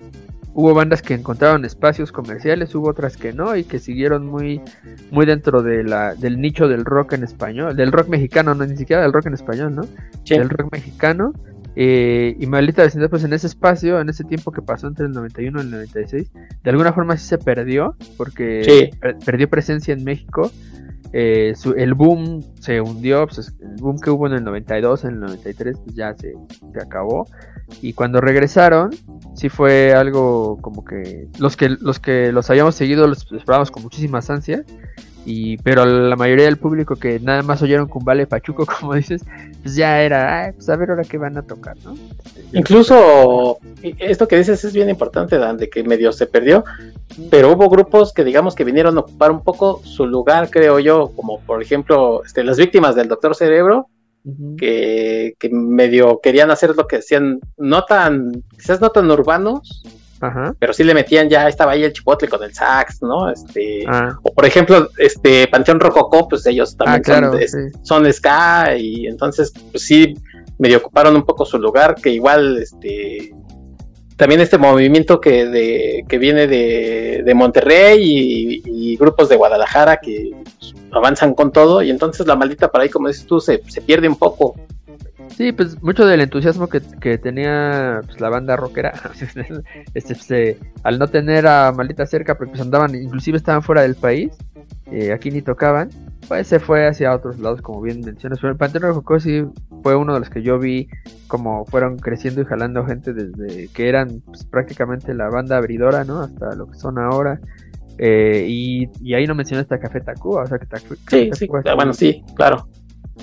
hubo 0.54 0.72
bandas 0.72 1.02
que 1.02 1.12
encontraron 1.12 1.66
espacios 1.66 2.12
comerciales, 2.12 2.74
hubo 2.74 2.88
otras 2.88 3.18
que 3.18 3.34
no 3.34 3.54
y 3.56 3.64
que 3.64 3.78
siguieron 3.78 4.26
muy 4.26 4.62
muy 5.10 5.26
dentro 5.26 5.62
de 5.62 5.84
la 5.84 6.14
del 6.14 6.40
nicho 6.40 6.66
del 6.66 6.86
rock 6.86 7.12
en 7.12 7.22
español, 7.24 7.76
del 7.76 7.92
rock 7.92 8.08
mexicano, 8.08 8.54
no 8.54 8.64
ni 8.64 8.78
siquiera 8.78 9.02
del 9.02 9.12
rock 9.12 9.26
en 9.26 9.34
español, 9.34 9.74
¿no? 9.74 9.82
sí. 10.24 10.38
Del 10.38 10.48
rock 10.48 10.72
mexicano 10.72 11.34
Eh, 11.76 12.36
y 12.40 12.46
Maldita 12.46 12.82
Vecindad, 12.82 13.10
pues 13.10 13.22
en 13.22 13.32
ese 13.32 13.46
espacio, 13.46 14.00
en 14.00 14.08
ese 14.08 14.24
tiempo 14.24 14.50
que 14.50 14.60
pasó 14.60 14.88
entre 14.88 15.06
el 15.06 15.12
91 15.12 15.60
y 15.60 15.62
el 15.62 15.70
96, 15.70 16.32
de 16.64 16.70
alguna 16.70 16.92
forma 16.92 17.16
sí 17.16 17.26
se 17.28 17.38
perdió, 17.38 17.94
porque 18.16 18.90
perdió 19.24 19.48
presencia 19.48 19.92
en 19.92 20.04
México. 20.04 20.50
Eh, 21.12 21.54
el 21.76 21.94
boom 21.94 22.42
se 22.60 22.80
hundió, 22.80 23.26
pues, 23.26 23.52
el 23.60 23.76
boom 23.80 23.98
que 23.98 24.10
hubo 24.10 24.26
en 24.28 24.34
el 24.34 24.44
92, 24.44 25.04
en 25.04 25.14
el 25.14 25.20
93, 25.20 25.78
pues 25.84 25.96
ya 25.96 26.14
se, 26.14 26.34
acabó. 26.80 27.26
Y 27.82 27.92
cuando 27.92 28.20
regresaron, 28.20 28.90
sí 29.34 29.48
fue 29.48 29.92
algo 29.92 30.58
como 30.60 30.84
que 30.84 31.28
los 31.38 31.56
que 31.56 31.68
los 31.68 31.98
que 31.98 32.32
los 32.32 32.50
habíamos 32.50 32.74
seguido 32.74 33.06
los 33.06 33.30
esperábamos 33.32 33.70
con 33.70 33.82
muchísimas 33.82 34.28
ansias 34.28 34.64
y 35.24 35.58
pero 35.58 35.84
la 35.84 36.16
mayoría 36.16 36.46
del 36.46 36.56
público 36.56 36.96
que 36.96 37.20
nada 37.20 37.42
más 37.42 37.60
oyeron 37.62 37.88
con 37.88 38.04
Vale 38.04 38.26
Pachuco 38.26 38.64
como 38.80 38.94
dices 38.94 39.22
pues 39.62 39.74
ya 39.74 40.02
era 40.02 40.52
pues 40.54 40.68
a 40.68 40.76
ver 40.76 40.90
ahora 40.90 41.04
qué 41.04 41.18
van 41.18 41.36
a 41.36 41.42
tocar 41.42 41.76
no 41.84 41.94
incluso 42.52 43.58
esto 43.82 44.26
que 44.26 44.38
dices 44.38 44.64
es 44.64 44.72
bien 44.72 44.88
importante 44.88 45.38
Dan 45.38 45.58
de 45.58 45.68
que 45.68 45.82
medio 45.84 46.12
se 46.12 46.26
perdió 46.26 46.64
pero 47.30 47.52
hubo 47.52 47.68
grupos 47.68 48.12
que 48.12 48.24
digamos 48.24 48.54
que 48.54 48.64
vinieron 48.64 48.96
a 48.96 49.00
ocupar 49.00 49.30
un 49.30 49.42
poco 49.42 49.82
su 49.84 50.06
lugar 50.06 50.48
creo 50.50 50.78
yo 50.78 51.12
como 51.14 51.40
por 51.40 51.62
ejemplo 51.62 52.24
este, 52.24 52.42
las 52.42 52.58
víctimas 52.58 52.94
del 52.94 53.08
Doctor 53.08 53.34
Cerebro 53.34 53.88
que, 54.58 55.34
que 55.38 55.48
medio 55.50 56.20
querían 56.22 56.50
hacer 56.50 56.76
lo 56.76 56.86
que 56.86 56.96
decían 56.96 57.40
no 57.56 57.84
tan 57.84 58.44
quizás 58.52 58.80
no 58.80 58.90
tan 58.90 59.10
urbanos 59.10 59.82
pero 60.58 60.72
sí 60.72 60.84
le 60.84 60.92
metían 60.92 61.28
ya, 61.28 61.48
estaba 61.48 61.72
ahí 61.72 61.82
el 61.82 61.92
chipotle 61.92 62.28
con 62.28 62.42
el 62.42 62.52
sax, 62.52 63.02
¿no? 63.02 63.30
Este, 63.30 63.84
ah. 63.86 64.18
o 64.22 64.32
por 64.32 64.44
ejemplo, 64.44 64.88
este 64.98 65.46
Panteón 65.48 65.80
Rococó, 65.80 66.28
pues 66.28 66.46
ellos 66.46 66.76
también 66.76 67.02
ah, 67.24 67.32
son, 67.82 68.12
ska, 68.12 68.76
y 68.76 69.06
entonces, 69.06 69.52
pues 69.70 69.82
sí, 69.82 70.14
medio 70.58 70.78
ocuparon 70.78 71.16
un 71.16 71.24
poco 71.24 71.46
su 71.46 71.58
lugar, 71.58 71.94
que 71.94 72.10
igual, 72.10 72.58
este, 72.58 73.34
también 74.16 74.42
este 74.42 74.58
movimiento 74.58 75.20
que, 75.20 75.46
de, 75.46 76.04
que 76.06 76.18
viene 76.18 76.46
de, 76.46 77.22
de 77.24 77.34
Monterrey 77.34 77.98
y, 78.02 78.96
grupos 78.96 79.30
de 79.30 79.36
Guadalajara 79.36 79.96
que 79.96 80.30
avanzan 80.92 81.32
con 81.32 81.52
todo, 81.52 81.80
y 81.80 81.88
entonces 81.88 82.26
la 82.26 82.36
maldita 82.36 82.70
por 82.70 82.82
ahí, 82.82 82.90
como 82.90 83.08
dices 83.08 83.24
tú, 83.24 83.40
se, 83.40 83.62
se 83.68 83.80
pierde 83.80 84.08
un 84.08 84.16
poco. 84.16 84.56
Sí, 85.36 85.52
pues 85.52 85.82
mucho 85.82 86.06
del 86.06 86.20
entusiasmo 86.20 86.68
que, 86.68 86.80
tenía 87.18 88.00
pues, 88.04 88.20
la 88.20 88.28
banda 88.28 88.56
rockera, 88.56 88.92
este, 89.94 90.14
pues, 90.14 90.56
al 90.82 90.98
no 90.98 91.08
tener 91.08 91.46
a 91.46 91.72
Maldita 91.72 92.06
cerca, 92.06 92.36
porque 92.36 92.52
pues 92.52 92.62
andaban, 92.62 92.94
inclusive 92.94 93.36
estaban 93.36 93.62
fuera 93.62 93.82
del 93.82 93.94
país, 93.94 94.36
eh, 94.90 95.12
aquí 95.12 95.30
ni 95.30 95.40
tocaban, 95.40 95.88
pues 96.28 96.46
se 96.46 96.58
fue 96.58 96.86
hacia 96.86 97.14
otros 97.14 97.38
lados, 97.38 97.62
como 97.62 97.80
bien 97.80 98.00
mencionas. 98.00 98.38
Pero 98.40 98.52
el 98.52 98.58
Pantera 98.58 98.88
Rococo 98.88 99.20
sí 99.20 99.44
fue 99.82 99.96
uno 99.96 100.14
de 100.14 100.20
los 100.20 100.30
que 100.30 100.42
yo 100.42 100.58
vi 100.58 100.88
como 101.26 101.64
fueron 101.64 101.98
creciendo 101.98 102.42
y 102.42 102.44
jalando 102.44 102.84
gente 102.84 103.12
desde 103.12 103.68
que 103.68 103.88
eran 103.88 104.20
pues, 104.26 104.44
prácticamente 104.44 105.14
la 105.14 105.28
banda 105.28 105.56
abridora, 105.56 106.04
¿no? 106.04 106.20
Hasta 106.20 106.54
lo 106.54 106.66
que 106.66 106.78
son 106.78 106.98
ahora. 106.98 107.40
Eh, 107.98 108.46
y, 108.48 109.14
ahí 109.14 109.26
no 109.26 109.34
mencionaste 109.34 109.74
a 109.74 109.78
Café 109.78 110.00
Tacuba, 110.00 110.42
o 110.42 110.46
sea 110.46 110.58
que 110.58 110.66
Sí, 111.08 111.30
sí, 111.34 111.46
bueno, 111.46 111.92
sí, 111.92 112.24
claro 112.34 112.66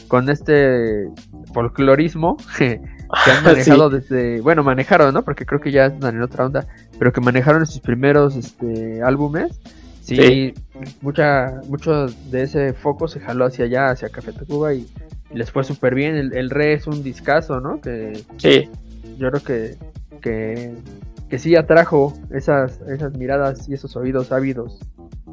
con 0.08 0.30
este 0.30 1.10
folclorismo 1.54 2.38
que 2.58 2.82
han 3.10 3.44
manejado 3.44 3.90
desde, 3.90 4.42
bueno, 4.42 4.64
manejaron, 4.64 5.14
¿no? 5.14 5.24
Porque 5.24 5.46
creo 5.46 5.60
que 5.60 5.72
ya 5.72 5.88
están 5.88 6.16
en 6.16 6.22
otra 6.22 6.46
onda, 6.46 6.68
pero 7.00 7.12
que 7.12 7.22
manejaron 7.22 7.62
en 7.62 7.68
sus 7.68 7.80
primeros 7.80 8.36
este, 8.36 9.02
álbumes. 9.02 9.60
Sí, 10.02 10.54
mucha, 11.02 11.62
mucho 11.68 12.08
de 12.08 12.44
ese 12.44 12.72
foco 12.74 13.10
se 13.10 13.20
jaló 13.20 13.46
hacia 13.46 13.66
allá, 13.66 13.90
hacia 13.90 14.08
Café 14.08 14.32
Tacuba 14.32 14.74
y, 14.74 14.88
les 15.34 15.52
fue 15.52 15.66
súper 15.66 15.94
bien. 15.96 16.16
El, 16.16 16.34
el, 16.34 16.50
Re 16.50 16.74
es 16.74 16.88
un 16.88 17.04
discazo, 17.04 17.60
¿no? 17.60 17.82
Que 17.82 18.24
sí. 18.38 18.70
Yo 19.18 19.30
creo 19.30 19.44
que, 19.44 19.78
que, 20.22 20.74
que 21.30 21.40
sí 21.40 21.58
atrajo 21.58 22.14
esas, 22.32 22.80
esas 22.88 23.18
miradas 23.18 23.68
y 23.68 23.74
esos 23.74 23.98
oídos 23.98 24.32
ávidos 24.32 24.80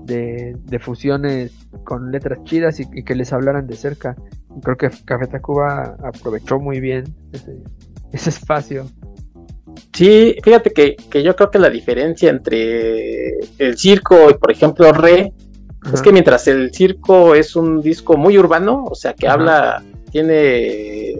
de, 0.05 0.57
de 0.64 0.78
fusiones 0.78 1.52
con 1.84 2.11
letras 2.11 2.38
chidas 2.44 2.80
y, 2.80 3.05
que 3.05 3.14
les 3.14 3.32
hablaran 3.32 3.66
de 3.66 3.76
cerca. 3.76 4.16
Creo 4.62 4.76
que 4.76 4.90
Café 5.05 5.26
Tacuba 5.26 5.96
aprovechó 6.05 6.59
muy 6.59 6.80
bien 6.80 7.05
ese, 7.32 7.57
ese 8.12 8.30
espacio. 8.30 8.86
Sí, 9.92 10.36
fíjate 10.42 10.72
que, 10.72 10.96
yo 11.22 11.36
creo 11.36 11.50
que 11.50 11.59
la 11.59 11.70
diferencia 11.70 12.30
entre 12.30 13.38
el 13.59 13.76
circo 13.76 14.30
y, 14.30 14.34
por 14.34 14.50
ejemplo, 14.50 14.92
Re, 14.92 15.32
es 15.92 16.02
que 16.02 16.12
mientras 16.12 16.48
el 16.48 16.72
circo 16.72 17.34
es 17.34 17.55
un 17.57 17.80
disco 17.80 18.16
muy 18.16 18.38
urbano, 18.38 18.84
o 18.84 18.94
sea, 18.94 19.14
que 19.14 19.28
habla, 19.28 19.84
tiene 20.11 21.14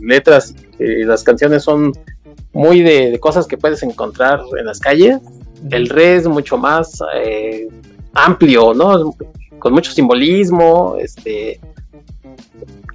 letras, 0.00 0.54
y 0.78 1.04
las 1.04 1.24
canciones 1.24 1.62
son 1.62 1.92
muy 2.52 2.82
de, 2.82 3.18
cosas 3.18 3.46
que 3.46 3.56
puedes 3.56 3.82
encontrar 3.82 4.40
en 4.58 4.66
las 4.66 4.78
calles, 4.78 5.18
el 5.70 5.88
Re 5.88 6.16
es 6.16 6.28
mucho 6.28 6.56
más 6.56 7.00
eh, 7.14 7.68
amplio, 8.14 8.74
¿no? 8.74 9.14
Con 9.58 9.72
mucho 9.72 9.92
simbolismo, 9.92 10.96
este 10.98 11.60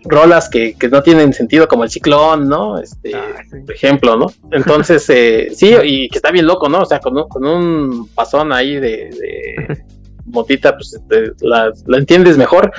rolas 0.05 0.49
que, 0.49 0.75
no 0.91 1.01
tienen 1.01 1.33
sentido 1.33 1.67
como 1.67 1.83
el 1.83 1.89
ciclón, 1.89 2.47
¿no? 2.47 2.77
Este, 2.77 3.15
ah, 3.15 3.41
por 3.65 3.73
ejemplo, 3.73 4.17
¿no? 4.17 4.27
Entonces, 4.51 5.09
eh, 5.09 5.49
sí, 5.55 5.75
y 5.83 6.09
que 6.09 6.17
está 6.17 6.31
bien 6.31 6.45
loco, 6.45 6.69
¿no? 6.69 6.81
O 6.81 6.85
sea, 6.85 6.99
con 6.99 7.17
un, 7.17 7.27
con 7.27 7.45
un 7.45 8.07
pasón 8.09 8.53
ahí 8.53 8.75
de, 8.75 9.83
motita, 10.25 10.75
pues 10.75 10.93
este, 10.93 11.33
la, 11.41 11.71
entiendes 11.97 12.37
mejor, 12.37 12.71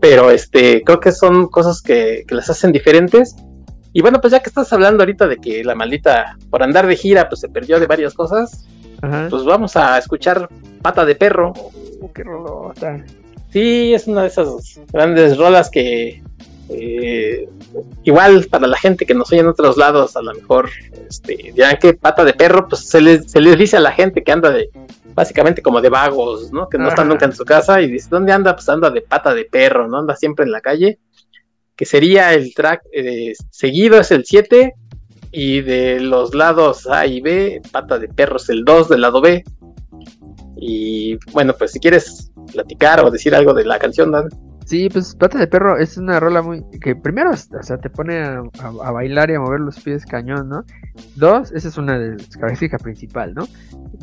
pero 0.00 0.30
este, 0.30 0.82
creo 0.82 1.00
que 1.00 1.12
son 1.12 1.48
cosas 1.48 1.80
que, 1.80 2.24
las 2.30 2.50
hacen 2.50 2.72
diferentes. 2.72 3.36
Y 3.92 4.00
bueno, 4.00 4.20
pues 4.20 4.32
ya 4.32 4.40
que 4.40 4.48
estás 4.48 4.72
hablando 4.72 5.02
ahorita 5.02 5.28
de 5.28 5.36
que 5.36 5.62
la 5.62 5.74
maldita, 5.74 6.38
por 6.48 6.62
andar 6.62 6.86
de 6.86 6.96
gira, 6.96 7.28
pues 7.28 7.42
se 7.42 7.48
perdió 7.50 7.78
de 7.78 7.86
varias 7.86 8.14
cosas, 8.14 8.66
pues 9.28 9.44
vamos 9.44 9.76
a 9.76 9.98
escuchar 9.98 10.48
Pata 10.82 11.04
de 11.04 11.14
Perro. 11.14 11.52
Qué 12.14 12.24
rolota. 12.24 13.04
Sí, 13.50 13.94
es 13.94 14.06
una 14.06 14.22
de 14.22 14.28
esas 14.28 14.80
grandes 14.92 15.36
rolas 15.36 15.70
que 15.70 16.22
eh, 16.68 17.48
igual 18.04 18.46
para 18.50 18.66
la 18.66 18.76
gente 18.76 19.04
que 19.04 19.14
nos 19.14 19.30
oye 19.32 19.40
en 19.40 19.48
otros 19.48 19.76
lados, 19.76 20.16
a 20.16 20.22
lo 20.22 20.34
mejor 20.34 20.70
este, 21.08 21.52
dirán 21.54 21.76
que 21.80 21.94
pata 21.94 22.24
de 22.24 22.32
perro, 22.32 22.68
pues 22.68 22.88
se 22.88 23.00
les, 23.00 23.30
se 23.30 23.40
les 23.40 23.58
dice 23.58 23.76
a 23.76 23.80
la 23.80 23.92
gente 23.92 24.22
que 24.22 24.32
anda 24.32 24.50
de 24.50 24.70
básicamente 25.14 25.60
como 25.60 25.80
de 25.80 25.90
vagos, 25.90 26.50
¿no? 26.52 26.68
Que 26.68 26.78
no 26.78 26.88
están 26.88 27.08
nunca 27.08 27.26
en 27.26 27.34
su 27.34 27.44
casa 27.44 27.82
y 27.82 27.90
dice, 27.90 28.08
¿dónde 28.10 28.32
anda? 28.32 28.54
Pues 28.54 28.68
anda 28.68 28.90
de 28.90 29.02
pata 29.02 29.34
de 29.34 29.44
perro, 29.44 29.86
¿no? 29.86 29.98
Anda 29.98 30.16
siempre 30.16 30.46
en 30.46 30.52
la 30.52 30.62
calle, 30.62 30.98
que 31.76 31.84
sería 31.84 32.32
el 32.32 32.54
track 32.54 32.82
eh, 32.92 33.34
seguido 33.50 34.00
es 34.00 34.10
el 34.10 34.24
7 34.24 34.74
y 35.30 35.60
de 35.60 36.00
los 36.00 36.34
lados 36.34 36.86
A 36.86 37.06
y 37.06 37.20
B, 37.20 37.60
pata 37.70 37.98
de 37.98 38.08
perro 38.08 38.36
es 38.36 38.48
el 38.48 38.64
2 38.64 38.88
del 38.88 39.02
lado 39.02 39.20
B. 39.20 39.44
Y 40.64 41.18
bueno, 41.32 41.54
pues 41.58 41.72
si 41.72 41.80
quieres 41.80 42.30
platicar 42.52 43.04
o 43.04 43.10
decir 43.10 43.34
algo 43.34 43.52
de 43.52 43.64
la 43.64 43.80
canción, 43.80 44.12
Dan. 44.12 44.28
Sí, 44.64 44.88
pues 44.88 45.16
Pata 45.16 45.36
de 45.40 45.48
Perro 45.48 45.76
es 45.76 45.96
una 45.96 46.20
rola 46.20 46.40
muy. 46.40 46.62
que 46.80 46.94
primero, 46.94 47.32
o 47.32 47.62
sea, 47.62 47.78
te 47.78 47.90
pone 47.90 48.22
a, 48.22 48.42
bailar 48.92 49.28
y 49.30 49.34
a 49.34 49.40
mover 49.40 49.58
los 49.58 49.80
pies 49.80 50.06
cañón, 50.06 50.48
¿no? 50.48 50.64
Dos, 51.16 51.50
esa 51.50 51.66
es 51.66 51.78
una 51.78 51.98
de 51.98 52.12
las 52.12 52.28
características 52.28 52.80
principal, 52.80 53.34
¿no? 53.34 53.48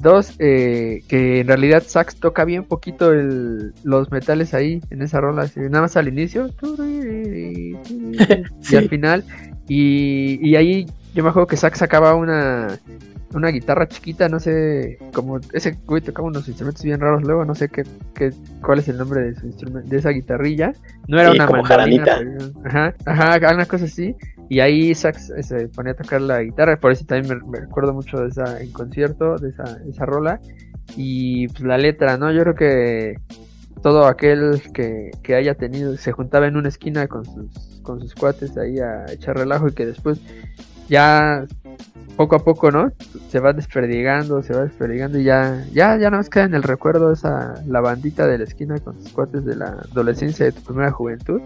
Dos, 0.01 0.35
eh, 0.39 1.01
que 1.07 1.39
en 1.39 1.47
realidad 1.47 1.83
Sax 1.87 2.17
toca 2.17 2.43
bien 2.43 2.65
poquito 2.65 3.13
el, 3.13 3.73
los 3.85 4.11
metales 4.11 4.53
ahí 4.53 4.81
en 4.89 5.01
esa 5.01 5.21
rola, 5.21 5.49
nada 5.55 5.81
más 5.83 5.95
al 5.95 6.09
inicio. 6.09 6.49
Y 8.71 8.75
al 8.75 8.89
final. 8.89 9.23
Y, 9.69 10.45
y 10.45 10.55
ahí 10.57 10.87
yo 11.13 11.23
me 11.23 11.29
acuerdo 11.29 11.47
que 11.47 11.57
Sax 11.57 11.79
sacaba 11.79 12.15
una 12.15 12.79
una 13.33 13.49
guitarra 13.49 13.87
chiquita, 13.87 14.27
no 14.27 14.39
sé, 14.39 14.97
como 15.13 15.39
ese 15.53 15.77
güey 15.85 16.01
tocaba 16.01 16.27
unos 16.27 16.47
instrumentos 16.47 16.83
bien 16.83 16.99
raros 16.99 17.23
luego, 17.23 17.45
no 17.45 17.55
sé 17.55 17.69
qué, 17.69 17.83
qué 18.15 18.31
cuál 18.61 18.79
es 18.79 18.87
el 18.87 18.97
nombre 18.97 19.21
de 19.21 19.35
su 19.35 19.45
instrumento, 19.45 19.87
de 19.87 19.97
esa 19.97 20.09
guitarrilla. 20.09 20.73
No 21.07 21.19
era 21.19 21.31
una 21.31 21.47
mandarina, 21.47 22.19
ajá, 22.65 22.95
ajá, 23.05 23.53
una 23.53 23.65
cosa 23.65 23.85
así. 23.85 24.15
Y 24.49 24.61
ahí 24.61 24.95
Sax 24.95 25.31
se 25.41 25.67
ponía 25.67 25.91
a 25.91 25.95
tocar 25.95 26.21
la 26.21 26.41
guitarra, 26.41 26.79
por 26.79 26.91
eso 26.91 27.05
también 27.05 27.39
me, 27.47 27.59
recuerdo 27.59 27.93
mucho 27.93 28.17
de 28.17 28.29
esa 28.29 28.59
en 28.61 28.71
concierto, 28.71 29.35
de 29.37 29.49
esa, 29.49 29.77
esa 29.87 30.05
rola. 30.05 30.39
Y 30.97 31.47
pues 31.49 31.61
la 31.61 31.77
letra, 31.77 32.17
¿no? 32.17 32.31
Yo 32.31 32.41
creo 32.41 32.55
que 32.55 33.15
todo 33.83 34.07
aquel 34.07 34.59
que, 34.73 35.11
que 35.21 35.35
haya 35.35 35.53
tenido, 35.53 35.95
se 35.97 36.11
juntaba 36.11 36.47
en 36.47 36.57
una 36.57 36.69
esquina 36.69 37.07
con 37.07 37.25
sus, 37.25 37.79
con 37.83 37.99
sus 37.99 38.15
cuates 38.15 38.57
ahí 38.57 38.79
a 38.79 39.05
echar 39.11 39.37
relajo 39.37 39.67
y 39.67 39.73
que 39.73 39.85
después 39.85 40.19
ya 40.89 41.45
poco 42.19 42.35
a 42.35 42.39
poco, 42.39 42.69
¿no? 42.69 42.91
Se 43.29 43.39
va 43.39 43.53
desperdigando, 43.53 44.43
se 44.43 44.53
va 44.53 44.63
desperdigando 44.63 45.17
y 45.19 45.23
ya, 45.23 45.65
ya, 45.71 45.97
ya 45.97 46.09
no 46.09 46.17
más 46.17 46.29
queda 46.29 46.43
en 46.43 46.53
el 46.53 46.63
recuerdo 46.63 47.13
esa, 47.13 47.63
la 47.65 47.79
bandita 47.79 48.27
de 48.27 48.37
la 48.37 48.43
esquina 48.43 48.77
con 48.79 49.01
sus 49.01 49.13
cuates 49.13 49.45
de 49.45 49.55
la 49.55 49.67
adolescencia 49.89 50.45
de 50.45 50.51
tu 50.51 50.61
primera 50.61 50.91
juventud. 50.91 51.39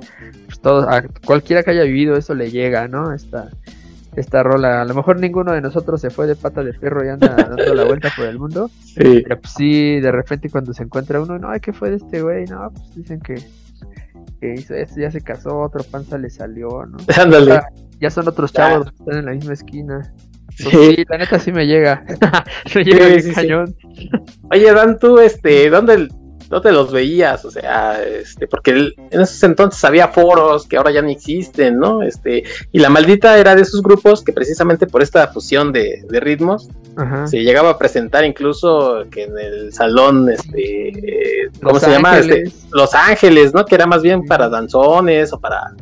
Pues 0.46 0.60
todo, 0.62 0.90
a 0.90 1.04
cualquiera 1.24 1.62
que 1.62 1.70
haya 1.70 1.84
vivido 1.84 2.18
eso 2.18 2.34
le 2.34 2.50
llega, 2.50 2.88
¿no? 2.88 3.14
Esta, 3.14 3.52
esta 4.16 4.42
rola. 4.42 4.82
A 4.82 4.86
lo 4.86 4.96
mejor 4.96 5.20
ninguno 5.20 5.52
de 5.52 5.62
nosotros 5.62 6.02
se 6.02 6.10
fue 6.10 6.26
de 6.26 6.36
pata 6.36 6.64
de 6.64 6.74
perro 6.74 7.06
y 7.06 7.10
anda 7.10 7.36
dando 7.36 7.76
la 7.76 7.84
vuelta 7.84 8.12
por 8.16 8.26
el 8.26 8.40
mundo. 8.40 8.72
Sí. 8.94 9.22
Pero 9.24 9.42
pues 9.42 9.54
sí, 9.54 10.00
de 10.00 10.12
repente 10.12 10.52
cuando 10.52 10.72
se 10.72 10.84
encuentra 10.84 11.20
uno, 11.20 11.40
no, 11.40 11.50
¿qué 11.60 11.74
fue 11.74 11.90
de 11.90 11.96
este 11.96 12.22
güey? 12.22 12.46
No, 12.46 12.72
pues 12.72 12.96
dicen 12.96 13.20
que, 13.20 13.36
que 14.40 14.54
hizo 14.54 14.76
esto, 14.76 15.00
ya 15.00 15.10
se 15.10 15.22
casó, 15.22 15.58
otro 15.60 15.84
panza 15.84 16.20
le 16.20 16.30
salió, 16.30 16.86
¿no? 16.86 16.98
Ándale 17.20 17.60
ya 18.04 18.10
son 18.10 18.28
otros 18.28 18.52
chavos 18.52 18.92
que 18.92 18.98
están 18.98 19.18
en 19.20 19.26
la 19.26 19.32
misma 19.32 19.54
esquina. 19.54 20.14
Pues 20.62 20.96
sí. 20.96 21.06
la 21.10 21.18
neta 21.18 21.40
sí 21.40 21.52
me 21.52 21.66
llega. 21.66 22.04
me 22.76 22.84
llega 22.84 23.08
el 23.08 23.34
cañón. 23.34 23.76
Oye, 24.52 24.72
Dan, 24.74 25.00
tú, 25.00 25.20
este, 25.20 25.70
¿dónde, 25.70 26.10
¿dónde 26.50 26.72
los 26.74 26.92
veías? 26.92 27.46
O 27.46 27.50
sea, 27.50 28.04
este, 28.04 28.46
porque 28.48 28.72
en 28.72 29.22
esos 29.22 29.42
entonces 29.44 29.82
había 29.86 30.10
foros 30.10 30.68
que 30.68 30.76
ahora 30.76 30.92
ya 30.92 31.02
no 31.02 31.10
existen, 31.10 31.80
¿no? 31.80 32.04
Este, 32.04 32.44
y 32.74 32.80
la 32.80 32.90
maldita 32.90 33.38
era 33.38 33.56
de 33.56 33.62
esos 33.62 33.82
grupos 33.82 34.22
que 34.22 34.34
precisamente 34.34 34.86
por 34.86 35.02
esta 35.02 35.30
fusión 35.30 35.72
de, 35.72 36.06
ritmos 36.10 36.70
se 37.26 37.42
llegaba 37.42 37.72
a 37.72 37.78
presentar 37.80 38.24
incluso 38.24 39.06
que 39.10 39.24
en 39.24 39.40
el 39.40 39.74
salón, 39.74 40.30
este, 40.30 41.50
¿cómo 41.64 41.80
se 41.80 41.90
llama? 41.90 42.20
Este, 42.20 42.52
Los 42.72 42.94
Ángeles, 42.94 43.54
¿no? 43.54 43.66
Que 43.66 43.76
era 43.76 43.88
más 43.88 44.04
bien 44.04 44.26
para 44.26 44.50
danzones 44.50 45.32
o 45.32 45.40
para, 45.40 45.74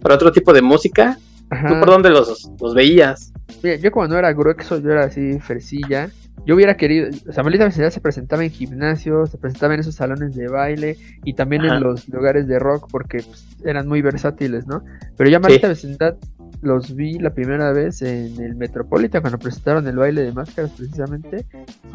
para 0.00 0.14
otro 0.14 0.30
tipo 0.30 0.52
de 0.52 0.62
música. 0.62 1.18
¿Tú 1.50 1.78
por 1.80 1.86
dónde 1.86 2.10
los, 2.10 2.50
los 2.60 2.74
veías? 2.74 3.32
yo 3.62 3.90
como 3.90 4.06
no 4.06 4.16
era 4.16 4.32
grueso, 4.32 4.78
yo 4.80 4.90
era 4.90 5.04
así 5.04 5.38
fresilla. 5.40 6.10
Yo 6.46 6.54
hubiera 6.54 6.74
querido, 6.74 7.10
o 7.28 7.32
sea, 7.32 7.42
Maldita 7.42 7.64
Vecindad 7.64 7.90
se 7.90 8.00
presentaba 8.00 8.42
en 8.42 8.50
gimnasios, 8.50 9.30
se 9.30 9.36
presentaba 9.36 9.74
en 9.74 9.80
esos 9.80 9.94
salones 9.94 10.34
de 10.34 10.48
baile 10.48 10.96
y 11.22 11.34
también 11.34 11.66
en 11.66 11.80
los 11.82 12.08
lugares 12.08 12.46
de 12.46 12.58
rock 12.58 12.88
porque 12.90 13.18
pues, 13.18 13.46
eran 13.62 13.86
muy 13.86 14.00
versátiles, 14.00 14.66
¿no? 14.66 14.82
Pero 15.18 15.28
ya 15.28 15.38
Maldita 15.38 15.68
Vecindad 15.68 16.16
los 16.62 16.94
vi 16.94 17.18
la 17.18 17.30
primera 17.30 17.72
vez 17.72 18.02
en 18.02 18.40
el 18.40 18.54
Metropolitan 18.54 19.20
cuando 19.20 19.38
presentaron 19.38 19.86
el 19.86 19.96
baile 19.96 20.22
de 20.22 20.32
máscaras 20.32 20.70
precisamente. 20.70 21.46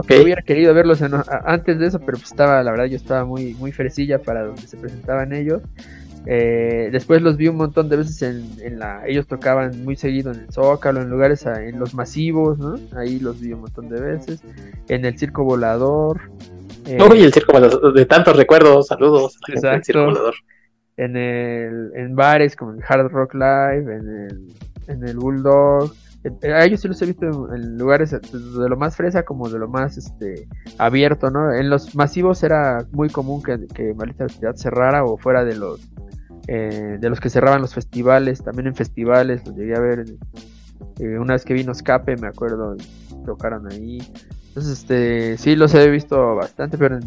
Yo 0.10 0.24
hubiera 0.24 0.42
querido 0.42 0.74
verlos 0.74 1.02
antes 1.02 1.80
de 1.80 1.88
eso, 1.88 2.00
pero 2.00 2.18
pues 2.18 2.32
estaba, 2.32 2.62
la 2.64 2.72
verdad, 2.72 2.86
yo 2.86 2.98
estaba 2.98 3.26
muy, 3.26 3.54
muy 3.56 3.72
fresilla 3.72 4.20
para 4.20 4.44
donde 4.44 4.62
se 4.62 4.78
presentaban 4.78 5.34
ellos. 5.34 5.62
Eh, 6.28 6.90
después 6.92 7.22
los 7.22 7.38
vi 7.38 7.48
un 7.48 7.58
montón 7.58 7.88
de 7.90 7.98
veces 7.98 8.22
en, 8.22 8.80
la. 8.80 9.06
Ellos 9.08 9.28
tocaban 9.28 9.84
muy 9.84 9.96
seguido 9.96 10.32
en 10.32 10.42
el 10.42 10.52
Zócalo, 10.52 11.02
en 11.02 11.10
lugares, 11.10 11.46
en 11.46 11.80
los 11.80 11.94
masivos, 11.94 12.58
¿no? 12.58 12.76
Ahí 12.98 13.20
los 13.20 13.40
vi 13.40 13.54
un 13.54 13.62
montón 13.62 13.90
de 13.90 14.02
veces. 14.02 14.42
En 14.88 15.06
el 15.06 15.18
Circo 15.18 15.44
Volador. 15.44 16.22
Eh, 16.86 16.98
Uy, 17.10 17.24
el 17.24 17.34
Circo 17.34 17.54
Volador, 17.54 17.94
de 17.94 18.06
tantos 18.06 18.36
recuerdos, 18.36 18.88
saludos. 18.88 19.38
Exacto. 19.48 19.86
Circo 19.86 20.06
Volador. 20.06 20.36
En, 20.98 21.18
el, 21.18 21.92
en 21.96 22.16
bares 22.16 22.56
como 22.56 22.72
el 22.72 22.80
Hard 22.88 23.12
Rock 23.12 23.34
Live, 23.36 23.96
en 23.96 24.10
el, 24.10 24.54
en 24.88 25.08
el 25.08 25.18
Bulldog. 25.18 25.94
Eh, 26.42 26.52
a 26.52 26.66
ellos 26.66 26.82
sí 26.82 26.88
los 26.88 27.00
he 27.04 27.06
visto 27.06 27.54
en, 27.54 27.78
lugares 27.78 28.12
de 28.12 28.70
lo 28.70 28.78
más 28.78 28.96
fresa 28.96 29.24
como 29.24 29.48
de 29.48 29.60
lo 29.60 29.68
más 29.68 29.96
este 29.98 30.48
abierto, 30.80 31.30
¿no? 31.30 31.54
En 31.54 31.70
los 31.70 31.94
masivos 31.94 32.42
era 32.42 32.84
muy 32.92 33.10
común 33.10 33.44
que, 33.44 33.68
que 33.68 33.94
Malita 33.94 34.28
Ciudad 34.28 34.56
cerrara 34.56 35.04
o 35.06 35.18
fuera 35.18 35.44
de 35.44 35.56
los 35.56 35.82
eh, 36.48 36.98
de 37.00 37.10
los 37.10 37.20
que 37.20 37.30
cerraban 37.30 37.62
los 37.62 37.74
festivales, 37.74 38.44
también 38.44 38.68
en 38.68 38.76
festivales 38.76 39.46
los 39.46 39.56
llegué 39.56 39.76
a 39.76 39.80
ver. 39.80 40.06
Eh, 41.00 41.18
una 41.18 41.34
vez 41.34 41.46
que 41.46 41.54
vino 41.54 41.72
Escape, 41.72 42.18
me 42.18 42.28
acuerdo, 42.28 42.76
tocaron 43.26 43.72
ahí. 43.72 44.00
Entonces, 44.48 44.80
este, 44.80 45.38
sí 45.38 45.56
los 45.56 45.74
he 45.74 45.90
visto 45.90 46.36
bastante, 46.36 46.78
pero 46.78 47.00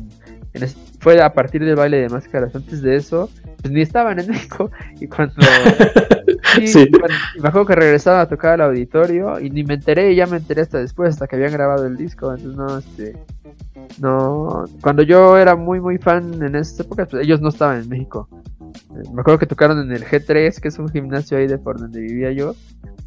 fue 1.01 1.22
a 1.22 1.32
partir 1.32 1.64
del 1.64 1.76
baile 1.76 1.99
de 1.99 2.09
máscaras. 2.09 2.55
Antes 2.55 2.82
de 2.82 2.97
eso, 2.97 3.30
pues 3.61 3.72
ni 3.72 3.80
estaban 3.80 4.18
en 4.18 4.28
México. 4.28 4.70
Y 5.01 5.07
cuando, 5.07 5.34
sí, 6.66 6.91
me 7.41 7.49
acuerdo 7.49 7.66
que 7.66 7.74
regresaba 7.74 8.22
a 8.22 8.28
tocar 8.28 8.55
al 8.55 8.68
auditorio 8.68 9.41
y 9.41 9.51
ni 9.51 9.64
me 9.64 9.74
enteré, 9.74 10.12
y 10.12 10.16
ya 10.16 10.26
me 10.26 10.39
enteré 10.39 10.62
hasta 10.62 10.78
después, 10.78 11.11
hasta 11.11 11.26
que 11.26 11.36
habían 11.36 11.53
grabado 11.53 11.86
el 11.86 11.97
disco. 11.97 12.34
Entonces, 12.34 12.57
no, 12.57 12.78
este, 12.78 13.16
no, 14.01 14.64
cuando 14.82 15.03
yo 15.03 15.39
era 15.39 15.57
muy, 15.57 15.80
muy 15.80 15.99
fan 15.99 16.43
en 16.43 16.55
esas 16.55 16.80
épocas, 16.80 17.09
pues 17.11 17.24
ellos 17.24 17.41
no 17.41 17.49
estaban 17.49 17.82
en 17.82 17.89
México. 17.89 18.28
Me 19.12 19.20
acuerdo 19.20 19.39
que 19.39 19.47
tocaron 19.47 19.81
en 19.81 19.93
el 19.93 20.05
G3, 20.05 20.61
que 20.61 20.68
es 20.68 20.79
un 20.79 20.89
gimnasio 20.89 21.39
ahí 21.39 21.47
de 21.47 21.59
por 21.59 21.79
donde 21.79 22.01
vivía 22.01 22.33
yo. 22.33 22.55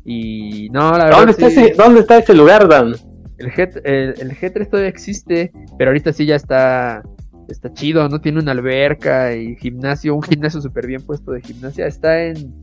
Y 0.05 0.69
no, 0.72 0.91
la 0.91 1.05
verdad. 1.05 1.17
¿Dónde, 1.17 1.32
está, 1.32 1.47
ese, 1.47 1.74
¿dónde 1.78 1.99
está 2.01 2.17
ese 2.17 2.34
lugar, 2.34 2.67
Dan? 2.67 2.95
El, 3.38 3.51
G, 3.51 3.82
el, 3.84 4.38
G3 4.38 4.69
todavía 4.69 4.89
existe, 4.89 5.51
pero 5.78 5.89
ahorita 5.91 6.13
sí 6.13 6.26
ya 6.26 6.36
está 6.36 7.03
está 7.47 7.74
chido, 7.74 8.07
¿no? 8.07 8.22
Tiene 8.22 8.39
una 8.39 8.53
alberca 8.53 9.36
y 9.36 9.57
gimnasio, 9.57 10.15
un 10.15 10.24
gimnasio 10.24 10.61
súper 10.61 10.88
bien 10.88 11.01
puesto 11.01 11.32
de 11.32 11.41
gimnasia. 11.41 11.86
Está 11.86 12.24
en, 12.24 12.53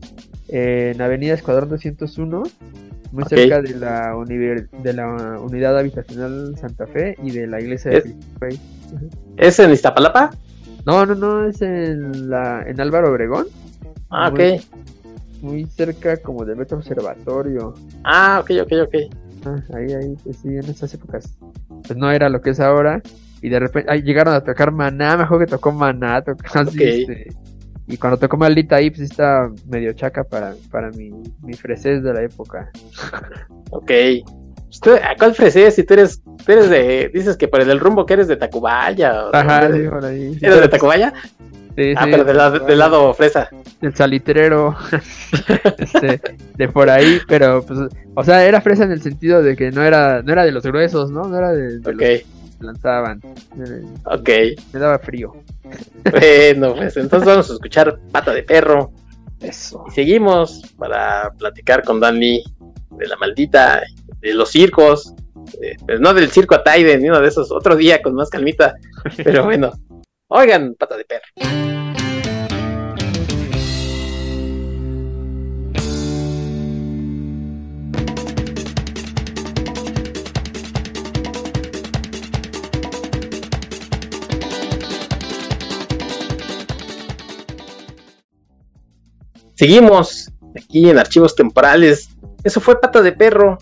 en 0.47 0.99
Avenida 1.01 1.35
Escuadrón 1.35 1.69
201, 1.69 2.43
muy 3.11 3.23
cerca 3.25 3.61
de 3.61 3.75
la, 3.75 4.15
de 4.25 4.93
la 4.93 5.39
Unidad 5.39 5.77
Habitacional 5.77 6.55
Santa 6.57 6.87
Fe 6.87 7.15
y 7.23 7.31
de 7.31 7.47
la 7.47 7.61
iglesia 7.61 7.91
de 7.91 7.97
¿Es, 7.97 8.59
¿Es 9.37 9.59
en 9.59 9.71
Iztapalapa? 9.71 10.31
No, 10.85 11.05
no, 11.05 11.15
no, 11.15 11.45
es 11.45 11.61
en, 11.61 12.29
la, 12.29 12.63
en 12.65 12.79
Álvaro 12.79 13.11
Obregón. 13.11 13.47
Ah, 14.09 14.29
ok. 14.29 14.39
Muy 15.41 15.65
cerca 15.65 16.17
como 16.17 16.45
del 16.45 16.57
Metro 16.57 16.77
Observatorio. 16.77 17.73
Ah, 18.03 18.39
ok, 18.41 18.51
ok, 18.63 18.71
ok. 18.83 18.95
Ah, 19.45 19.63
ahí, 19.75 19.93
ahí, 19.93 20.15
pues 20.23 20.37
sí, 20.37 20.49
en 20.49 20.65
esas 20.65 20.93
épocas. 20.93 21.37
Pues 21.85 21.97
no 21.97 22.11
era 22.11 22.29
lo 22.29 22.41
que 22.41 22.51
es 22.51 22.59
ahora. 22.59 23.01
Y 23.41 23.49
de 23.49 23.59
repente 23.59 23.89
ahí 23.91 24.01
llegaron 24.01 24.33
a 24.33 24.43
tocar 24.43 24.71
Maná, 24.71 25.15
mejor 25.15 25.39
que 25.39 25.45
tocó 25.45 25.71
Maná, 25.71 26.21
tocó 26.25 26.43
así, 26.53 26.83
este, 26.83 27.27
y 27.87 27.97
cuando 27.97 28.17
tocó 28.17 28.37
Maldita 28.37 28.75
ahí, 28.75 28.89
pues 28.91 29.01
está 29.01 29.49
medio 29.67 29.93
chaca 29.93 30.23
para, 30.23 30.53
para 30.69 30.91
mi, 30.91 31.11
mi 31.41 31.53
fresés 31.53 32.03
de 32.03 32.13
la 32.13 32.23
época. 32.23 32.69
Ok. 33.71 33.91
¿A 35.03 35.15
cuál 35.17 35.35
fresés? 35.35 35.75
Si 35.75 35.83
tú 35.83 35.95
eres, 35.95 36.21
tú 36.23 36.51
eres 36.51 36.69
de, 36.69 37.09
dices 37.13 37.37
que 37.37 37.47
por 37.47 37.61
el 37.61 37.79
rumbo 37.79 38.05
que 38.05 38.13
eres 38.13 38.27
de 38.27 38.37
Tacubaya. 38.37 39.29
Ajá, 39.33 39.71
sí, 39.71 39.79
por 39.89 40.05
ahí. 40.05 40.37
¿Eres 40.41 40.61
de 40.61 40.67
Tacubaya? 40.67 41.13
Sí, 41.75 41.93
ah, 41.95 42.07
pero 42.09 42.25
del 42.25 42.77
lado, 42.77 43.13
fresa. 43.13 43.49
Del 43.79 43.95
salitrero. 43.95 44.75
este, 45.77 46.21
de 46.57 46.67
por 46.67 46.89
ahí, 46.89 47.19
pero 47.27 47.63
pues, 47.65 47.79
o 48.15 48.23
sea, 48.23 48.43
era 48.45 48.59
fresa 48.61 48.83
en 48.83 48.91
el 48.91 49.01
sentido 49.01 49.41
de 49.41 49.55
que 49.55 49.71
no 49.71 49.81
era, 49.83 50.21
no 50.21 50.33
era 50.33 50.43
de 50.43 50.51
los 50.51 50.63
gruesos, 50.63 51.09
¿no? 51.09 51.23
No 51.23 51.37
era 51.37 51.51
de, 51.51 51.79
de 51.79 51.91
okay. 51.91 52.17
los 52.17 52.57
que 52.57 52.65
lanzaban. 52.65 53.21
Ok. 54.05 54.29
Me 54.73 54.79
daba 54.79 54.99
frío. 54.99 55.33
Bueno, 56.11 56.75
pues 56.75 56.97
entonces 56.97 57.27
vamos 57.27 57.49
a 57.49 57.53
escuchar 57.53 57.97
Pata 58.11 58.33
de 58.33 58.43
Perro. 58.43 58.91
Eso. 59.39 59.85
Y 59.87 59.91
seguimos 59.91 60.61
para 60.77 61.31
platicar 61.37 61.83
con 61.83 61.99
Danny 61.99 62.43
de 62.91 63.07
la 63.07 63.15
maldita, 63.17 63.81
de 64.21 64.33
los 64.33 64.49
circos, 64.49 65.13
pues 65.85 65.99
no 65.99 66.13
del 66.13 66.29
circo 66.29 66.55
a 66.55 66.63
Taiden, 66.63 67.01
ni 67.01 67.09
uno 67.09 67.21
de 67.21 67.27
esos, 67.27 67.51
otro 67.51 67.75
día 67.75 68.01
con 68.01 68.13
más 68.13 68.29
calmita, 68.29 68.75
pero 69.23 69.45
bueno, 69.45 69.71
oigan, 70.27 70.75
pata 70.75 70.97
de 70.97 71.05
perro. 71.05 71.25
Seguimos 89.55 90.31
aquí 90.55 90.89
en 90.89 90.97
archivos 90.97 91.35
temporales 91.35 92.09
eso 92.43 92.61
fue 92.61 92.79
Pata 92.79 93.01
de 93.01 93.11
Perro. 93.11 93.57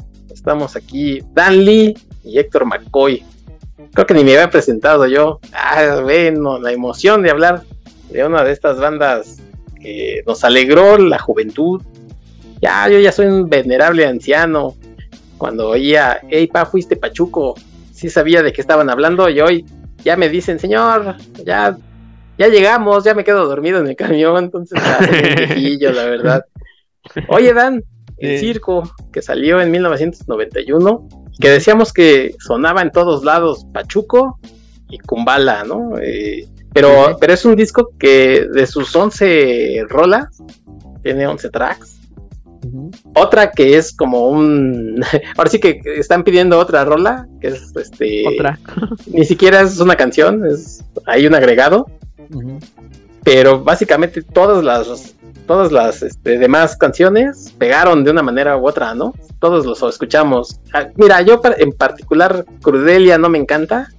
Estamos 0.47 0.77
aquí, 0.77 1.21
Dan 1.33 1.65
Lee 1.65 1.93
y 2.23 2.39
Héctor 2.39 2.63
McCoy. 2.63 3.21
Creo 3.93 4.07
que 4.07 4.13
ni 4.13 4.23
me 4.23 4.31
había 4.31 4.49
presentado 4.49 5.05
yo. 5.05 5.41
Ah, 5.51 5.99
bueno, 6.01 6.57
la 6.57 6.71
emoción 6.71 7.21
de 7.21 7.31
hablar 7.31 7.63
de 8.09 8.25
una 8.25 8.45
de 8.45 8.53
estas 8.53 8.79
bandas 8.79 9.41
que 9.81 10.23
nos 10.25 10.45
alegró 10.45 10.97
la 10.99 11.19
juventud. 11.19 11.81
Ya, 12.61 12.87
yo 12.87 12.97
ya 12.97 13.11
soy 13.11 13.25
un 13.25 13.49
venerable 13.49 14.05
anciano. 14.05 14.75
Cuando 15.37 15.67
oía, 15.67 16.21
hey, 16.29 16.47
pa, 16.47 16.65
fuiste 16.65 16.95
Pachuco, 16.95 17.55
sí 17.91 18.09
sabía 18.09 18.41
de 18.41 18.53
qué 18.53 18.61
estaban 18.61 18.89
hablando 18.89 19.29
y 19.29 19.41
hoy 19.41 19.65
ya 20.05 20.15
me 20.15 20.29
dicen, 20.29 20.59
señor, 20.59 21.17
ya, 21.43 21.77
ya 22.37 22.47
llegamos, 22.47 23.03
ya 23.03 23.13
me 23.13 23.25
quedo 23.25 23.45
dormido 23.47 23.81
en 23.81 23.87
el 23.87 23.97
camión, 23.97 24.45
entonces 24.45 24.79
un 25.57 25.93
la 25.93 26.05
verdad. 26.05 26.45
Oye, 27.27 27.53
Dan, 27.53 27.83
el 28.17 28.39
circo, 28.39 28.91
que 29.11 29.21
salió 29.21 29.61
en 29.61 29.71
1991, 29.71 31.07
que 31.39 31.49
decíamos 31.49 31.93
que 31.93 32.35
sonaba 32.39 32.81
en 32.81 32.91
todos 32.91 33.23
lados 33.23 33.65
Pachuco 33.73 34.39
y 34.89 34.97
Kumbala, 34.99 35.63
¿no? 35.63 35.97
Eh, 36.01 36.47
pero, 36.73 37.17
pero 37.19 37.33
es 37.33 37.45
un 37.45 37.55
disco 37.55 37.91
que 37.97 38.47
de 38.51 38.67
sus 38.67 38.95
11 38.95 39.85
rolas, 39.87 40.41
tiene 41.03 41.27
11 41.27 41.49
tracks. 41.49 41.97
Otra 43.15 43.51
que 43.51 43.77
es 43.77 43.93
como 43.93 44.29
un. 44.29 45.03
Ahora 45.37 45.49
sí 45.49 45.59
que 45.59 45.81
están 45.97 46.23
pidiendo 46.23 46.59
otra 46.59 46.83
rola, 46.85 47.27
que 47.39 47.47
es 47.47 47.75
este. 47.75 48.27
Otra. 48.27 48.59
ni 49.07 49.25
siquiera 49.25 49.61
es 49.61 49.79
una 49.79 49.95
canción, 49.95 50.45
es 50.45 50.83
hay 51.05 51.27
un 51.27 51.35
agregado. 51.35 51.87
Pero 53.23 53.63
básicamente 53.63 54.21
todas 54.21 54.63
las 54.63 55.15
todas 55.45 55.71
las 55.71 56.03
este, 56.03 56.37
demás 56.37 56.75
canciones 56.75 57.53
pegaron 57.57 58.03
de 58.03 58.11
una 58.11 58.21
manera 58.21 58.57
u 58.57 58.67
otra, 58.67 58.93
¿no? 58.93 59.13
Todos 59.39 59.65
los 59.65 59.81
escuchamos. 59.83 60.59
Ah, 60.73 60.87
mira, 60.95 61.21
yo 61.21 61.41
en 61.57 61.71
particular 61.71 62.45
Crudelia 62.61 63.17
no 63.17 63.29
me 63.29 63.37
encanta. 63.37 63.89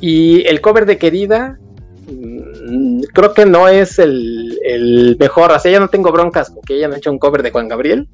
Y 0.00 0.46
el 0.46 0.60
cover 0.60 0.86
de 0.86 0.96
Querida 0.96 1.58
mm, 2.06 3.00
creo 3.12 3.34
que 3.34 3.44
no 3.46 3.66
es 3.66 3.98
el, 3.98 4.56
el 4.64 5.16
mejor, 5.18 5.50
así 5.50 5.72
ya 5.72 5.80
no 5.80 5.88
tengo 5.88 6.12
broncas 6.12 6.50
con 6.50 6.62
que 6.62 6.74
hayan 6.74 6.94
hecho 6.94 7.10
un 7.10 7.18
cover 7.18 7.42
de 7.42 7.50
Juan 7.50 7.66
Gabriel, 7.66 8.08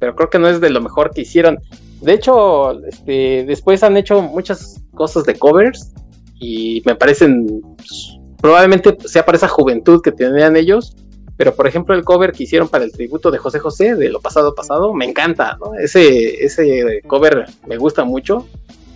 pero 0.00 0.16
creo 0.16 0.30
que 0.30 0.40
no 0.40 0.48
es 0.48 0.60
de 0.60 0.70
lo 0.70 0.80
mejor 0.80 1.12
que 1.12 1.20
hicieron. 1.20 1.58
De 2.00 2.12
hecho, 2.12 2.84
este, 2.86 3.44
después 3.46 3.82
han 3.82 3.96
hecho 3.96 4.20
muchas 4.20 4.82
cosas 4.94 5.24
de 5.24 5.34
covers 5.34 5.92
y 6.38 6.82
me 6.84 6.94
parecen, 6.94 7.62
pues, 7.76 8.18
probablemente 8.40 8.96
sea 9.06 9.24
para 9.24 9.36
esa 9.36 9.48
juventud 9.48 10.02
que 10.02 10.12
tenían 10.12 10.56
ellos, 10.56 10.96
pero 11.36 11.54
por 11.54 11.66
ejemplo 11.66 11.94
el 11.94 12.04
cover 12.04 12.32
que 12.32 12.44
hicieron 12.44 12.68
para 12.68 12.84
el 12.84 12.92
tributo 12.92 13.30
de 13.30 13.38
José 13.38 13.58
José, 13.58 13.94
de 13.94 14.08
lo 14.08 14.20
pasado 14.20 14.54
pasado, 14.54 14.92
me 14.94 15.04
encanta, 15.04 15.56
¿no? 15.60 15.74
Ese, 15.74 16.44
ese 16.44 17.02
cover 17.06 17.46
me 17.66 17.76
gusta 17.76 18.04
mucho. 18.04 18.46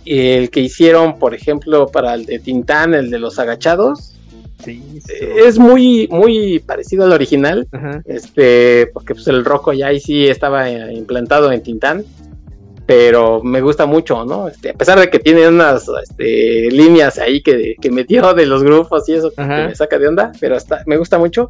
Y 0.05 0.31
el 0.31 0.49
que 0.49 0.61
hicieron, 0.61 1.19
por 1.19 1.35
ejemplo, 1.35 1.87
para 1.87 2.13
el 2.15 2.25
de 2.25 2.39
Tintán, 2.39 2.93
el 2.93 3.11
de 3.11 3.19
los 3.19 3.37
agachados, 3.37 4.15
Sí, 4.63 4.83
es 5.09 5.57
muy, 5.57 6.07
muy 6.11 6.59
parecido 6.59 7.05
al 7.05 7.13
original. 7.13 7.67
Este, 8.05 8.87
porque 8.93 9.15
pues 9.15 9.27
el 9.27 9.45
rojo 9.45 9.71
ya 9.73 9.87
ahí 9.87 9.99
sí 9.99 10.27
estaba 10.27 10.69
eh, 10.69 10.93
implantado 10.93 11.51
en 11.51 11.63
Tintán. 11.63 12.03
Pero 12.85 13.43
me 13.43 13.61
gusta 13.61 13.85
mucho, 13.85 14.25
¿no? 14.25 14.47
Este, 14.47 14.71
a 14.71 14.73
pesar 14.73 14.99
de 14.99 15.09
que 15.11 15.19
tiene 15.19 15.47
unas 15.47 15.87
este, 16.03 16.69
líneas 16.71 17.19
ahí 17.19 17.41
que, 17.41 17.75
que 17.79 17.91
metió 17.91 18.33
de 18.33 18.47
los 18.47 18.63
grupos 18.63 19.07
y 19.07 19.13
eso 19.13 19.31
que 19.31 19.43
me 19.43 19.75
saca 19.75 19.99
de 19.99 20.07
onda, 20.07 20.31
pero 20.39 20.57
me 20.87 20.97
gusta 20.97 21.19
mucho. 21.19 21.49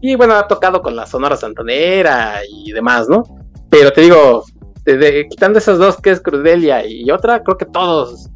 Y 0.00 0.16
bueno, 0.16 0.34
ha 0.34 0.46
tocado 0.46 0.82
con 0.82 0.96
la 0.96 1.06
Sonora 1.06 1.36
Santanera 1.36 2.40
y 2.48 2.72
demás, 2.72 3.08
¿no? 3.08 3.22
Pero 3.70 3.92
te 3.92 4.02
digo, 4.02 4.44
quitando 5.30 5.58
esas 5.58 5.78
dos 5.78 5.96
que 5.96 6.10
es 6.10 6.20
Crudelia 6.20 6.86
y 6.86 7.10
otra, 7.10 7.42
creo 7.42 7.56
que 7.56 7.66
todos 7.66 8.30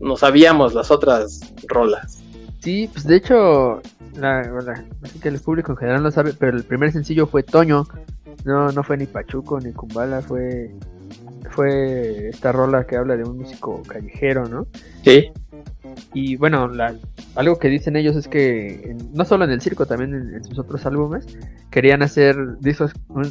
no 0.00 0.16
sabíamos 0.16 0.74
las 0.74 0.90
otras 0.90 1.40
rolas. 1.66 2.18
Sí, 2.60 2.88
pues 2.92 3.06
de 3.06 3.16
hecho, 3.16 3.80
la, 4.16 4.40
así 5.02 5.18
que 5.18 5.28
el 5.28 5.40
público 5.40 5.72
en 5.72 5.78
general 5.78 6.02
no 6.02 6.10
sabe, 6.10 6.32
pero 6.32 6.56
el 6.56 6.64
primer 6.64 6.92
sencillo 6.92 7.26
fue 7.26 7.42
Toño, 7.42 7.86
no, 8.44 8.70
no 8.72 8.82
fue 8.82 8.96
ni 8.96 9.06
Pachuco 9.06 9.60
ni 9.60 9.72
Kumbala, 9.72 10.22
fue, 10.22 10.74
fue 11.50 12.28
esta 12.28 12.52
rola 12.52 12.86
que 12.86 12.96
habla 12.96 13.16
de 13.16 13.24
un 13.24 13.38
músico 13.38 13.82
callejero, 13.82 14.48
¿no? 14.48 14.66
Sí. 15.02 15.30
Y 16.12 16.36
bueno, 16.36 16.70
algo 17.34 17.58
que 17.58 17.68
dicen 17.68 17.96
ellos 17.96 18.16
es 18.16 18.28
que 18.28 18.96
no 19.12 19.24
solo 19.24 19.44
en 19.44 19.50
el 19.50 19.60
circo, 19.60 19.86
también 19.86 20.14
en, 20.14 20.44
sus 20.44 20.58
otros 20.58 20.86
álbumes, 20.86 21.26
querían 21.70 22.02
hacer 22.02 22.36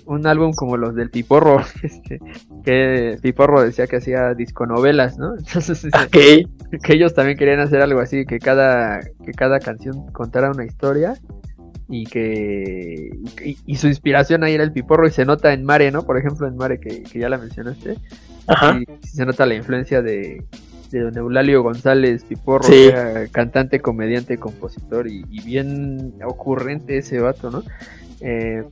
un, 0.06 0.28
álbum 0.28 0.54
como 0.54 0.78
los 0.78 0.96
del 0.96 1.10
Piporro, 1.10 1.62
este, 1.84 2.20
que 2.64 3.18
Piporro 3.22 3.62
decía 3.62 3.88
que 3.88 3.98
hacía 3.98 4.34
disconovelas, 4.34 5.18
¿no? 5.18 5.36
Entonces, 5.38 5.88
que 6.12 6.48
ellos 6.94 7.14
también 7.14 7.38
querían 7.38 7.60
hacer 7.60 7.82
algo 7.82 8.00
así, 8.00 8.26
que 8.26 8.40
cada, 8.40 9.00
que 9.00 9.32
cada 9.32 9.60
canción 9.60 10.08
contara 10.12 10.52
una 10.52 10.66
historia 10.66 11.14
y 11.90 12.06
que 12.06 13.10
y, 13.66 13.76
su 13.76 13.88
inspiración 13.88 14.44
ahí 14.44 14.54
era 14.54 14.64
el 14.64 14.72
piporro 14.72 15.08
y 15.08 15.12
se 15.12 15.26
nota 15.26 15.54
en 15.54 15.64
Mare, 15.64 15.92
¿no? 15.92 16.04
Por 16.04 16.18
ejemplo, 16.18 16.48
en 16.48 16.56
Mare 16.56 16.80
que, 16.80 17.04
ya 17.14 17.30
la 17.30 17.38
mencionaste. 17.38 17.98
Ajá. 18.48 18.80
Y 18.80 19.08
se 19.08 19.26
nota 19.26 19.46
la 19.46 19.56
influencia 19.56 20.02
de, 20.02 20.44
de 20.94 21.02
don 21.02 21.18
Eulalio 21.18 21.64
González 21.64 22.24
Piporro, 22.24 22.68
cantante, 23.32 23.82
comediante, 23.82 24.38
compositor 24.38 25.08
y, 25.08 25.24
bien 25.44 26.14
ocurrente 26.24 27.00
ese 27.00 27.20
vato, 27.20 27.50
¿no? 27.50 27.64
Eh, 28.22 28.64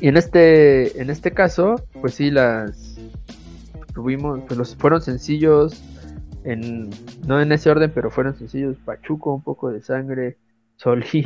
y 0.00 0.08
en 0.08 0.16
este, 0.18 1.00
en 1.00 1.08
este 1.08 1.32
caso, 1.32 1.76
pues 2.00 2.14
sí, 2.14 2.30
las 2.30 2.98
tuvimos, 3.94 4.40
pues 4.46 4.58
los 4.58 4.76
fueron 4.76 5.00
sencillos, 5.00 5.82
en, 6.44 6.90
no 7.26 7.40
en 7.40 7.50
ese 7.50 7.70
orden, 7.70 7.90
pero 7.92 8.10
fueron 8.10 8.36
sencillos, 8.36 8.76
Pachuco, 8.84 9.34
un 9.34 9.42
poco 9.42 9.72
de 9.72 9.80
sangre, 9.80 10.36
Solí, 10.76 11.24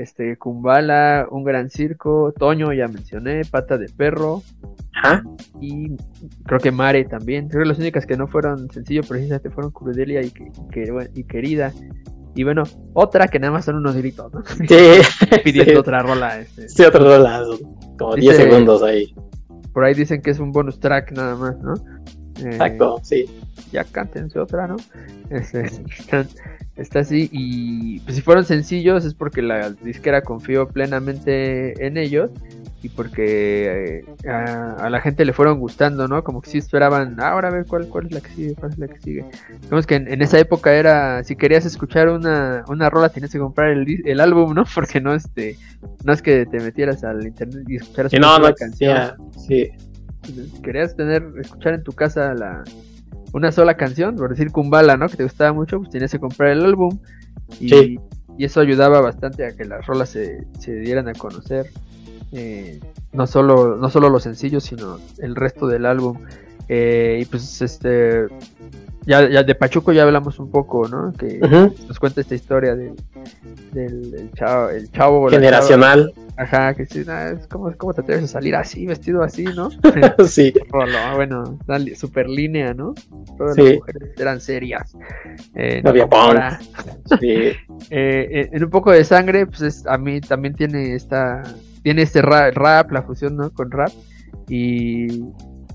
este, 0.00 0.36
Kumbala, 0.36 1.26
Un 1.30 1.44
Gran 1.44 1.70
Circo, 1.70 2.32
Toño, 2.36 2.72
ya 2.72 2.88
mencioné, 2.88 3.42
Pata 3.44 3.76
de 3.76 3.88
Perro, 3.88 4.42
y 5.60 5.96
creo 6.44 6.58
que 6.58 6.70
Mare 6.70 7.04
también. 7.04 7.48
Creo 7.48 7.62
que 7.62 7.68
las 7.68 7.78
únicas 7.78 8.06
que 8.06 8.16
no 8.16 8.26
fueron 8.26 8.70
sencillo 8.70 9.02
precisamente 9.02 9.50
fueron 9.50 9.72
Crudelia 9.72 10.22
y, 10.22 10.32
y 11.14 11.24
Querida. 11.24 11.72
Y 12.34 12.44
bueno, 12.44 12.62
otra 12.94 13.28
que 13.28 13.38
nada 13.38 13.52
más 13.52 13.64
son 13.64 13.76
unos 13.76 13.96
gritos, 13.96 14.32
¿no? 14.32 14.42
Sí. 14.68 15.00
Pidiendo 15.44 15.80
otra 15.80 16.02
rola. 16.02 16.40
Este. 16.40 16.68
Sí, 16.68 16.82
otra 16.82 17.00
rola. 17.00 17.42
Como 17.98 18.14
10 18.14 18.36
segundos 18.36 18.82
ahí. 18.82 19.14
Por 19.72 19.84
ahí 19.84 19.94
dicen 19.94 20.22
que 20.22 20.30
es 20.30 20.38
un 20.38 20.52
bonus 20.52 20.80
track 20.80 21.12
nada 21.12 21.36
más, 21.36 21.58
¿no? 21.58 21.74
Eh, 22.44 22.48
Exacto, 22.48 23.00
sí. 23.02 23.26
Ya 23.72 23.84
cántense 23.84 24.38
otra, 24.38 24.66
¿no? 24.66 24.76
Está 26.76 27.00
así. 27.00 27.28
Y 27.32 28.00
pues 28.00 28.16
si 28.16 28.22
fueron 28.22 28.44
sencillos 28.44 29.04
es 29.04 29.14
porque 29.14 29.42
la 29.42 29.70
disquera 29.70 30.22
confió 30.22 30.68
plenamente 30.68 31.86
en 31.86 31.96
ellos 31.96 32.30
y 32.82 32.88
porque 32.88 34.04
eh, 34.24 34.28
a, 34.28 34.88
la 34.88 35.00
gente 35.00 35.24
le 35.24 35.34
fueron 35.34 35.58
gustando, 35.58 36.08
¿no? 36.08 36.22
Como 36.22 36.40
que 36.40 36.48
sí 36.48 36.58
esperaban, 36.58 37.16
ah, 37.20 37.32
ahora 37.32 37.48
a 37.48 37.50
ver 37.50 37.66
cuál, 37.66 37.86
cuál 37.88 38.06
es 38.06 38.12
la 38.12 38.20
que 38.20 38.30
sigue, 38.30 38.54
cuál 38.54 38.72
es 38.72 38.78
la 38.78 38.88
que 38.88 38.98
sigue. 39.00 39.24
Digamos 39.60 39.86
que 39.86 39.96
en, 39.96 40.22
esa 40.22 40.38
época 40.38 40.72
era, 40.72 41.22
si 41.22 41.36
querías 41.36 41.66
escuchar 41.66 42.08
una, 42.08 42.64
una 42.68 42.88
rola 42.88 43.10
tenías 43.10 43.32
que 43.32 43.38
comprar 43.38 43.70
el, 43.72 44.02
el 44.06 44.20
álbum, 44.20 44.54
¿no? 44.54 44.64
Porque 44.74 45.00
no 45.00 45.14
este, 45.14 45.58
no 46.04 46.12
es 46.12 46.22
que 46.22 46.46
te 46.46 46.60
metieras 46.60 47.04
al 47.04 47.26
internet 47.26 47.64
y 47.68 47.76
escucharas 47.76 48.12
una 48.14 48.54
canción. 48.54 49.12
Sí. 49.36 49.70
Querías 50.62 50.96
tener, 50.96 51.26
escuchar 51.40 51.74
en 51.74 51.82
tu 51.82 51.92
casa 51.92 52.34
la, 52.34 52.62
una 53.32 53.52
sola 53.52 53.76
canción, 53.76 54.16
por 54.16 54.30
decir 54.30 54.50
Kumbala, 54.50 54.96
¿no? 54.96 55.08
Que 55.08 55.16
te 55.16 55.24
gustaba 55.24 55.52
mucho, 55.52 55.78
pues 55.78 55.90
tenías 55.90 56.10
que 56.10 56.18
comprar 56.18 56.50
el 56.50 56.64
álbum. 56.64 56.98
Y, 57.58 57.98
y 58.38 58.44
eso 58.44 58.60
ayudaba 58.60 59.00
bastante 59.00 59.44
a 59.46 59.56
que 59.56 59.64
las 59.64 59.86
rolas 59.86 60.10
se, 60.10 60.46
se 60.58 60.74
dieran 60.76 61.08
a 61.08 61.14
conocer. 61.14 61.70
Eh, 62.32 62.80
no 63.12 63.26
solo 63.26 63.76
no 63.76 63.90
solo 63.90 64.08
los 64.08 64.22
sencillos 64.22 64.62
sino 64.62 65.00
el 65.18 65.34
resto 65.34 65.66
del 65.66 65.84
álbum 65.84 66.16
eh, 66.68 67.18
y 67.20 67.24
pues 67.24 67.60
este 67.60 68.26
ya, 69.10 69.28
ya 69.28 69.42
de 69.42 69.54
Pachuco 69.56 69.92
ya 69.92 70.04
hablamos 70.04 70.38
un 70.38 70.50
poco 70.50 70.86
no 70.88 71.12
que 71.12 71.38
nos 71.88 71.98
cuenta 71.98 72.20
esta 72.20 72.36
historia 72.36 72.76
del, 72.76 72.94
del, 73.72 74.30
chavo 74.34 74.70
el 74.70 74.90
chavo 74.92 75.28
generacional. 75.28 76.12
ajá 76.36 76.74
que 76.74 76.86
sí 76.86 77.00
es 77.00 77.46
cómo 77.48 77.92
te 77.92 78.02
atreves 78.02 78.24
a 78.24 78.28
salir 78.28 78.54
así 78.54 78.86
vestido 78.86 79.24
así 79.24 79.44
no 79.44 79.70
sí. 80.26 80.54
Bueno 81.16 81.58
super 81.96 82.28
línea 82.28 82.72
no 82.72 82.94
todas 83.36 83.58
las 83.58 83.74
mujeres 83.76 84.10
eran 84.18 84.40
serias. 84.40 84.96
Eh, 85.54 85.80
no 85.82 85.90
había 85.90 86.08
sí. 87.18 87.52
en 87.90 88.64
un 88.64 88.70
poco 88.70 88.92
de 88.92 89.04
sangre 89.04 89.46
pues 89.46 89.84
a 89.86 89.98
mí 89.98 90.20
también 90.20 90.54
tiene 90.54 90.94
esta 90.94 91.42
tiene 91.82 92.02
este 92.02 92.22
rap, 92.22 92.90
la 92.92 93.02
fusión 93.02 93.36
¿no? 93.36 93.50
con 93.50 93.70
rap. 93.70 93.90
Y, 94.48 95.24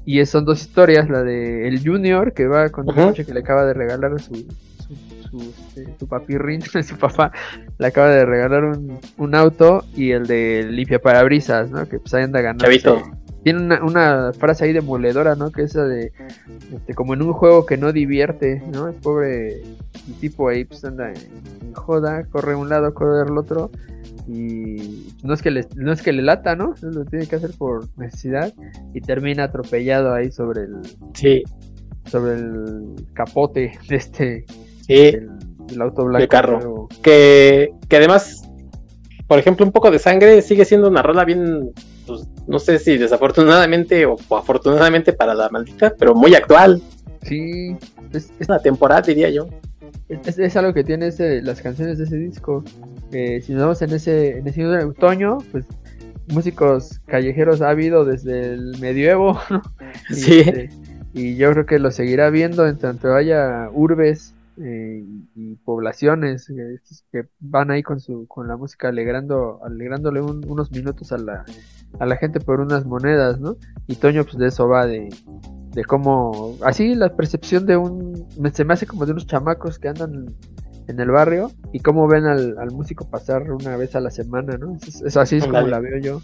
y 0.06 0.26
son 0.26 0.46
dos 0.46 0.62
historias, 0.62 1.10
la 1.10 1.24
de 1.24 1.68
el 1.68 1.84
Junior, 1.84 2.34
que 2.34 2.48
va 2.48 2.70
con 2.70 2.88
un 2.88 2.96
coche 2.96 3.26
que 3.26 3.34
le 3.34 3.40
acaba 3.40 3.66
de 3.66 3.74
regalar 3.74 4.20
su, 4.22 4.36
su, 4.36 4.96
su, 5.30 5.54
este, 5.76 5.96
su 5.98 6.08
papirrín, 6.08 6.62
su 6.84 6.98
papá, 6.98 7.32
le 7.78 7.88
acaba 7.88 8.10
de 8.10 8.26
regalar 8.26 8.66
un, 8.66 9.00
un 9.18 9.36
auto, 9.36 9.84
y 9.96 10.12
el 10.12 10.28
de 10.28 10.68
limpia 10.70 11.00
parabrisas, 11.00 11.70
¿no? 11.70 11.88
Que 11.88 12.00
pues 12.00 12.14
ahí 12.14 12.24
anda 12.24 12.42
ganando. 12.42 12.66
Tiene 13.46 13.62
una, 13.62 13.84
una, 13.84 14.34
frase 14.34 14.66
ahí 14.66 14.74
demoledora, 14.74 15.36
¿no? 15.36 15.52
Que 15.52 15.62
esa 15.62 15.84
de, 15.86 16.12
este, 16.74 16.96
como 16.96 17.14
en 17.14 17.22
un 17.22 17.32
juego 17.32 17.68
que 17.68 17.78
no 17.78 17.94
divierte, 17.94 18.64
¿no? 18.74 18.88
El 18.88 18.96
pobre 18.96 19.62
tipo 20.20 20.50
ahí 20.50 20.66
pues 20.66 20.84
anda 20.84 21.12
en, 21.12 21.72
joda, 21.76 22.26
corre 22.26 22.56
un 22.56 22.70
lado, 22.70 22.92
corre 22.96 23.22
al 23.22 23.38
otro, 23.38 23.70
y 24.28 25.12
no 25.22 25.36
es 25.36 25.44
que 25.44 25.52
le, 25.52 25.68
no 25.76 25.94
es 25.94 26.02
que 26.02 26.12
le 26.12 26.24
lata, 26.24 26.56
¿no? 26.56 26.74
Lo 26.82 27.06
tiene 27.06 27.28
que 27.28 27.36
hacer 27.36 27.52
por 27.56 27.88
necesidad 28.00 28.52
y 28.96 29.02
termina 29.02 29.44
atropellado 29.44 30.12
ahí 30.12 30.32
sobre 30.32 30.64
el 30.64 30.78
sí. 31.14 31.44
sobre 32.08 32.38
el 32.38 32.96
capote 33.14 33.78
de 33.88 33.96
este 33.96 34.46
sí. 34.88 35.20
el, 35.70 35.82
auto 35.84 36.06
blanco. 36.06 36.28
carro. 36.30 36.88
Que, 37.04 37.72
que 37.88 37.98
además, 37.98 38.50
por 39.28 39.38
ejemplo, 39.38 39.68
un 39.68 39.72
poco 39.72 39.92
de 39.92 40.00
sangre 40.00 40.42
sigue 40.42 40.66
siendo 40.66 40.88
una 40.88 41.04
rola 41.04 41.26
bien, 41.26 41.74
pues, 42.06 42.28
no 42.48 42.60
sé 42.60 42.80
si 42.80 42.98
desafortunadamente 42.98 44.06
o, 44.06 44.18
afortunadamente 44.36 45.14
para 45.14 45.34
la 45.34 45.50
maldita, 45.50 45.94
pero 45.98 46.16
muy 46.16 46.36
actual. 46.36 46.82
Sí, 47.24 47.76
es, 48.14 48.32
es 48.40 48.48
una 48.48 48.60
temporada, 48.60 49.02
diría 49.02 49.30
yo. 49.30 49.48
Es, 50.10 50.38
es, 50.38 50.56
algo 50.56 50.74
que 50.74 50.84
tiene 50.84 51.08
ese, 51.08 51.42
las 51.42 51.62
canciones 51.62 51.98
de 51.98 52.04
ese 52.04 52.18
disco 52.18 52.64
si 53.42 53.54
nos 53.54 53.62
vamos 53.62 53.82
en 53.82 53.94
ese, 53.94 54.40
en 54.40 54.48
ese 54.48 54.66
otoño, 54.66 55.38
pues 55.52 55.66
músicos 56.28 57.00
callejeros 57.06 57.62
ha 57.62 57.70
habido 57.70 58.04
desde 58.04 58.54
el 58.54 58.78
medievo, 58.80 59.40
y, 60.10 60.14
sí. 60.14 60.40
Este, 60.40 60.70
y 61.14 61.36
yo 61.38 61.52
creo 61.52 61.66
que 61.66 61.80
lo 61.80 61.92
seguirá 61.92 62.30
viendo 62.30 62.68
en 62.68 62.78
tanto 62.78 63.14
haya 63.14 63.70
urbes 63.72 64.34
eh, 64.58 65.04
y 65.36 65.56
poblaciones 65.56 66.50
eh, 66.50 66.80
que 67.12 67.28
van 67.40 67.72
ahí 67.72 67.84
con 67.84 68.00
su 68.00 68.28
con 68.28 68.48
la 68.48 68.58
música 68.58 68.90
alegrando 68.90 69.60
alegrándole 69.64 70.22
unos 70.22 70.72
minutos 70.72 71.12
a 71.12 71.18
la 71.18 71.46
a 72.00 72.06
la 72.06 72.18
gente 72.18 72.40
por 72.40 72.60
unas 72.60 72.86
monedas 72.86 73.40
no 73.40 73.58
y 73.88 73.96
Toño 73.96 74.24
pues 74.24 74.38
de 74.38 74.48
eso 74.48 74.68
va 74.68 74.86
de 74.86 75.10
de 75.72 75.84
cómo 75.84 76.58
así 76.62 76.96
la 76.96 77.16
percepción 77.16 77.66
de 77.66 77.78
un 77.78 78.28
se 78.54 78.64
me 78.64 78.74
hace 78.74 78.88
como 78.88 79.06
de 79.06 79.12
unos 79.12 79.28
chamacos 79.28 79.78
que 79.78 79.90
andan 79.90 80.34
en 80.88 81.00
el 81.00 81.12
barrio 81.12 81.52
y 81.74 81.80
cómo 81.80 82.08
ven 82.08 82.26
al, 82.26 82.72
músico 82.72 83.10
pasar 83.10 83.52
una 83.52 83.76
vez 83.78 83.96
a 83.96 84.00
la 84.00 84.12
semana, 84.12 84.58
¿no? 84.58 84.76
Es, 84.76 85.18
así 85.18 85.38
es 85.38 85.46
como 85.46 85.62
la 85.62 85.80
veo 85.80 85.98
yo. 86.00 86.22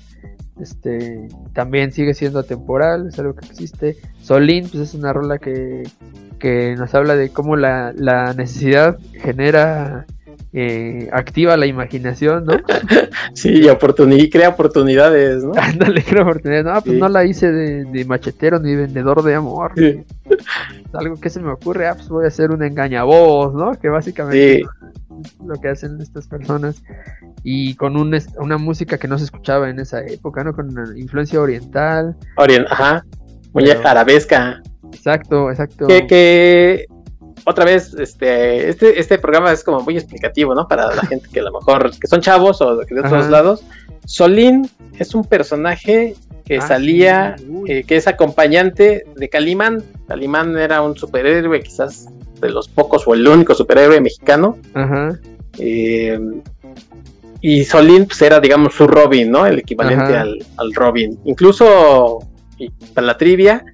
Este, 0.61 1.27
también 1.53 1.91
sigue 1.91 2.13
siendo 2.13 2.43
temporal, 2.43 3.07
es 3.07 3.19
algo 3.19 3.35
que 3.35 3.45
existe. 3.45 3.97
Solín, 4.21 4.67
pues 4.69 4.83
es 4.83 4.93
una 4.93 5.11
rola 5.11 5.39
que, 5.39 5.83
que 6.39 6.75
nos 6.75 6.93
habla 6.93 7.15
de 7.15 7.29
cómo 7.29 7.55
la, 7.55 7.93
la 7.95 8.33
necesidad 8.33 8.97
genera 9.13 10.05
eh, 10.53 11.07
activa 11.13 11.55
la 11.55 11.65
imaginación, 11.65 12.45
¿no? 12.45 12.53
sí, 13.33 13.61
y, 13.63 14.29
crea 14.29 14.49
oportunidades, 14.49 15.43
¿no? 15.43 15.53
Ándale, 15.57 16.03
crea 16.03 16.23
oportunidades. 16.23 16.65
No, 16.65 16.81
pues 16.81 16.97
no 16.97 17.07
la 17.07 17.23
hice 17.23 17.51
de, 17.51 18.05
machetero 18.05 18.59
ni 18.59 18.75
vendedor 18.75 19.23
de 19.23 19.35
amor. 19.35 19.73
Algo 20.93 21.19
que 21.19 21.29
se 21.29 21.39
me 21.39 21.51
ocurre, 21.51 21.87
ah, 21.87 21.95
pues 21.95 22.09
voy 22.09 22.25
a 22.25 22.27
hacer 22.27 22.51
un 22.51 22.63
engañavoz, 22.63 23.53
¿no? 23.53 23.71
Que 23.79 23.87
básicamente 23.87 24.59
es 24.59 24.67
lo 25.45 25.55
que 25.55 25.69
hacen 25.69 26.01
estas 26.01 26.27
personas. 26.27 26.83
Y 27.43 27.75
con 27.75 27.95
un, 27.95 28.17
una 28.37 28.57
música 28.57 28.97
que 28.97 29.07
no 29.07 29.17
se 29.17 29.23
escuchaba 29.25 29.69
en 29.69 29.79
esa 29.79 30.01
época, 30.05 30.43
¿no? 30.43 30.53
Con 30.53 30.77
una 30.77 30.97
influencia 30.99 31.39
oriental. 31.39 32.17
Orient, 32.35 32.67
ajá. 32.69 33.05
Muy 33.53 33.69
arabesca. 33.69 34.61
Exacto, 34.91 35.49
exacto. 35.49 35.87
Que, 35.87 36.05
que 36.07 36.85
otra 37.45 37.65
vez, 37.65 37.93
este, 37.93 38.69
este, 38.69 38.99
este 38.99 39.17
programa 39.17 39.51
es 39.51 39.63
como 39.63 39.81
muy 39.81 39.97
explicativo, 39.97 40.53
¿no? 40.53 40.67
Para 40.67 40.93
la 40.93 41.01
gente 41.03 41.27
que 41.31 41.39
a 41.39 41.43
lo 41.43 41.51
mejor, 41.51 41.91
que 41.99 42.07
son 42.07 42.21
chavos 42.21 42.61
o 42.61 42.75
de 42.75 42.99
otros 42.99 43.29
lados. 43.29 43.63
Solín 44.05 44.69
es 44.97 45.15
un 45.15 45.23
personaje 45.23 46.15
que 46.45 46.57
ah, 46.57 46.61
salía, 46.61 47.35
eh, 47.67 47.83
que 47.83 47.95
es 47.95 48.07
acompañante 48.07 49.05
de 49.15 49.29
Calimán. 49.29 49.83
Calimán 50.07 50.57
era 50.57 50.81
un 50.81 50.95
superhéroe, 50.95 51.61
quizás 51.61 52.07
de 52.39 52.49
los 52.49 52.67
pocos 52.67 53.03
o 53.07 53.13
el 53.13 53.27
único 53.27 53.53
superhéroe 53.53 54.01
mexicano. 54.01 54.57
Ajá. 54.73 55.19
Eh, 55.59 56.19
y 57.41 57.63
Solín 57.65 58.05
pues, 58.05 58.21
era, 58.21 58.39
digamos, 58.39 58.73
su 58.75 58.87
Robin, 58.87 59.31
¿no? 59.31 59.45
El 59.45 59.59
equivalente 59.59 60.15
al, 60.15 60.45
al, 60.57 60.73
Robin. 60.73 61.19
Incluso, 61.25 62.19
para 62.93 63.07
la 63.07 63.17
trivia, 63.17 63.65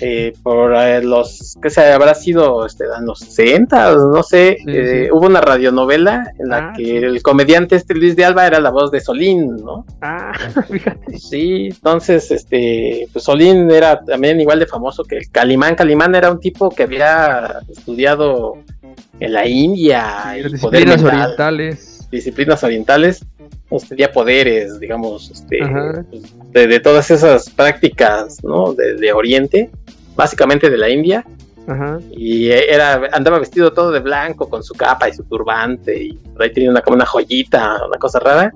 eh, 0.00 0.32
por 0.42 0.74
eh, 0.74 1.02
los 1.02 1.56
que 1.62 1.70
se 1.70 1.92
habrá 1.92 2.14
sido 2.14 2.66
este, 2.66 2.84
en 2.98 3.06
los 3.06 3.20
60, 3.20 3.94
no 3.94 4.22
sé, 4.22 4.58
eh, 4.66 5.08
hubo 5.12 5.26
una 5.26 5.40
radionovela 5.40 6.32
en 6.38 6.48
la 6.48 6.58
ah, 6.58 6.72
que 6.76 6.98
el 6.98 7.22
comediante 7.22 7.76
este 7.76 7.94
Luis 7.94 8.16
de 8.16 8.24
Alba 8.24 8.46
era 8.46 8.60
la 8.60 8.70
voz 8.70 8.90
de 8.90 9.00
Solín, 9.00 9.56
¿no? 9.56 9.86
Ah, 10.02 10.32
fíjate. 10.70 11.18
Sí, 11.18 11.66
entonces, 11.66 12.30
este, 12.30 13.08
pues 13.12 13.24
Solín 13.24 13.70
era 13.70 14.00
también 14.00 14.40
igual 14.40 14.58
de 14.58 14.66
famoso 14.66 15.04
que 15.04 15.18
el 15.18 15.30
Calimán. 15.30 15.74
Calimán 15.74 16.14
era 16.14 16.30
un 16.30 16.40
tipo 16.40 16.70
que 16.70 16.82
había 16.82 17.60
estudiado 17.68 18.58
en 19.20 19.32
la 19.32 19.46
India, 19.46 20.36
y 20.38 20.42
disciplinas 20.42 21.02
orientales. 21.02 22.08
Disciplinas 22.10 22.62
orientales 22.62 23.24
pues, 23.68 23.88
tenía 23.88 24.12
poderes, 24.12 24.78
digamos, 24.78 25.30
este, 25.30 25.58
pues, 26.10 26.34
de, 26.64 26.80
todas 26.80 27.10
esas 27.10 27.50
prácticas, 27.50 28.42
¿no? 28.42 28.72
De, 28.72 29.12
Oriente, 29.12 29.70
básicamente 30.14 30.70
de 30.70 30.78
la 30.78 30.88
India. 30.88 31.24
Y 32.12 32.48
era, 32.48 33.08
andaba 33.12 33.40
vestido 33.40 33.72
todo 33.72 33.90
de 33.90 33.98
blanco 33.98 34.48
con 34.48 34.62
su 34.62 34.72
capa 34.74 35.08
y 35.08 35.12
su 35.12 35.24
turbante 35.24 36.00
y 36.00 36.12
por 36.12 36.44
ahí 36.44 36.52
tenía 36.52 36.70
una, 36.70 36.80
como 36.80 36.94
una 36.94 37.06
joyita, 37.06 37.86
una 37.86 37.98
cosa 37.98 38.20
rara. 38.20 38.52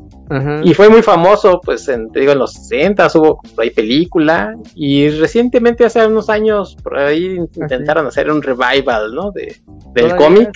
Y 0.63 0.75
fue 0.75 0.89
muy 0.89 1.03
famoso, 1.03 1.61
pues, 1.61 1.89
en, 1.89 2.09
te 2.13 2.21
digo, 2.21 2.31
en 2.31 2.39
los 2.39 2.53
60 2.53 3.09
hubo 3.17 3.41
por 3.43 3.65
ahí 3.65 3.71
película 3.71 4.55
y 4.77 5.11
recientemente, 5.11 5.85
hace 5.85 6.07
unos 6.07 6.31
años, 6.31 6.77
por 6.85 6.97
ahí 6.99 7.37
ah, 7.37 7.47
intentaron 7.57 8.07
hacer 8.07 8.31
un 8.31 8.41
revival, 8.41 9.13
¿no? 9.13 9.33
De, 9.33 9.57
del 9.93 10.15
cómic. 10.15 10.53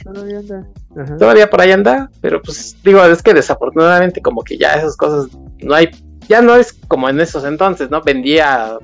Todavía 1.19 1.51
por 1.51 1.61
ahí 1.61 1.73
anda, 1.73 2.09
pero 2.21 2.41
pues 2.41 2.77
digo, 2.85 3.05
es 3.05 3.21
que 3.21 3.35
desafortunadamente 3.35 4.23
como 4.23 4.45
que 4.45 4.57
ya 4.57 4.75
esas 4.75 4.97
cosas 4.97 5.27
no 5.61 5.75
hay, 5.75 5.91
ya 6.29 6.43
no 6.43 6.57
es 6.57 6.73
como 6.89 7.09
en 7.09 7.21
esos 7.21 7.45
entonces, 7.45 7.91
¿no? 7.91 8.03
Vendía, 8.03 8.79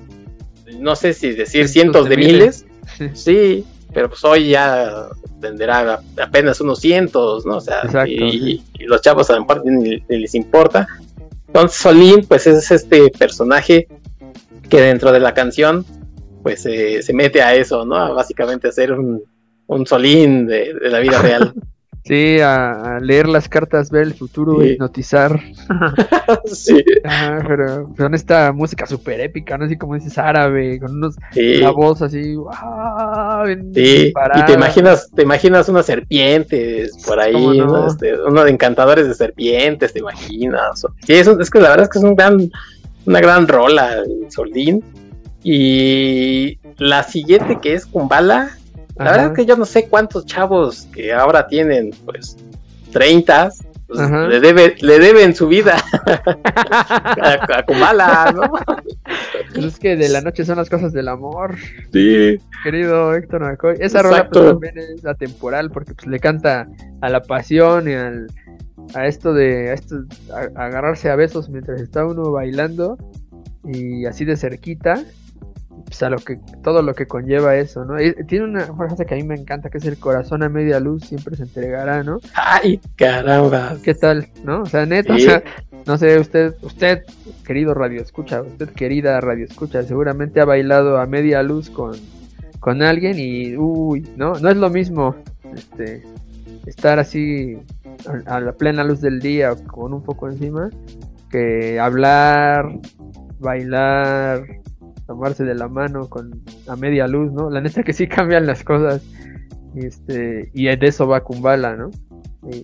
no 0.79 0.97
sé 0.97 1.13
si 1.13 1.33
decir 1.33 1.69
cientos, 1.69 2.09
de, 2.09 2.17
miles. 2.17 2.67
Sí, 3.15 3.65
pero 3.95 4.11
pues 4.11 4.23
hoy 4.25 4.51
ya 4.51 5.09
venderá 5.39 6.01
apenas 6.21 6.61
unos 6.61 6.81
cientos, 6.81 7.47
¿no? 7.47 7.57
O 7.57 7.61
sea, 7.61 7.83
y, 8.07 8.63
los 8.81 9.01
chavos 9.01 9.31
a 9.31 9.35
lo 9.35 9.41
mejor 9.43 9.63
ni, 9.65 10.03
les 10.09 10.35
importa. 10.35 10.87
Entonces 11.47 11.79
Solín, 11.79 12.27
pues 12.27 12.47
es 12.47 12.71
este 12.71 13.11
personaje 13.11 13.89
que 14.69 14.81
dentro 14.81 15.13
de 15.13 15.21
la 15.21 15.33
canción, 15.33 15.87
pues 16.43 16.63
se 16.63 17.13
mete 17.13 17.43
a 17.43 17.55
eso, 17.55 17.85
¿no? 17.85 18.15
básicamente 18.15 18.69
a 18.69 18.73
ser 18.73 18.93
un, 18.93 19.23
un 19.67 19.87
Solín 19.87 20.47
de, 20.47 20.75
de 20.75 20.89
la 20.91 20.99
vida 20.99 21.23
real. 21.23 21.55
Sí, 22.05 22.41
a, 22.41 22.99
leer 23.01 23.29
las 23.29 23.49
cartas, 23.49 23.91
ver 23.91 24.03
el 24.03 24.15
futuro, 24.15 24.65
y 24.65 24.71
hipnotizar. 24.71 25.39
sí. 26.47 26.83
pero 27.47 27.93
con 27.97 28.15
esta 28.15 28.53
música 28.53 28.87
súper 28.87 29.21
épica, 29.21 29.59
¿no? 29.59 29.67
Así 29.67 29.77
como 29.77 29.95
dices, 29.95 30.17
árabe, 30.17 30.81
con 30.81 30.93
unos, 30.97 31.17
una 31.37 31.71
voz 31.71 32.01
así, 32.01 32.37
sí. 33.75 34.13
y 34.35 34.45
te 34.47 34.53
imaginas, 34.53 35.11
te 35.15 35.23
imaginas 35.23 35.69
unas 35.69 35.87
serpientes 35.87 36.97
por 37.07 37.21
ahí, 37.21 37.59
no? 37.59 37.87
Este, 37.87 38.19
uno 38.23 38.45
de 38.45 38.51
encantadores 38.51 39.07
de 39.07 39.15
serpientes, 39.15 39.93
te 39.93 39.99
imaginas. 39.99 40.87
Sí, 41.07 41.13
es, 41.13 41.27
es 41.27 41.51
que 41.51 41.61
la 41.61 41.69
verdad 41.69 41.85
es 41.85 41.91
que 41.91 41.99
es 41.99 42.05
un 42.05 42.17
gran, 42.17 42.51
una 43.05 43.21
gran 43.21 43.47
rola, 43.47 44.03
Soldín. 44.29 44.83
Y 45.43 46.59
la 46.77 47.03
siguiente 47.03 47.61
que 47.61 47.73
es 47.75 47.87
Kumbala, 47.87 48.51
la 49.05 49.13
verdad 49.13 49.27
es 49.29 49.33
que 49.37 49.47
yo 49.47 49.57
no 49.57 49.65
sé 49.65 49.89
cuántos 49.89 50.27
chavos 50.27 50.87
que 50.93 51.13
ahora 51.13 51.47
tienen, 51.47 51.91
pues, 52.05 52.37
30, 52.93 53.51
pues, 53.87 54.11
le, 54.11 54.41
debe, 54.41 54.77
le 54.81 54.99
deben 54.99 55.35
su 55.35 55.49
vida 55.49 55.83
a, 56.07 57.63
Kumala, 57.67 58.33
¿no? 58.35 58.53
Pues 59.53 59.65
es 59.65 59.79
que 59.79 59.97
de 59.97 60.09
la 60.09 60.21
noche 60.21 60.45
son 60.45 60.59
las 60.59 60.71
cosas 60.71 60.93
del 60.93 61.09
amor. 61.09 61.57
Sí. 61.93 62.39
Querido 62.63 63.15
Héctor 63.15 63.41
McCoy. 63.41 63.77
Esa 63.81 64.03
rola 64.03 64.29
pues, 64.29 64.47
también 64.47 64.79
es 64.79 65.05
atemporal 65.05 65.71
porque 65.71 65.95
pues, 65.95 66.07
le 66.07 66.21
canta 66.21 66.69
a 67.01 67.09
la 67.09 67.23
pasión 67.23 67.89
y 67.89 67.95
al, 67.95 68.29
a 68.95 69.07
esto 69.07 69.33
de 69.33 69.71
a 69.71 69.75
esto, 69.75 70.05
agarrarse 70.55 71.11
a 71.11 71.17
besos 71.17 71.49
mientras 71.49 71.81
está 71.81 72.07
uno 72.07 72.31
bailando 72.31 72.97
y 73.65 74.07
así 74.07 74.25
de 74.25 74.37
cerquita 74.37 75.03
pues, 75.91 76.05
a 76.05 76.09
lo 76.09 76.19
que 76.19 76.39
todo 76.63 76.83
lo 76.83 76.95
que 76.95 77.07
conlleva 77.07 77.57
eso, 77.57 77.85
¿no? 77.85 77.97
tiene 78.29 78.45
una 78.45 78.65
frase 78.77 79.05
que 79.05 79.15
a 79.15 79.17
mí 79.17 79.25
me 79.25 79.35
encanta, 79.35 79.71
que 79.71 79.79
es 79.79 79.85
el 79.87 79.99
corazón 79.99 80.45
a 80.45 80.49
media 80.49 80.79
luz 80.79 81.05
siempre 81.05 81.35
se 81.35 81.43
entregará, 81.43 82.05
¿no? 82.05 82.21
Ay, 82.35 82.81
caramba. 82.95 83.77
¿Qué 83.83 83.95
tal, 83.95 84.29
no? 84.45 84.63
O 84.63 84.67
sea, 84.67 84.87
neta, 84.87 85.13
o 85.13 85.19
sea, 85.19 85.43
no 85.89 85.99
sé, 85.99 86.17
usted, 86.21 86.55
usted, 86.63 87.03
querido 87.45 87.75
radio 87.75 88.01
escucha, 88.01 88.41
usted 88.41 88.69
querida 88.69 89.21
radio 89.21 89.45
escucha, 89.45 89.83
seguramente 89.83 90.41
ha 90.41 90.45
bailado 90.45 90.99
a 90.99 91.07
media 91.07 91.43
luz 91.43 91.71
con, 91.71 91.97
con 92.61 92.83
alguien 92.83 93.19
y, 93.19 93.57
uy, 93.57 94.09
¿no? 94.17 94.35
No 94.35 94.49
es 94.49 94.57
lo 94.57 94.71
mismo, 94.71 95.17
este, 95.53 96.05
estar 96.67 97.01
así 97.01 97.59
a, 98.27 98.37
a 98.37 98.41
la 98.41 98.53
plena 98.53 98.85
luz 98.85 99.01
del 99.01 99.19
día 99.19 99.57
con 99.67 99.93
un 99.93 100.05
poco 100.05 100.29
encima 100.29 100.71
que 101.33 101.81
hablar, 101.81 102.79
bailar, 103.41 104.60
tomarse 105.11 105.43
de 105.43 105.57
la 105.57 105.67
mano 105.67 106.09
con 106.09 106.41
a 106.69 106.77
media 106.77 107.09
luz, 107.09 107.33
¿no? 107.33 107.51
La 107.51 107.61
neta 107.61 107.83
que 107.83 107.93
sí 107.93 108.07
cambian 108.07 108.47
las 108.47 108.63
cosas. 108.63 109.03
Este, 109.75 110.53
y 110.55 110.67
de 110.67 110.79
eso 110.87 111.09
va 111.09 111.25
Kumbala, 111.25 111.75
¿no? 111.75 111.91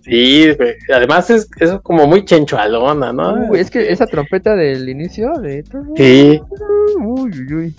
Sí, 0.04 0.46
además 0.94 1.28
es, 1.28 1.48
es 1.58 1.72
como 1.82 2.06
muy 2.06 2.24
chenchualona, 2.24 3.12
¿no? 3.12 3.52
es 3.52 3.68
que 3.68 3.90
esa 3.90 4.06
trompeta 4.06 4.54
del 4.54 4.88
inicio 4.88 5.32
de... 5.40 5.64
Sí. 5.96 6.40
Uy, 7.00 7.30
uy, 7.30 7.54
uy. 7.54 7.74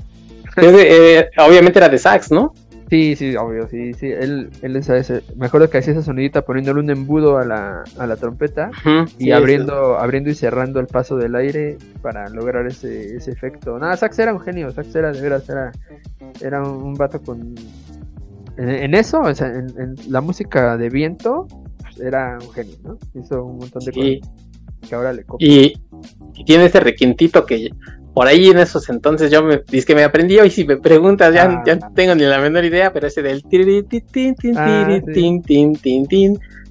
Eh, 0.58 1.30
obviamente 1.38 1.80
era 1.80 1.88
de 1.88 1.98
sax, 1.98 2.30
¿no? 2.30 2.54
Sí, 2.90 3.18
sí, 3.18 3.36
obvio, 3.36 3.68
sí, 3.68 3.94
sí. 3.94 4.08
Él, 4.08 4.50
él 4.62 4.76
es 4.78 4.88
ese. 4.88 5.22
Me 5.36 5.48
acuerdo 5.48 5.70
que 5.70 5.78
hacía 5.78 5.94
esa 5.94 6.04
sonidita 6.04 6.44
poniéndole 6.44 6.80
un 6.80 6.90
embudo 6.90 7.38
a 7.38 7.44
la, 7.44 7.84
a 7.98 8.08
la 8.08 8.16
trompeta 8.16 8.72
y 9.18 9.32
abriendo, 9.32 9.98
abriendo 9.98 10.30
y 10.30 10.36
cerrando 10.36 10.80
el 10.80 10.88
paso 10.88 11.18
del 11.18 11.36
aire 11.36 11.78
para 12.02 12.30
lograr 12.30 12.66
ese, 12.66 13.18
ese 13.18 13.32
efecto. 13.32 13.78
Nada, 13.78 13.98
Sax 13.98 14.20
era 14.20 14.34
un 14.34 14.40
genio, 14.40 14.72
Sax 14.72 14.96
era 14.96 15.12
de 15.12 15.22
veras, 15.22 15.50
era, 15.50 15.72
era 16.42 16.64
un, 16.64 16.94
vato 16.94 17.22
con. 17.22 17.56
En, 18.56 18.96
eso, 18.96 19.20
o 19.20 19.36
sea, 19.36 19.48
en, 19.48 19.96
la 20.08 20.22
música 20.22 20.78
de 20.78 20.90
viento, 20.90 21.46
pues, 21.82 22.00
era 22.00 22.38
un 22.42 22.52
genio, 22.52 22.76
¿no? 22.84 22.98
Hizo 23.20 23.44
un 23.44 23.58
montón 23.58 23.84
de 23.84 23.92
cosas 23.92 24.32
que 24.88 24.96
ahora 24.96 25.12
le 25.12 25.26
copia. 25.26 25.46
Y, 25.46 25.74
y 26.36 26.46
tiene 26.46 26.66
ese 26.66 26.80
requintito 26.80 27.46
que 27.46 27.70
por 28.18 28.26
ahí 28.26 28.48
en 28.48 28.58
esos 28.58 28.90
entonces 28.90 29.30
yo 29.30 29.44
me 29.44 29.62
dice 29.70 29.86
que 29.86 29.94
me 29.94 30.04
aprendí 30.04 30.40
y 30.40 30.50
si 30.50 30.66
me 30.66 30.78
preguntas 30.78 31.32
ya, 31.32 31.62
ya 31.64 31.76
no 31.76 31.92
tengo 31.94 32.16
ni 32.16 32.24
la 32.24 32.40
menor 32.40 32.66
idea, 32.66 32.92
pero 32.92 33.06
ese 33.06 33.22
del 33.22 33.44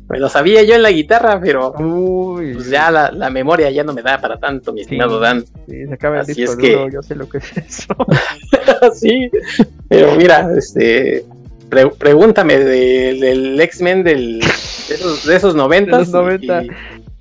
me 0.09 0.19
lo 0.19 0.29
sabía 0.29 0.65
yo 0.65 0.75
en 0.75 0.83
la 0.83 0.91
guitarra, 0.91 1.41
pero 1.41 1.73
pues 1.73 2.69
ya 2.69 2.91
la, 2.91 3.13
la, 3.13 3.31
memoria 3.31 3.71
ya 3.71 3.85
no 3.85 3.93
me 3.93 4.03
da 4.03 4.21
para 4.21 4.39
tanto, 4.39 4.73
mi 4.73 4.81
estimado 4.81 5.21
Dan. 5.21 5.45
Sí, 5.69 5.87
se 5.87 5.95
acaba 5.95 6.19
el 6.19 6.27
disco 6.27 6.51
es 6.51 6.57
que... 6.57 6.89
yo 6.93 7.01
sé 7.01 7.15
lo 7.15 7.29
que 7.29 7.39
es 7.39 7.57
eso. 7.57 7.95
sí, 8.95 9.31
pero 9.89 10.17
mira, 10.17 10.51
este 10.59 11.25
pregúntame 11.69 12.59
del 12.59 13.61
X-Men 13.61 14.03
del, 14.03 14.41
de 14.41 14.95
esos, 14.95 15.25
de 15.25 15.37
esos 15.37 15.55
90. 15.55 15.97
los 15.97 16.09
90. 16.09 16.65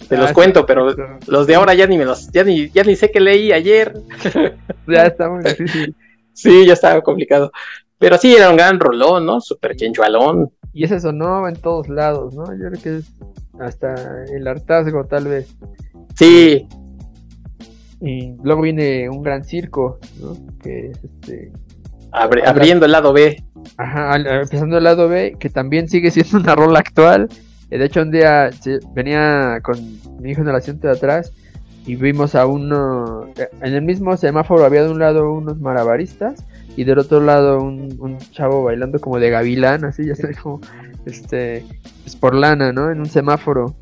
Te 0.08 0.18
los 0.18 0.32
cuento, 0.34 0.66
pero 0.66 0.94
los 1.28 1.48
de 1.48 1.56
ahora 1.56 1.74
ya 1.74 1.88
ni 1.88 1.98
me 1.98 2.06
los, 2.06 2.32
ya 2.32 2.44
ni, 2.44 2.70
ya 2.70 2.84
ni 2.84 2.96
sé 2.96 3.12
que 3.12 3.20
leí 3.20 3.52
ayer. 3.52 3.94
ya 4.88 5.06
está 5.06 5.30
muy 5.30 5.44
difícil. 5.44 5.96
sí, 6.34 6.66
ya 6.66 6.74
estaba 6.74 7.02
complicado. 7.02 7.52
Pero 7.98 8.18
sí, 8.18 8.36
era 8.36 8.50
un 8.50 8.58
gran 8.58 8.80
rolón, 8.80 9.26
¿no? 9.26 9.42
Super 9.42 9.76
chenchualón. 9.76 10.52
Y 10.74 10.84
ese 10.84 11.00
sonó 11.00 11.48
en 11.48 11.56
todos 11.56 11.88
lados, 11.88 12.34
¿no? 12.34 12.46
Yo 12.54 12.70
creo 12.70 12.82
que 12.82 12.98
es 12.98 13.12
hasta 13.60 14.26
el 14.26 14.48
hartazgo, 14.48 15.06
tal 15.06 15.28
vez. 15.28 15.56
Sí. 16.16 16.68
Y 18.02 18.34
luego 18.44 18.62
viene 18.62 19.10
un 19.10 19.24
gran 19.24 19.44
circo, 19.44 20.00
¿no? 20.20 20.36
Que 20.62 20.92
es 20.92 21.04
este. 21.04 21.52
abriendo 22.12 22.86
el 22.86 22.92
lado 22.92 23.14
B. 23.14 23.42
Ajá, 23.78 24.16
empezando 24.18 24.78
el 24.78 24.84
lado 24.84 25.08
B, 25.08 25.38
que 25.40 25.50
también 25.50 25.88
sigue 25.88 26.12
siendo 26.12 26.38
una 26.38 26.56
rola 26.56 26.80
actual. 26.80 27.30
Eh, 27.76 27.78
de 27.78 27.86
hecho, 27.86 28.02
un 28.02 28.12
día 28.12 28.50
venía 28.94 29.60
con 29.62 29.78
mi 30.22 30.32
hijo 30.32 30.42
en 30.42 30.48
el 30.48 30.56
asiento 30.56 30.88
de 30.88 30.94
atrás 30.94 31.34
y 31.86 31.96
vimos 31.98 32.34
a 32.34 32.46
uno. 32.46 33.28
Eh, 33.36 33.50
en 33.62 33.74
el 33.74 33.82
mismo 33.82 34.16
semáforo 34.16 34.64
había 34.64 34.84
de 34.84 34.92
un 34.92 35.00
lado 35.00 35.30
unos 35.34 35.60
malabaristas 35.60 36.46
y 36.78 36.86
del 36.86 37.00
otro 37.00 37.20
lado 37.20 37.62
un, 37.62 37.98
un 38.00 38.18
chavo 38.18 38.64
bailando 38.64 39.00
como 39.00 39.20
de 39.20 39.30
gavilán, 39.30 39.84
así, 39.84 40.06
ya 40.06 40.16
sabes, 40.16 40.38
como 40.38 40.62
este, 41.06 41.66
es 42.06 42.16
por 42.16 42.34
lana, 42.34 42.72
¿no? 42.72 42.92
En 42.92 43.00
un 43.00 43.08
semáforo. 43.08 43.76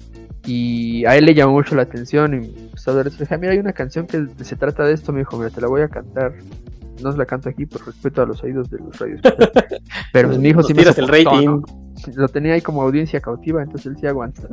Y 0.45 1.05
a 1.05 1.15
él 1.15 1.25
le 1.25 1.35
llamó 1.35 1.53
mucho 1.53 1.75
la 1.75 1.83
atención 1.83 2.33
y 2.33 2.47
pues, 2.71 2.87
a 2.87 2.93
ver, 2.93 3.11
dije, 3.11 3.37
mira, 3.37 3.53
hay 3.53 3.59
una 3.59 3.73
canción 3.73 4.07
que 4.07 4.25
se 4.43 4.55
trata 4.55 4.85
de 4.85 4.93
esto, 4.93 5.13
me 5.13 5.19
dijo, 5.19 5.37
mira, 5.37 5.51
te 5.51 5.61
la 5.61 5.67
voy 5.67 5.81
a 5.81 5.87
cantar. 5.87 6.33
No 7.03 7.11
se 7.11 7.17
la 7.19 7.25
canto 7.27 7.47
aquí 7.47 7.67
por 7.67 7.85
respeto 7.85 8.23
a 8.23 8.25
los 8.25 8.43
oídos 8.43 8.71
de 8.71 8.79
los 8.79 8.97
radios. 8.97 9.21
Pero 10.13 10.29
pues, 10.29 10.39
mi 10.39 10.49
hijo 10.49 10.63
sí 10.63 10.73
me 10.73 10.81
el 10.81 11.07
rating. 11.07 11.61
Lo 12.15 12.27
tenía 12.27 12.53
ahí 12.53 12.61
como 12.61 12.81
audiencia 12.81 13.19
cautiva, 13.19 13.61
entonces 13.61 13.87
él 13.87 13.97
sí 13.99 14.07
aguanta. 14.07 14.47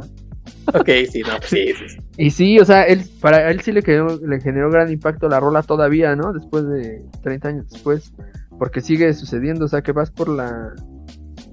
Ok, 0.74 0.88
sí, 1.11 1.22
no, 1.22 1.32
sí, 1.42 1.72
sí, 1.74 1.96
Y 2.16 2.30
sí, 2.30 2.59
o 2.59 2.64
sea, 2.64 2.84
él, 2.84 3.03
para 3.20 3.51
él 3.51 3.61
sí 3.61 3.72
le 3.72 3.82
generó, 3.82 4.18
le 4.18 4.40
generó 4.40 4.70
gran 4.70 4.90
impacto 4.90 5.28
la 5.28 5.40
rola 5.40 5.62
todavía, 5.62 6.14
¿no? 6.16 6.32
Después 6.32 6.66
de 6.68 7.03
30 7.22 7.48
años 7.48 7.70
después 7.70 8.12
porque 8.61 8.82
sigue 8.82 9.14
sucediendo, 9.14 9.64
o 9.64 9.68
sea, 9.68 9.80
que 9.80 9.92
vas 9.92 10.11
por 10.11 10.28
la 10.28 10.74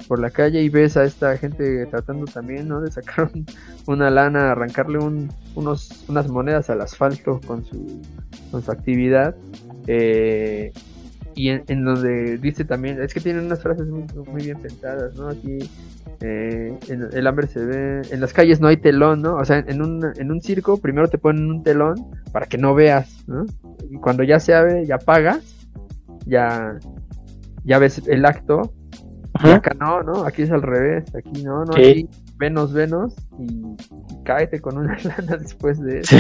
por 0.09 0.19
la 0.19 0.29
calle 0.29 0.61
y 0.61 0.69
ves 0.69 0.97
a 0.97 1.03
esta 1.03 1.37
gente 1.37 1.85
tratando 1.87 2.25
también, 2.25 2.67
¿no? 2.67 2.81
De 2.81 2.91
sacar 2.91 3.31
una 3.87 4.09
lana, 4.09 4.51
arrancarle 4.51 4.99
un, 4.99 5.29
unos, 5.55 6.05
unas 6.07 6.27
monedas 6.29 6.69
al 6.69 6.81
asfalto 6.81 7.39
con 7.45 7.65
su, 7.65 8.01
con 8.51 8.61
su 8.61 8.71
actividad. 8.71 9.35
Eh, 9.87 10.71
y 11.38 11.49
en, 11.49 11.85
donde 11.85 12.39
dice 12.39 12.65
también, 12.65 12.99
es 12.99 13.13
que 13.13 13.19
tienen 13.19 13.45
unas 13.45 13.61
frases 13.61 13.88
muy, 13.88 14.43
bien 14.43 14.59
pensadas, 14.59 15.15
¿no? 15.15 15.29
Aquí 15.29 15.59
eh, 16.21 16.75
en, 16.88 17.09
el 17.13 17.27
hambre 17.27 17.45
se 17.45 17.63
ve, 17.63 18.01
en 18.09 18.21
las 18.21 18.33
calles 18.33 18.59
no 18.59 18.67
hay 18.67 18.77
telón, 18.77 19.21
¿no? 19.21 19.35
O 19.35 19.45
sea, 19.45 19.59
en 19.59 19.83
un, 19.83 20.03
en 20.17 20.31
un 20.31 20.41
circo 20.41 20.77
primero 20.77 21.07
te 21.07 21.19
ponen 21.19 21.45
un 21.45 21.61
telón 21.61 21.93
para 22.31 22.47
que 22.47 22.57
no 22.57 22.73
veas, 22.73 23.23
¿no? 23.27 23.45
Y 23.88 23.97
cuando 23.97 24.23
ya 24.23 24.39
se 24.39 24.55
abre, 24.55 24.88
ya 24.88 24.97
pagas, 24.97 25.67
ya, 26.25 26.79
ya 27.63 27.77
ves 27.77 28.01
el 28.07 28.25
acto. 28.25 28.73
Y 29.43 29.49
acá 29.49 29.75
no, 29.79 30.01
¿no? 30.01 30.25
Aquí 30.25 30.41
es 30.41 30.49
al 30.49 30.63
revés, 30.63 31.03
aquí 31.13 31.43
no, 31.43 31.65
no, 31.65 31.73
aquí 31.73 32.09
venos, 32.38 32.73
venos 32.73 33.13
y, 33.39 33.61
cáete 34.23 34.61
con 34.61 34.77
una 34.77 34.97
lana 35.03 35.38
después 35.38 35.79
de 35.81 35.99
eso. 36.01 36.15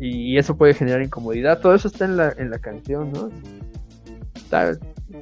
y, 0.00 0.36
eso 0.36 0.56
puede 0.56 0.74
generar 0.74 1.02
incomodidad. 1.02 1.60
Todo 1.60 1.74
eso 1.74 1.88
está 1.88 2.04
en 2.04 2.16
la, 2.16 2.32
en 2.36 2.50
la 2.50 2.58
canción, 2.58 3.12
¿no? 3.12 3.30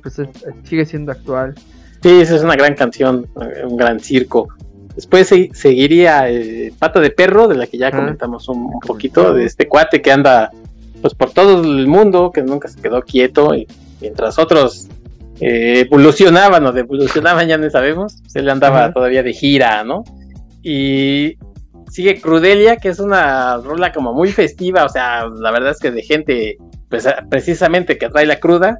pues 0.02 0.20
sigue 0.64 0.84
siendo 0.84 1.12
actual. 1.12 1.54
Sí, 2.02 2.20
esa 2.20 2.36
es 2.36 2.42
una 2.42 2.56
gran 2.56 2.74
canción, 2.74 3.26
un 3.66 3.76
gran 3.76 3.98
circo. 4.00 4.48
Después 4.94 5.28
seguiría 5.28 6.30
eh, 6.30 6.72
Pata 6.78 7.00
de 7.00 7.10
Perro, 7.10 7.48
de 7.48 7.56
la 7.56 7.66
que 7.66 7.78
ya 7.78 7.90
comentamos 7.90 8.48
un, 8.48 8.78
poquito, 8.80 9.32
de 9.32 9.44
este 9.44 9.66
cuate 9.66 10.02
que 10.02 10.12
anda 10.12 10.50
pues 11.00 11.14
por 11.14 11.32
todo 11.32 11.62
el 11.62 11.86
mundo, 11.86 12.30
que 12.32 12.42
nunca 12.42 12.68
se 12.68 12.80
quedó 12.80 13.02
quieto, 13.02 13.54
y 13.54 13.66
mientras 14.00 14.38
otros 14.38 14.88
eh, 15.40 15.80
evolucionaban 15.86 16.64
o 16.66 16.72
devolucionaban, 16.72 17.48
ya 17.48 17.58
no 17.58 17.68
sabemos, 17.70 18.16
se 18.26 18.42
le 18.42 18.50
andaba 18.50 18.92
todavía 18.92 19.22
de 19.22 19.32
gira, 19.32 19.84
¿no? 19.84 20.04
Y 20.62 21.36
sigue 21.90 22.20
Crudelia, 22.20 22.76
que 22.76 22.88
es 22.88 22.98
una 22.98 23.56
rola 23.58 23.92
como 23.92 24.12
muy 24.12 24.32
festiva, 24.32 24.84
o 24.84 24.88
sea, 24.88 25.26
la 25.26 25.50
verdad 25.50 25.70
es 25.70 25.78
que 25.78 25.90
de 25.90 26.02
gente, 26.02 26.56
pues 26.88 27.06
precisamente 27.30 27.98
que 27.98 28.08
trae 28.08 28.26
la 28.26 28.40
cruda. 28.40 28.78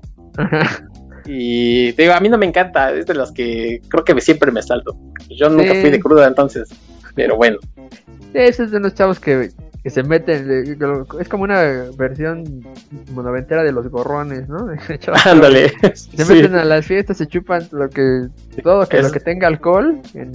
Y 1.26 1.92
te 1.94 2.02
digo, 2.02 2.14
a 2.14 2.20
mí 2.20 2.28
no 2.28 2.38
me 2.38 2.46
encanta, 2.46 2.92
es 2.92 3.06
de 3.06 3.14
las 3.14 3.32
que 3.32 3.80
creo 3.88 4.04
que 4.04 4.20
siempre 4.20 4.52
me 4.52 4.62
salto. 4.62 4.96
Yo 5.30 5.48
nunca 5.48 5.72
fui 5.74 5.90
de 5.90 6.00
cruda 6.00 6.26
entonces, 6.26 6.68
pero 7.14 7.36
bueno. 7.36 7.58
Ese 8.34 8.64
es 8.64 8.70
de 8.70 8.80
los 8.80 8.94
chavos 8.94 9.20
que 9.20 9.50
que 9.84 9.90
se 9.90 10.02
meten, 10.02 10.78
es 11.20 11.28
como 11.28 11.44
una 11.44 11.90
versión 11.98 12.64
monoventera 13.12 13.62
de 13.62 13.70
los 13.70 13.86
gorrones, 13.88 14.48
¿no? 14.48 14.66
Ándale. 15.26 15.74
Se 15.92 16.24
meten 16.24 16.54
a 16.54 16.64
las 16.64 16.86
fiestas, 16.86 17.18
se 17.18 17.26
chupan 17.26 17.68
lo 17.70 17.90
que, 17.90 18.28
todo 18.62 18.88
que, 18.88 19.02
lo 19.02 19.12
que 19.12 19.20
tenga 19.20 19.46
alcohol 19.46 20.00
en, 20.14 20.32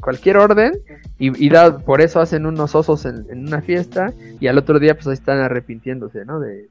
cualquier 0.00 0.38
orden 0.38 0.72
y, 1.18 1.50
da, 1.50 1.78
por 1.78 2.00
eso 2.00 2.20
hacen 2.20 2.46
unos 2.46 2.74
osos 2.74 3.04
en, 3.04 3.26
una 3.46 3.60
fiesta 3.60 4.14
y 4.40 4.46
al 4.46 4.56
otro 4.56 4.78
día 4.78 4.94
pues 4.94 5.06
ahí 5.06 5.14
están 5.14 5.40
arrepintiéndose, 5.40 6.24
¿no? 6.24 6.40
De, 6.40 6.70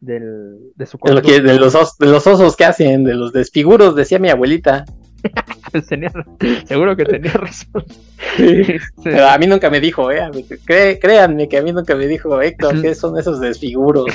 del, 0.00 0.58
de 0.76 0.84
su 0.84 0.98
de, 0.98 1.40
de, 1.40 1.58
los 1.58 1.98
de 1.98 2.06
los 2.06 2.26
osos 2.26 2.56
que 2.56 2.66
hacen, 2.66 3.04
de 3.04 3.14
los 3.14 3.32
desfiguros, 3.32 3.96
decía 3.96 4.18
mi 4.18 4.28
abuelita. 4.28 4.84
seguro 6.66 6.96
que 6.96 7.04
tenía 7.04 7.32
razón. 7.32 7.84
Pero 9.04 9.28
a 9.28 9.38
mí 9.38 9.46
nunca 9.46 9.70
me 9.70 9.80
dijo, 9.80 10.10
eh, 10.10 10.98
créanme 11.00 11.48
que 11.48 11.58
a 11.58 11.62
mí 11.62 11.72
nunca 11.72 11.94
me 11.94 12.06
dijo, 12.06 12.40
Héctor, 12.40 12.80
¿qué 12.82 12.94
son 12.94 13.18
esos 13.18 13.40
desfiguros? 13.40 14.06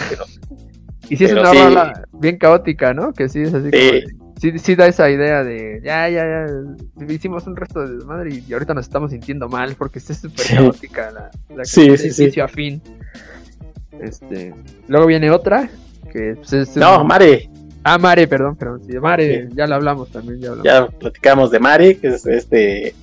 y 1.10 1.16
sí 1.16 1.26
es 1.26 1.32
una 1.32 1.53
rola 1.53 2.03
bien 2.14 2.38
caótica, 2.38 2.93
¿no? 2.93 3.14
Que 3.14 3.30
sí 3.30 3.41
es 3.41 3.53
así 3.53 3.72
como 3.72 4.18
sí, 4.39 4.60
sí 4.60 4.76
da 4.76 4.88
esa 4.88 5.10
idea 5.10 5.43
de 5.43 5.82
ya, 5.84 6.10
ya, 6.10 6.26
ya, 6.26 7.14
hicimos 7.14 7.47
un 7.47 7.55
resto 7.55 7.86
de 7.86 7.95
desmadre 7.95 8.43
y, 8.47 8.53
ahorita 8.53 8.74
nos 8.74 8.86
estamos 8.86 9.12
sintiendo 9.12 9.49
mal 9.49 9.76
porque 9.76 9.99
es 9.99 10.05
súper 10.05 10.45
caótica 10.47 11.12
la, 11.12 11.32
la 11.55 11.66
sí, 11.66 11.97
sí, 11.97 12.12
sí. 12.12 12.39
a 12.39 12.47
fin. 12.47 12.82
Este, 13.99 14.53
luego 14.88 15.08
viene 15.08 15.32
otra 15.32 15.70
que 16.12 16.36
pues, 16.36 16.53
es, 16.53 16.76
No, 16.76 17.03
Mare. 17.03 17.49
Ah, 17.89 17.97
Mare, 17.97 18.27
perdón, 18.27 18.57
perdón. 18.57 18.81
Sí, 18.85 18.99
Mare, 18.99 19.47
ya 19.55 19.65
lo 19.65 19.75
hablamos 19.75 20.09
también. 20.09 20.41
Ya, 20.41 20.51
ya 20.61 20.88
platicamos 20.88 21.51
de 21.51 21.59
Mare, 21.59 21.97
que 21.97 22.07
es 22.09 22.25
este 22.25 22.93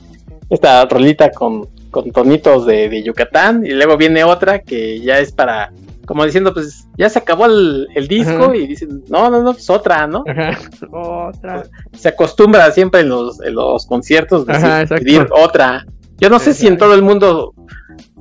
esta 0.50 0.84
rolita 0.84 1.30
con, 1.30 1.68
con 1.90 2.10
tonitos 2.12 2.66
de, 2.66 3.02
Yucatán. 3.02 3.64
Y 3.64 3.70
luego 3.70 3.96
viene 3.96 4.24
otra 4.24 4.58
que 4.58 5.00
ya 5.00 5.18
es 5.18 5.32
para, 5.32 5.72
como 6.06 6.22
diciendo, 6.26 6.52
pues 6.52 6.86
ya 6.98 7.08
se 7.08 7.18
acabó 7.18 7.46
el, 7.46 7.88
disco. 8.08 8.54
Y 8.54 8.66
dicen, 8.66 9.02
no, 9.08 9.30
no, 9.30 9.42
no, 9.42 9.54
pues 9.54 9.70
otra, 9.70 10.06
¿no? 10.06 10.22
Otra. 10.92 11.64
Se 11.94 12.08
acostumbra 12.08 12.70
siempre 12.70 13.00
en 13.00 13.08
los, 13.08 13.40
en 13.40 13.54
los 13.54 13.86
conciertos 13.86 14.44
de 14.46 14.86
pedir 14.86 15.26
otra. 15.30 15.86
Yo 16.18 16.28
no 16.28 16.38
sé 16.38 16.52
si 16.52 16.66
en 16.66 16.76
todo 16.76 16.94
el 16.94 17.00
mundo 17.00 17.54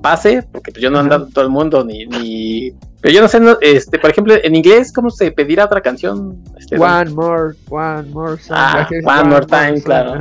pase, 0.04 0.44
porque 0.52 0.72
pues 0.72 0.84
yo 0.84 0.92
no 0.92 1.00
ando 1.00 1.28
todo 1.28 1.46
el 1.46 1.50
mundo 1.50 1.84
ni, 1.84 2.06
ni 2.06 2.74
pero 3.04 3.16
yo 3.16 3.22
no 3.22 3.28
sé, 3.28 3.40
este, 3.60 4.00
por 4.00 4.12
ejemplo, 4.12 4.34
en 4.42 4.56
inglés, 4.56 4.94
¿cómo 4.94 5.10
se 5.10 5.30
pedirá 5.32 5.66
otra 5.66 5.82
canción? 5.82 6.42
Este, 6.58 6.80
one 6.80 7.10
more, 7.10 7.54
one 7.70 8.10
more 8.12 8.42
Ah, 8.50 8.88
one, 9.04 9.24
more 9.26 9.46
time, 9.46 9.82
claro. 9.82 10.14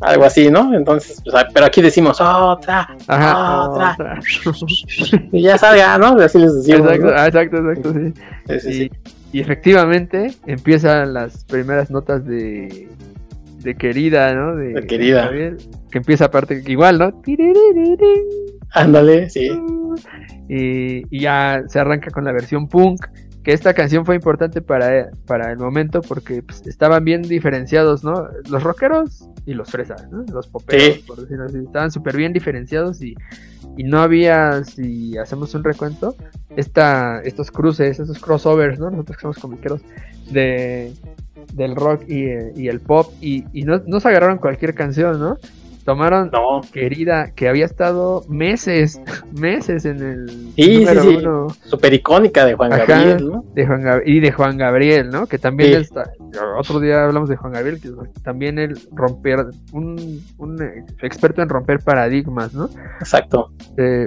Algo 0.00 0.24
así, 0.24 0.50
¿no? 0.50 0.74
Entonces, 0.74 1.22
pues, 1.24 1.44
pero 1.54 1.66
aquí 1.66 1.80
decimos 1.80 2.20
otra, 2.20 2.96
otra. 3.06 4.18
y 5.32 5.42
ya 5.42 5.56
salga, 5.58 5.96
¿no? 5.96 6.20
Así 6.20 6.38
les 6.38 6.56
decimos. 6.56 6.90
Exacto, 6.90 7.14
ah, 7.16 7.26
exacto, 7.28 7.70
exacto, 7.70 7.94
sí. 8.58 8.90
y, 9.32 9.40
efectivamente 9.40 10.34
empiezan 10.46 11.14
las 11.14 11.44
primeras 11.44 11.88
notas 11.88 12.26
de, 12.26 12.88
de 13.60 13.74
querida, 13.76 14.34
¿no? 14.34 14.56
De, 14.56 14.84
querida. 14.88 15.30
que 15.30 15.98
empieza 15.98 16.24
aparte 16.24 16.64
igual, 16.66 16.98
¿no? 16.98 17.22
Ándale, 18.72 19.28
sí. 19.30 19.50
Y, 20.48 21.18
ya 21.20 21.62
se 21.68 21.78
arranca 21.78 22.10
con 22.10 22.24
la 22.24 22.32
versión 22.32 22.68
punk. 22.68 23.06
Que 23.42 23.52
esta 23.52 23.72
canción 23.72 24.04
fue 24.04 24.16
importante 24.16 24.60
para, 24.60 25.10
para 25.26 25.50
el 25.50 25.56
momento 25.56 26.02
porque 26.02 26.42
pues, 26.42 26.66
estaban 26.66 27.02
bien 27.04 27.22
diferenciados, 27.22 28.04
¿no? 28.04 28.28
Los 28.50 28.62
rockeros 28.62 29.30
y 29.46 29.54
los 29.54 29.70
fresas, 29.70 30.10
¿no? 30.10 30.24
Los 30.30 30.46
poperos, 30.46 30.98
por 31.06 31.22
decirlo 31.22 31.46
así. 31.46 31.56
Estaban 31.56 31.90
súper 31.90 32.18
bien 32.18 32.34
diferenciados 32.34 33.00
y, 33.00 33.14
y 33.78 33.84
no 33.84 34.00
había, 34.02 34.62
si 34.64 35.16
hacemos 35.16 35.54
un 35.54 35.64
recuento, 35.64 36.16
esta, 36.54 37.22
estos 37.22 37.50
cruces, 37.50 37.98
estos 37.98 38.18
crossovers, 38.18 38.78
¿no? 38.78 38.90
Nosotros 38.90 39.16
que 39.16 39.22
somos 39.22 39.38
comiqueros, 39.38 39.80
de, 40.30 40.92
del 41.54 41.76
rock 41.76 42.04
y, 42.08 42.68
el 42.68 42.80
pop 42.80 43.12
y, 43.20 43.44
y 43.52 43.62
no, 43.62 43.82
no, 43.86 44.00
se 44.00 44.08
agarraron 44.08 44.38
cualquier 44.38 44.74
canción, 44.74 45.18
¿no? 45.18 45.38
Tomaron 45.90 46.30
querida, 46.72 47.32
que 47.34 47.48
había 47.48 47.64
estado 47.64 48.22
meses, 48.28 49.00
meses 49.32 49.84
en 49.84 50.00
el 50.00 50.28
sí, 50.54 50.86
sí, 50.86 50.98
sí. 51.00 51.18
Super 51.68 51.92
icónica 51.92 52.44
de 52.44 52.54
Juan 52.54 52.70
Gabriel, 52.70 53.28
¿no? 53.28 53.44
De 53.54 53.66
Juan 53.66 54.02
y 54.06 54.20
de 54.20 54.30
Juan 54.30 54.56
Gabriel, 54.56 55.10
¿no? 55.10 55.26
Que 55.26 55.38
también 55.38 55.80
está, 55.80 56.08
otro 56.56 56.78
día 56.78 57.06
hablamos 57.06 57.28
de 57.28 57.34
Juan 57.34 57.54
Gabriel, 57.54 57.80
que 57.80 57.90
también 58.22 58.60
él 58.60 58.78
romper, 58.92 59.46
un, 59.72 60.24
un 60.38 60.62
experto 61.02 61.42
en 61.42 61.48
romper 61.48 61.80
paradigmas, 61.80 62.54
¿no? 62.54 62.70
Exacto. 63.00 63.50
Eh, 63.76 64.06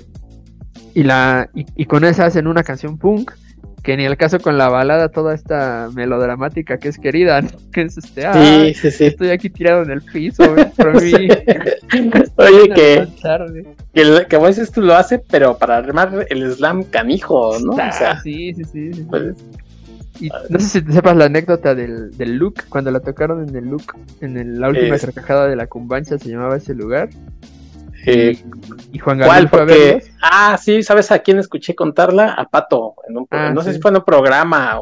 y 0.94 1.04
la 1.04 1.50
y, 1.54 1.66
y, 1.76 1.86
con 1.86 2.06
esa 2.06 2.28
hacen 2.28 2.48
una 2.48 2.64
canción 2.64 2.98
punk 2.98 3.32
que 3.84 3.98
ni 3.98 4.06
el 4.06 4.16
caso 4.16 4.40
con 4.40 4.58
la 4.58 4.70
balada 4.70 5.10
toda 5.10 5.36
esta 5.36 5.90
melodramática 5.94 6.78
que 6.78 6.88
es 6.88 6.98
querida, 6.98 7.42
que 7.74 7.82
es 7.82 7.98
este, 7.98 8.26
ah, 8.26 8.34
sí, 8.34 8.74
sí, 8.74 8.92
sí. 8.92 9.06
estoy 9.08 9.30
aquí 9.30 9.50
tirado 9.50 9.84
en 9.84 9.92
el 9.92 10.02
piso, 10.02 10.44
por 10.78 11.02
mí. 11.02 11.12
Oye, 12.38 12.70
que, 12.74 13.08
que, 13.94 14.36
a 14.36 14.40
veces 14.40 14.72
tú 14.72 14.82
lo 14.82 14.96
haces, 14.96 15.20
pero 15.30 15.58
para 15.58 15.78
armar 15.78 16.26
el 16.30 16.50
slam 16.54 16.84
canijo, 16.84 17.60
¿no? 17.60 17.74
o 17.74 17.76
sea, 17.76 18.22
sí, 18.22 18.54
sí, 18.54 18.64
sí. 18.64 19.06
Pues, 19.10 19.36
y 20.22 20.30
no 20.50 20.60
sé 20.60 20.68
si 20.68 20.82
te 20.82 20.94
sepas 20.94 21.18
la 21.18 21.26
anécdota 21.26 21.76
del, 21.76 22.16
del 22.16 22.38
look, 22.38 22.64
cuando 22.70 22.90
la 22.90 23.02
tocaron 23.02 23.50
en 23.50 23.56
el 23.56 23.66
look, 23.66 23.96
en 24.22 24.62
la 24.62 24.70
última 24.70 24.98
carcajada 24.98 25.48
de 25.48 25.58
la 25.58 25.68
cumbancha 25.68 26.18
se 26.18 26.30
llamaba 26.30 26.56
ese 26.56 26.74
lugar. 26.74 27.10
Eh, 28.06 28.38
y 28.91 28.99
Juan 28.99 29.18
Gabriel 29.18 29.49
fue 29.49 30.01
a 30.22 30.51
Ah, 30.51 30.58
sí, 30.58 30.84
¿sabes 30.84 31.12
a 31.12 31.20
quién 31.20 31.39
escuché 31.39 31.74
contarla? 31.74 32.34
A 32.34 32.47
Pato. 32.49 32.95
En 33.08 33.18
un, 33.18 33.28
ah, 33.32 33.51
no 33.54 33.62
sé 33.62 33.74
si 33.74 33.80
fue 33.80 33.91
en 33.91 33.97
un 33.97 34.04
programa, 34.04 34.82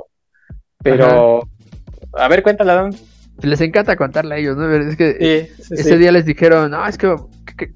pero... 0.83 1.47
A 2.13 2.27
ver, 2.27 2.43
cuéntala, 2.43 2.75
Dan. 2.75 2.95
Les 3.41 3.61
encanta 3.61 3.95
contarla 3.95 4.35
a 4.35 4.37
ellos, 4.37 4.57
¿no? 4.57 4.69
Es 4.71 4.95
que 4.95 5.49
ese 5.57 5.97
día 5.97 6.11
les 6.11 6.25
dijeron, 6.25 6.71
no, 6.71 6.85
es 6.85 6.97
que, 6.97 7.15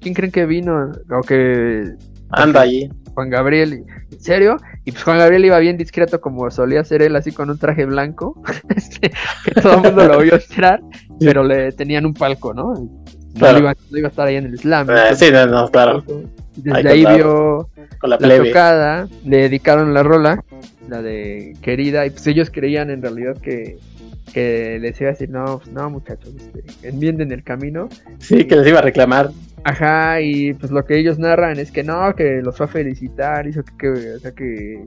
¿quién 0.00 0.14
creen 0.14 0.32
que 0.32 0.46
vino? 0.46 0.92
O 1.10 1.22
que... 1.22 1.94
Anda 2.30 2.62
allí. 2.62 2.90
Juan 3.16 3.30
Gabriel, 3.30 3.84
¿en 4.12 4.20
serio? 4.20 4.58
Y 4.84 4.92
pues 4.92 5.02
Juan 5.02 5.16
Gabriel 5.16 5.46
iba 5.46 5.58
bien 5.58 5.78
discreto 5.78 6.20
como 6.20 6.50
solía 6.50 6.84
ser 6.84 7.00
él, 7.00 7.16
así 7.16 7.32
con 7.32 7.48
un 7.48 7.58
traje 7.58 7.86
blanco, 7.86 8.42
que 9.00 9.60
todo 9.62 9.76
el 9.76 9.82
mundo 9.84 10.06
lo 10.06 10.18
vio 10.18 10.34
entrar, 10.34 10.82
pero 11.18 11.42
le 11.42 11.72
tenían 11.72 12.04
un 12.04 12.12
palco, 12.12 12.52
¿no? 12.52 12.74
No, 13.36 13.58
iba, 13.58 13.70
a 13.70 14.08
estar 14.08 14.26
ahí 14.26 14.36
en 14.36 14.46
el 14.46 14.58
slam. 14.58 14.88
Eh, 14.90 15.14
sí, 15.14 15.30
no, 15.30 15.46
no, 15.46 15.68
claro. 15.70 16.02
Desde 16.56 16.88
ahí 16.88 17.04
vio 17.04 17.68
la, 18.02 18.18
tocada, 18.18 19.08
le 19.24 19.36
dedicaron 19.38 19.92
la 19.92 20.02
rola, 20.02 20.42
la 20.88 21.02
de 21.02 21.54
querida, 21.60 22.06
y 22.06 22.10
pues 22.10 22.26
ellos 22.26 22.50
creían 22.50 22.90
en 22.90 23.02
realidad 23.02 23.36
que, 23.36 23.78
que 24.32 24.78
les 24.80 25.00
iba 25.00 25.10
a 25.10 25.12
decir, 25.12 25.28
no, 25.28 25.58
pues, 25.58 25.70
no 25.72 25.90
muchachos, 25.90 26.32
este, 26.34 26.88
enmienden 26.88 27.30
el 27.32 27.42
camino. 27.42 27.88
Sí, 28.18 28.44
que 28.44 28.56
les 28.56 28.66
iba 28.66 28.78
a 28.78 28.82
reclamar. 28.82 29.30
Ajá, 29.68 30.20
y 30.20 30.54
pues 30.54 30.70
lo 30.70 30.84
que 30.84 30.96
ellos 30.96 31.18
narran 31.18 31.58
es 31.58 31.72
que 31.72 31.82
no, 31.82 32.14
que 32.14 32.40
los 32.40 32.56
fue 32.56 32.66
a 32.66 32.68
felicitar, 32.68 33.48
hizo 33.48 33.64
que, 33.64 33.74
que 33.76 33.88
o 33.88 34.18
sea, 34.20 34.30
que, 34.30 34.86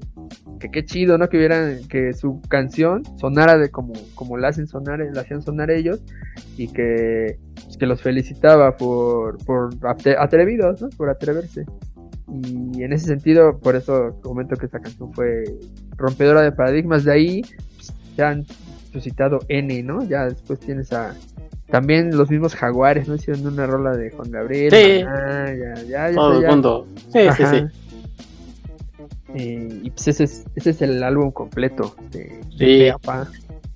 que 0.58 0.72
qué 0.72 0.86
chido, 0.86 1.18
¿no? 1.18 1.28
Que 1.28 1.38
vieran 1.38 1.80
que 1.90 2.14
su 2.14 2.42
canción 2.48 3.04
sonara 3.18 3.58
de 3.58 3.72
como, 3.72 3.92
como 4.16 4.38
la 4.38 4.48
hacen 4.48 4.68
sonar, 4.68 5.00
la 5.12 5.20
hacían 5.20 5.42
sonar 5.42 5.70
ellos, 5.70 6.00
y 6.56 6.70
que, 6.70 7.38
que 7.78 7.86
los 7.86 8.02
felicitaba 8.02 8.78
por, 8.78 9.44
por 9.44 9.72
atrevidos, 10.18 10.82
¿no? 10.82 10.88
Por 10.92 11.10
atreverse. 11.10 11.66
Y 12.46 12.82
en 12.82 12.94
ese 12.94 13.08
sentido, 13.08 13.60
por 13.60 13.76
eso 13.76 14.18
comento 14.22 14.56
que 14.56 14.68
esta 14.68 14.80
canción 14.80 15.12
fue 15.12 15.44
rompedora 15.98 16.42
de 16.42 16.54
paradigmas. 16.54 17.04
De 17.04 17.12
ahí 17.12 17.42
pues, 17.76 17.94
se 18.16 18.24
han 18.24 18.46
suscitado 18.94 19.40
N, 19.50 19.84
¿no? 19.84 20.06
Ya 20.06 20.24
después 20.24 20.58
tienes 20.62 20.94
a 20.94 21.16
también 21.72 22.16
los 22.18 22.30
mismos 22.30 22.56
jaguares, 22.56 23.08
¿no? 23.08 23.16
Hicieron 23.16 23.46
una 23.46 23.66
rola 23.66 23.96
de 23.96 24.12
Juan 24.12 24.32
Gabriel. 24.32 24.72
Sí. 24.72 25.06
Ah, 25.08 25.46
ya, 25.48 25.82
ya, 25.84 26.10
ya, 26.10 26.16
Todo 26.16 26.40
el 26.40 26.48
mundo. 26.48 26.88
Sí, 27.12 27.20
sí, 27.36 27.44
sí. 27.46 27.64
Eh, 29.36 29.82
y 29.84 29.90
pues 29.92 30.08
ese 30.08 30.24
es, 30.24 30.46
ese 30.56 30.72
es 30.72 30.82
el 30.82 31.04
álbum 31.04 31.32
completo 31.32 31.96
de, 32.10 32.42
sí. 32.58 32.92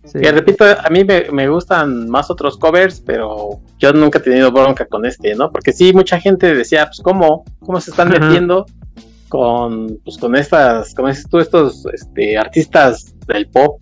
sí. 0.03 0.19
Que 0.19 0.31
repito, 0.31 0.65
a 0.65 0.89
mí 0.89 1.03
me, 1.03 1.29
me, 1.31 1.47
gustan 1.47 2.09
más 2.09 2.31
otros 2.31 2.57
covers, 2.57 2.99
pero 2.99 3.61
yo 3.77 3.93
nunca 3.93 4.17
he 4.17 4.21
tenido 4.21 4.51
bronca 4.51 4.85
con 4.85 5.05
este, 5.05 5.35
¿no? 5.35 5.51
Porque 5.51 5.71
sí, 5.71 5.93
mucha 5.93 6.19
gente 6.19 6.55
decía, 6.55 6.87
pues, 6.87 7.01
¿cómo, 7.01 7.45
cómo 7.59 7.79
se 7.79 7.91
están 7.91 8.09
metiendo 8.09 8.65
con, 9.29 9.99
pues, 10.03 10.17
con 10.17 10.35
estas, 10.35 10.95
como 10.95 11.09
dices 11.09 11.27
tú, 11.29 11.39
estos 11.39 11.85
este, 11.93 12.37
artistas 12.37 13.13
del 13.27 13.47
pop 13.47 13.81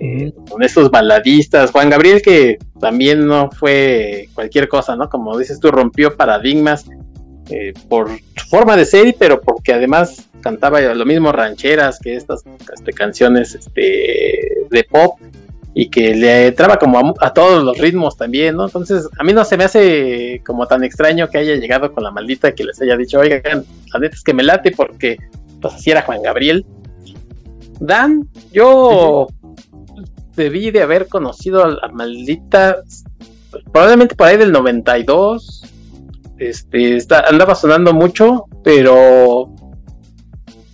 eh, 0.00 0.32
con 0.48 0.62
esos 0.62 0.90
baladistas, 0.90 1.72
Juan 1.72 1.90
Gabriel 1.90 2.22
que 2.22 2.58
también 2.80 3.26
no 3.26 3.50
fue 3.50 4.28
cualquier 4.32 4.68
cosa, 4.68 4.94
¿no? 4.94 5.08
Como 5.08 5.36
dices 5.36 5.58
tú, 5.58 5.72
rompió 5.72 6.16
paradigmas 6.16 6.86
eh, 7.50 7.72
por 7.88 8.08
su 8.08 8.46
forma 8.48 8.76
de 8.76 8.84
ser, 8.84 9.16
pero 9.18 9.40
porque 9.40 9.72
además 9.72 10.28
cantaba 10.40 10.80
lo 10.80 11.04
mismo 11.04 11.32
rancheras 11.32 11.98
que 11.98 12.14
estas 12.14 12.44
este, 12.72 12.92
canciones 12.92 13.54
este, 13.54 14.66
de 14.70 14.84
pop 14.84 15.18
y 15.74 15.88
que 15.88 16.14
le 16.14 16.52
traba 16.52 16.78
como 16.78 17.14
a, 17.20 17.32
todos 17.32 17.64
los 17.64 17.78
ritmos 17.78 18.16
también, 18.16 18.56
¿no? 18.56 18.66
Entonces, 18.66 19.08
a 19.18 19.24
mí 19.24 19.32
no 19.32 19.44
se 19.44 19.56
me 19.56 19.64
hace 19.64 20.42
como 20.46 20.66
tan 20.66 20.84
extraño 20.84 21.28
que 21.28 21.38
haya 21.38 21.56
llegado 21.56 21.92
con 21.92 22.04
la 22.04 22.10
maldita 22.10 22.54
que 22.54 22.64
les 22.64 22.80
haya 22.80 22.96
dicho, 22.96 23.18
oigan, 23.18 23.64
la 23.92 24.00
neta 24.00 24.14
es 24.14 24.22
que 24.22 24.34
me 24.34 24.42
late 24.42 24.72
porque 24.72 25.16
pues 25.60 25.74
así 25.74 25.90
era 25.90 26.02
Juan 26.02 26.22
Gabriel. 26.22 26.66
Dan, 27.80 28.28
yo 28.52 29.28
debí 30.38 30.70
de 30.70 30.82
haber 30.82 31.08
conocido 31.08 31.64
a 31.64 31.68
la 31.68 31.88
maldita, 31.92 32.76
probablemente 33.72 34.14
por 34.14 34.28
ahí 34.28 34.38
del 34.38 34.52
92. 34.52 35.64
Este, 36.38 36.96
está, 36.96 37.20
andaba 37.28 37.54
sonando 37.54 37.92
mucho, 37.92 38.46
pero 38.62 39.50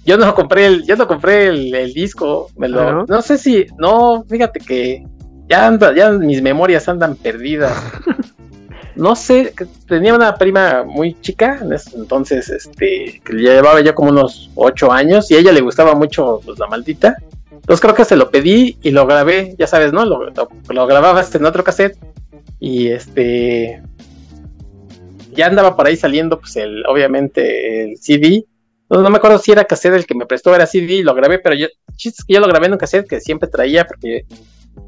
yo 0.04 0.18
no 0.18 0.34
compré 0.34 0.66
el, 0.66 0.86
yo 0.86 0.94
no 0.96 1.08
compré 1.08 1.48
el, 1.48 1.92
disco, 1.94 2.50
me 2.56 2.68
lo, 2.68 3.06
no 3.06 3.22
sé 3.22 3.38
si, 3.38 3.66
no, 3.78 4.24
fíjate 4.28 4.60
que 4.60 5.04
ya 5.48 5.66
anda, 5.66 5.94
ya 5.94 6.10
mis 6.10 6.42
memorias 6.42 6.88
andan 6.88 7.16
perdidas. 7.16 7.72
no 8.96 9.16
sé, 9.16 9.54
tenía 9.88 10.14
una 10.14 10.36
prima 10.36 10.84
muy 10.84 11.18
chica 11.20 11.58
en 11.60 11.72
ese 11.72 11.96
entonces, 11.96 12.48
este, 12.48 13.20
que 13.24 13.32
llevaba 13.32 13.80
ya 13.80 13.94
como 13.94 14.10
unos 14.10 14.50
ocho 14.54 14.92
años 14.92 15.30
y 15.30 15.34
a 15.34 15.38
ella 15.38 15.52
le 15.52 15.60
gustaba 15.60 15.94
mucho 15.94 16.40
pues, 16.44 16.58
la 16.58 16.66
maldita. 16.66 17.16
Entonces 17.64 17.80
creo 17.80 17.94
que 17.94 18.04
se 18.04 18.16
lo 18.16 18.30
pedí 18.30 18.76
y 18.82 18.90
lo 18.90 19.06
grabé, 19.06 19.54
ya 19.58 19.66
sabes, 19.66 19.90
¿no? 19.90 20.04
Lo, 20.04 20.30
lo, 20.68 20.86
grababa 20.86 21.24
en 21.32 21.44
otro 21.46 21.64
cassette 21.64 21.96
y 22.60 22.88
este 22.88 23.82
ya 25.32 25.47
andaba 25.47 25.74
por 25.74 25.86
ahí 25.86 25.97
saliendo, 25.97 26.39
pues 26.39 26.56
el, 26.56 26.84
obviamente 26.86 27.84
el 27.84 27.97
CD. 27.97 28.44
No, 28.90 29.09
me 29.09 29.16
acuerdo 29.16 29.39
si 29.39 29.51
era 29.51 29.64
cassette 29.64 29.94
el 29.94 30.05
que 30.05 30.14
me 30.14 30.26
prestó, 30.26 30.55
era 30.55 30.66
CD, 30.66 31.02
lo 31.02 31.14
grabé, 31.14 31.39
pero 31.39 31.55
yo, 31.55 31.68
chistes 31.97 32.26
que 32.26 32.34
yo 32.34 32.40
lo 32.40 32.48
grabé 32.48 32.66
en 32.66 32.72
un 32.72 32.78
cassette 32.78 33.09
que 33.09 33.18
siempre 33.18 33.48
traía, 33.48 33.86
porque 33.86 34.26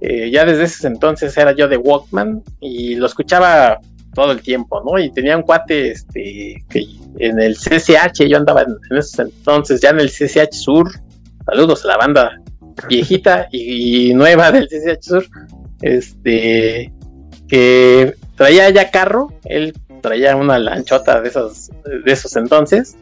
eh, 0.03 0.31
ya 0.31 0.45
desde 0.45 0.65
ese 0.65 0.87
entonces 0.87 1.35
era 1.39 1.53
yo 1.53 1.69
de 1.69 1.79
Walkman 1.79 2.43
y 2.61 2.97
lo 2.97 3.07
escuchaba 3.07 3.81
todo 4.13 4.33
el 4.33 4.43
tiempo, 4.43 4.83
¿no? 4.85 4.99
Y 5.03 5.11
tenía 5.13 5.35
un 5.35 5.45
cuate, 5.45 5.93
este, 5.93 6.63
que 6.69 6.85
en 7.21 7.41
el 7.41 7.57
CCH, 7.57 8.29
yo 8.29 8.37
andaba 8.37 8.61
en, 8.61 8.77
en 8.91 8.99
ese 8.99 9.23
entonces, 9.23 9.81
ya 9.81 9.89
en 9.89 10.01
el 10.01 10.11
CCH 10.11 10.53
Sur, 10.53 10.91
saludos 11.47 11.83
a 11.87 11.89
la 11.89 11.97
banda 11.97 12.43
viejita 12.89 13.49
y, 13.51 14.15
nueva 14.15 14.51
del 14.53 14.69
CCH 14.69 15.03
Sur, 15.03 15.27
este, 15.83 16.93
que 17.49 18.15
traía 18.37 18.71
ya 18.71 18.91
carro, 18.91 19.33
él 19.45 19.75
traía 20.03 20.37
una 20.37 20.59
lanchota 20.59 21.21
de 21.21 21.29
esos, 21.29 21.71
de 21.85 22.13
esos 22.13 22.37
entonces. 22.37 22.97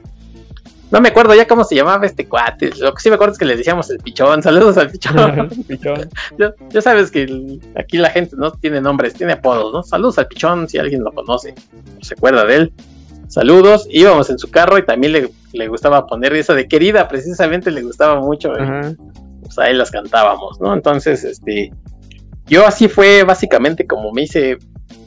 No 0.90 1.00
me 1.00 1.08
acuerdo 1.08 1.34
ya 1.34 1.48
cómo 1.48 1.64
se 1.64 1.74
llamaba 1.74 2.06
este 2.06 2.28
cuate. 2.28 2.70
Lo 2.78 2.94
que 2.94 3.02
sí 3.02 3.08
me 3.08 3.16
acuerdo 3.16 3.32
es 3.32 3.38
que 3.38 3.44
le 3.44 3.56
decíamos 3.56 3.90
el 3.90 3.98
pichón. 3.98 4.42
Saludos 4.44 4.76
al 4.76 4.90
pichón. 4.90 5.50
ya, 6.70 6.82
sabes 6.82 7.10
que 7.10 7.58
aquí 7.74 7.98
la 7.98 8.10
gente 8.10 8.36
no 8.36 8.52
tiene 8.52 8.80
nombres, 8.80 9.14
tiene 9.14 9.32
apodos, 9.32 9.72
¿no? 9.72 9.82
Saludos 9.82 10.18
al 10.18 10.28
pichón 10.28 10.68
si 10.68 10.78
alguien 10.78 11.02
lo 11.02 11.12
conoce, 11.12 11.54
se 12.00 12.14
acuerda 12.14 12.44
de 12.44 12.56
él. 12.56 12.72
Saludos. 13.28 13.88
Íbamos 13.90 14.30
en 14.30 14.38
su 14.38 14.50
carro 14.50 14.78
y 14.78 14.84
también 14.84 15.14
le, 15.14 15.30
le 15.52 15.68
gustaba 15.68 16.06
poner 16.06 16.34
esa 16.34 16.54
de 16.54 16.68
querida, 16.68 17.08
precisamente 17.08 17.70
le 17.70 17.82
gustaba 17.82 18.20
mucho 18.20 18.52
pues 19.44 19.58
ahí 19.58 19.74
las 19.74 19.90
cantábamos, 19.90 20.60
¿no? 20.60 20.74
Entonces, 20.74 21.22
este, 21.24 21.72
yo 22.46 22.66
así 22.66 22.88
fue 22.88 23.22
básicamente 23.22 23.86
como 23.86 24.12
me 24.12 24.22
hice 24.22 24.58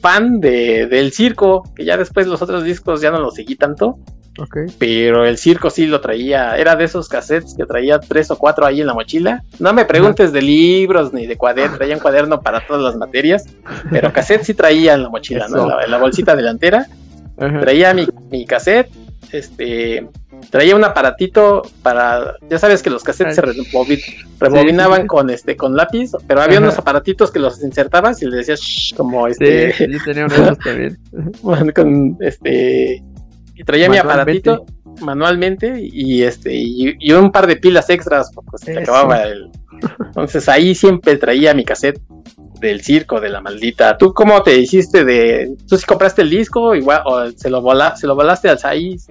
fan 0.01 0.39
de, 0.39 0.87
del 0.87 1.11
circo, 1.11 1.63
que 1.75 1.85
ya 1.85 1.97
después 1.97 2.27
los 2.27 2.41
otros 2.41 2.63
discos 2.63 3.01
ya 3.01 3.11
no 3.11 3.19
los 3.19 3.35
seguí 3.35 3.55
tanto. 3.55 3.97
Okay. 4.39 4.65
Pero 4.77 5.25
el 5.25 5.39
circo 5.39 5.71
sí 5.71 5.87
lo 5.87 5.99
traía, 5.99 6.57
era 6.57 6.75
de 6.75 6.83
esos 6.83 7.09
cassettes 7.09 7.55
que 7.55 7.65
traía 7.65 7.99
tres 7.99 8.29
o 8.29 8.37
cuatro 8.37 8.67
ahí 8.67 8.81
en 8.81 8.87
la 8.87 8.93
mochila. 8.93 9.43
No 9.57 9.73
me 9.73 9.83
preguntes 9.85 10.31
de 10.31 10.43
libros 10.43 11.11
ni 11.11 11.25
de 11.25 11.37
cuaderno, 11.37 11.77
traía 11.77 11.95
un 11.95 12.01
cuaderno 12.01 12.39
para 12.41 12.65
todas 12.67 12.83
las 12.83 12.95
materias, 12.95 13.45
pero 13.89 14.13
cassette 14.13 14.43
sí 14.43 14.53
traía 14.53 14.93
en 14.93 15.03
la 15.03 15.09
mochila, 15.09 15.47
¿no? 15.47 15.81
En 15.81 15.89
la, 15.89 15.97
bolsita 15.97 16.35
delantera. 16.35 16.85
Traía 17.35 17.95
mi, 17.95 18.07
mi 18.29 18.45
cassette, 18.45 18.91
este, 19.31 20.07
traía 20.49 20.75
un 20.75 20.83
aparatito 20.83 21.63
para, 21.83 22.35
ya 22.49 22.57
sabes 22.57 22.81
que 22.81 22.89
los 22.89 23.03
cassettes 23.03 23.35
se 23.35 23.41
rebobinaban 24.39 25.07
con 25.07 25.29
este 25.29 25.55
con 25.55 25.75
lápiz, 25.75 26.11
pero 26.27 26.41
había 26.41 26.59
unos 26.59 26.77
aparatitos 26.77 27.31
que 27.31 27.39
los 27.39 27.61
insertabas 27.63 28.21
y 28.21 28.27
le 28.27 28.37
decías 28.37 28.93
como 28.95 29.27
este. 29.27 29.73
Sí, 29.73 29.87
yo 29.89 29.99
tenía 30.03 30.25
unos 30.25 30.57
también. 30.59 30.97
con 31.75 32.17
este 32.21 33.03
y 33.55 33.63
traía 33.63 33.89
mi 33.89 33.97
aparatito 33.97 34.65
manualmente. 35.01 35.79
y 35.79 36.23
este 36.23 36.53
y, 36.53 37.11
un 37.11 37.31
par 37.31 37.47
de 37.47 37.57
pilas 37.57 37.89
extras 37.89 38.31
porque 38.33 38.57
se 38.57 38.79
acababa 38.79 39.23
el 39.23 39.51
entonces 39.99 40.49
ahí 40.49 40.73
siempre 40.73 41.17
traía 41.17 41.53
mi 41.53 41.63
cassette 41.63 42.01
del 42.59 42.81
circo 42.81 43.19
de 43.19 43.29
la 43.29 43.41
maldita. 43.41 43.97
¿Tú 43.97 44.13
cómo 44.13 44.41
te 44.43 44.57
hiciste 44.57 45.03
de 45.03 45.55
tú 45.67 45.77
sí 45.77 45.85
compraste 45.85 46.21
el 46.21 46.29
disco 46.29 46.75
igual 46.75 47.01
o 47.05 47.29
se 47.31 47.49
lo 47.49 47.63
se 47.95 48.07
lo 48.07 48.15
volaste 48.15 48.49
al 48.49 48.59
Saiz? 48.59 49.07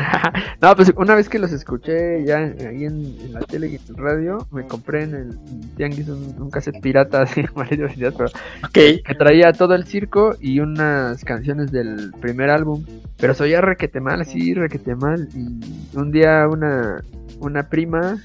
no, 0.60 0.76
pues 0.76 0.92
una 0.96 1.14
vez 1.14 1.28
que 1.28 1.38
los 1.38 1.52
escuché 1.52 2.24
ya 2.24 2.38
ahí 2.38 2.84
en, 2.84 3.32
la 3.32 3.40
tele 3.40 3.68
y 3.68 3.76
en 3.76 3.82
el 3.88 3.96
radio, 3.96 4.46
me 4.50 4.66
compré 4.66 5.04
en 5.04 5.14
el 5.14 5.38
tianguis 5.76 6.08
un, 6.08 6.50
cassette 6.50 6.80
pirata 6.80 7.22
así, 7.22 7.44
pero 7.54 8.30
que 8.72 9.02
traía 9.18 9.52
todo 9.52 9.74
el 9.74 9.86
circo 9.86 10.36
y 10.40 10.60
unas 10.60 11.24
canciones 11.24 11.70
del 11.70 12.12
primer 12.20 12.50
álbum, 12.50 12.84
pero 13.16 13.34
soy 13.34 13.50
ya 13.50 13.60
requete 13.60 14.00
mal, 14.00 14.20
así 14.20 14.54
requete 14.54 14.94
mal 14.94 15.28
y 15.34 15.96
un 15.96 16.12
día 16.12 16.46
una 16.48 17.02
una 17.40 17.68
prima 17.68 18.18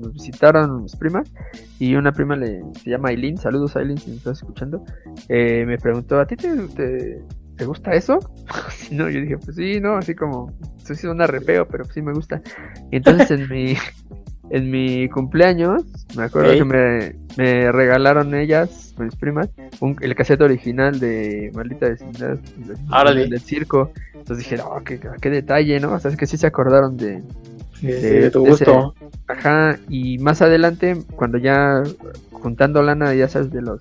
nos 0.00 0.12
visitaron 0.12 0.82
mis 0.82 0.96
primas 0.96 1.30
y 1.78 1.94
una 1.94 2.12
prima 2.12 2.36
le, 2.36 2.62
se 2.82 2.90
llama 2.90 3.10
Aileen, 3.10 3.36
saludos 3.36 3.76
Aileen 3.76 3.98
si 3.98 4.10
me 4.10 4.16
estás 4.16 4.38
escuchando, 4.38 4.84
eh, 5.28 5.64
me 5.66 5.78
preguntó, 5.78 6.18
¿a 6.20 6.26
ti 6.26 6.36
te, 6.36 7.22
te, 7.56 7.64
gusta 7.64 7.92
eso? 7.92 8.18
no, 8.90 9.08
yo 9.08 9.20
dije, 9.20 9.38
pues 9.38 9.56
sí, 9.56 9.80
no, 9.80 9.96
así 9.96 10.14
como, 10.14 10.52
soy 10.82 11.10
una 11.10 11.26
repeo, 11.26 11.66
pero 11.66 11.84
sí 11.84 12.02
me 12.02 12.12
gusta. 12.12 12.40
Y 12.90 12.96
entonces 12.96 13.30
en 13.30 13.48
mi, 13.48 13.74
en 14.50 14.70
mi 14.70 15.08
cumpleaños, 15.08 15.84
me 16.16 16.24
acuerdo 16.24 16.52
que 16.52 16.64
me, 16.64 17.16
me, 17.36 17.72
regalaron 17.72 18.34
ellas, 18.34 18.94
mis 18.98 19.16
primas, 19.16 19.48
un, 19.80 19.96
el 20.00 20.14
cassette 20.14 20.42
original 20.42 20.98
de 20.98 21.50
Maldita 21.54 21.88
Vecindad, 21.88 22.38
del 22.38 23.40
circo. 23.40 23.92
Entonces 24.14 24.38
dije, 24.38 24.62
oh, 24.62 24.82
qué, 24.84 25.00
qué 25.20 25.30
detalle, 25.30 25.80
¿no? 25.80 25.92
O 25.92 25.98
sea, 25.98 26.10
es 26.10 26.16
que 26.16 26.26
sí 26.26 26.36
se 26.36 26.46
acordaron 26.46 26.96
de, 26.96 27.22
de, 27.80 28.30
tu 28.30 28.46
gusto. 28.46 28.94
ajá, 29.26 29.78
y 29.88 30.18
más 30.18 30.42
adelante, 30.42 30.96
cuando 31.16 31.38
ya 31.38 31.82
juntando 32.32 32.82
lana, 32.82 33.14
ya 33.14 33.28
sabes, 33.28 33.50
de 33.50 33.62
los 33.62 33.80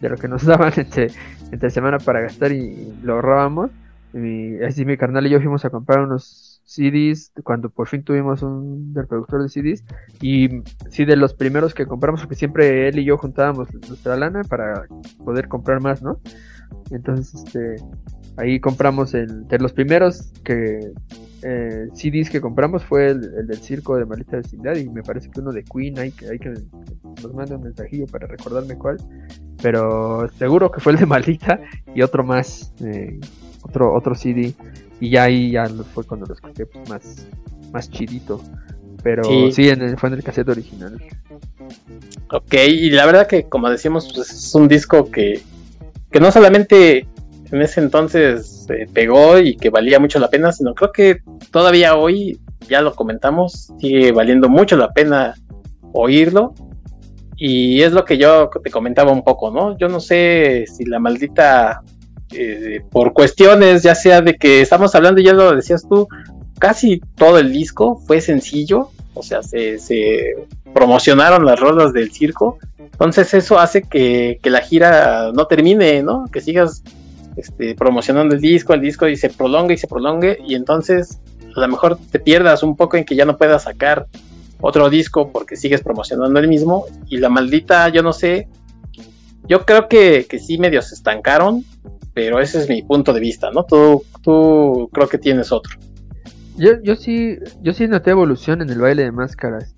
de 0.00 0.08
lo 0.08 0.16
que 0.16 0.28
nos 0.28 0.44
daban 0.46 0.72
entre, 0.76 1.08
entre 1.50 1.70
semana 1.70 1.98
para 1.98 2.20
gastar 2.20 2.52
y, 2.52 2.92
lo 3.02 3.14
ahorrábamos, 3.14 3.70
y 4.14 4.62
así 4.62 4.84
mi 4.84 4.96
carnal 4.96 5.26
y 5.26 5.30
yo 5.30 5.38
fuimos 5.38 5.64
a 5.64 5.70
comprar 5.70 6.00
unos 6.00 6.60
CDs 6.64 7.32
cuando 7.44 7.70
por 7.70 7.88
fin 7.88 8.02
tuvimos 8.02 8.42
un 8.42 8.92
reproductor 8.94 9.42
de 9.42 9.48
CDs 9.48 9.84
y 10.20 10.48
sí 10.90 11.06
de 11.06 11.16
los 11.16 11.32
primeros 11.32 11.72
que 11.72 11.86
compramos 11.86 12.20
porque 12.20 12.36
siempre 12.36 12.88
él 12.88 12.98
y 12.98 13.04
yo 13.04 13.16
juntábamos 13.16 13.68
nuestra 13.88 14.16
lana 14.16 14.42
para 14.44 14.84
poder 15.24 15.48
comprar 15.48 15.80
más, 15.80 16.02
¿no? 16.02 16.20
Entonces, 16.90 17.42
este, 17.42 17.76
ahí 18.36 18.60
compramos 18.60 19.14
el 19.14 19.46
de 19.48 19.58
los 19.58 19.72
primeros 19.72 20.32
que 20.44 20.92
eh, 21.42 21.88
CDs 21.94 22.30
que 22.30 22.40
compramos 22.40 22.84
fue 22.84 23.08
el, 23.08 23.46
del 23.46 23.58
circo 23.58 23.96
de 23.96 24.04
Malita 24.04 24.38
Vecindad 24.38 24.76
y 24.76 24.88
me 24.88 25.02
parece 25.02 25.30
que 25.30 25.40
uno 25.40 25.52
de 25.52 25.64
Queen, 25.64 25.98
hay 25.98 26.10
que, 26.10 26.28
hay 26.28 26.38
que 26.38 26.50
nos 27.22 27.34
mande 27.34 27.54
un 27.54 27.62
mensajillo 27.62 28.06
para 28.06 28.26
recordarme 28.26 28.76
cuál, 28.76 28.98
pero 29.62 30.28
seguro 30.38 30.70
que 30.70 30.80
fue 30.80 30.92
el 30.92 30.98
de 30.98 31.06
Malita 31.06 31.60
y 31.94 32.02
otro 32.02 32.24
más, 32.24 32.72
eh, 32.84 33.18
otro, 33.62 33.94
otro 33.94 34.14
CD 34.14 34.54
y 35.00 35.10
ya 35.10 35.24
ahí 35.24 35.52
ya 35.52 35.66
fue 35.94 36.04
cuando 36.04 36.26
lo 36.26 36.34
escuché 36.34 36.66
pues, 36.66 36.88
más, 36.88 37.26
más 37.72 37.90
chidito. 37.90 38.42
Pero 39.02 39.22
sí, 39.52 39.68
en 39.68 39.96
fue 39.96 40.08
en 40.08 40.16
el 40.16 40.24
cassette 40.24 40.48
original. 40.48 41.00
Ok, 42.32 42.54
y 42.68 42.90
la 42.90 43.06
verdad 43.06 43.28
que 43.28 43.44
como 43.44 43.70
decíamos, 43.70 44.12
pues 44.12 44.30
es 44.32 44.54
un 44.56 44.66
disco 44.66 45.08
que, 45.10 45.40
que 46.10 46.18
no 46.18 46.32
solamente 46.32 47.06
en 47.50 47.62
ese 47.62 47.80
entonces 47.80 48.66
pegó 48.92 49.38
y 49.38 49.56
que 49.56 49.70
valía 49.70 49.98
mucho 49.98 50.18
la 50.18 50.28
pena, 50.28 50.52
sino 50.52 50.74
creo 50.74 50.92
que 50.92 51.22
todavía 51.50 51.96
hoy, 51.96 52.38
ya 52.68 52.82
lo 52.82 52.94
comentamos, 52.94 53.72
sigue 53.80 54.12
valiendo 54.12 54.48
mucho 54.48 54.76
la 54.76 54.92
pena 54.92 55.34
oírlo. 55.92 56.54
Y 57.36 57.82
es 57.82 57.92
lo 57.92 58.04
que 58.04 58.18
yo 58.18 58.50
te 58.62 58.70
comentaba 58.70 59.12
un 59.12 59.22
poco, 59.22 59.52
¿no? 59.52 59.78
Yo 59.78 59.88
no 59.88 60.00
sé 60.00 60.64
si 60.66 60.84
la 60.84 60.98
maldita, 60.98 61.82
eh, 62.32 62.82
por 62.90 63.12
cuestiones, 63.12 63.84
ya 63.84 63.94
sea 63.94 64.20
de 64.20 64.34
que 64.34 64.60
estamos 64.60 64.94
hablando, 64.96 65.20
ya 65.20 65.32
lo 65.32 65.54
decías 65.54 65.86
tú, 65.88 66.08
casi 66.58 67.00
todo 67.14 67.38
el 67.38 67.52
disco 67.52 68.02
fue 68.06 68.20
sencillo, 68.20 68.90
o 69.14 69.22
sea, 69.22 69.44
se, 69.44 69.78
se 69.78 70.34
promocionaron 70.74 71.44
las 71.44 71.60
rolas 71.60 71.92
del 71.92 72.10
circo, 72.10 72.58
entonces 72.76 73.32
eso 73.34 73.60
hace 73.60 73.82
que, 73.82 74.40
que, 74.42 74.50
la 74.50 74.60
gira 74.60 75.30
no 75.32 75.46
termine, 75.46 76.02
¿no? 76.02 76.24
Que 76.32 76.40
sigas 76.40 76.82
este, 77.38 77.74
promocionando 77.74 78.34
el 78.34 78.40
disco, 78.40 78.74
el 78.74 78.80
disco 78.80 79.06
y 79.08 79.16
se 79.16 79.30
prolonga 79.30 79.72
y 79.72 79.78
se 79.78 79.86
prolongue 79.86 80.38
y 80.44 80.54
entonces 80.54 81.20
a 81.54 81.60
lo 81.60 81.68
mejor 81.68 81.98
te 82.10 82.18
pierdas 82.18 82.62
un 82.62 82.76
poco 82.76 82.96
en 82.96 83.04
que 83.04 83.14
ya 83.14 83.24
no 83.24 83.38
puedas 83.38 83.62
sacar 83.62 84.06
otro 84.60 84.90
disco 84.90 85.30
porque 85.32 85.56
sigues 85.56 85.82
promocionando 85.82 86.38
el 86.40 86.48
mismo 86.48 86.86
y 87.08 87.18
la 87.18 87.28
maldita, 87.28 87.88
yo 87.90 88.02
no 88.02 88.12
sé, 88.12 88.48
yo 89.46 89.64
creo 89.64 89.88
que, 89.88 90.26
que 90.28 90.38
sí 90.38 90.58
medio 90.58 90.82
se 90.82 90.96
estancaron, 90.96 91.64
pero 92.12 92.40
ese 92.40 92.58
es 92.58 92.68
mi 92.68 92.82
punto 92.82 93.12
de 93.12 93.20
vista, 93.20 93.50
¿no? 93.52 93.64
Tú, 93.64 94.04
tú 94.22 94.90
creo 94.92 95.08
que 95.08 95.18
tienes 95.18 95.52
otro. 95.52 95.78
Yo, 96.58 96.72
yo 96.82 96.96
sí, 96.96 97.38
yo 97.62 97.72
sí 97.72 97.86
noté 97.86 98.10
evolución 98.10 98.62
en 98.62 98.70
el 98.70 98.80
baile 98.80 99.04
de 99.04 99.12
máscaras. 99.12 99.74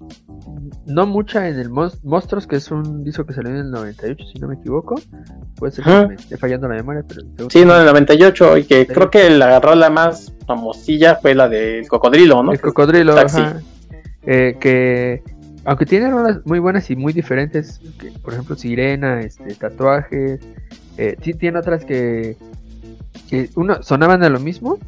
No 0.87 1.07
mucha 1.07 1.49
en 1.49 1.59
el 1.59 1.69
Monstruos, 1.71 2.47
que 2.47 2.57
es 2.57 2.71
un 2.71 3.05
disco 3.05 3.25
que 3.27 3.35
salió 3.35 3.51
en 3.51 3.59
el 3.59 3.71
98, 3.71 4.25
si 4.33 4.39
no 4.39 4.49
me 4.49 4.55
equivoco. 4.55 4.95
Puede 5.57 5.73
ser 5.73 5.85
que 5.85 6.07
me 6.09 6.15
esté 6.15 6.37
fallando 6.39 6.69
la 6.69 6.77
memoria, 6.77 7.05
pero... 7.07 7.51
Sí, 7.51 7.65
no, 7.65 7.75
en 7.75 7.81
el 7.81 7.87
98, 7.87 8.57
y 8.57 8.65
que 8.65 8.87
creo 8.87 9.11
que 9.11 9.29
la 9.31 9.61
la 9.61 9.91
más 9.91 10.33
famosilla 10.47 11.17
fue 11.17 11.35
la 11.35 11.49
del 11.49 11.87
Cocodrilo, 11.87 12.43
¿no? 12.43 12.53
El 12.53 12.61
Cocodrilo, 12.61 13.17
ajá. 13.17 13.61
Eh, 14.23 14.57
que 14.61 15.23
aunque 15.65 15.87
tiene 15.87 16.11
rolas 16.11 16.39
muy 16.45 16.59
buenas 16.59 16.91
y 16.91 16.97
muy 16.97 17.13
diferentes, 17.13 17.81
por 18.23 18.33
ejemplo 18.33 18.57
Sirena, 18.57 19.21
este, 19.21 19.55
Tatuajes, 19.55 20.41
eh, 20.97 21.17
sí 21.23 21.35
tiene 21.35 21.59
otras 21.59 21.85
que, 21.85 22.37
que 23.29 23.51
uno 23.57 23.83
sonaban 23.83 24.23
a 24.23 24.29
lo 24.29 24.41
mismo, 24.41 24.79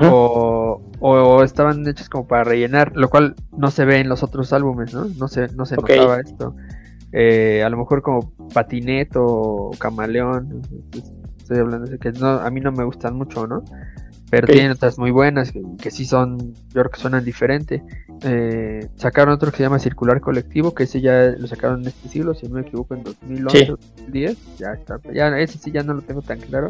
o, 0.00 1.42
estaban 1.44 1.86
hechas 1.86 2.08
como 2.08 2.26
para 2.26 2.44
rellenar, 2.44 2.92
lo 2.94 3.08
cual 3.08 3.34
no 3.56 3.70
se 3.70 3.84
ve 3.84 4.00
en 4.00 4.08
los 4.08 4.22
otros 4.22 4.52
álbumes, 4.52 4.94
¿no? 4.94 5.06
No 5.18 5.28
se, 5.28 5.48
no 5.48 5.66
se 5.66 5.76
notaba 5.76 6.20
esto. 6.20 6.56
Eh, 7.12 7.62
a 7.64 7.70
lo 7.70 7.76
mejor 7.76 8.02
como 8.02 8.32
Patineto 8.52 9.24
o 9.24 9.70
Camaleón, 9.78 10.62
estoy 11.38 11.58
hablando 11.58 11.90
de 11.90 11.98
que 11.98 12.12
no, 12.12 12.28
a 12.28 12.50
mí 12.50 12.60
no 12.60 12.72
me 12.72 12.84
gustan 12.84 13.16
mucho, 13.16 13.46
¿no? 13.46 13.64
Pero 14.28 14.48
tienen 14.48 14.72
otras 14.72 14.98
muy 14.98 15.12
buenas 15.12 15.52
que, 15.80 15.90
sí 15.92 16.04
son, 16.04 16.54
yo 16.54 16.80
creo 16.80 16.90
que 16.90 17.00
suenan 17.00 17.24
diferente. 17.24 17.84
Eh, 18.22 18.88
sacaron 18.96 19.32
otro 19.32 19.52
que 19.52 19.58
se 19.58 19.62
llama 19.62 19.78
Circular 19.78 20.20
Colectivo, 20.20 20.74
que 20.74 20.82
ese 20.82 21.00
ya 21.00 21.26
lo 21.38 21.46
sacaron 21.46 21.82
en 21.82 21.88
este 21.88 22.08
siglo, 22.08 22.34
si 22.34 22.48
no 22.48 22.56
me 22.56 22.62
equivoco, 22.62 22.94
en 22.94 23.04
2011 23.04 23.66
2010. 23.66 24.56
Ya 24.58 24.72
está, 24.72 24.98
ya 25.14 25.28
ese 25.38 25.58
sí 25.58 25.70
ya 25.70 25.84
no 25.84 25.94
lo 25.94 26.02
tengo 26.02 26.22
tan 26.22 26.40
claro 26.40 26.66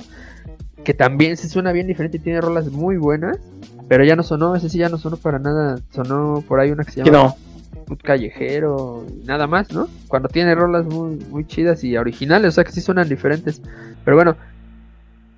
que 0.86 0.94
también 0.94 1.36
se 1.36 1.48
suena 1.48 1.72
bien 1.72 1.88
diferente, 1.88 2.20
tiene 2.20 2.40
rolas 2.40 2.70
muy 2.70 2.96
buenas, 2.96 3.40
pero 3.88 4.04
ya 4.04 4.14
no 4.14 4.22
sonó, 4.22 4.54
ese 4.54 4.68
sí 4.68 4.78
ya 4.78 4.88
no 4.88 4.98
sonó 4.98 5.16
para 5.16 5.40
nada, 5.40 5.80
sonó 5.90 6.44
por 6.46 6.60
ahí 6.60 6.70
una 6.70 6.84
que 6.84 6.92
se 6.92 7.02
llama 7.02 7.34
no. 7.88 7.96
Callejero, 8.04 9.04
nada 9.24 9.48
más, 9.48 9.72
¿no? 9.72 9.88
Cuando 10.06 10.28
tiene 10.28 10.54
rolas 10.54 10.86
muy, 10.86 11.16
muy 11.28 11.44
chidas 11.44 11.82
y 11.82 11.96
originales, 11.96 12.50
o 12.50 12.52
sea 12.52 12.62
que 12.62 12.70
sí 12.70 12.80
suenan 12.80 13.08
diferentes, 13.08 13.60
pero 14.04 14.16
bueno, 14.16 14.36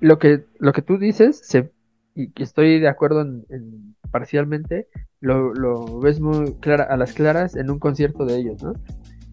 lo 0.01 0.19
que, 0.19 0.45
lo 0.59 0.71
que 0.71 0.83
tú 0.83 0.99
dices, 0.99 1.41
se, 1.43 1.71
y 2.13 2.31
estoy 2.35 2.79
de 2.79 2.87
acuerdo 2.87 3.21
en, 3.21 3.95
parcialmente, 4.11 4.87
lo, 5.19 5.55
lo, 5.55 5.99
ves 5.99 6.19
muy 6.19 6.53
clara, 6.59 6.83
a 6.83 6.95
las 6.95 7.13
claras 7.13 7.55
en 7.55 7.71
un 7.71 7.79
concierto 7.79 8.23
de 8.23 8.37
ellos, 8.37 8.61
¿no? 8.61 8.73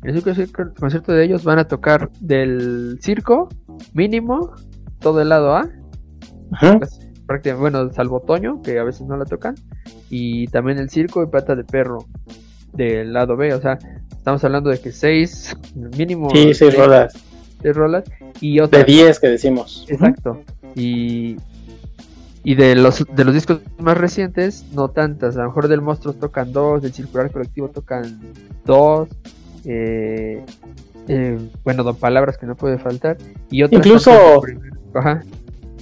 En 0.03 0.17
ese 0.17 0.23
concierto 0.23 1.13
de 1.13 1.25
ellos 1.25 1.45
van 1.45 1.59
a 1.59 1.69
tocar 1.69 2.11
del 2.21 2.99
circo 3.03 3.51
mínimo 3.93 4.55
todo 5.01 5.21
el 5.21 5.29
lado 5.29 5.55
A 5.55 5.69
prácticamente, 7.27 7.55
bueno, 7.55 7.93
salvo 7.93 8.21
Toño, 8.21 8.63
que 8.63 8.79
a 8.79 8.85
veces 8.85 9.07
no 9.07 9.17
la 9.17 9.25
tocan, 9.25 9.55
y 10.11 10.47
también 10.49 10.79
el 10.79 10.91
circo 10.91 11.23
y 11.23 11.27
pata 11.27 11.55
de 11.55 11.65
perro 11.65 12.07
del 12.73 13.13
lado 13.13 13.37
B, 13.37 13.55
o 13.55 13.61
sea, 13.61 13.79
estamos 14.11 14.43
hablando 14.45 14.71
de 14.71 14.81
que 14.81 14.93
seis, 14.93 15.57
mínimo. 15.75 16.31
Sí, 16.31 16.55
seis, 16.55 16.77
rolas. 16.77 17.15
Seis 17.63 17.75
rolas 17.75 18.05
y 18.41 18.59
De 18.59 18.85
diez 18.85 19.19
que 19.19 19.29
decimos. 19.29 19.87
Exacto. 19.89 20.43
Y, 20.75 21.37
y 22.45 22.55
de 22.55 22.75
los, 22.75 23.05
de 23.13 23.25
los 23.25 23.35
discos 23.35 23.61
más 23.79 23.97
recientes, 23.97 24.67
no 24.73 24.89
tantas. 24.89 25.37
A 25.37 25.43
lo 25.43 25.49
mejor 25.49 25.69
del 25.69 25.81
Monstruos 25.81 26.19
tocan 26.19 26.53
dos, 26.53 26.83
del 26.83 26.93
Circular 26.93 27.31
Colectivo 27.31 27.69
tocan 27.69 28.21
dos. 28.65 29.09
Eh, 29.65 30.45
eh, 31.09 31.39
bueno, 31.65 31.83
dos 31.83 31.97
palabras 31.97 32.37
que 32.37 32.47
no 32.47 32.55
puede 32.55 32.79
faltar. 32.79 33.17
Y 33.51 33.63
otras 33.63 33.85
Incluso. 33.85 34.43
Ajá. 34.95 35.23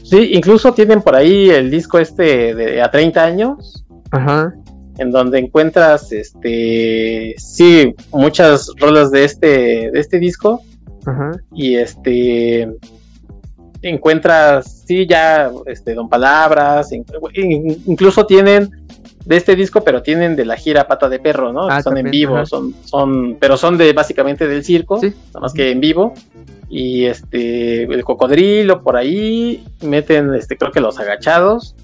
Sí, 0.04 0.30
incluso 0.34 0.72
tienen 0.72 1.02
por 1.02 1.16
ahí 1.16 1.50
el 1.50 1.70
disco 1.70 1.98
este 1.98 2.54
de 2.54 2.80
a 2.82 2.90
30 2.90 3.24
años. 3.24 3.84
Ajá. 4.10 4.54
en 4.98 5.10
donde 5.10 5.40
encuentras, 5.40 6.12
este, 6.12 7.34
sí, 7.36 7.92
muchas 8.12 8.70
rolas 8.78 9.10
de 9.10 9.24
este, 9.24 9.90
de 9.90 9.98
este 9.98 10.20
disco. 10.20 10.62
Y 11.52 11.74
este, 11.74 12.68
encuentras, 13.82 14.84
sí, 14.86 15.06
ya, 15.06 15.50
este, 15.66 15.94
Don 15.94 16.08
Palabras, 16.08 16.90
incluso 16.92 18.24
tienen 18.24 18.70
de 19.24 19.36
este 19.36 19.56
disco, 19.56 19.82
pero 19.82 20.02
tienen 20.02 20.36
de 20.36 20.44
la 20.44 20.56
gira 20.56 20.86
Pata 20.86 21.08
de 21.08 21.18
Perro, 21.18 21.52
¿no? 21.52 21.68
Ah, 21.68 21.82
son 21.82 21.96
en 21.96 22.10
vivo, 22.10 22.44
son, 22.46 22.74
son, 22.84 23.36
pero 23.40 23.56
son 23.56 23.78
de 23.78 23.92
básicamente 23.92 24.46
del 24.46 24.64
circo, 24.64 25.00
nada 25.00 25.40
más 25.40 25.52
que 25.52 25.70
en 25.70 25.80
vivo. 25.80 26.14
Y 26.68 27.04
este, 27.04 27.84
el 27.84 28.04
cocodrilo 28.04 28.82
por 28.82 28.96
ahí, 28.96 29.64
meten, 29.82 30.34
este, 30.34 30.56
creo 30.56 30.72
que 30.72 30.80
los 30.80 30.98
agachados. 30.98 31.76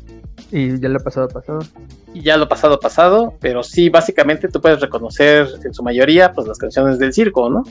Y 0.51 0.80
ya 0.80 0.88
lo 0.88 0.98
pasado 0.98 1.28
pasado. 1.28 1.60
Y 2.12 2.22
ya 2.22 2.36
lo 2.36 2.48
pasado 2.48 2.80
pasado, 2.80 3.34
pero 3.40 3.62
sí, 3.62 3.88
básicamente 3.88 4.48
tú 4.48 4.60
puedes 4.60 4.80
reconocer 4.80 5.47
en 5.64 5.72
su 5.72 5.82
mayoría, 5.82 6.32
pues 6.32 6.48
las 6.48 6.59
canciones 6.59 6.98
del 6.98 7.12
circo, 7.12 7.48
¿no? 7.48 7.62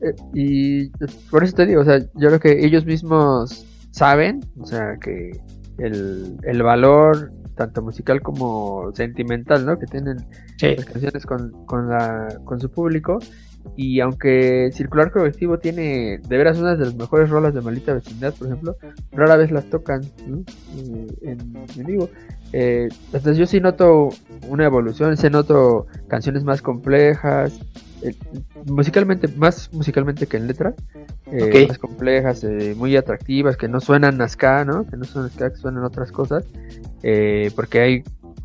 Eh, 0.00 0.14
y 0.32 0.88
por 1.30 1.42
eso 1.42 1.56
te 1.56 1.66
digo, 1.66 1.80
o 1.80 1.84
sea, 1.84 1.98
yo 1.98 2.28
creo 2.28 2.40
que 2.40 2.64
ellos 2.64 2.84
mismos 2.84 3.66
saben, 3.90 4.40
o 4.60 4.66
sea, 4.66 4.96
que 5.02 5.32
el, 5.78 6.36
el 6.44 6.62
valor 6.62 7.32
tanto 7.60 7.82
musical 7.82 8.22
como 8.22 8.90
sentimental, 8.94 9.66
¿no? 9.66 9.78
Que 9.78 9.84
tienen 9.84 10.16
las 10.62 10.84
canciones 10.86 11.26
con, 11.26 11.66
con, 11.66 11.90
la, 11.90 12.40
con 12.44 12.58
su 12.58 12.70
público. 12.70 13.18
Y 13.76 14.00
aunque 14.00 14.70
Circular 14.72 15.10
Colectivo 15.10 15.58
tiene 15.58 16.20
de 16.26 16.38
veras 16.38 16.58
una 16.58 16.74
de 16.74 16.86
las 16.86 16.94
mejores 16.94 17.28
rolas 17.28 17.52
de 17.52 17.60
Maldita 17.60 17.92
Vecindad, 17.92 18.32
por 18.32 18.46
ejemplo, 18.46 18.76
rara 19.12 19.36
vez 19.36 19.50
las 19.50 19.66
tocan 19.66 20.00
eh, 20.02 21.06
en, 21.20 21.86
vivo. 21.86 22.08
Eh, 22.54 22.88
entonces 23.12 23.36
yo 23.36 23.44
sí 23.44 23.60
noto 23.60 24.08
una 24.48 24.64
evolución, 24.64 25.14
sí 25.18 25.28
noto 25.28 25.86
canciones 26.08 26.42
más 26.42 26.62
complejas, 26.62 27.60
eh, 28.02 28.14
musicalmente, 28.66 29.28
más 29.28 29.72
musicalmente 29.72 30.26
que 30.26 30.36
en 30.36 30.46
letra, 30.46 30.74
eh, 31.26 31.66
más 31.68 31.78
complejas, 31.78 32.44
eh, 32.44 32.74
muy 32.76 32.96
atractivas, 32.96 33.56
que 33.56 33.68
no 33.68 33.80
suenan 33.80 34.20
a 34.20 34.28
ska, 34.28 34.64
¿no? 34.64 34.86
Que 34.86 34.96
no 34.96 35.04
suenan 35.04 35.30
ska, 35.30 35.50
que 35.50 35.56
suenan 35.56 35.84
otras 35.84 36.12
cosas, 36.12 36.44
porque 37.54 37.80
hay 37.80 38.04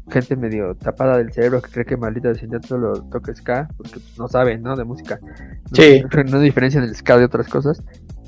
gente 0.10 0.36
medio 0.36 0.76
tapada 0.76 1.18
del 1.18 1.32
cerebro 1.32 1.62
que 1.62 1.72
cree 1.72 1.86
que 1.86 1.98
maldita 1.98 2.30
vecindad 2.30 2.62
solo 2.62 3.02
toca 3.04 3.34
ska, 3.34 3.68
porque 3.78 3.94
pues, 3.94 4.18
no 4.18 4.28
saben, 4.28 4.62
¿no? 4.62 4.76
De 4.76 4.84
música. 4.84 5.20
Sí. 5.74 6.04
No, 6.32 6.40
diferencian 6.40 6.84
el 6.84 6.96
ska 6.96 7.18
de 7.18 7.26
otras 7.26 7.48
cosas. 7.48 7.82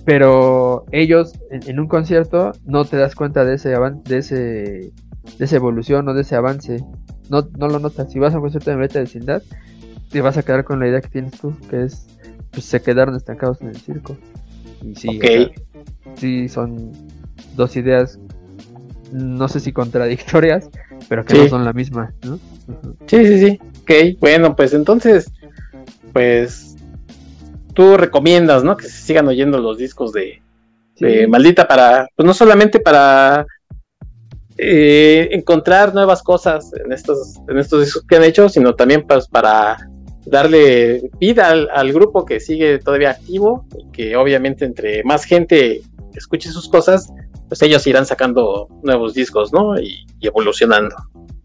Pero 0.06 0.86
ellos 0.91 1.34
en, 1.52 1.80
un 1.80 1.88
concierto 1.88 2.54
no 2.66 2.86
te 2.86 2.95
das 2.98 3.16
cuenta 3.16 3.44
de 3.44 3.56
ese 3.56 3.76
de 4.06 4.18
ese 4.18 4.36
de 4.36 5.45
esa 5.45 5.56
evolución 5.56 6.08
o 6.08 6.14
de 6.14 6.22
ese 6.22 6.36
avance. 6.36 6.84
No, 7.30 7.48
no 7.58 7.68
lo 7.68 7.80
notas. 7.80 8.12
Si 8.12 8.20
vas 8.20 8.34
a 8.34 8.38
un 8.38 8.44
concierto 8.44 8.72
de 8.72 8.78
maldita 8.78 8.99
vecindad, 8.99 9.44
te 10.10 10.22
vas 10.22 10.38
a 10.38 10.44
quedar 10.44 10.64
con 10.64 10.80
la 10.80 10.88
idea 10.88 11.02
que 11.02 11.10
tienes 11.10 11.40
tú, 11.40 11.56
que 11.70 11.84
es, 11.84 12.08
pues 12.52 12.66
se 12.66 12.82
quedaron 12.82 13.16
estancados 13.16 13.62
en 13.62 13.70
el 13.70 13.78
circo. 13.78 14.18
Y 14.84 14.96
sí, 14.96 15.20
sí 16.16 16.50
son 16.50 16.92
dos 17.56 17.76
ideas, 17.76 18.20
no 19.12 19.48
sé 19.48 19.60
si 19.60 19.72
contradictorias, 19.72 20.70
pero 21.10 21.26
que 21.26 21.36
no 21.36 21.48
son 21.48 21.66
la 21.66 21.74
misma, 21.74 22.14
¿no? 22.24 22.40
Sí, 23.06 23.26
sí, 23.26 23.40
sí. 23.40 23.60
Ok, 23.82 24.20
bueno, 24.20 24.56
pues 24.56 24.74
entonces, 24.74 25.32
pues 26.14 26.76
tú 27.74 27.98
recomiendas, 27.98 28.64
¿no? 28.64 28.76
Que 28.76 28.86
se 28.86 29.02
sigan 29.02 29.28
oyendo 29.28 29.60
los 29.60 29.78
discos 29.78 30.12
de, 30.14 30.42
Maldita 31.28 31.68
para, 31.68 32.08
pues 32.16 32.26
no 32.26 32.34
solamente 32.34 32.80
para 32.80 33.46
eh, 34.58 35.30
encontrar 35.32 35.94
nuevas 35.94 36.24
cosas 36.24 36.72
en 36.84 36.92
estos, 36.92 37.36
en 37.48 37.60
estos 37.60 37.82
discos 37.82 38.04
que 38.10 38.16
han 38.16 38.24
hecho, 38.24 38.50
sino 38.50 38.74
también 38.74 39.06
pues, 39.06 39.28
para 39.28 39.78
darle 40.30 41.10
vida 41.20 41.49
al, 41.49 41.94
grupo 41.94 42.26
que 42.26 42.40
sigue 42.40 42.80
todavía 42.80 43.12
activo 43.12 43.66
que 43.94 44.16
obviamente 44.16 44.66
entre 44.66 45.04
más 45.04 45.24
gente 45.24 45.82
escuche 46.14 46.49
sus 46.49 46.68
cosas, 46.68 47.12
pues 47.48 47.62
ellos 47.62 47.86
irán 47.88 48.06
sacando 48.06 48.68
nuevos 48.84 49.14
discos, 49.14 49.54
¿no? 49.54 49.80
Y, 49.80 50.06
evolucionando. 50.22 50.95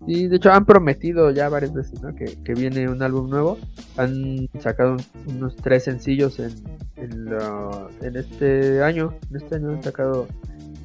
Y 0.06 0.26
de 0.26 0.36
hecho 0.36 0.50
han 0.50 0.64
prometido 0.64 1.30
ya 1.30 1.48
varias 1.48 1.72
veces, 1.72 2.02
¿no? 2.02 2.12
Que, 2.14 2.54
viene 2.54 2.88
un 2.88 3.02
álbum 3.02 3.30
nuevo. 3.30 3.58
Han 3.96 4.48
sacado 4.58 4.96
unos 5.26 5.54
tres 5.56 5.84
sencillos 5.84 6.40
en, 6.40 6.52
en, 6.96 8.16
este 8.16 8.82
año. 8.82 9.14
En 9.30 9.36
este 9.36 9.56
año 9.56 9.70
han 9.70 9.82
sacado 9.82 10.26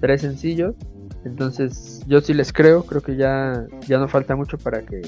tres 0.02 0.22
sencillos. 0.22 0.76
Entonces 1.26 2.04
yo 2.08 2.22
sí 2.22 2.34
les 2.34 2.54
creo, 2.54 2.84
creo 2.84 3.02
que 3.02 3.16
ya, 3.16 3.66
ya 3.88 3.98
no 3.98 4.08
falta 4.08 4.36
mucho 4.36 4.58
para 4.58 4.84
que 4.84 5.02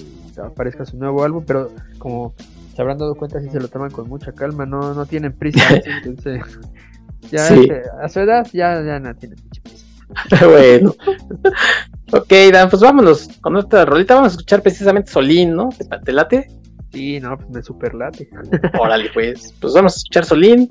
aparezca 0.43 0.85
su 0.85 0.97
nuevo 0.97 1.23
álbum, 1.23 1.43
pero 1.45 1.71
como 1.99 2.33
se 2.79 2.83
habrán 2.83 2.97
dado 2.97 3.13
cuenta 3.15 3.41
si 3.41 3.49
se 3.49 3.59
lo 3.59 3.67
toman 3.67 3.91
con 3.91 4.07
mucha 4.07 4.31
calma, 4.31 4.65
no, 4.65 4.93
no 4.93 5.05
tienen 5.05 5.33
prisa. 5.33 5.61
entonces, 5.85 6.41
ya 7.29 7.45
a 8.01 8.07
su 8.07 8.21
edad 8.21 8.47
ya, 8.53 8.81
ya 8.81 9.01
no 9.01 9.13
tienen 9.17 9.37
mucha 9.43 9.61
prisa. 9.61 9.85
bueno. 10.47 10.95
ok, 12.13 12.33
Dan, 12.53 12.69
pues 12.69 12.81
vámonos 12.81 13.27
con 13.41 13.51
nuestra 13.51 13.83
rolita. 13.83 14.15
Vamos 14.15 14.31
a 14.31 14.35
escuchar 14.35 14.61
precisamente 14.61 15.11
Solín, 15.11 15.55
¿no? 15.55 15.67
¿Te 16.05 16.13
late? 16.13 16.47
Sí, 16.93 17.19
no, 17.19 17.35
pues 17.35 17.49
me 17.49 17.61
super 17.61 17.93
late. 17.93 18.29
Órale, 18.79 19.09
pues. 19.13 19.53
Pues 19.59 19.73
vamos 19.73 19.95
a 19.95 19.97
escuchar 19.97 20.23
Solín 20.23 20.69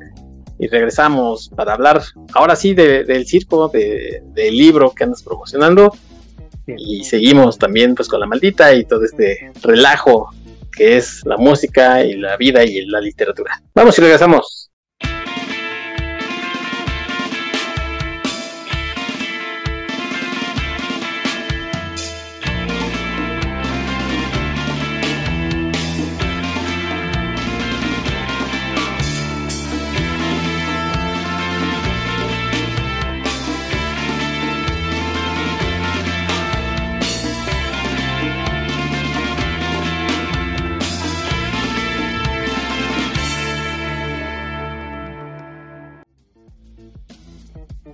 y 0.59 0.67
regresamos 0.67 1.51
para 1.55 1.75
hablar 1.75 2.01
ahora 2.33 2.57
sí 2.57 2.73
del 2.73 3.27
circo, 3.27 3.69
de, 3.69 4.23
del 4.33 4.57
libro 4.57 4.93
que 4.93 5.05
andas 5.05 5.23
promocionando. 5.23 5.93
Y 6.75 7.05
seguimos 7.05 7.59
también 7.59 7.95
pues 7.95 8.09
con 8.09 8.21
la 8.21 8.27
maldita 8.27 8.73
y 8.73 8.87
todo 8.87 9.05
este 9.05 9.53
relajo 9.63 10.31
que 10.79 10.97
es 10.97 11.23
la 11.27 11.37
música 11.37 12.05
y 12.05 12.15
la 12.15 12.37
vida 12.37 12.63
y 12.63 12.87
la 12.87 13.01
literatura. 13.01 13.61
Vamos 13.75 13.99
y 13.99 14.01
regresamos. 14.01 14.68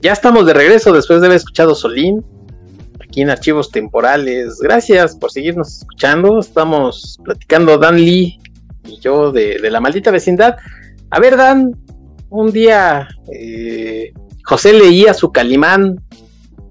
Ya 0.05 0.13
estamos 0.13 0.45
de 0.45 0.53
regreso 0.53 0.93
después 0.93 1.23
de 1.23 1.29
haber 1.29 1.39
escuchado 1.39 1.75
Solín 1.75 2.23
aquí 3.01 3.23
en 3.23 3.31
Archivos 3.31 3.71
Temporales. 3.71 4.59
Gracias 4.61 5.17
por 5.17 5.33
seguirnos 5.33 5.79
escuchando. 5.79 6.41
Estamos 6.41 7.19
platicando 7.25 7.79
Dan 7.79 7.97
Lee 7.97 8.39
y 8.85 9.01
yo 9.01 9.33
de, 9.33 9.59
la 9.59 9.81
maldita 9.81 10.11
vecindad. 10.11 10.57
A 11.09 11.21
ver, 11.21 11.39
Dan, 11.39 11.75
un 12.29 12.53
día 12.53 13.09
eh, 13.33 14.13
José 14.45 14.75
leía 14.75 15.15
su 15.15 15.33
Calimán. 15.33 16.04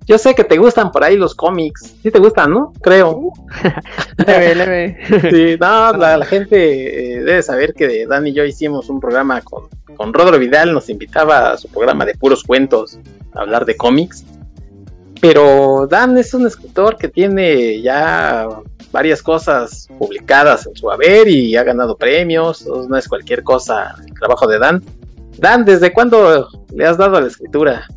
Yo 0.06 0.18
sé 0.18 0.36
que 0.36 0.44
te 0.44 0.58
gustan 0.58 0.92
por 0.92 1.04
ahí 1.04 1.16
los 1.16 1.34
cómics. 1.34 1.96
Sí 2.02 2.12
te 2.12 2.20
gustan, 2.20 2.52
¿no? 2.52 2.74
Creo. 2.82 3.32
leve, 4.28 4.56
leve. 4.56 4.98
sí, 5.30 5.58
no, 5.60 5.94
la, 5.98 6.26
gente 6.26 7.16
eh, 7.16 7.24
debe 7.24 7.42
saber 7.42 7.74
que 7.74 8.06
Dan 8.06 8.28
y 8.28 8.34
yo 8.34 8.44
hicimos 8.44 8.90
un 8.90 9.00
programa 9.00 9.42
con, 9.42 9.70
con 9.96 10.14
Rodro 10.14 10.38
Vidal. 10.38 10.74
Nos 10.74 10.90
invitaba 10.90 11.52
a 11.52 11.58
su 11.58 11.70
programa 11.70 12.06
de 12.06 12.16
puros 12.16 12.44
cuentos 12.44 13.00
hablar 13.34 13.66
de 13.66 13.78
cómics. 13.78 14.26
Pero 15.22 15.88
Dan 15.90 16.18
es 16.18 16.34
un 16.34 16.46
escritor 16.46 16.98
que 16.98 17.08
tiene 17.08 17.82
ya 17.82 18.48
varias 18.92 19.22
cosas 19.22 19.88
publicadas 19.98 20.68
en 20.68 20.76
su 20.76 20.92
haber 20.92 21.30
y 21.30 21.56
ha 21.56 21.64
ganado 21.64 21.96
premios. 21.96 22.66
No 22.66 22.98
es 22.98 23.08
cualquier 23.08 23.42
cosa 23.42 23.96
el 24.06 24.14
trabajo 24.16 24.48
de 24.48 24.60
Dan. 24.60 24.84
Dan, 25.38 25.64
¿desde 25.64 25.94
cuándo 25.94 26.50
le 26.74 26.86
has 26.86 26.98
dado 26.98 27.16
a 27.16 27.22
la 27.22 27.28
escritura? 27.28 27.88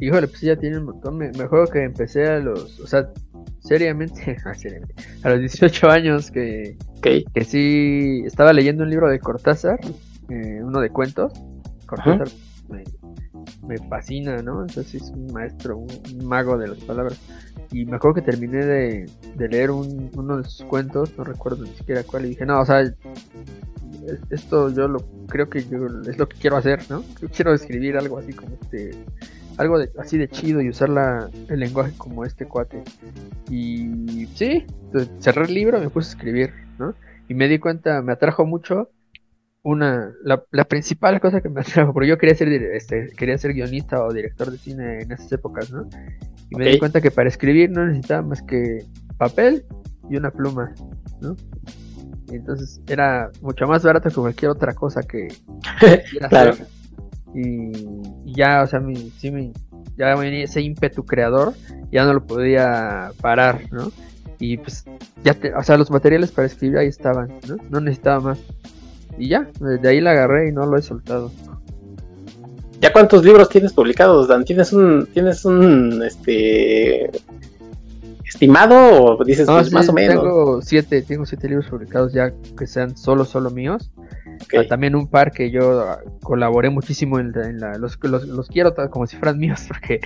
Híjole, 0.00 0.28
pues 0.28 0.40
ya 0.40 0.56
tiene 0.56 0.78
un 0.78 0.84
montón. 0.84 1.18
Me, 1.18 1.26
acuerdo 1.28 1.66
que 1.66 1.82
empecé 1.82 2.26
a 2.26 2.38
los, 2.38 2.78
o 2.80 2.86
sea, 2.86 3.08
seriamente, 3.60 4.36
ah, 4.44 4.52
a 5.22 5.30
los 5.30 5.40
18 5.40 5.90
años 5.90 6.30
que, 6.30 6.76
que 7.02 7.44
sí 7.44 8.22
estaba 8.26 8.52
leyendo 8.52 8.84
un 8.84 8.90
libro 8.90 9.08
de 9.08 9.18
Cortázar, 9.18 9.80
eh, 10.28 10.60
uno 10.62 10.80
de 10.80 10.90
cuentos. 10.90 11.32
Cortázar 11.86 12.28
me 13.66 13.78
fascina, 13.88 14.42
¿no? 14.42 14.62
Entonces 14.62 15.02
es 15.02 15.10
un 15.10 15.32
maestro, 15.32 15.78
un 15.78 16.26
mago 16.26 16.56
de 16.56 16.68
las 16.68 16.78
palabras. 16.78 17.18
Y 17.72 17.84
me 17.84 17.96
acuerdo 17.96 18.16
que 18.16 18.22
terminé 18.22 18.64
de, 18.64 19.10
leer 19.36 19.70
uno 19.70 20.36
de 20.38 20.44
sus 20.44 20.64
cuentos, 20.66 21.16
no 21.18 21.24
recuerdo 21.24 21.64
ni 21.64 21.74
siquiera 21.74 22.02
cuál, 22.04 22.26
y 22.26 22.30
dije, 22.30 22.46
no, 22.46 22.60
o 22.60 22.64
sea, 22.64 22.82
esto 24.30 24.70
yo 24.70 24.86
lo 24.86 24.98
creo 25.26 25.50
que 25.50 25.64
yo 25.64 25.86
es 26.08 26.16
lo 26.16 26.28
que 26.28 26.36
quiero 26.38 26.56
hacer, 26.56 26.80
¿no? 26.88 27.02
Yo 27.20 27.28
quiero 27.28 27.54
escribir 27.54 27.96
algo 27.96 28.18
así 28.18 28.32
como 28.32 28.56
este 28.62 28.92
algo 29.58 29.78
de, 29.78 29.90
así 29.98 30.18
de 30.18 30.28
chido 30.28 30.60
y 30.60 30.68
usar 30.68 30.88
la, 30.88 31.30
el 31.48 31.60
lenguaje 31.60 31.92
como 31.96 32.24
este 32.24 32.46
cuate. 32.46 32.82
Y 33.50 34.26
sí, 34.34 34.66
cerré 35.20 35.44
el 35.44 35.54
libro, 35.54 35.80
me 35.80 35.90
puse 35.90 36.08
a 36.08 36.12
escribir, 36.12 36.52
¿no? 36.78 36.94
Y 37.28 37.34
me 37.34 37.48
di 37.48 37.58
cuenta, 37.58 38.02
me 38.02 38.12
atrajo 38.12 38.44
mucho 38.44 38.90
una, 39.62 40.12
la, 40.22 40.44
la 40.52 40.64
principal 40.64 41.20
cosa 41.20 41.40
que 41.40 41.48
me 41.48 41.60
atrajo, 41.60 41.92
porque 41.92 42.08
yo 42.08 42.18
quería 42.18 42.36
ser, 42.36 42.48
este, 42.48 43.10
quería 43.16 43.36
ser 43.36 43.52
guionista 43.52 44.02
o 44.04 44.12
director 44.12 44.50
de 44.50 44.58
cine 44.58 45.02
en 45.02 45.12
esas 45.12 45.32
épocas, 45.32 45.72
¿no? 45.72 45.88
Y 46.50 46.56
me 46.56 46.70
di 46.70 46.78
cuenta 46.78 47.00
que 47.00 47.10
para 47.10 47.28
escribir 47.28 47.70
no 47.70 47.84
necesitaba 47.84 48.22
más 48.22 48.42
que 48.42 48.84
papel 49.18 49.64
y 50.08 50.16
una 50.16 50.30
pluma, 50.30 50.72
¿no? 51.20 51.34
Entonces 52.30 52.80
era 52.86 53.30
mucho 53.40 53.66
más 53.66 53.82
barato 53.82 54.08
que 54.08 54.14
cualquier 54.14 54.50
otra 54.50 54.74
cosa 54.74 55.02
que 55.02 55.28
claro. 56.28 56.54
Y, 57.34 57.72
ya, 58.24 58.62
o 58.62 58.66
sea, 58.66 58.80
mi, 58.80 59.10
sí, 59.18 59.30
mi, 59.30 59.52
ya 59.96 60.14
ese 60.14 60.62
ímpetu 60.62 61.04
creador, 61.04 61.54
ya 61.90 62.04
no 62.04 62.14
lo 62.14 62.24
podía 62.24 63.10
parar, 63.20 63.62
¿no? 63.70 63.90
Y 64.38 64.58
pues, 64.58 64.84
ya, 65.24 65.34
te, 65.34 65.54
o 65.54 65.62
sea, 65.62 65.76
los 65.76 65.90
materiales 65.90 66.30
para 66.30 66.46
escribir 66.46 66.78
ahí 66.78 66.88
estaban, 66.88 67.28
¿no? 67.48 67.56
No 67.70 67.80
necesitaba 67.80 68.20
más. 68.20 68.38
Y 69.18 69.28
ya, 69.28 69.48
de 69.60 69.88
ahí 69.88 70.00
la 70.00 70.10
agarré 70.10 70.48
y 70.48 70.52
no 70.52 70.66
lo 70.66 70.76
he 70.76 70.82
soltado. 70.82 71.30
¿Ya 72.80 72.92
cuántos 72.92 73.24
libros 73.24 73.48
tienes 73.48 73.72
publicados, 73.72 74.28
Dan? 74.28 74.44
¿Tienes 74.44 74.72
un, 74.72 75.06
tienes 75.12 75.44
un, 75.44 76.02
este, 76.02 77.10
estimado 78.26 79.16
o 79.16 79.24
dices 79.24 79.46
pues, 79.46 79.72
más 79.72 79.88
o 79.88 79.92
menos? 79.92 80.22
Tengo 80.22 80.62
siete, 80.62 81.02
tengo 81.02 81.26
siete 81.26 81.48
libros 81.48 81.66
publicados 81.68 82.12
ya 82.12 82.32
que 82.58 82.66
sean 82.66 82.96
solo, 82.96 83.24
solo 83.24 83.50
míos. 83.50 83.90
Ah, 84.56 84.64
también 84.68 84.94
un 84.94 85.08
par 85.08 85.32
que 85.32 85.50
yo 85.50 85.80
ah, 85.80 86.00
colaboré 86.22 86.70
muchísimo 86.70 87.18
en, 87.18 87.32
la, 87.32 87.78
los, 87.78 87.98
los, 88.02 88.48
quiero 88.48 88.74
como 88.90 89.06
si 89.06 89.16
fueran 89.16 89.38
míos 89.40 89.64
porque 89.68 90.00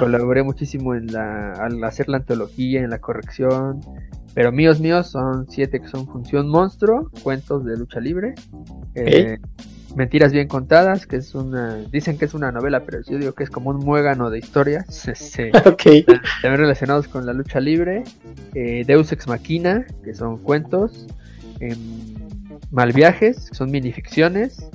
colaboré 0.00 0.42
muchísimo 0.42 0.94
en 0.94 1.12
la, 1.12 1.52
al 1.52 1.82
hacer 1.84 2.08
la 2.08 2.18
antología, 2.18 2.80
en 2.80 2.90
la 2.90 2.98
corrección, 2.98 3.80
pero 4.34 4.52
míos 4.52 4.80
míos 4.80 5.08
son 5.08 5.46
siete 5.48 5.80
que 5.80 5.88
son 5.88 6.06
Función 6.06 6.48
Monstruo, 6.48 7.10
cuentos 7.22 7.64
de 7.64 7.76
lucha 7.76 8.00
libre, 8.00 8.34
eh, 8.94 9.38
Mentiras 9.96 10.32
bien 10.32 10.48
contadas, 10.48 11.06
que 11.06 11.16
es 11.16 11.34
una, 11.34 11.76
dicen 11.76 12.18
que 12.18 12.26
es 12.26 12.34
una 12.34 12.52
novela, 12.52 12.84
pero 12.84 13.00
yo 13.02 13.18
digo 13.18 13.32
que 13.32 13.44
es 13.44 13.50
como 13.50 13.70
un 13.70 13.78
muégano 13.78 14.30
de 14.30 14.38
historias, 14.38 15.08
este, 15.08 15.50
también 16.42 16.58
relacionados 16.58 17.08
con 17.08 17.26
la 17.26 17.32
lucha 17.32 17.60
libre, 17.60 18.04
eh, 18.54 18.84
Deus 18.86 19.10
Ex 19.12 19.26
Machina, 19.26 19.86
que 20.04 20.14
son 20.14 20.38
cuentos, 20.38 21.06
eh, 21.60 21.76
Malviajes, 22.70 23.48
que 23.48 23.54
son 23.54 23.70
minificciones, 23.70 24.68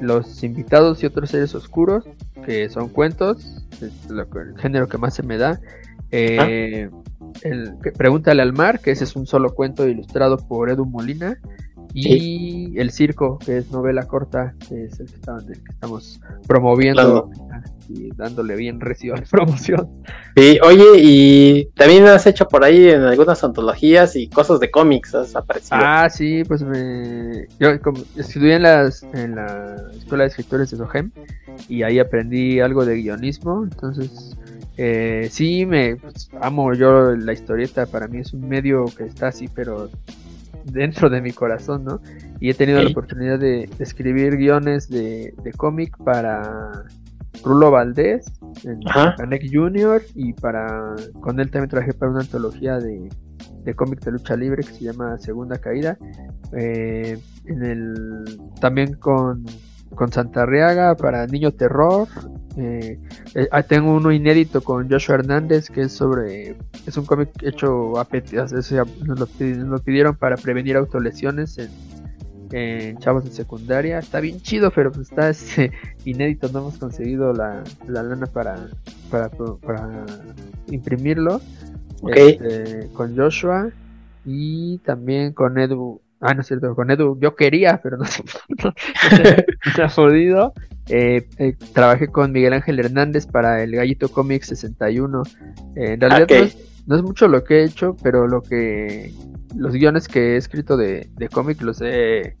Los 0.00 0.44
Invitados 0.44 1.02
y 1.02 1.06
otros 1.06 1.30
seres 1.30 1.54
oscuros, 1.54 2.04
que 2.44 2.68
son 2.68 2.88
cuentos, 2.88 3.66
es 3.80 3.92
el 4.10 4.58
género 4.58 4.88
que 4.88 4.98
más 4.98 5.14
se 5.14 5.22
me 5.22 5.38
da. 5.38 5.60
Eh, 6.12 6.88
el, 7.42 7.74
Pregúntale 7.96 8.42
al 8.42 8.52
mar, 8.52 8.80
que 8.80 8.90
ese 8.90 9.04
es 9.04 9.16
un 9.16 9.26
solo 9.26 9.54
cuento 9.54 9.88
ilustrado 9.88 10.36
por 10.36 10.70
Edu 10.70 10.84
Molina. 10.84 11.38
Y 11.94 12.78
El 12.78 12.90
Circo, 12.90 13.38
que 13.38 13.58
es 13.58 13.70
novela 13.70 14.06
corta, 14.06 14.54
que 14.68 14.84
es 14.84 14.98
el 15.00 15.06
que, 15.06 15.20
estamos 15.68 16.20
promoviendo 16.46 17.30
y 17.88 18.10
dándole 18.14 18.56
bien 18.56 18.80
recibo 18.80 19.16
de 19.16 19.22
promoción. 19.30 19.88
Sí, 20.36 20.58
oye, 20.62 20.84
y 20.96 21.64
también 21.74 22.04
has 22.06 22.26
hecho 22.26 22.48
por 22.48 22.64
ahí 22.64 22.88
en 22.88 23.02
algunas 23.02 23.42
antologías 23.44 24.16
y 24.16 24.28
cosas 24.28 24.60
de 24.60 24.70
cómics, 24.70 25.14
has 25.14 25.36
aparecido. 25.36 25.78
Ah, 25.82 26.08
sí, 26.08 26.42
pues 26.44 26.62
me... 26.62 27.46
yo 27.58 27.68
estudié 28.16 28.56
en, 28.56 28.62
las, 28.62 29.02
en 29.02 29.34
la 29.34 29.76
Escuela 29.96 30.24
de 30.24 30.30
Escritores 30.30 30.70
de 30.70 30.76
Sohem 30.78 31.10
y 31.68 31.82
ahí 31.82 31.98
aprendí 31.98 32.60
algo 32.60 32.84
de 32.84 32.96
guionismo, 32.96 33.64
entonces... 33.64 34.36
Eh, 34.78 35.28
sí, 35.30 35.66
me 35.66 35.96
pues, 35.96 36.30
amo 36.40 36.72
yo 36.72 37.14
la 37.14 37.34
historieta, 37.34 37.84
para 37.84 38.08
mí 38.08 38.20
es 38.20 38.32
un 38.32 38.48
medio 38.48 38.86
que 38.86 39.04
está 39.04 39.28
así, 39.28 39.46
pero 39.46 39.90
dentro 40.64 41.10
de 41.10 41.20
mi 41.20 41.32
corazón, 41.32 41.84
¿no? 41.84 42.00
Y 42.40 42.50
he 42.50 42.54
tenido 42.54 42.82
la 42.82 42.90
oportunidad 42.90 43.38
de, 43.38 43.68
escribir 43.78 44.36
guiones 44.36 44.88
de, 44.88 45.34
de 45.42 45.52
cómic 45.52 45.96
para 46.04 46.84
Rulo 47.42 47.70
Valdés, 47.70 48.32
en 48.64 48.80
Canek 48.82 49.48
Junior, 49.50 50.02
y 50.14 50.32
para 50.32 50.94
con 51.20 51.40
él 51.40 51.50
también 51.50 51.70
trabajé 51.70 51.92
para 51.92 52.12
una 52.12 52.20
antología 52.20 52.78
de, 52.78 53.08
de 53.64 53.74
cómic 53.74 54.00
de 54.00 54.12
lucha 54.12 54.36
libre 54.36 54.62
que 54.62 54.72
se 54.72 54.84
llama 54.84 55.18
Segunda 55.18 55.58
Caída. 55.58 55.96
Eh, 56.52 57.18
en 57.46 57.62
el 57.64 58.40
también 58.60 58.94
con, 58.94 59.44
con 59.94 60.12
Santa 60.12 60.46
Riaga 60.46 60.94
para 60.94 61.26
Niño 61.26 61.52
Terror. 61.52 62.08
Eh, 62.56 62.98
eh, 63.34 63.48
ah, 63.50 63.62
tengo 63.62 63.94
uno 63.94 64.12
inédito 64.12 64.60
con 64.60 64.90
Joshua 64.90 65.14
Hernández 65.14 65.70
que 65.70 65.82
es 65.82 65.92
sobre 65.92 66.54
es 66.86 66.96
un 66.98 67.06
cómic 67.06 67.30
hecho 67.42 67.98
a 67.98 68.06
nos 69.06 69.20
lo, 69.20 69.78
pidieron 69.78 70.16
para 70.16 70.36
prevenir 70.36 70.76
autolesiones 70.76 71.56
en 71.56 71.70
en 72.52 72.98
chavos 72.98 73.24
de 73.24 73.30
secundaria. 73.30 73.98
Está 73.98 74.20
bien 74.20 74.40
chido, 74.40 74.70
pero 74.70 74.92
pues 74.92 75.08
está 75.08 75.30
ese 75.30 75.72
inédito. 76.04 76.48
No 76.52 76.60
hemos 76.60 76.78
conseguido 76.78 77.32
la, 77.32 77.64
la 77.88 78.02
lana 78.02 78.26
para, 78.26 78.68
para, 79.10 79.30
para 79.30 80.04
imprimirlo. 80.68 81.40
Este, 82.08 82.88
con 82.94 83.16
Joshua 83.16 83.70
y 84.24 84.78
también 84.78 85.32
con 85.32 85.58
Edu. 85.58 86.00
Ah, 86.20 86.34
no 86.34 86.40
es 86.40 86.46
cierto, 86.48 86.74
con 86.74 86.90
Edu 86.90 87.18
yo 87.20 87.34
quería, 87.36 87.80
pero 87.82 87.96
no 87.96 88.04
se, 88.04 88.22
ha 89.82 89.88
podido. 89.88 90.52
Eh, 90.94 91.26
eh, 91.38 91.56
trabajé 91.72 92.08
con 92.08 92.32
Miguel 92.32 92.52
Ángel 92.52 92.78
Hernández 92.78 93.26
para 93.26 93.62
el 93.62 93.74
Gallito 93.74 94.10
Comics 94.10 94.48
61. 94.48 95.22
Eh, 95.74 95.92
en 95.94 96.00
realidad 96.00 96.28
no 96.84 96.96
es 96.96 97.02
mucho 97.02 97.28
lo 97.28 97.44
que 97.44 97.60
he 97.60 97.64
hecho, 97.64 97.96
pero 98.02 98.28
lo 98.28 98.42
que 98.42 99.10
los 99.56 99.72
guiones 99.72 100.06
que 100.06 100.34
he 100.34 100.36
escrito 100.36 100.76
de, 100.76 101.08
de 101.14 101.28
cómic 101.30 101.62
los 101.62 101.80
he, 101.80 102.36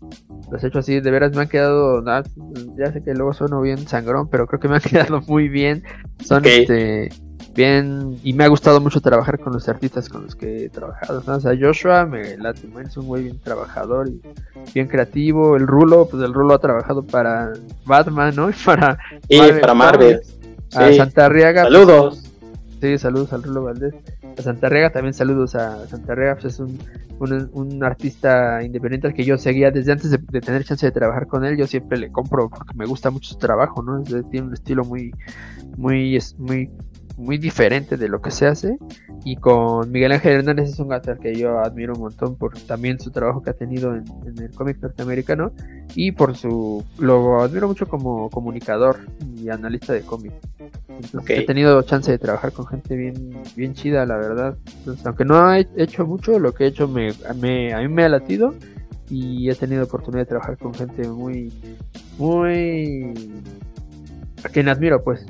los 0.50 0.62
he 0.62 0.66
hecho 0.66 0.80
así, 0.80 1.00
de 1.00 1.10
veras 1.10 1.34
me 1.34 1.42
han 1.42 1.48
quedado, 1.48 2.04
ya 2.04 2.92
sé 2.92 3.02
que 3.02 3.14
luego 3.14 3.32
sueno 3.32 3.62
bien 3.62 3.78
sangrón, 3.88 4.28
pero 4.28 4.46
creo 4.46 4.60
que 4.60 4.68
me 4.68 4.74
han 4.74 4.80
quedado 4.82 5.22
muy 5.22 5.48
bien. 5.48 5.82
Son 6.22 6.44
este 6.44 7.08
bien 7.54 8.18
y 8.22 8.32
me 8.32 8.44
ha 8.44 8.48
gustado 8.48 8.80
mucho 8.80 9.00
trabajar 9.00 9.38
con 9.38 9.52
los 9.52 9.68
artistas 9.68 10.08
con 10.08 10.24
los 10.24 10.34
que 10.34 10.64
he 10.64 10.68
trabajado. 10.68 11.22
O 11.26 11.40
sea, 11.40 11.52
Joshua 11.58 12.06
me 12.06 12.36
late, 12.36 12.68
es 12.84 12.96
un 12.96 13.06
muy 13.06 13.22
bien 13.22 13.38
trabajador 13.40 14.08
y 14.08 14.20
bien 14.74 14.88
creativo. 14.88 15.56
El 15.56 15.66
Rulo, 15.66 16.08
pues 16.10 16.22
el 16.22 16.32
Rulo 16.32 16.54
ha 16.54 16.58
trabajado 16.58 17.02
para 17.02 17.52
Batman, 17.84 18.34
¿no? 18.34 18.50
Y 18.50 18.54
para 18.64 18.98
y 19.28 19.38
para 19.60 19.74
Marvel. 19.74 20.20
A 20.74 20.92
Santa 20.92 21.28
Riaga. 21.28 21.62
Pues, 21.62 21.74
saludos. 21.74 22.22
sí, 22.80 22.98
saludos 22.98 23.32
al 23.32 23.42
Rulo 23.42 23.64
Valdés 23.64 23.94
a 24.38 24.42
Santarrega, 24.42 24.90
también 24.90 25.14
saludos 25.14 25.54
a 25.54 25.86
Santarrega, 25.86 26.34
pues 26.34 26.54
es 26.54 26.60
un, 26.60 26.78
un, 27.52 27.84
artista 27.84 28.62
independiente 28.62 29.12
que 29.14 29.24
yo 29.24 29.38
seguía 29.38 29.70
desde 29.70 29.92
antes 29.92 30.10
de, 30.10 30.40
tener 30.40 30.64
chance 30.64 30.86
de 30.86 30.92
trabajar 30.92 31.26
con 31.26 31.44
él, 31.44 31.56
yo 31.56 31.66
siempre 31.66 31.98
le 31.98 32.10
compro 32.10 32.48
porque 32.48 32.74
me 32.74 32.86
gusta 32.86 33.10
mucho 33.10 33.30
su 33.30 33.38
trabajo, 33.38 33.82
¿no? 33.82 34.02
tiene 34.02 34.46
un 34.46 34.54
estilo 34.54 34.84
muy, 34.84 35.12
muy, 35.76 36.18
muy, 36.38 36.70
muy 37.22 37.38
diferente 37.38 37.96
de 37.96 38.08
lo 38.08 38.20
que 38.20 38.30
se 38.30 38.46
hace. 38.46 38.76
Y 39.24 39.36
con 39.36 39.90
Miguel 39.90 40.12
Ángel 40.12 40.38
Hernández 40.38 40.70
es 40.70 40.78
un 40.78 40.88
gato 40.88 41.16
que 41.18 41.34
yo 41.34 41.60
admiro 41.60 41.94
un 41.94 42.00
montón 42.00 42.36
por 42.36 42.58
también 42.58 42.98
su 42.98 43.10
trabajo 43.10 43.40
que 43.42 43.50
ha 43.50 43.54
tenido 43.54 43.94
en, 43.94 44.04
el 44.38 44.50
cómic 44.50 44.78
norteamericano 44.80 45.52
y 45.94 46.12
por 46.12 46.36
su. 46.36 46.84
Lo 46.98 47.40
admiro 47.40 47.68
mucho 47.68 47.86
como 47.86 48.28
comunicador 48.30 48.98
y 49.36 49.48
analista 49.48 49.92
de 49.92 50.02
cómics. 50.02 50.34
He 51.28 51.46
tenido 51.46 51.80
chance 51.82 52.10
de 52.10 52.18
trabajar 52.18 52.52
con 52.52 52.66
gente 52.66 52.96
bien, 52.96 53.42
bien 53.56 53.74
chida, 53.74 54.04
la 54.06 54.16
verdad. 54.16 54.56
aunque 55.04 55.24
no 55.24 55.54
he 55.54 55.66
hecho 55.76 56.06
mucho, 56.06 56.38
lo 56.38 56.52
que 56.52 56.64
he 56.64 56.66
hecho 56.68 56.88
me, 56.88 57.12
me, 57.40 57.72
a 57.72 57.78
mí 57.78 57.88
me 57.88 58.04
ha 58.04 58.08
latido 58.08 58.54
y 59.08 59.50
he 59.50 59.54
tenido 59.54 59.84
oportunidad 59.84 60.22
de 60.22 60.26
trabajar 60.26 60.56
con 60.58 60.74
gente 60.74 61.06
muy, 61.06 61.52
muy. 62.18 63.12
a 64.42 64.48
quien 64.48 64.68
admiro, 64.68 65.02
pues. 65.04 65.24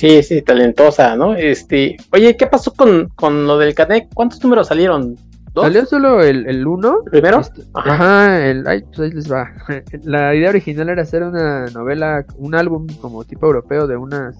Sí, 0.00 0.22
sí, 0.22 0.40
talentosa, 0.40 1.14
¿no? 1.14 1.34
Este, 1.34 1.98
oye, 2.10 2.34
¿qué 2.34 2.46
pasó 2.46 2.72
con, 2.72 3.10
con 3.16 3.46
lo 3.46 3.58
del 3.58 3.74
Canek? 3.74 4.08
¿Cuántos 4.14 4.42
números 4.42 4.68
salieron? 4.68 5.18
Salió 5.54 5.84
solo 5.84 6.22
el, 6.22 6.46
el 6.48 6.66
uno. 6.66 7.00
¿Primero? 7.10 7.40
Este, 7.40 7.64
ajá, 7.74 8.48
el, 8.48 8.66
ay, 8.66 8.80
pues 8.80 9.00
ahí 9.00 9.10
les 9.10 9.30
va. 9.30 9.52
La 10.04 10.34
idea 10.34 10.48
original 10.48 10.88
era 10.88 11.02
hacer 11.02 11.22
una 11.22 11.66
novela, 11.66 12.24
un 12.38 12.54
álbum 12.54 12.86
como 13.02 13.24
tipo 13.24 13.44
europeo 13.44 13.86
de 13.86 13.98
unas 13.98 14.38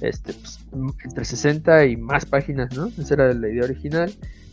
este, 0.00 0.32
pues, 0.32 0.60
entre 1.04 1.26
60 1.26 1.84
y 1.84 1.98
más 1.98 2.24
páginas, 2.24 2.74
¿no? 2.74 2.86
Esa 2.98 3.12
era 3.12 3.34
la 3.34 3.50
idea 3.50 3.64
original, 3.64 4.10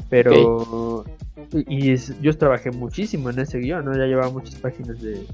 pero... 0.10 1.06
Y, 1.54 1.96
yo 2.22 2.38
trabajé 2.38 2.72
muchísimo 2.72 3.30
en 3.30 3.40
ese 3.40 3.60
guion, 3.60 3.86
¿no? 3.86 3.96
Ya 3.96 4.08
llevaba 4.08 4.30
muchas 4.30 4.56
páginas 4.56 5.02
de, 5.02 5.26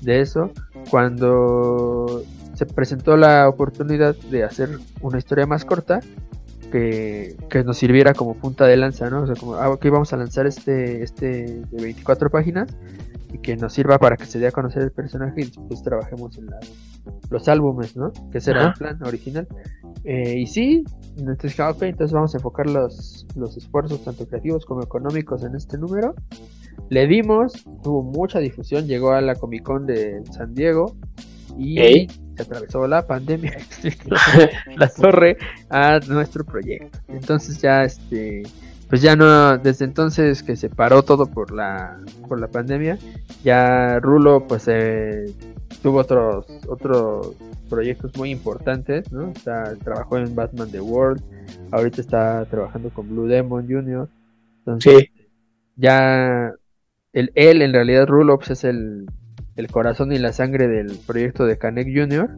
de 0.00 0.20
eso. 0.22 0.50
Cuando 0.90 2.22
se 2.54 2.66
presentó 2.66 3.16
la 3.16 3.48
oportunidad 3.48 4.14
de 4.30 4.44
hacer 4.44 4.70
una 5.00 5.18
historia 5.18 5.46
más 5.46 5.64
corta, 5.64 6.00
que, 6.70 7.36
que, 7.48 7.62
nos 7.62 7.78
sirviera 7.78 8.14
como 8.14 8.34
punta 8.34 8.66
de 8.66 8.76
lanza, 8.76 9.08
¿no? 9.08 9.22
O 9.22 9.26
sea, 9.26 9.36
como, 9.36 9.54
ah, 9.54 9.70
ok, 9.70 9.86
vamos 9.90 10.12
a 10.12 10.16
lanzar 10.16 10.46
este, 10.46 11.02
este 11.04 11.60
de 11.70 11.82
24 11.82 12.30
páginas 12.30 12.76
y 13.32 13.38
que 13.38 13.56
nos 13.56 13.72
sirva 13.72 13.98
para 13.98 14.16
que 14.16 14.26
se 14.26 14.38
dé 14.38 14.48
a 14.48 14.50
conocer 14.50 14.82
el 14.82 14.90
personaje 14.90 15.42
y 15.42 15.44
después 15.44 15.82
trabajemos 15.82 16.36
en 16.38 16.46
la, 16.46 16.58
los 17.30 17.48
álbumes, 17.48 17.96
¿no? 17.96 18.12
Que 18.32 18.40
será 18.40 18.68
el 18.68 18.72
plan 18.74 18.98
original. 19.04 19.46
Eh, 20.04 20.38
y 20.40 20.46
sí, 20.46 20.84
entonces 21.16 21.58
entonces 21.58 22.12
vamos 22.12 22.34
a 22.34 22.38
enfocar 22.38 22.68
los, 22.68 23.26
los 23.36 23.56
esfuerzos 23.56 24.04
tanto 24.04 24.26
creativos 24.26 24.66
como 24.66 24.82
económicos 24.82 25.42
en 25.44 25.54
este 25.54 25.78
número. 25.78 26.14
Le 26.90 27.06
dimos, 27.06 27.64
tuvo 27.82 28.02
mucha 28.02 28.38
difusión, 28.38 28.86
llegó 28.86 29.12
a 29.12 29.20
la 29.20 29.34
Comic 29.34 29.62
Con 29.62 29.86
de 29.86 30.22
San 30.30 30.54
Diego 30.54 30.96
y 31.56 32.08
se 32.36 32.42
atravesó 32.42 32.86
la 32.86 33.06
pandemia, 33.06 33.56
la 34.76 34.88
torre 34.88 35.38
a 35.70 36.00
nuestro 36.08 36.44
proyecto. 36.44 36.98
Entonces 37.08 37.60
ya 37.60 37.84
este 37.84 38.42
pues 38.88 39.00
ya 39.00 39.16
no 39.16 39.56
desde 39.58 39.86
entonces 39.86 40.42
que 40.42 40.56
se 40.56 40.68
paró 40.68 41.02
todo 41.02 41.26
por 41.26 41.52
la 41.52 41.98
por 42.28 42.38
la 42.38 42.48
pandemia, 42.48 42.98
ya 43.42 43.98
Rulo 44.00 44.46
pues 44.46 44.64
eh, 44.68 45.32
tuvo 45.82 45.98
otros 45.98 46.46
otros 46.68 47.34
proyectos 47.68 48.16
muy 48.16 48.30
importantes, 48.30 49.10
¿no? 49.12 49.30
Está, 49.30 49.74
trabajó 49.76 50.18
en 50.18 50.34
Batman 50.34 50.70
The 50.70 50.80
World, 50.80 51.22
ahorita 51.70 52.00
está 52.00 52.44
trabajando 52.46 52.90
con 52.90 53.08
Blue 53.08 53.26
Demon 53.26 53.66
Jr. 53.66 54.08
Entonces, 54.58 55.08
ya 55.76 56.52
el, 57.12 57.32
él 57.34 57.62
en 57.62 57.72
realidad 57.72 58.06
Rulo 58.06 58.38
pues, 58.38 58.50
es 58.50 58.64
el, 58.64 59.06
el 59.56 59.66
corazón 59.68 60.12
y 60.12 60.18
la 60.18 60.32
sangre 60.32 60.68
del 60.68 60.98
proyecto 61.06 61.46
de 61.46 61.58
Canek 61.58 61.88
Jr. 61.94 62.30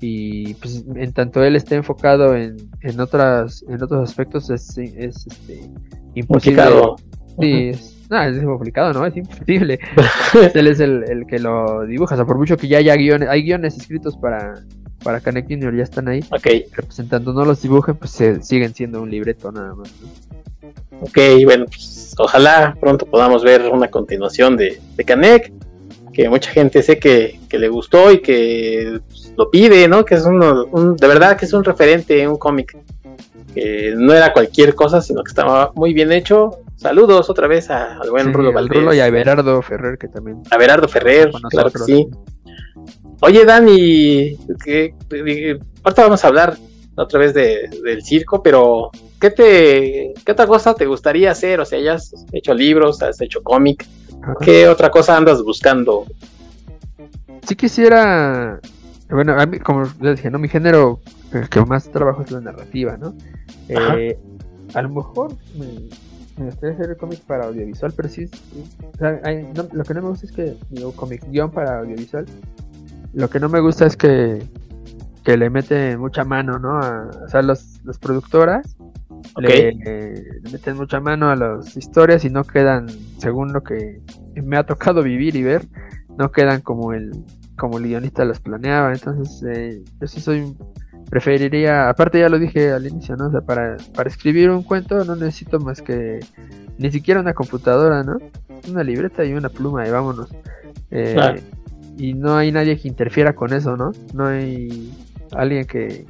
Y 0.00 0.54
pues 0.54 0.84
en 0.94 1.12
tanto 1.12 1.42
él 1.42 1.56
esté 1.56 1.74
enfocado 1.74 2.36
en, 2.36 2.56
en 2.82 3.00
otras, 3.00 3.64
en 3.68 3.82
otros 3.82 4.08
aspectos 4.08 4.48
es, 4.50 4.78
es 4.78 5.26
este, 5.26 5.60
imposible. 6.14 6.62
Sí, 7.40 7.68
es, 7.70 7.97
no, 8.10 8.22
es 8.22 8.42
complicado, 8.42 8.92
¿no? 8.92 9.06
Es 9.06 9.16
imposible. 9.16 9.78
él 10.54 10.66
es 10.66 10.80
el, 10.80 11.04
el, 11.08 11.26
que 11.26 11.38
lo 11.38 11.84
dibuja. 11.86 12.14
O 12.14 12.18
sea, 12.18 12.26
por 12.26 12.38
mucho 12.38 12.56
que 12.56 12.68
ya 12.68 12.78
haya 12.78 12.96
guiones, 12.96 13.28
hay 13.28 13.42
guiones 13.42 13.76
escritos 13.76 14.16
para, 14.16 14.54
para 15.02 15.20
Canek 15.20 15.46
Jr. 15.48 15.76
ya 15.76 15.82
están 15.82 16.08
ahí. 16.08 16.20
Ok. 16.30 16.46
Representando 16.72 17.32
no 17.32 17.44
los 17.44 17.60
dibujen, 17.62 17.96
pues 17.96 18.12
se, 18.12 18.42
siguen 18.42 18.74
siendo 18.74 19.02
un 19.02 19.10
libreto 19.10 19.52
nada 19.52 19.74
más. 19.74 19.92
Ok, 21.00 21.18
bueno, 21.44 21.66
pues 21.66 22.14
ojalá 22.18 22.76
pronto 22.80 23.06
podamos 23.06 23.44
ver 23.44 23.62
una 23.70 23.88
continuación 23.88 24.56
de, 24.56 24.80
de 24.96 25.04
Canek 25.04 25.52
que 26.18 26.28
mucha 26.28 26.50
gente 26.50 26.82
sé 26.82 26.98
que, 26.98 27.38
le 27.48 27.68
gustó 27.68 28.10
y 28.10 28.20
que 28.20 29.00
pues, 29.08 29.32
lo 29.36 29.48
pide, 29.52 29.86
¿no? 29.86 30.04
Que 30.04 30.16
es 30.16 30.24
uno, 30.24 30.64
un, 30.72 30.96
de 30.96 31.06
verdad 31.06 31.36
que 31.36 31.44
es 31.44 31.52
un 31.52 31.62
referente, 31.62 32.26
un 32.26 32.36
cómic. 32.36 32.76
Que 33.54 33.94
no 33.96 34.12
era 34.12 34.32
cualquier 34.32 34.74
cosa, 34.74 35.00
sino 35.00 35.22
que 35.22 35.28
estaba 35.28 35.70
muy 35.76 35.94
bien 35.94 36.10
hecho. 36.10 36.58
Saludos 36.78 37.28
otra 37.28 37.48
vez 37.48 37.70
al 37.70 38.08
buen 38.08 38.32
Rulo 38.32 38.52
Valdés. 38.52 38.94
y 38.94 39.00
a 39.00 39.10
Berardo 39.10 39.60
Ferrer, 39.62 39.98
que 39.98 40.06
también. 40.06 40.42
A 40.48 40.56
Berardo 40.56 40.86
Ferrer, 40.86 41.32
claro 41.50 41.72
que 41.72 41.78
sí. 41.80 42.08
Oye, 43.20 43.44
Dani, 43.44 44.38
que, 44.64 44.94
ahorita 45.82 46.02
vamos 46.02 46.24
a 46.24 46.28
hablar 46.28 46.56
otra 46.94 47.18
vez 47.18 47.34
de, 47.34 47.68
del 47.82 48.04
circo, 48.04 48.44
pero 48.44 48.90
¿qué 49.20 49.30
te, 49.32 50.14
qué 50.24 50.32
otra 50.32 50.46
cosa 50.46 50.72
te 50.74 50.86
gustaría 50.86 51.32
hacer? 51.32 51.58
O 51.58 51.64
sea, 51.64 51.80
ya 51.80 51.94
has 51.94 52.14
hecho 52.32 52.54
libros, 52.54 53.02
has 53.02 53.20
hecho 53.20 53.42
cómic, 53.42 53.84
¿Qué 54.40 54.68
otra 54.68 54.90
cosa 54.90 55.16
andas 55.16 55.42
buscando? 55.42 56.04
Si 57.46 57.56
quisiera, 57.56 58.60
bueno, 59.10 59.40
a 59.40 59.46
mí, 59.46 59.58
como 59.58 59.84
les 60.00 60.16
dije, 60.16 60.30
¿no? 60.30 60.38
Mi 60.38 60.48
género 60.48 61.00
el 61.32 61.48
que 61.48 61.60
más 61.64 61.90
trabajo 61.90 62.22
es 62.22 62.30
la 62.30 62.40
narrativa, 62.40 62.96
¿no? 62.96 63.14
Eh, 63.68 64.18
a 64.74 64.82
lo 64.82 64.90
mejor 64.90 65.32
me, 65.56 65.88
gustaría 66.46 66.74
hacer 66.74 66.96
cómic 66.96 67.20
para 67.20 67.46
audiovisual, 67.46 67.92
pero 67.96 68.08
sí, 68.08 68.30
lo 69.72 69.84
que 69.84 69.94
no 69.94 70.02
me 70.02 70.08
gusta 70.08 70.26
es 70.26 70.32
que 70.32 70.56
digo 70.70 70.92
cómic 70.92 71.24
guion 71.30 71.50
para 71.50 71.80
audiovisual. 71.80 72.26
Lo 73.14 73.28
que 73.30 73.40
no 73.40 73.48
me 73.48 73.60
gusta 73.60 73.86
es 73.86 73.96
que, 73.96 74.42
que 75.24 75.36
le 75.36 75.50
mete 75.50 75.96
mucha 75.96 76.24
mano, 76.24 76.58
¿no? 76.58 76.78
o 76.78 77.28
sea, 77.28 77.42
los, 77.42 77.80
las 77.84 77.98
productoras 77.98 78.76
le, 79.36 79.74
meten 80.52 80.76
mucha 80.76 81.00
mano 81.00 81.30
a 81.30 81.36
las 81.36 81.76
historias 81.76 82.24
y 82.24 82.30
no 82.30 82.44
quedan, 82.44 82.88
según 83.18 83.52
lo 83.52 83.62
que 83.62 84.00
me 84.42 84.56
ha 84.56 84.64
tocado 84.64 85.02
vivir 85.02 85.36
y 85.36 85.42
ver, 85.42 85.66
no 86.16 86.30
quedan 86.30 86.60
como 86.60 86.92
el 86.92 87.12
como 87.58 87.78
el 87.78 87.84
guionista 87.84 88.24
las 88.24 88.40
planeaba. 88.40 88.92
Entonces, 88.92 89.44
eh, 89.46 89.82
yo 90.00 90.06
sí 90.06 90.20
soy 90.20 90.56
preferiría, 91.08 91.88
aparte 91.88 92.20
ya 92.20 92.28
lo 92.28 92.38
dije 92.38 92.72
al 92.72 92.86
inicio, 92.86 93.16
¿no? 93.16 93.28
O 93.28 93.30
sea, 93.30 93.40
para, 93.40 93.76
para 93.94 94.08
escribir 94.08 94.50
un 94.50 94.62
cuento 94.62 95.04
no 95.04 95.16
necesito 95.16 95.58
más 95.58 95.82
que 95.82 96.20
ni 96.78 96.90
siquiera 96.90 97.20
una 97.20 97.34
computadora, 97.34 98.02
¿no? 98.02 98.18
Una 98.68 98.82
libreta 98.82 99.24
y 99.24 99.32
una 99.32 99.48
pluma 99.48 99.86
y 99.86 99.90
vámonos. 99.90 100.28
Eh, 100.90 101.42
y 101.96 102.14
no 102.14 102.36
hay 102.36 102.52
nadie 102.52 102.78
que 102.78 102.88
interfiera 102.88 103.34
con 103.34 103.52
eso, 103.52 103.76
¿no? 103.76 103.92
No 104.14 104.26
hay 104.26 104.92
alguien 105.32 105.66
que, 105.66 106.06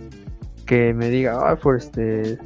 que 0.66 0.92
me 0.94 1.08
diga, 1.08 1.50
ah, 1.50 1.56
por 1.56 1.76
este, 1.76 2.38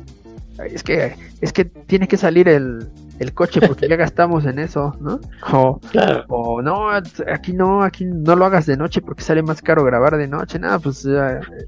es 0.65 0.83
que, 0.83 1.15
es 1.41 1.53
que 1.53 1.65
tiene 1.65 2.07
que 2.07 2.17
salir 2.17 2.49
el, 2.49 2.89
el 3.23 3.35
coche 3.35 3.61
porque 3.67 3.89
ya 3.89 3.97
gastamos 3.97 4.45
en 4.45 4.59
eso, 4.59 4.97
¿no? 5.01 5.21
O, 5.53 5.81
o, 6.29 6.63
no, 6.63 6.91
aquí 6.91 7.53
no, 7.53 7.83
aquí 7.83 8.05
no 8.05 8.37
lo 8.37 8.45
hagas 8.45 8.67
de 8.67 8.77
noche 8.77 9.01
porque 9.01 9.23
sale 9.23 9.43
más 9.43 9.61
caro 9.61 9.85
grabar 9.85 10.17
de 10.17 10.29
noche, 10.29 10.59
nada, 10.59 10.79
pues 10.79 11.07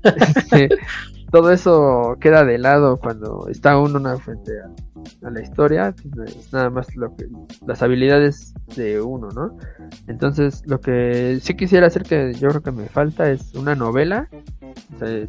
este, 0.02 0.68
todo 1.34 1.50
eso 1.50 2.16
queda 2.20 2.44
de 2.44 2.58
lado 2.58 2.96
cuando 2.96 3.48
está 3.48 3.76
uno 3.76 3.98
una 3.98 4.16
frente 4.16 4.52
a, 4.60 5.30
la 5.30 5.40
historia, 5.42 5.94
pues, 6.14 6.36
es 6.36 6.52
nada 6.52 6.70
más 6.70 6.94
lo 6.94 7.14
que, 7.16 7.26
las 7.66 7.82
habilidades 7.82 8.54
de 8.76 9.00
uno, 9.00 9.30
¿no? 9.30 9.58
Entonces, 10.06 10.62
lo 10.66 10.80
que 10.80 11.38
sí 11.42 11.54
quisiera 11.54 11.88
hacer 11.88 12.04
que 12.04 12.34
yo 12.34 12.48
creo 12.50 12.62
que 12.62 12.70
me 12.70 12.86
falta 12.86 13.30
es 13.30 13.52
una 13.54 13.74
novela, 13.74 14.28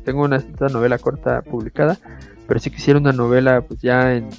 tengo 0.04 0.24
una 0.24 0.44
novela 0.72 0.98
corta 0.98 1.42
publicada, 1.42 1.98
pero 2.48 2.60
sí 2.60 2.70
quisiera 2.70 3.00
una 3.00 3.12
novela 3.12 3.62
pues 3.62 3.82
ya 3.82 4.14
en, 4.14 4.30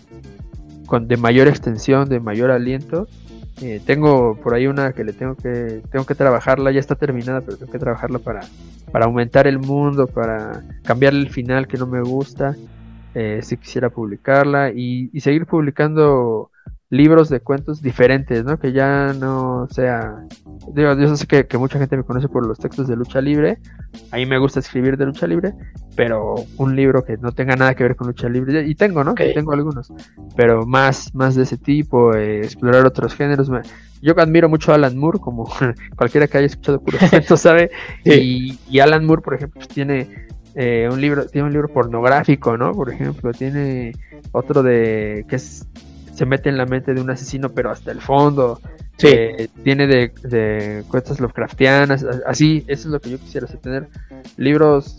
con 0.86 1.08
de 1.08 1.16
mayor 1.16 1.48
extensión, 1.48 2.08
de 2.08 2.20
mayor 2.20 2.50
aliento. 2.50 3.08
Eh, 3.62 3.80
tengo 3.84 4.38
por 4.42 4.54
ahí 4.54 4.66
una 4.66 4.92
que 4.92 5.02
le 5.02 5.12
tengo 5.12 5.34
que 5.34 5.82
tengo 5.90 6.04
que 6.04 6.14
trabajarla, 6.14 6.70
ya 6.72 6.80
está 6.80 6.94
terminada, 6.94 7.40
pero 7.40 7.56
tengo 7.56 7.72
que 7.72 7.78
trabajarla 7.78 8.18
para, 8.18 8.40
para 8.92 9.06
aumentar 9.06 9.46
el 9.46 9.58
mundo, 9.58 10.06
para 10.06 10.62
cambiarle 10.82 11.20
el 11.20 11.30
final 11.30 11.66
que 11.66 11.78
no 11.78 11.86
me 11.86 12.02
gusta. 12.02 12.54
Eh, 13.14 13.40
si 13.42 13.56
quisiera 13.56 13.88
publicarla 13.88 14.72
y, 14.72 15.08
y 15.10 15.20
seguir 15.20 15.46
publicando 15.46 16.50
libros 16.90 17.28
de 17.28 17.40
cuentos 17.40 17.82
diferentes, 17.82 18.44
¿no? 18.44 18.58
Que 18.58 18.72
ya 18.72 19.12
no 19.18 19.66
sea... 19.70 20.24
Digo, 20.72 20.96
yo 20.96 21.16
sé 21.16 21.26
que, 21.26 21.58
mucha 21.58 21.78
gente 21.78 21.96
me 21.96 22.04
conoce 22.04 22.28
por 22.28 22.46
los 22.46 22.58
textos 22.58 22.86
de 22.86 22.96
lucha 22.96 23.20
libre. 23.20 23.58
A 24.12 24.16
mí 24.16 24.26
me 24.26 24.38
gusta 24.38 24.60
escribir 24.60 24.96
de 24.96 25.06
lucha 25.06 25.26
libre, 25.26 25.52
pero 25.96 26.36
un 26.56 26.76
libro 26.76 27.04
que 27.04 27.16
no 27.16 27.32
tenga 27.32 27.56
nada 27.56 27.74
que 27.74 27.82
ver 27.82 27.96
con 27.96 28.06
lucha 28.08 28.28
libre. 28.28 28.66
Y 28.66 28.74
tengo, 28.74 29.02
¿no? 29.02 29.14
Que 29.14 29.32
Tengo 29.32 29.52
algunos. 29.52 29.92
Pero 30.36 30.64
más, 30.64 31.14
más 31.14 31.34
de 31.34 31.42
ese 31.42 31.56
tipo, 31.56 32.14
eh, 32.14 32.38
explorar 32.38 32.86
otros 32.86 33.14
géneros. 33.14 33.50
Yo 34.00 34.14
admiro 34.18 34.48
mucho 34.48 34.72
a 34.72 34.76
Alan 34.76 34.96
Moore, 34.96 35.18
como 35.18 35.50
cualquiera 35.96 36.28
que 36.28 36.38
haya 36.38 36.46
escuchado 36.46 36.80
puros 36.80 37.00
cuentos 37.10 37.40
sabe. 37.40 37.70
Y, 38.04 38.58
y, 38.68 38.78
Alan 38.78 39.04
Moore, 39.04 39.22
por 39.22 39.34
ejemplo, 39.34 39.60
pues, 39.60 39.68
tiene... 39.68 40.26
Eh, 40.58 40.88
un 40.90 41.02
libro 41.02 41.26
tiene 41.26 41.48
un 41.48 41.52
libro 41.52 41.68
pornográfico 41.68 42.56
no 42.56 42.72
por 42.72 42.90
ejemplo 42.90 43.30
tiene 43.32 43.92
otro 44.32 44.62
de 44.62 45.26
que 45.28 45.36
es 45.36 45.68
se 46.16 46.24
mete 46.24 46.48
en 46.48 46.56
la 46.56 46.64
mente 46.64 46.94
de 46.94 47.00
un 47.00 47.10
asesino, 47.10 47.50
pero 47.52 47.70
hasta 47.70 47.92
el 47.92 48.00
fondo. 48.00 48.58
Sí. 48.96 49.08
Eh, 49.08 49.48
tiene 49.62 49.86
de, 49.86 50.10
de 50.22 50.82
cuentas 50.88 51.20
Lovecraftianas, 51.20 52.04
así, 52.26 52.64
eso 52.66 52.88
es 52.88 52.92
lo 52.92 53.00
que 53.00 53.10
yo 53.10 53.18
quisiera 53.18 53.46
hacer, 53.46 53.60
tener 53.60 53.88
libros 54.38 54.98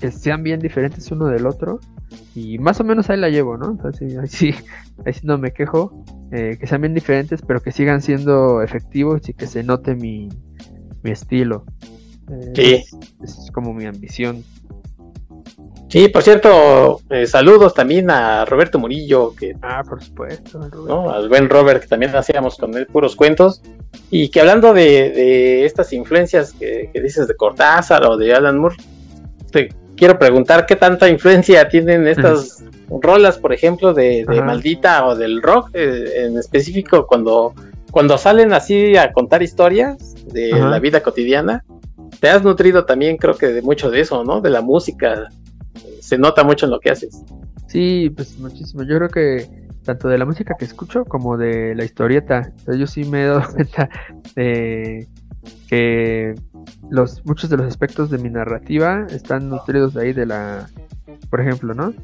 que 0.00 0.10
sean 0.10 0.42
bien 0.42 0.58
diferentes 0.58 1.10
uno 1.10 1.26
del 1.26 1.46
otro. 1.46 1.80
Y 2.34 2.58
más 2.58 2.80
o 2.80 2.84
menos 2.84 3.10
ahí 3.10 3.18
la 3.18 3.28
llevo, 3.28 3.58
¿no? 3.58 3.70
Entonces, 3.70 4.16
ahí 4.16 4.28
sí, 4.28 4.54
ahí 5.04 5.12
sí 5.12 5.20
no 5.24 5.36
me 5.36 5.52
quejo. 5.52 6.04
Eh, 6.32 6.56
que 6.58 6.66
sean 6.66 6.80
bien 6.80 6.94
diferentes, 6.94 7.42
pero 7.42 7.60
que 7.60 7.70
sigan 7.70 8.00
siendo 8.00 8.62
efectivos 8.62 9.28
y 9.28 9.34
que 9.34 9.46
se 9.46 9.62
note 9.62 9.94
mi, 9.94 10.30
mi 11.02 11.10
estilo. 11.10 11.66
Eh, 12.30 12.82
sí. 12.88 12.98
es 13.22 13.50
como 13.52 13.74
mi 13.74 13.84
ambición. 13.84 14.42
Sí, 15.90 16.06
por 16.06 16.22
cierto, 16.22 17.00
eh, 17.10 17.26
saludos 17.26 17.74
también 17.74 18.12
a 18.12 18.44
Roberto 18.44 18.78
Murillo, 18.78 19.34
que 19.34 19.56
ah, 19.60 19.82
por 19.86 20.00
supuesto, 20.00 20.60
¿no? 20.86 21.10
al 21.10 21.28
buen 21.28 21.48
Robert, 21.48 21.82
que 21.82 21.88
también 21.88 22.14
hacíamos 22.14 22.56
con 22.56 22.76
él 22.76 22.86
puros 22.86 23.16
cuentos, 23.16 23.60
y 24.08 24.28
que 24.28 24.38
hablando 24.38 24.72
de, 24.72 25.64
estas 25.64 25.92
influencias 25.92 26.52
que, 26.52 26.92
dices 26.94 27.26
de 27.26 27.34
Cortázar 27.34 28.06
o 28.06 28.16
de 28.16 28.32
Alan 28.32 28.58
Moore, 28.58 28.76
te 29.50 29.74
quiero 29.96 30.16
preguntar 30.16 30.64
qué 30.64 30.76
tanta 30.76 31.08
influencia 31.08 31.68
tienen 31.68 32.06
estas 32.06 32.64
rolas, 32.88 33.38
por 33.38 33.52
ejemplo, 33.52 33.92
de, 33.92 34.24
Maldita 34.44 35.04
o 35.06 35.16
del 35.16 35.42
rock, 35.42 35.70
eh, 35.74 36.24
en 36.24 36.38
específico 36.38 37.04
cuando, 37.04 37.52
cuando 37.90 38.16
salen 38.16 38.52
así 38.52 38.96
a 38.96 39.12
contar 39.12 39.42
historias 39.42 40.14
de 40.26 40.50
la 40.52 40.78
vida 40.78 41.02
cotidiana. 41.02 41.64
Te 42.20 42.28
has 42.28 42.44
nutrido 42.44 42.84
también, 42.84 43.16
creo 43.16 43.36
que 43.36 43.48
de 43.48 43.62
mucho 43.62 43.90
de 43.90 44.02
eso, 44.02 44.22
¿no? 44.22 44.40
De 44.40 44.50
la 44.50 44.60
música, 44.60 45.30
se 46.10 46.18
nota 46.18 46.42
mucho 46.42 46.66
en 46.66 46.72
lo 46.72 46.80
que 46.80 46.90
haces. 46.90 47.22
Sí, 47.68 48.10
pues 48.10 48.36
muchísimo. 48.36 48.82
Yo 48.82 48.96
creo 48.96 49.08
que 49.08 49.68
tanto 49.84 50.08
de 50.08 50.18
la 50.18 50.24
música 50.24 50.56
que 50.58 50.64
escucho 50.64 51.04
como 51.04 51.36
de 51.36 51.72
la 51.76 51.84
historieta. 51.84 52.52
yo 52.66 52.84
sí 52.88 53.04
me 53.04 53.22
he 53.22 53.26
dado 53.26 53.42
cuenta 53.54 53.88
de 54.34 55.06
que 55.68 56.34
los 56.90 57.24
muchos 57.24 57.48
de 57.48 57.58
los 57.58 57.66
aspectos 57.66 58.10
de 58.10 58.18
mi 58.18 58.28
narrativa 58.28 59.06
están 59.10 59.48
nutridos 59.48 59.94
de 59.94 60.02
ahí 60.02 60.12
de 60.12 60.26
la 60.26 60.68
por 61.30 61.40
ejemplo, 61.40 61.74
¿no? 61.74 61.94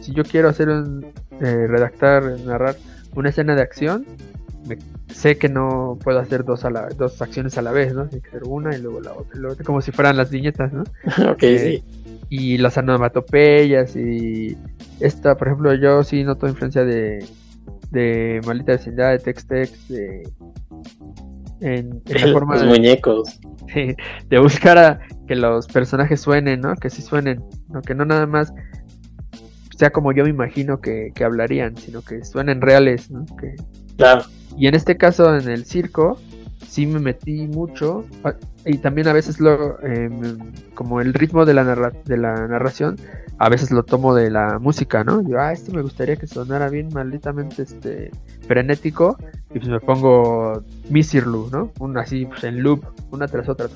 Si 0.00 0.12
yo 0.12 0.24
quiero 0.24 0.48
hacer 0.48 0.68
un, 0.68 1.06
eh, 1.40 1.66
redactar, 1.68 2.40
narrar 2.40 2.74
una 3.14 3.28
escena 3.28 3.54
de 3.54 3.62
acción, 3.62 4.04
sé 5.06 5.38
que 5.38 5.48
no 5.48 5.98
puedo 6.02 6.18
hacer 6.18 6.44
dos, 6.44 6.64
a 6.64 6.70
la, 6.70 6.88
dos 6.88 7.22
acciones 7.22 7.56
a 7.58 7.62
la 7.62 7.70
vez, 7.70 7.94
¿no? 7.94 8.08
Tiene 8.08 8.24
que 8.24 8.30
ser 8.30 8.42
una 8.44 8.76
y 8.76 8.82
luego 8.82 9.00
la 9.00 9.12
otra, 9.12 9.64
como 9.64 9.80
si 9.80 9.92
fueran 9.92 10.16
las 10.16 10.30
viñetas, 10.30 10.72
¿no? 10.72 10.82
ok, 11.30 11.42
eh, 11.42 11.82
sí. 11.84 12.01
Y 12.34 12.56
las 12.56 12.78
onomatopeyas 12.78 13.94
y 13.94 14.56
esta, 15.00 15.36
por 15.36 15.48
ejemplo, 15.48 15.74
yo 15.74 16.02
sí 16.02 16.24
noto 16.24 16.48
influencia 16.48 16.82
de, 16.82 17.22
de 17.90 18.40
Maldita 18.46 18.72
Vecindad, 18.72 19.10
de 19.10 19.18
Tex-Tex, 19.18 19.88
de... 19.88 20.22
En, 21.60 22.02
la 22.06 22.32
forma 22.32 22.56
los 22.56 22.64
muñecos. 22.64 23.38
De, 24.30 24.38
buscar 24.38 24.78
a 24.78 25.00
que 25.28 25.36
los 25.36 25.66
personajes 25.66 26.22
suenen, 26.22 26.62
¿no? 26.62 26.74
Que 26.76 26.88
sí 26.88 27.02
suenen, 27.02 27.44
¿no? 27.68 27.82
Que 27.82 27.94
no 27.94 28.06
nada 28.06 28.26
más 28.26 28.54
sea 29.76 29.90
como 29.90 30.12
yo 30.12 30.24
me 30.24 30.30
imagino 30.30 30.80
que, 30.80 31.10
que 31.14 31.24
hablarían, 31.24 31.76
sino 31.76 32.00
que 32.00 32.24
suenen 32.24 32.62
reales, 32.62 33.10
¿no? 33.10 33.26
Que, 33.36 33.56
claro. 33.98 34.22
Y 34.56 34.68
en 34.68 34.74
este 34.74 34.96
caso, 34.96 35.36
en 35.36 35.50
el 35.50 35.66
circo, 35.66 36.18
sí 36.66 36.86
me 36.86 36.98
metí 36.98 37.46
mucho 37.46 38.06
y 38.64 38.78
también 38.78 39.08
a 39.08 39.12
veces 39.12 39.40
lo 39.40 39.80
em, 39.82 40.38
como 40.74 41.00
el 41.00 41.14
ritmo 41.14 41.44
de 41.44 41.54
la 41.54 41.92
de 42.04 42.16
la 42.16 42.46
narración 42.46 42.96
a 43.38 43.48
veces 43.48 43.70
lo 43.70 43.82
tomo 43.82 44.14
de 44.14 44.30
la 44.30 44.58
música 44.58 45.04
no 45.04 45.26
yo 45.26 45.40
ah 45.40 45.52
esto 45.52 45.72
me 45.72 45.82
gustaría 45.82 46.16
que 46.16 46.26
sonara 46.26 46.68
bien 46.68 46.88
malditamente 46.92 47.62
este 47.62 48.10
frenético 48.46 49.16
y 49.54 49.58
pues 49.58 49.68
me 49.68 49.80
pongo 49.80 50.62
Misirlu, 50.88 51.50
¿no? 51.52 51.72
Un 51.78 51.98
así 51.98 52.24
pues, 52.24 52.44
en 52.44 52.62
loop, 52.62 52.84
una 53.10 53.28
tras 53.28 53.48
otra. 53.48 53.66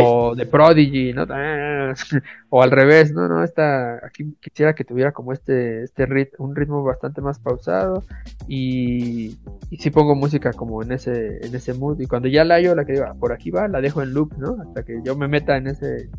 O 0.00 0.34
de 0.36 0.46
Prodigy, 0.46 1.12
¿no? 1.12 1.26
O 2.54 2.62
al 2.62 2.70
revés, 2.70 3.12
¿no? 3.12 3.28
no 3.28 3.42
Esta, 3.42 3.94
aquí 4.04 4.36
quisiera 4.40 4.74
que 4.74 4.84
tuviera 4.84 5.12
como 5.12 5.32
este, 5.32 5.84
este 5.84 6.06
ritmo, 6.06 6.44
un 6.44 6.54
ritmo 6.54 6.84
bastante 6.84 7.20
más 7.20 7.38
pausado 7.38 8.04
y, 8.46 9.38
y 9.72 9.78
sí 9.78 9.88
pongo 9.88 10.14
música 10.14 10.52
como 10.52 10.82
en 10.82 10.92
ese, 10.92 11.38
en 11.46 11.54
ese 11.54 11.72
mood 11.72 11.98
y 11.98 12.06
cuando 12.06 12.28
ya 12.28 12.44
la 12.44 12.56
hallo, 12.56 12.74
la 12.74 12.84
que 12.84 12.92
digo, 12.92 13.06
ah, 13.08 13.14
por 13.18 13.32
aquí 13.32 13.50
va, 13.50 13.68
la 13.68 13.80
dejo 13.80 14.02
en 14.02 14.12
loop, 14.12 14.36
¿no? 14.36 14.58
Hasta 14.60 14.82
que 14.82 15.00
yo 15.02 15.16
me 15.16 15.28
meta 15.28 15.56
en 15.56 15.66
ese 15.66 16.10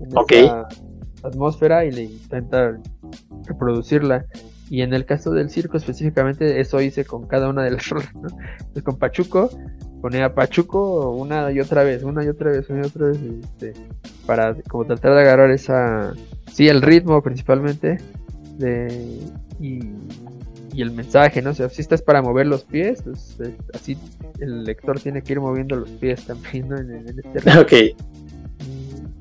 en 0.00 0.16
esa 0.30 0.68
atmósfera 1.24 1.84
y 1.86 1.90
le 1.90 2.04
intenta 2.04 2.78
reproducirla. 3.46 4.26
Y 4.70 4.82
en 4.82 4.94
el 4.94 5.06
caso 5.06 5.32
del 5.32 5.50
circo 5.50 5.76
específicamente, 5.76 6.60
eso 6.60 6.80
hice 6.80 7.04
con 7.04 7.26
cada 7.26 7.48
una 7.48 7.64
de 7.64 7.72
las 7.72 7.88
rolas, 7.90 8.14
¿no? 8.14 8.28
Con 8.84 8.96
Pachuco, 8.96 9.50
ponía 10.00 10.32
Pachuco 10.32 11.10
una 11.10 11.50
y 11.50 11.58
otra 11.58 11.82
vez, 11.82 12.04
una 12.04 12.24
y 12.24 12.28
otra 12.28 12.52
vez, 12.52 12.70
una 12.70 12.82
y 12.82 12.86
otra 12.86 13.06
vez, 13.08 13.18
este, 13.20 13.72
para 14.24 14.54
como 14.68 14.84
tratar 14.84 15.14
de 15.14 15.20
agarrar 15.22 15.50
esa, 15.50 16.14
sí, 16.52 16.68
el 16.68 16.80
ritmo 16.80 17.20
principalmente, 17.22 17.98
de, 18.56 19.18
y, 19.58 19.80
el 20.82 20.90
mensaje, 20.90 21.42
¿no? 21.42 21.50
O 21.50 21.54
sea, 21.54 21.68
si 21.68 21.82
estás 21.82 22.02
para 22.02 22.22
mover 22.22 22.46
los 22.46 22.64
pies, 22.64 23.02
pues 23.02 23.36
eh, 23.40 23.56
así 23.74 23.96
el 24.40 24.64
lector 24.64 25.00
tiene 25.00 25.22
que 25.22 25.32
ir 25.34 25.40
moviendo 25.40 25.76
los 25.76 25.90
pies 25.90 26.24
también, 26.26 26.68
¿no? 26.68 26.76
En, 26.78 27.06
este 27.34 27.58
Ok. 27.58 27.72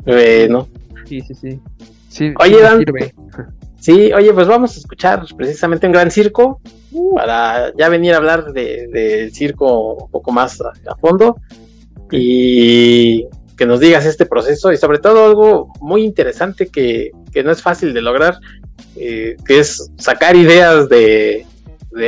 Bueno. 0.06 0.68
Sí, 1.06 1.22
sí, 1.22 1.34
sí. 1.34 1.62
sí 2.10 2.34
Oye, 2.40 2.62
Dan, 2.62 2.84
Sí, 3.84 4.14
oye, 4.14 4.34
pues 4.34 4.48
vamos 4.48 4.78
a 4.78 4.80
escuchar 4.80 5.26
precisamente 5.36 5.86
un 5.86 5.92
gran 5.92 6.10
circo 6.10 6.62
para 7.16 7.74
ya 7.76 7.90
venir 7.90 8.14
a 8.14 8.18
hablar 8.18 8.54
del 8.54 8.90
de, 8.92 9.30
circo 9.34 9.96
un 9.96 10.10
poco 10.10 10.32
más 10.32 10.62
a, 10.62 10.96
fondo 10.96 11.36
y 12.10 13.26
que 13.58 13.66
nos 13.66 13.82
digas 13.82 14.06
este 14.06 14.26
proceso 14.26 14.72
y 14.72 14.78
sobre 14.78 15.00
todo 15.00 15.26
algo 15.26 15.74
muy 15.82 16.04
interesante 16.04 16.68
que, 16.68 17.12
no 17.44 17.52
es 17.52 17.62
fácil 17.62 17.94
de 17.94 18.02
lograr, 18.02 18.40
eh, 18.96 19.38
que 19.46 19.60
es 19.60 19.92
sacar 19.98 20.36
ideas 20.36 20.90
de, 20.90 21.46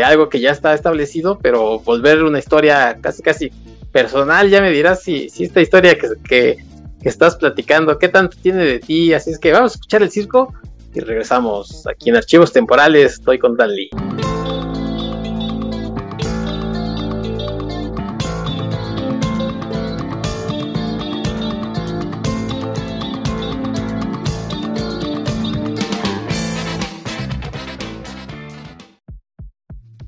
algo 0.03 0.29
que 0.29 0.39
ya 0.39 0.51
está 0.51 0.73
establecido, 0.73 1.39
pero 1.39 1.79
volver 1.79 2.23
una 2.23 2.39
historia 2.39 2.97
casi 3.01 3.21
casi 3.21 3.51
personal, 3.91 4.49
ya 4.49 4.61
me 4.61 4.71
dirás 4.71 5.01
si, 5.01 5.29
si 5.29 5.45
esta 5.45 5.61
historia 5.61 5.97
que, 5.97 6.09
que, 6.27 6.57
que 7.01 7.09
estás 7.09 7.35
platicando, 7.35 7.97
qué 7.97 8.09
tanto 8.09 8.37
tiene 8.41 8.65
de 8.65 8.79
ti, 8.79 9.13
así 9.13 9.31
es 9.31 9.39
que 9.39 9.51
vamos 9.51 9.73
a 9.73 9.75
escuchar 9.75 10.03
el 10.03 10.11
circo 10.11 10.53
y 10.95 11.01
regresamos 11.01 11.85
aquí 11.87 12.09
en 12.09 12.15
Archivos 12.15 12.51
Temporales. 12.51 13.13
Estoy 13.13 13.37
con 13.37 13.57
Dan 13.57 13.75
Lee. 13.75 13.89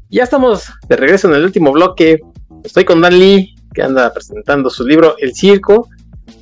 Ya 0.10 0.24
estamos 0.24 0.72
de 0.88 0.96
regreso 0.96 1.28
en 1.28 1.36
el 1.36 1.44
último 1.44 1.72
bloque. 1.72 2.22
Estoy 2.64 2.86
con 2.86 3.02
Dan 3.02 3.20
Lee, 3.20 3.56
que 3.74 3.82
anda 3.82 4.14
presentando 4.14 4.70
su 4.70 4.86
libro 4.88 5.16
El 5.20 5.36
Circo. 5.36 5.90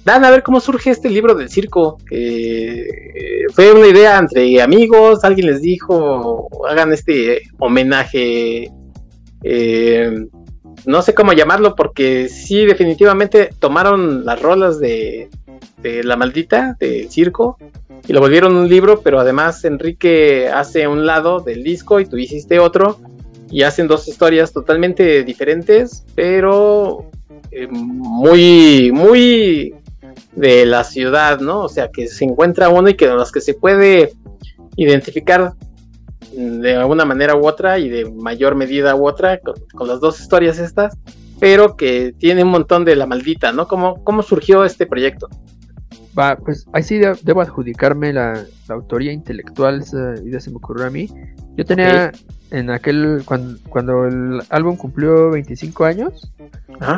Dan, 0.03 0.23
a 0.23 0.29
ver 0.29 0.43
cómo 0.43 0.59
surge 0.59 0.91
este 0.91 1.09
libro 1.09 1.33
del 1.33 1.49
circo, 1.49 1.97
que 2.07 2.81
eh, 2.81 3.45
fue 3.53 3.71
una 3.71 3.87
idea 3.87 4.19
entre 4.19 4.61
amigos, 4.61 5.23
alguien 5.23 5.47
les 5.47 5.63
dijo, 5.63 6.47
hagan 6.69 6.93
este 6.93 7.41
homenaje, 7.57 8.69
eh, 9.41 10.27
no 10.85 11.01
sé 11.01 11.15
cómo 11.15 11.33
llamarlo, 11.33 11.75
porque 11.75 12.29
sí, 12.29 12.65
definitivamente 12.65 13.49
tomaron 13.57 14.25
las 14.25 14.39
rolas 14.39 14.79
de, 14.79 15.29
La 15.81 16.15
Maldita, 16.15 16.77
del 16.79 17.09
circo, 17.09 17.57
y 18.07 18.13
lo 18.13 18.19
volvieron 18.19 18.55
un 18.55 18.69
libro, 18.69 19.01
pero 19.01 19.19
además 19.19 19.65
Enrique 19.65 20.49
hace 20.49 20.87
un 20.87 21.07
lado 21.07 21.39
del 21.39 21.63
disco 21.63 21.99
y 21.99 22.05
tú 22.05 22.17
hiciste 22.17 22.59
otro, 22.59 22.99
y 23.49 23.63
hacen 23.63 23.87
dos 23.87 24.07
historias 24.07 24.51
totalmente 24.51 25.23
diferentes, 25.23 26.03
pero 26.15 27.09
eh, 27.51 27.67
muy, 27.67 28.91
muy 28.91 29.75
de 30.35 30.65
la 30.65 30.83
ciudad, 30.83 31.39
¿no? 31.39 31.61
O 31.61 31.69
sea, 31.69 31.89
que 31.89 32.07
se 32.07 32.25
encuentra 32.25 32.69
uno 32.69 32.89
y 32.89 32.95
que 32.95 33.07
de 33.07 33.15
los 33.15 33.31
que 33.31 33.41
se 33.41 33.53
puede 33.53 34.13
identificar 34.75 35.53
de 36.35 36.75
alguna 36.75 37.05
manera 37.05 37.35
u 37.35 37.47
otra 37.47 37.79
y 37.79 37.87
de 37.87 38.11
mayor 38.11 38.55
medida 38.55 38.95
u 38.95 39.07
otra 39.07 39.39
con, 39.39 39.87
las 39.87 39.99
dos 40.01 40.19
historias 40.19 40.59
estas, 40.59 40.97
pero 41.39 41.77
que 41.77 42.13
tiene 42.17 42.43
un 42.43 42.49
montón 42.49 42.83
de 42.83 42.95
la 42.95 43.05
maldita, 43.05 43.51
¿no? 43.51 43.67
¿Cómo, 43.67 44.03
cómo 44.03 44.21
surgió 44.21 44.65
este 44.65 44.85
proyecto? 44.85 45.29
Va, 46.17 46.37
pues 46.37 46.65
ahí 46.73 46.83
sí 46.83 46.99
debo 47.23 47.41
adjudicarme 47.41 48.13
la, 48.13 48.45
autoría 48.69 49.11
intelectual, 49.11 49.81
esa 49.81 50.15
idea 50.23 50.39
se 50.39 50.49
me 50.49 50.57
ocurrió 50.57 50.85
a 50.87 50.89
mí. 50.89 51.09
Yo 51.55 51.65
tenía 51.65 52.11
en 52.55 52.69
aquel, 52.69 53.23
cuando, 53.25 53.59
cuando 53.69 54.05
el 54.05 54.41
álbum 54.49 54.77
cumplió 54.77 55.31
25 55.31 55.83
años, 55.83 56.31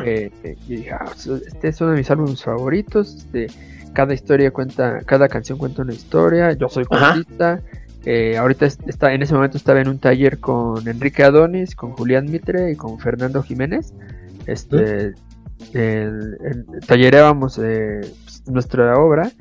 eh, 0.06 0.32
eh, 0.44 0.56
dije, 0.68 0.92
ah, 0.92 1.12
este 1.16 1.68
es 1.70 1.82
uno 1.82 1.92
de 1.92 1.98
mis 1.98 2.12
álbumes 2.12 2.44
favoritos, 2.44 3.16
este, 3.16 3.48
cada 3.94 4.14
historia 4.14 4.52
cuenta, 4.52 5.00
cada 5.00 5.28
canción 5.28 5.58
cuenta 5.58 5.82
una 5.82 5.94
historia, 5.94 6.52
yo 6.54 6.70
soy 6.70 6.86
cuentista, 6.86 7.60
eh, 8.06 8.38
ahorita 8.38 8.68
está, 8.68 9.14
en 9.14 9.24
ese 9.24 9.34
momento 9.34 9.58
estaba 9.58 9.82
en 9.82 9.88
un 9.88 9.98
taller 9.98 10.38
con 10.40 10.88
Enrique 10.88 11.24
Adonis, 11.24 11.76
con 11.76 11.94
Julián 11.94 12.30
Mitre 12.30 12.72
y 12.72 12.76
con 12.76 13.00
Fernando 13.00 13.42
Jiménez, 13.42 13.96
este, 14.46 15.16
tallereábamos 16.86 17.56
pues, 17.56 18.44
nuestra 18.46 18.96
obra 19.00 19.32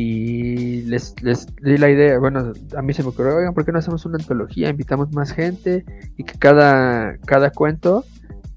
y 0.00 0.82
les, 0.82 1.20
les 1.22 1.48
di 1.56 1.76
la 1.76 1.90
idea, 1.90 2.20
bueno, 2.20 2.52
a 2.76 2.82
mí 2.82 2.94
se 2.94 3.02
me 3.02 3.08
ocurrió, 3.08 3.34
oigan, 3.34 3.52
¿por 3.52 3.64
qué 3.64 3.72
no 3.72 3.80
hacemos 3.80 4.06
una 4.06 4.16
antología? 4.16 4.68
Invitamos 4.68 5.10
más 5.10 5.32
gente 5.32 5.84
y 6.16 6.22
que 6.22 6.38
cada, 6.38 7.16
cada 7.26 7.50
cuento 7.50 8.04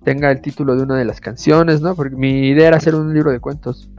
tenga 0.03 0.29
el 0.29 0.39
título 0.39 0.75
de 0.75 0.83
una 0.83 0.97
de 0.97 1.05
las 1.05 1.19
canciones, 1.19 1.81
¿no? 1.81 1.95
Porque 1.95 2.15
mi 2.15 2.49
idea 2.49 2.67
era 2.67 2.77
hacer 2.77 2.93
un 2.93 3.11
libro 3.11 3.31
de 3.31 3.39
cuentos 3.39 3.89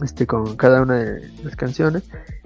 este 0.00 0.28
con 0.28 0.54
cada 0.54 0.82
una 0.82 0.98
de 0.98 1.28
las 1.42 1.56
canciones 1.56 2.04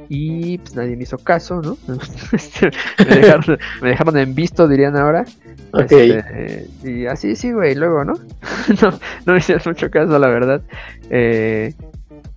y 0.08 0.56
pues 0.56 0.74
nadie 0.74 0.96
me 0.96 1.02
hizo 1.02 1.18
caso, 1.18 1.60
¿no? 1.60 1.76
Este, 2.32 2.70
me, 3.06 3.88
dejaron, 3.90 4.16
en 4.16 4.34
visto, 4.34 4.66
dirían 4.68 4.96
ahora. 4.96 5.26
Este, 5.74 6.66
y 6.82 7.04
así 7.04 7.36
sí, 7.36 7.52
güey, 7.52 7.74
luego, 7.74 8.06
¿no? 8.06 8.14
no, 8.82 8.90
no 9.26 9.32
me 9.34 9.38
hicieron 9.38 9.64
mucho 9.66 9.90
caso, 9.90 10.18
la 10.18 10.28
verdad. 10.28 10.62
Eh, 11.10 11.74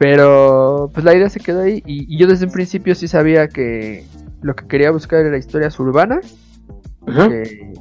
pero 0.01 0.89
pues 0.91 1.05
la 1.05 1.13
idea 1.13 1.29
se 1.29 1.39
quedó 1.39 1.61
ahí 1.61 1.83
y, 1.85 2.17
yo 2.17 2.25
desde 2.25 2.47
un 2.47 2.51
principio 2.51 2.95
sí 2.95 3.07
sabía 3.07 3.47
que 3.47 4.03
lo 4.41 4.55
que 4.55 4.65
quería 4.65 4.89
buscar 4.89 5.23
era 5.23 5.37
historias 5.37 5.79
urbanas. 5.79 6.39
Que, 7.05 7.71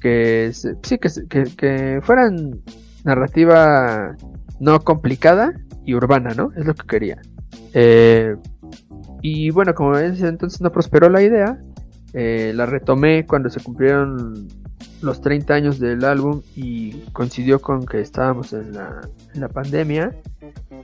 que 0.00 0.52
sí, 0.54 0.96
que, 0.96 1.44
que, 1.58 2.00
fueran 2.02 2.62
narrativa 3.04 4.16
no 4.58 4.80
complicada 4.80 5.52
y 5.84 5.92
urbana, 5.92 6.32
¿no? 6.34 6.50
Es 6.56 6.64
lo 6.64 6.74
que 6.74 6.86
quería. 6.86 7.20
Eh, 7.74 8.36
y 9.20 9.50
bueno, 9.50 9.74
como 9.74 9.98
ese 9.98 10.28
entonces 10.28 10.62
no 10.62 10.72
prosperó 10.72 11.10
la 11.10 11.20
idea, 11.20 11.58
eh, 12.14 12.52
la 12.54 12.64
retomé 12.64 13.26
cuando 13.26 13.50
se 13.50 13.62
cumplieron 13.62 14.48
los 15.02 15.20
30 15.20 15.52
años 15.52 15.78
del 15.78 16.06
álbum 16.06 16.40
y 16.56 16.92
coincidió 17.12 17.60
con 17.60 17.84
que 17.84 18.00
estábamos 18.00 18.54
en 18.54 18.72
la, 18.72 19.02
en 19.34 19.42
la 19.42 19.48
pandemia. 19.48 20.10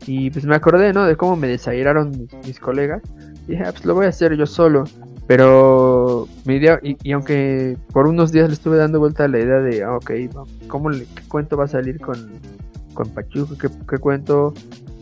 Y 0.06 0.30
pues 0.30 0.44
me 0.44 0.54
acordé, 0.54 0.92
¿no? 0.92 1.04
De 1.04 1.16
cómo 1.16 1.36
me 1.36 1.48
desairaron 1.48 2.10
mis, 2.10 2.46
mis 2.46 2.60
colegas 2.60 3.02
Y 3.46 3.52
dije, 3.52 3.64
ah, 3.64 3.72
pues 3.72 3.84
lo 3.84 3.94
voy 3.94 4.06
a 4.06 4.10
hacer 4.10 4.36
yo 4.36 4.46
solo. 4.46 4.84
Pero 5.26 6.28
mi 6.44 6.54
idea, 6.54 6.78
y, 6.82 7.12
aunque 7.12 7.76
por 7.92 8.06
unos 8.06 8.30
días 8.30 8.48
le 8.48 8.54
estuve 8.54 8.76
dando 8.76 9.00
vuelta 9.00 9.24
a 9.24 9.28
la 9.28 9.40
idea 9.40 9.58
de, 9.58 9.82
ah, 9.82 9.96
ok, 9.96 10.12
¿cómo 10.68 10.90
le, 10.90 11.00
qué 11.00 11.22
cuento 11.26 11.56
va 11.56 11.64
a 11.64 11.68
salir 11.68 12.00
con, 12.00 12.30
con 12.94 13.10
Pachuco? 13.10 13.56
¿Qué, 13.58 13.98
cuento 13.98 14.54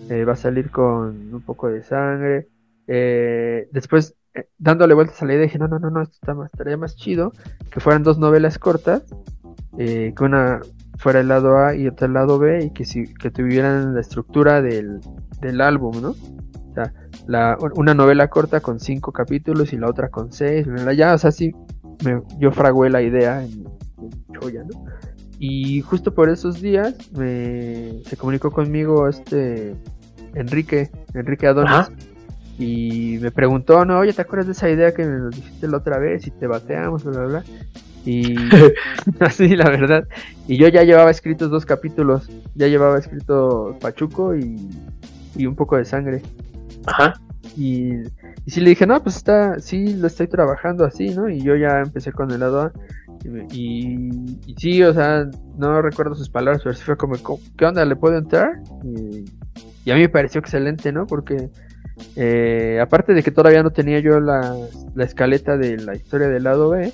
eh, 0.09 0.25
va 0.25 0.33
a 0.33 0.37
salir 0.37 0.71
con 0.71 1.35
un 1.35 1.43
poco 1.43 1.69
de 1.69 1.83
sangre? 1.83 2.49
Eh, 2.87 3.69
después, 3.71 4.15
eh, 4.33 4.49
dándole 4.57 4.95
vueltas 4.95 5.21
a 5.21 5.27
la 5.27 5.35
idea, 5.35 5.43
dije, 5.43 5.59
no, 5.59 5.69
no, 5.69 5.79
no, 5.79 5.91
no, 5.91 6.01
esto 6.01 6.15
está 6.15 6.33
más, 6.33 6.51
estaría 6.51 6.79
más 6.79 6.97
chido 6.97 7.33
que 7.71 7.81
fueran 7.81 8.03
dos 8.03 8.19
novelas 8.19 8.59
cortas, 8.59 9.03
que 9.77 10.15
una 10.21 10.61
fuera 11.05 11.20
el 11.20 11.28
lado 11.28 11.59
A 11.59 11.76
y 11.76 11.86
otra 11.86 12.06
el 12.06 12.14
lado 12.14 12.39
B, 12.39 12.64
y 12.64 12.70
que, 12.70 12.86
si, 12.86 13.05
que 13.05 13.31
tuvieran 13.31 13.94
la 13.94 14.01
estructura 14.01 14.62
del, 14.62 15.01
del 15.43 15.60
álbum, 15.60 16.01
¿no? 16.01 16.10
O 16.12 16.74
sea, 16.74 16.94
la, 17.26 17.59
una 17.76 17.93
novela 17.93 18.28
corta 18.28 18.60
con 18.60 18.81
cinco 18.81 19.12
capítulos 19.12 19.74
y 19.74 19.76
la 19.76 19.90
otra 19.90 20.09
con 20.09 20.32
seis, 20.32 20.66
ya, 20.97 21.12
o 21.12 21.18
sea, 21.18 21.31
sí, 21.31 21.52
me, 22.06 22.22
yo 22.39 22.52
fragué 22.52 22.89
la 22.89 23.02
idea 23.02 23.44
en, 23.44 23.64
Choya, 24.32 24.64
¿no? 24.64 24.86
Y 25.39 25.82
justo 25.82 26.14
por 26.14 26.31
esos 26.31 26.62
días 26.62 26.94
me, 27.12 28.02
se 28.06 28.16
comunicó 28.16 28.51
conmigo 28.51 29.06
este 29.06 29.76
Enrique, 30.35 30.90
Enrique 31.12 31.47
Adonis, 31.47 31.90
y 32.59 33.18
me 33.20 33.31
preguntó, 33.31 33.85
no, 33.85 33.98
oye, 33.98 34.14
¿te 34.14 34.22
acuerdas 34.22 34.47
de 34.47 34.52
esa 34.52 34.70
idea 34.70 34.94
que 34.94 35.05
me 35.05 35.28
dijiste 35.28 35.68
la 35.68 35.76
otra 35.76 35.98
vez 35.98 36.26
y 36.26 36.31
te 36.31 36.47
bateamos, 36.47 37.05
bla, 37.05 37.12
bla, 37.12 37.26
bla? 37.26 37.44
Y 38.05 38.35
así, 39.20 39.56
la 39.56 39.70
verdad. 39.70 40.06
Y 40.47 40.56
yo 40.56 40.68
ya 40.68 40.82
llevaba 40.82 41.10
escritos 41.10 41.51
dos 41.51 41.64
capítulos, 41.64 42.28
ya 42.55 42.68
llevaba 42.68 42.98
escrito 42.98 43.76
Pachuco 43.81 44.36
y, 44.36 44.68
y 45.36 45.47
un 45.47 45.55
poco 45.55 45.76
de 45.76 45.85
sangre. 45.85 46.22
Ajá. 46.86 47.14
Y, 47.56 47.94
y 48.44 48.51
sí 48.51 48.60
le 48.60 48.70
dije, 48.70 48.86
no, 48.86 49.02
pues 49.02 49.16
está, 49.16 49.59
sí 49.60 49.94
lo 49.94 50.06
estoy 50.06 50.26
trabajando 50.28 50.85
así, 50.85 51.14
¿no? 51.14 51.28
Y 51.28 51.40
yo 51.40 51.56
ya 51.56 51.81
empecé 51.81 52.12
con 52.12 52.31
el 52.31 52.40
lado 52.40 52.62
A. 52.62 52.72
Y, 53.52 54.10
y, 54.47 54.55
sí, 54.59 54.82
o 54.82 54.93
sea, 54.93 55.26
no 55.56 55.81
recuerdo 55.81 56.14
sus 56.14 56.28
palabras, 56.28 56.62
pero 56.62 56.74
sí 56.74 56.82
fue 56.85 56.97
como, 56.97 57.14
¿qué 57.56 57.64
onda? 57.64 57.85
¿Le 57.85 57.97
puedo 57.97 58.18
entrar? 58.18 58.60
Y, 58.82 59.24
y 59.85 59.90
a 59.90 59.94
mí 59.94 60.02
me 60.02 60.09
pareció 60.10 60.40
excelente, 60.40 60.93
¿no? 60.93 61.06
Porque 61.06 61.48
eh, 62.16 62.81
aparte 62.82 63.14
de 63.14 63.22
que 63.22 63.31
todavía 63.31 63.62
no 63.62 63.70
tenía 63.70 64.01
yo 64.01 64.20
la, 64.20 64.56
la 64.94 65.05
escaleta 65.05 65.56
de 65.56 65.78
la 65.78 65.94
historia 65.94 66.28
del 66.28 66.44
lado 66.44 66.70
B, 66.70 66.93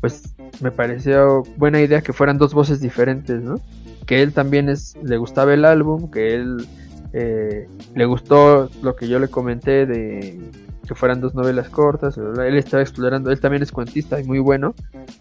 pues 0.00 0.34
me 0.60 0.70
pareció 0.70 1.42
buena 1.56 1.80
idea 1.80 2.02
que 2.02 2.12
fueran 2.12 2.38
dos 2.38 2.54
voces 2.54 2.80
diferentes, 2.80 3.42
¿no? 3.42 3.60
Que 4.06 4.22
él 4.22 4.32
también 4.32 4.68
es, 4.68 4.96
le 5.02 5.16
gustaba 5.16 5.54
el 5.54 5.64
álbum, 5.64 6.10
que 6.10 6.34
él 6.34 6.66
eh, 7.12 7.68
le 7.94 8.04
gustó 8.04 8.70
lo 8.82 8.96
que 8.96 9.08
yo 9.08 9.18
le 9.18 9.28
comenté 9.28 9.86
de 9.86 10.40
que 10.86 10.94
fueran 10.94 11.20
dos 11.20 11.34
novelas 11.34 11.68
cortas. 11.68 12.16
Él 12.18 12.56
estaba 12.56 12.82
explorando, 12.82 13.30
él 13.30 13.40
también 13.40 13.62
es 13.62 13.72
cuentista 13.72 14.20
y 14.20 14.24
muy 14.24 14.38
bueno, 14.38 14.74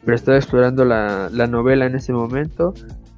pero 0.03 0.15
estaba 0.15 0.37
explorando 0.37 0.85
la, 0.85 1.29
novela 1.47 1.85
en 1.85 1.95
ese 1.95 2.13
momento. 2.13 2.73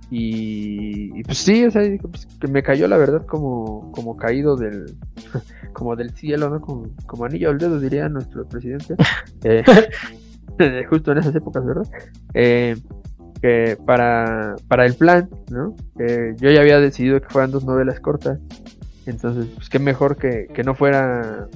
Y, 0.10 1.24
pues 1.24 1.40
sí, 1.40 1.66
o 1.66 1.72
sea, 1.72 1.82
pues, 2.00 2.28
que 2.40 2.48
me 2.48 2.62
cayó 2.62 2.88
la 2.88 2.98
verdad 2.98 3.26
como, 3.26 3.92
como 3.94 4.16
caído 4.16 4.56
del, 4.56 4.96
como 5.74 5.96
del 5.96 6.12
cielo, 6.12 6.50
¿no? 6.50 6.62
Como, 6.62 6.88
como 7.08 7.26
anillo 7.26 7.50
al 7.50 7.58
dedo, 7.58 7.80
diría 7.80 8.10
nuestro 8.10 8.46
presidente. 8.46 8.96
Eh, 9.46 9.62
justo 10.90 11.12
en 11.12 11.18
esas 11.18 11.36
épocas, 11.36 11.66
¿verdad? 11.66 11.88
Eh, 12.34 12.76
que 13.42 13.78
para, 13.86 14.56
para 14.70 14.86
el 14.86 14.96
plan, 14.96 15.30
¿no? 15.52 15.76
yo 15.98 16.50
ya 16.50 16.62
había 16.62 16.80
decidido 16.80 17.20
que 17.22 17.28
fueran 17.28 17.52
dos 17.52 17.66
novelas 17.66 18.00
cortas, 18.00 18.40
entonces, 19.06 19.48
pues 19.56 19.70
qué 19.70 19.80
mejor 19.80 20.18
que, 20.18 20.48
que 20.54 20.64
no 20.64 20.76
fuera... 20.76 21.48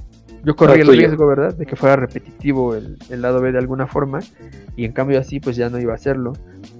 Yo 0.44 0.56
corría 0.56 0.84
el 0.84 0.88
riesgo, 0.88 1.28
¿verdad? 1.28 1.56
De 1.56 1.66
que 1.66 1.76
fuera 1.76 1.96
repetitivo 1.96 2.76
el, 2.76 2.98
el, 3.10 3.22
lado 3.22 3.42
B 3.42 3.52
de 3.52 3.58
alguna 3.58 3.88
forma, 3.88 4.20
y 4.76 4.86
en 4.86 4.94
cambio 4.94 5.20
así 5.20 5.40
pues 5.40 5.56
ya 5.56 5.70
no 5.70 5.80
iba 5.80 5.94
a 5.94 5.96
hacerlo. 5.96 6.34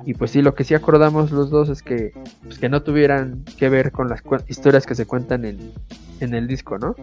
Y 0.06 0.14
pues 0.14 0.32
sí, 0.32 0.42
lo 0.42 0.56
que 0.56 0.64
sí 0.64 0.74
acordamos 0.74 1.32
los 1.32 1.50
dos 1.50 1.70
es 1.70 1.82
que, 1.82 2.14
pues, 2.44 2.60
que 2.60 2.70
no 2.70 2.84
tuvieran 2.84 3.44
que 3.58 3.68
ver 3.68 3.92
con 3.92 4.08
las 4.08 4.22
historias 4.48 4.86
que 4.86 4.96
se 4.96 5.06
cuentan 5.06 5.44
en, 5.44 5.72
en 6.22 6.34
el 6.34 6.48
disco, 6.48 6.78
¿no? 6.78 6.96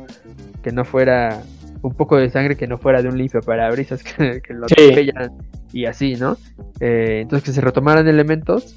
Que 0.63 0.73
no 0.73 0.85
fuera 0.85 1.43
un 1.85 1.95
poco 1.95 2.17
de 2.17 2.31
sangre 2.31 2.57
que 2.57 2.67
no 2.67 2.79
fuera 2.79 3.03
de 3.03 3.09
un 3.09 3.19
limpio 3.19 3.41
para 3.41 3.71
brisas 3.71 4.03
que, 4.03 4.43
lo 4.49 4.65
atropellan 4.65 5.33
y 5.73 5.85
así, 5.85 6.15
¿no? 6.15 6.37
Eh, 6.81 7.21
entonces 7.21 7.45
que 7.45 7.53
se 7.53 7.61
retomaran 7.61 8.09
elementos, 8.09 8.75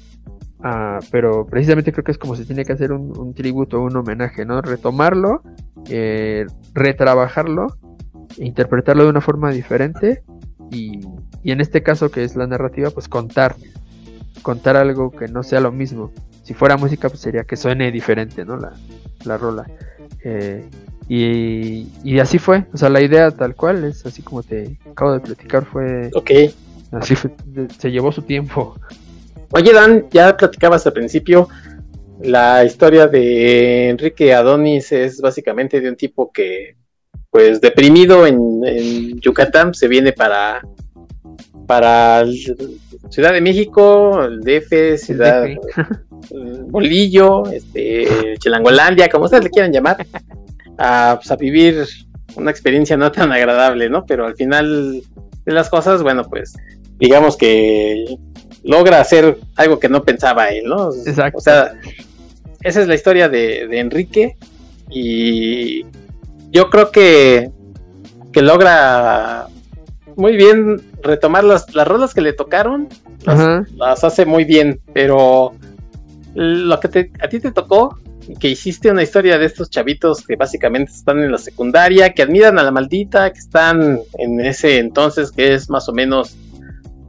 ah, 0.62 0.98
pero 1.10 1.46
precisamente 1.46 1.92
creo 1.92 2.04
que 2.04 2.12
es 2.12 2.18
como 2.18 2.36
se 2.36 2.44
tiene 2.44 2.64
que 2.64 2.72
hacer 2.72 2.92
un, 2.92 3.34
tributo, 3.34 3.80
un 3.80 3.96
homenaje, 3.96 4.44
¿no? 4.44 4.60
Retomarlo, 4.60 5.42
eh, 5.88 6.44
retrabajarlo, 6.74 7.78
interpretarlo 8.36 9.04
de 9.04 9.10
una 9.10 9.22
forma 9.22 9.50
diferente 9.52 10.22
y, 10.70 11.00
y 11.42 11.52
en 11.52 11.60
este 11.62 11.82
caso 11.82 12.10
que 12.10 12.24
es 12.24 12.36
la 12.36 12.46
narrativa, 12.46 12.90
pues 12.90 13.08
contar, 13.08 13.56
contar 14.42 14.76
algo 14.76 15.12
que 15.12 15.28
no 15.28 15.42
sea 15.42 15.60
lo 15.60 15.72
mismo. 15.72 16.12
Si 16.42 16.52
fuera 16.52 16.76
música, 16.76 17.08
pues 17.08 17.20
sería 17.20 17.44
que 17.44 17.56
suene 17.56 17.90
diferente, 17.90 18.44
¿no? 18.44 18.56
La, 18.58 18.72
la 19.24 19.38
rola. 19.38 19.66
Eh, 20.24 20.68
y, 21.08 22.18
así 22.20 22.38
fue, 22.38 22.66
o 22.72 22.76
sea, 22.76 22.90
la 22.90 23.00
idea 23.00 23.30
tal 23.30 23.54
cual 23.54 23.84
es 23.84 24.04
así 24.04 24.22
como 24.22 24.42
te 24.42 24.78
acabo 24.90 25.12
de 25.12 25.20
platicar, 25.20 25.64
fue... 25.64 26.10
Ok. 26.14 26.30
Así 26.92 27.14
se 27.78 27.90
llevó 27.90 28.12
su 28.12 28.22
tiempo. 28.22 28.76
Oye, 29.52 29.72
Dan, 29.72 30.06
ya 30.10 30.36
platicabas 30.36 30.86
al 30.86 30.92
principio, 30.92 31.48
la 32.20 32.64
historia 32.64 33.06
de 33.06 33.88
Enrique 33.88 34.34
Adonis 34.34 34.92
es 34.92 35.20
básicamente 35.20 35.80
de 35.80 35.88
un 35.88 35.96
tipo 35.96 36.30
que, 36.30 36.76
pues, 37.30 37.60
deprimido 37.60 38.26
en, 38.26 39.18
Yucatán, 39.20 39.72
se 39.72 39.88
viene 39.88 40.12
para, 40.12 40.60
para 41.66 42.24
Ciudad 43.08 43.32
de 43.32 43.40
México, 43.40 44.22
el 44.24 44.40
DF, 44.40 44.98
Ciudad 44.98 45.46
Bolillo, 46.68 47.46
este, 47.50 48.36
Chilangolandia, 48.38 49.08
como 49.08 49.24
ustedes 49.24 49.44
le 49.44 49.50
quieran 49.50 49.72
llamar, 49.72 49.96
a, 50.78 51.16
pues, 51.16 51.30
a 51.30 51.36
vivir 51.36 51.84
una 52.36 52.50
experiencia 52.50 52.96
no 52.96 53.10
tan 53.12 53.32
agradable, 53.32 53.90
¿no? 53.90 54.06
Pero 54.06 54.26
al 54.26 54.36
final 54.36 55.02
de 55.44 55.52
las 55.52 55.68
cosas, 55.68 56.02
bueno, 56.02 56.24
pues 56.24 56.54
digamos 56.98 57.36
que 57.36 58.16
logra 58.64 59.00
hacer 59.00 59.38
algo 59.56 59.78
que 59.78 59.88
no 59.88 60.02
pensaba 60.02 60.48
él, 60.48 60.64
¿no? 60.66 60.90
Exacto. 61.06 61.38
O 61.38 61.40
sea, 61.40 61.72
esa 62.62 62.80
es 62.80 62.88
la 62.88 62.94
historia 62.94 63.28
de, 63.28 63.78
Enrique 63.78 64.36
y 64.90 65.84
yo 66.50 66.70
creo 66.70 66.90
que, 66.90 67.50
que 68.32 68.42
logra 68.42 69.48
muy 70.16 70.36
bien 70.36 70.82
retomar 71.02 71.44
las, 71.44 71.74
las 71.74 71.86
rolas 71.86 72.14
que 72.14 72.20
le 72.20 72.32
tocaron, 72.32 72.88
las, 73.76 74.04
hace 74.04 74.26
muy 74.26 74.44
bien, 74.44 74.80
pero 74.92 75.52
lo 76.34 76.80
que 76.80 77.10
a 77.20 77.28
ti 77.28 77.40
te 77.40 77.52
tocó 77.52 77.98
que 78.38 78.48
hiciste 78.48 78.90
una 78.90 79.02
historia 79.02 79.38
de 79.38 79.46
estos 79.46 79.70
chavitos 79.70 80.26
que 80.26 80.36
básicamente 80.36 80.92
están 80.92 81.20
en 81.20 81.32
la 81.32 81.38
secundaria, 81.38 82.12
que 82.12 82.22
admiran 82.22 82.58
a 82.58 82.62
la 82.62 82.70
maldita, 82.70 83.32
que 83.32 83.38
están 83.38 84.00
en 84.18 84.40
ese 84.40 84.78
entonces 84.78 85.32
que 85.32 85.54
es 85.54 85.70
más 85.70 85.88
o 85.88 85.92
menos 85.92 86.36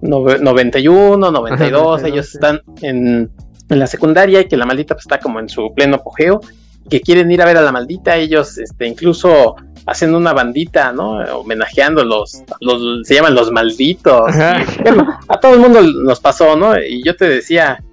91, 0.02 1.32
92, 1.32 2.04
ellos 2.04 2.34
están 2.34 2.62
en, 2.82 3.30
la 3.68 3.86
secundaria 3.86 4.42
y 4.42 4.48
que 4.48 4.58
la 4.58 4.66
maldita 4.66 4.96
pues, 4.96 5.06
está 5.06 5.20
como 5.20 5.40
en 5.40 5.50
su 5.50 5.74
pleno 5.76 5.98
apogeo, 5.98 6.42
que 6.90 7.02
quieren 7.02 7.30
ir 7.32 7.42
a 7.42 7.46
ver 7.46 7.58
a 7.58 7.62
la 7.62 7.72
maldita, 7.72 8.16
ellos 8.16 8.58
este, 8.58 8.88
incluso 8.88 9.56
hacen 9.86 10.16
una 10.16 10.34
bandita, 10.34 10.92
¿no? 10.92 11.20
Homenajeando 11.38 12.04
los, 12.04 12.44
los 12.62 13.08
se 13.08 13.16
llaman 13.16 13.36
los 13.36 13.52
malditos. 13.52 14.32
a 15.28 15.40
todo 15.40 15.54
el 15.54 15.60
mundo 15.60 15.82
nos 15.82 16.20
pasó, 16.20 16.56
¿no? 16.56 16.80
Y 16.80 17.04
yo 17.04 17.16
te 17.16 17.30
decía, 17.30 17.84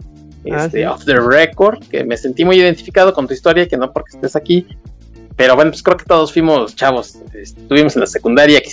Ah, 0.53 0.67
este, 0.67 0.87
off 0.87 1.05
the 1.05 1.17
record, 1.17 1.85
que 1.89 2.05
me 2.05 2.17
sentí 2.17 2.45
muy 2.45 2.57
identificado 2.57 3.13
con 3.13 3.27
tu 3.27 3.35
historia, 3.35 3.67
que 3.67 3.77
no 3.77 3.93
porque 3.93 4.11
estés 4.15 4.37
aquí. 4.37 4.67
Pero 5.37 5.55
bueno, 5.55 5.71
pues 5.71 5.83
creo 5.83 5.97
que 5.97 6.05
todos 6.05 6.33
fuimos 6.33 6.75
chavos, 6.75 7.19
estuvimos 7.35 7.95
en 7.95 8.01
la 8.01 8.07
secundaria, 8.07 8.61
que 8.61 8.71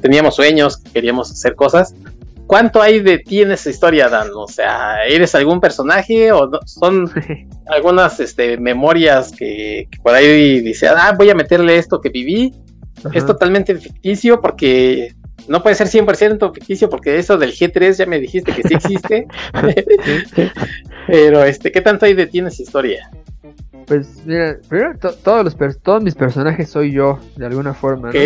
teníamos 0.00 0.36
sueños, 0.36 0.78
queríamos 0.92 1.32
hacer 1.32 1.56
cosas. 1.56 1.94
¿Cuánto 2.46 2.82
hay 2.82 3.00
de 3.00 3.18
ti 3.18 3.42
en 3.42 3.52
esa 3.52 3.70
historia, 3.70 4.08
Dan? 4.08 4.30
O 4.34 4.48
sea, 4.48 5.04
¿eres 5.06 5.34
algún 5.34 5.60
personaje 5.60 6.32
o 6.32 6.50
son 6.66 7.10
algunas 7.66 8.18
este, 8.20 8.56
memorias 8.56 9.32
que, 9.32 9.88
por 10.02 10.14
ahí 10.14 10.60
dice, 10.60 10.88
ah, 10.88 11.14
voy 11.16 11.30
a 11.30 11.34
meterle 11.34 11.76
esto 11.76 12.00
que 12.00 12.08
viví? 12.08 12.52
Es 13.14 13.24
totalmente 13.24 13.74
ficticio 13.76 14.40
porque 14.40 15.14
no 15.48 15.62
puede 15.62 15.74
ser 15.74 15.88
100% 15.88 16.52
ficticio 16.52 16.88
porque 16.88 17.18
eso 17.18 17.36
del 17.38 17.52
G3 17.52 17.96
ya 17.96 18.06
me 18.06 18.18
dijiste 18.18 18.52
que 18.52 18.62
sí 18.66 18.74
existe. 18.74 19.26
Pero, 21.06 21.44
este, 21.44 21.72
¿qué 21.72 21.80
tanto 21.80 22.06
hay 22.06 22.14
de 22.14 22.26
ti 22.26 22.38
en 22.38 22.46
esa 22.46 22.62
historia? 22.62 23.10
Pues 23.86 24.22
mira, 24.24 24.58
primero 24.68 24.96
todos, 24.98 25.44
los 25.44 25.82
todos 25.82 26.02
mis 26.02 26.14
personajes 26.14 26.68
soy 26.68 26.92
yo, 26.92 27.18
de 27.36 27.46
alguna 27.46 27.74
forma, 27.74 28.12
¿no? 28.12 28.20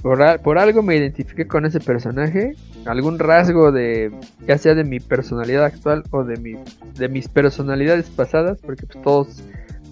por, 0.00 0.40
por, 0.40 0.58
algo 0.58 0.82
me 0.82 0.96
identifiqué 0.96 1.46
con 1.46 1.66
ese 1.66 1.80
personaje, 1.80 2.54
algún 2.86 3.18
rasgo 3.18 3.72
de, 3.72 4.10
ya 4.46 4.56
sea 4.56 4.74
de 4.74 4.84
mi 4.84 5.00
personalidad 5.00 5.64
actual 5.64 6.04
o 6.10 6.24
de, 6.24 6.36
mi, 6.36 6.54
de 6.94 7.08
mis 7.08 7.28
personalidades 7.28 8.08
pasadas, 8.08 8.58
porque 8.62 8.86
pues, 8.86 9.02
todos 9.02 9.42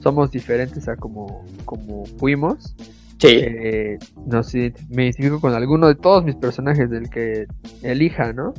somos 0.03 0.31
diferentes 0.31 0.89
a 0.89 0.97
como, 0.97 1.45
como 1.65 2.05
fuimos. 2.07 2.75
Sí. 3.25 3.41
Eh, 3.43 3.99
no 4.27 4.43
sé, 4.43 4.75
me 4.91 5.05
identifico 5.05 5.41
con 5.41 5.55
alguno 5.55 5.89
de 5.89 5.95
todos 5.95 6.25
mis 6.25 6.37
personajes 6.37 6.91
del 6.91 7.09
que 7.09 7.47
elija, 7.83 8.33
¿no? 8.33 8.53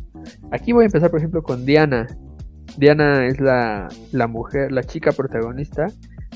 Aquí 0.51 0.71
voy 0.71 0.83
a 0.83 0.85
empezar, 0.87 1.11
por 1.11 1.19
ejemplo, 1.19 1.43
con 1.43 1.65
Diana. 1.65 2.07
Diana 2.77 3.27
es 3.27 3.39
la, 3.39 3.87
la 4.11 4.27
mujer, 4.27 4.71
la 4.71 4.83
chica 4.83 5.11
protagonista. 5.11 5.87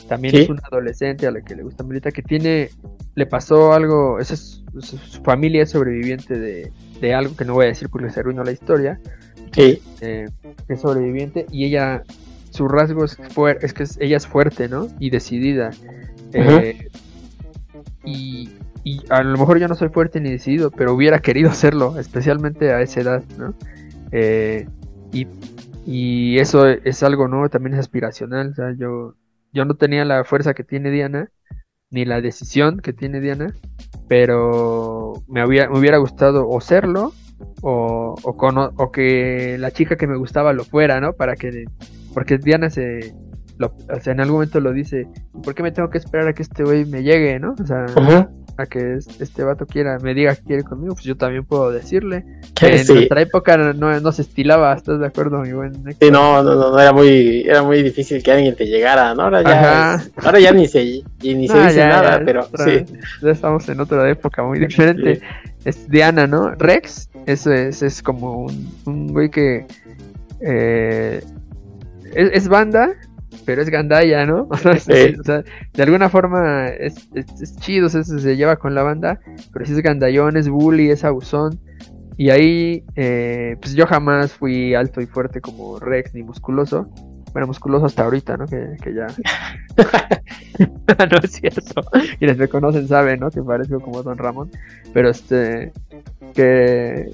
También 0.08 0.36
es 0.36 0.50
una 0.50 0.62
adolescente 0.72 1.28
a 1.28 1.32
la 1.32 1.42
que 1.42 1.56
le 1.56 1.64
gusta 1.64 1.84
Melita, 1.84 2.12
que 2.12 2.22
tiene, 2.22 2.70
le 3.16 3.26
pasó 3.26 3.74
algo, 3.74 4.20
esa 4.20 4.36
es, 4.36 4.64
su 4.80 4.98
familia 5.24 5.64
es 5.64 5.72
sobreviviente 5.72 6.40
de, 6.40 6.72
de, 7.02 7.14
algo 7.14 7.36
que 7.36 7.46
no 7.46 7.56
voy 7.56 7.66
a 7.66 7.70
decir 7.70 7.90
porque 7.90 8.10
se 8.10 8.20
arruinó 8.20 8.44
la 8.44 8.52
historia. 8.52 9.00
Sí. 9.52 9.82
Eh, 10.02 10.28
es 10.68 10.82
sobreviviente 10.82 11.48
y 11.52 11.66
ella, 11.66 12.04
su 12.52 12.68
rasgo 12.68 13.06
es, 13.06 13.18
es 13.62 13.74
que 13.74 13.86
ella 14.06 14.18
es 14.18 14.28
fuerte, 14.28 14.70
¿no? 14.70 14.88
Y 15.00 15.10
decidida. 15.10 15.72
Eh, 16.32 16.90
y, 18.04 18.50
y, 18.84 19.02
a 19.10 19.24
lo 19.24 19.38
mejor 19.38 19.60
yo 19.60 19.68
no 19.68 19.76
soy 19.76 19.90
fuerte 19.90 20.20
ni 20.20 20.32
decidido, 20.32 20.72
pero 20.72 20.94
hubiera 20.94 21.20
querido 21.22 21.52
serlo, 21.52 22.00
especialmente 22.00 22.72
a 22.72 22.82
esa 22.82 23.02
edad, 23.02 23.24
¿no? 23.38 23.54
Eh, 24.12 24.68
y, 25.12 25.28
y, 25.86 26.40
eso 26.40 26.68
es 26.68 27.04
algo, 27.04 27.28
¿no? 27.28 27.50
También 27.50 27.74
es 27.74 27.80
aspiracional, 27.80 28.50
o 28.52 28.56
sea, 28.56 28.74
yo, 28.78 29.16
yo 29.54 29.66
no 29.66 29.76
tenía 29.76 30.06
la 30.06 30.24
fuerza 30.24 30.54
que 30.54 30.64
tiene 30.64 30.92
Diana, 30.92 31.30
ni 31.92 32.06
la 32.06 32.22
decisión 32.22 32.80
que 32.80 32.94
tiene 32.94 33.20
Diana, 33.20 33.54
pero 34.08 35.14
me, 35.28 35.46
me 35.46 35.80
hubiera 35.80 35.98
gustado 35.98 36.48
o 36.48 36.62
serlo, 36.62 37.14
o, 37.62 38.16
o 38.24 38.92
que 38.92 39.58
la 39.60 39.72
chica 39.72 39.96
que 39.96 40.08
me 40.08 40.18
gustaba 40.18 40.54
lo 40.54 40.64
fuera, 40.64 41.00
¿no? 41.00 41.14
Para 41.14 41.36
que, 41.36 41.66
porque 42.14 42.38
Diana 42.38 42.70
se, 42.70 43.14
o 43.68 44.00
sea, 44.00 44.14
en 44.14 44.22
algún 44.22 44.36
momento 44.36 44.60
lo 44.60 44.72
dice, 44.72 45.08
¿por 45.44 45.54
qué 45.54 45.64
me 45.64 45.72
tengo 45.72 45.90
que 45.90 45.98
esperar 45.98 46.28
a 46.28 46.34
que 46.34 46.44
este 46.44 46.64
güey 46.64 46.86
me 46.86 47.04
llegue, 47.04 47.40
no? 47.40 47.56
O 47.62 47.66
sea, 47.66 47.86
a 48.58 48.66
que 48.66 49.00
este 49.20 49.44
vato 49.44 49.66
quiera, 49.66 50.00
me 50.00 50.14
diga 50.14 50.36
que 50.36 50.44
quiere 50.44 50.64
conmigo, 50.64 50.94
pues 50.94 51.06
yo 51.06 51.16
también 51.16 51.46
puedo 51.46 51.72
decirle. 51.72 52.26
En 52.62 52.88
nuestra 52.88 53.22
época 53.22 53.58
no, 53.58 54.12
se 54.12 54.22
estilaba, 54.22 54.74
¿estás 54.74 55.00
de 55.00 55.08
acuerdo, 55.08 55.40
mi 55.40 55.54
buen? 55.54 55.74
Sí, 56.00 56.12
no, 56.12 56.44
no, 56.44 56.56
no, 56.56 56.80
era 56.80 56.92
muy, 56.92 57.46
era 57.48 57.64
muy 57.64 57.82
difícil 57.84 58.22
que 58.22 58.32
alguien 58.32 58.56
te 58.56 58.66
llegara, 58.66 59.14
¿no? 59.14 59.24
Ahora 59.24 59.42
ya, 59.42 60.04
ahora 60.18 60.40
ya 60.40 60.52
ni 60.52 60.68
se, 60.68 61.04
ni 61.24 61.48
se 61.48 61.62
dice 61.62 61.88
nada, 61.88 62.22
pero 62.26 62.50
sí. 62.66 62.86
Ya 63.22 63.32
estamos 63.32 63.68
en 63.70 63.80
otra 63.80 64.10
época 64.10 64.44
muy 64.44 64.60
diferente. 64.60 65.22
Es 65.66 65.90
Diana, 65.90 66.28
¿no? 66.28 66.52
Rex, 66.52 67.10
eso 67.26 67.52
es, 67.52 67.82
es 67.82 68.02
como 68.02 68.44
un, 68.44 68.70
un 68.86 69.08
güey 69.08 69.30
que 69.30 69.66
eh, 70.42 71.22
es 72.14 72.48
banda, 72.48 72.94
pero 73.46 73.62
es 73.62 73.70
gandaya, 73.70 74.26
¿no? 74.26 74.48
o 74.50 74.58
sea, 74.58 75.44
de 75.74 75.84
alguna 75.84 76.10
forma 76.10 76.68
es, 76.68 77.10
chido, 77.60 77.90
se 77.90 78.36
lleva 78.36 78.58
con 78.58 78.76
la 78.76 78.84
banda, 78.84 79.20
pero 79.54 79.66
si 79.66 79.74
es 79.74 79.82
gandallón, 79.82 80.38
es 80.38 80.50
bully, 80.50 80.90
es 80.90 81.04
abusón. 81.04 81.60
Y 82.18 82.32
ahí, 82.32 82.84
eh, 82.96 83.56
pues 83.62 83.76
yo 83.76 83.88
jamás 83.88 84.34
fui 84.34 84.76
alto 84.76 85.00
y 85.00 85.06
fuerte 85.06 85.40
como 85.40 85.80
Rex 85.80 86.14
ni 86.14 86.24
musculoso. 86.24 86.90
Bueno, 87.32 87.48
musculoso 87.48 87.86
hasta 87.86 88.04
ahorita, 88.04 88.36
¿no? 88.36 88.46
Que, 88.46 88.76
que 88.82 88.94
ya. 88.94 89.08
no 91.12 91.18
es 91.24 91.32
cierto. 91.32 91.82
Quienes 92.18 92.38
me 92.38 92.50
conocen 92.50 92.88
saben, 92.90 93.22
¿no? 93.22 93.30
Que 93.30 93.42
parezco 93.42 93.80
como 93.80 94.04
Don 94.04 94.18
Ramón. 94.18 94.52
Pero 94.94 95.10
este. 95.10 95.72
Que 96.34 97.10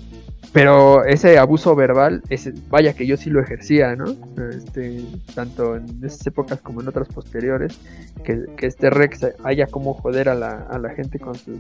pero 0.51 1.03
ese 1.05 1.37
abuso 1.37 1.75
verbal, 1.75 2.21
ese, 2.29 2.53
vaya 2.69 2.93
que 2.93 3.05
yo 3.05 3.17
sí 3.17 3.29
lo 3.29 3.41
ejercía, 3.41 3.95
¿no? 3.95 4.05
Este, 4.49 5.05
tanto 5.33 5.75
en 5.75 5.85
esas 6.03 6.25
épocas 6.27 6.61
como 6.61 6.81
en 6.81 6.87
otras 6.87 7.07
posteriores, 7.09 7.79
que, 8.23 8.45
este 8.61 8.89
Rex 8.89 9.27
haya 9.43 9.67
como 9.67 9.93
joder 9.93 10.29
a 10.29 10.35
la, 10.35 10.67
a 10.69 10.79
la 10.79 10.89
gente 10.91 11.19
con 11.19 11.35
su, 11.35 11.59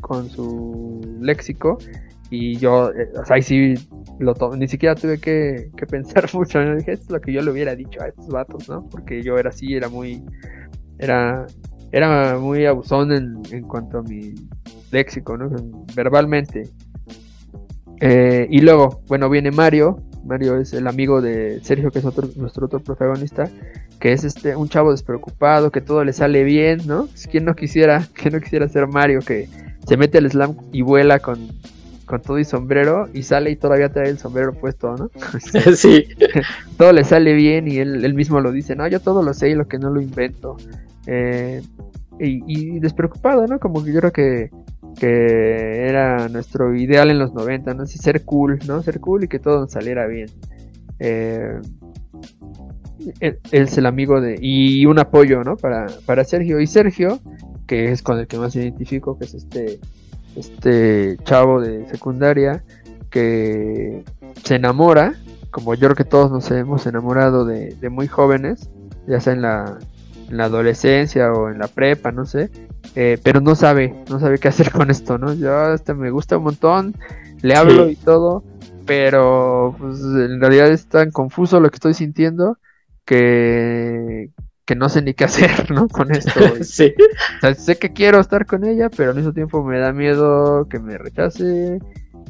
con 0.00 0.28
su 0.28 1.18
léxico. 1.20 1.78
Y 2.30 2.56
yo, 2.56 2.90
eh, 2.92 3.10
o 3.20 3.26
sea, 3.26 3.36
ahí 3.36 3.42
sí, 3.42 3.74
lo 4.18 4.34
ni 4.56 4.66
siquiera 4.66 4.94
tuve 4.94 5.18
que, 5.18 5.70
pensar 5.90 6.28
mucho. 6.32 6.62
¿no? 6.62 6.76
Dije, 6.76 6.92
esto 6.92 7.04
es 7.04 7.10
lo 7.10 7.20
que 7.20 7.32
yo 7.32 7.42
le 7.42 7.50
hubiera 7.50 7.74
dicho 7.76 8.00
a 8.02 8.08
estos 8.08 8.28
vatos, 8.28 8.68
¿no? 8.68 8.88
Porque 8.88 9.22
yo 9.22 9.38
era 9.38 9.50
así, 9.50 9.74
era 9.74 9.88
muy, 9.88 10.22
era, 10.98 11.46
era 11.92 12.38
muy 12.38 12.64
abusón 12.66 13.12
en, 13.12 13.42
en 13.50 13.62
cuanto 13.62 13.98
a 13.98 14.02
mi 14.02 14.34
léxico, 14.90 15.36
¿no? 15.36 15.50
Verbalmente. 15.94 16.70
Eh, 18.04 18.48
y 18.50 18.60
luego, 18.60 19.00
bueno, 19.06 19.30
viene 19.30 19.52
Mario. 19.52 20.02
Mario 20.24 20.56
es 20.56 20.72
el 20.72 20.88
amigo 20.88 21.22
de 21.22 21.60
Sergio, 21.62 21.92
que 21.92 22.00
es 22.00 22.04
nuestro 22.36 22.66
otro 22.66 22.80
protagonista, 22.80 23.48
que 24.00 24.12
es 24.12 24.24
este 24.24 24.56
un 24.56 24.68
chavo 24.68 24.90
despreocupado, 24.90 25.70
que 25.70 25.80
todo 25.80 26.04
le 26.04 26.12
sale 26.12 26.42
bien, 26.42 26.80
¿no? 26.84 27.08
¿Quién 27.30 27.44
no 27.44 27.54
quisiera, 27.54 28.08
que 28.14 28.30
no 28.30 28.40
quisiera 28.40 28.68
ser 28.68 28.88
Mario, 28.88 29.20
que 29.20 29.48
se 29.86 29.96
mete 29.96 30.18
al 30.18 30.28
slam 30.28 30.56
y 30.72 30.82
vuela 30.82 31.20
con, 31.20 31.48
con 32.04 32.20
todo 32.20 32.40
y 32.40 32.44
sombrero 32.44 33.08
y 33.14 33.22
sale 33.22 33.52
y 33.52 33.56
todavía 33.56 33.92
trae 33.92 34.10
el 34.10 34.18
sombrero 34.18 34.52
puesto, 34.52 34.96
¿no? 34.96 35.10
sí. 35.76 36.04
todo 36.76 36.92
le 36.92 37.04
sale 37.04 37.34
bien 37.34 37.68
y 37.68 37.78
él, 37.78 38.04
él, 38.04 38.14
mismo 38.14 38.40
lo 38.40 38.50
dice, 38.50 38.74
no, 38.74 38.88
yo 38.88 38.98
todo 38.98 39.22
lo 39.22 39.32
sé 39.32 39.50
y 39.50 39.54
lo 39.54 39.68
que 39.68 39.78
no 39.78 39.90
lo 39.90 40.00
invento. 40.00 40.56
Eh, 41.06 41.62
y, 42.18 42.42
y, 42.46 42.80
despreocupado, 42.80 43.46
¿no? 43.46 43.60
Como 43.60 43.84
que 43.84 43.92
yo 43.92 44.00
creo 44.00 44.12
que 44.12 44.50
que 45.02 45.88
era 45.88 46.28
nuestro 46.28 46.76
ideal 46.76 47.10
en 47.10 47.18
los 47.18 47.32
90, 47.34 47.74
¿no? 47.74 47.86
ser 47.86 48.24
cool, 48.24 48.60
¿no? 48.68 48.84
Ser 48.84 49.00
cool 49.00 49.24
y 49.24 49.28
que 49.28 49.40
todo 49.40 49.62
nos 49.62 49.72
saliera 49.72 50.06
bien. 50.06 50.30
Eh, 51.00 51.60
él, 53.18 53.40
es 53.50 53.76
el 53.76 53.86
amigo 53.86 54.20
de... 54.20 54.38
y 54.40 54.86
un 54.86 55.00
apoyo, 55.00 55.42
¿no? 55.42 55.56
Para, 55.56 55.88
para 56.06 56.22
Sergio. 56.22 56.60
Y 56.60 56.68
Sergio, 56.68 57.18
que 57.66 57.90
es 57.90 58.00
con 58.00 58.20
el 58.20 58.28
que 58.28 58.38
más 58.38 58.54
identifico, 58.54 59.18
que 59.18 59.24
es 59.24 59.34
este, 59.34 59.80
este 60.36 61.16
chavo 61.24 61.60
de 61.60 61.84
secundaria, 61.88 62.62
que 63.10 64.04
se 64.44 64.54
enamora, 64.54 65.14
como 65.50 65.74
yo 65.74 65.88
creo 65.88 65.96
que 65.96 66.04
todos 66.04 66.30
nos 66.30 66.48
hemos 66.52 66.86
enamorado 66.86 67.44
de, 67.44 67.74
de 67.74 67.90
muy 67.90 68.06
jóvenes, 68.06 68.70
ya 69.08 69.18
sea 69.18 69.32
en 69.32 69.42
la, 69.42 69.80
en 70.32 70.38
la 70.38 70.46
adolescencia 70.46 71.30
o 71.30 71.50
en 71.50 71.58
la 71.58 71.68
prepa, 71.68 72.10
no 72.10 72.24
sé, 72.24 72.50
eh, 72.96 73.18
pero 73.22 73.42
no 73.42 73.54
sabe, 73.54 73.94
no 74.08 74.18
sabe 74.18 74.38
qué 74.38 74.48
hacer 74.48 74.70
con 74.72 74.90
esto, 74.90 75.18
¿no? 75.18 75.34
Yo 75.34 75.74
este 75.74 75.94
me 75.94 76.10
gusta 76.10 76.38
un 76.38 76.44
montón, 76.44 76.96
le 77.42 77.54
hablo 77.54 77.88
y 77.88 77.96
todo, 77.96 78.42
pero 78.86 79.76
pues 79.78 80.00
en 80.00 80.40
realidad 80.40 80.68
es 80.68 80.86
tan 80.86 81.10
confuso 81.10 81.60
lo 81.60 81.68
que 81.70 81.76
estoy 81.76 81.92
sintiendo 81.92 82.58
que, 83.04 84.30
que 84.64 84.74
no 84.74 84.88
sé 84.88 85.02
ni 85.02 85.12
qué 85.12 85.24
hacer, 85.26 85.70
¿no? 85.70 85.86
Con 85.86 86.10
esto. 86.10 86.40
sí. 86.62 86.94
sé 87.58 87.76
que 87.76 87.92
quiero 87.92 88.18
estar 88.18 88.46
con 88.46 88.64
ella, 88.64 88.88
pero 88.88 89.10
al 89.10 89.16
mismo 89.16 89.34
tiempo 89.34 89.62
me 89.62 89.78
da 89.78 89.92
miedo 89.92 90.66
que 90.66 90.78
me 90.78 90.96
rechace 90.96 91.78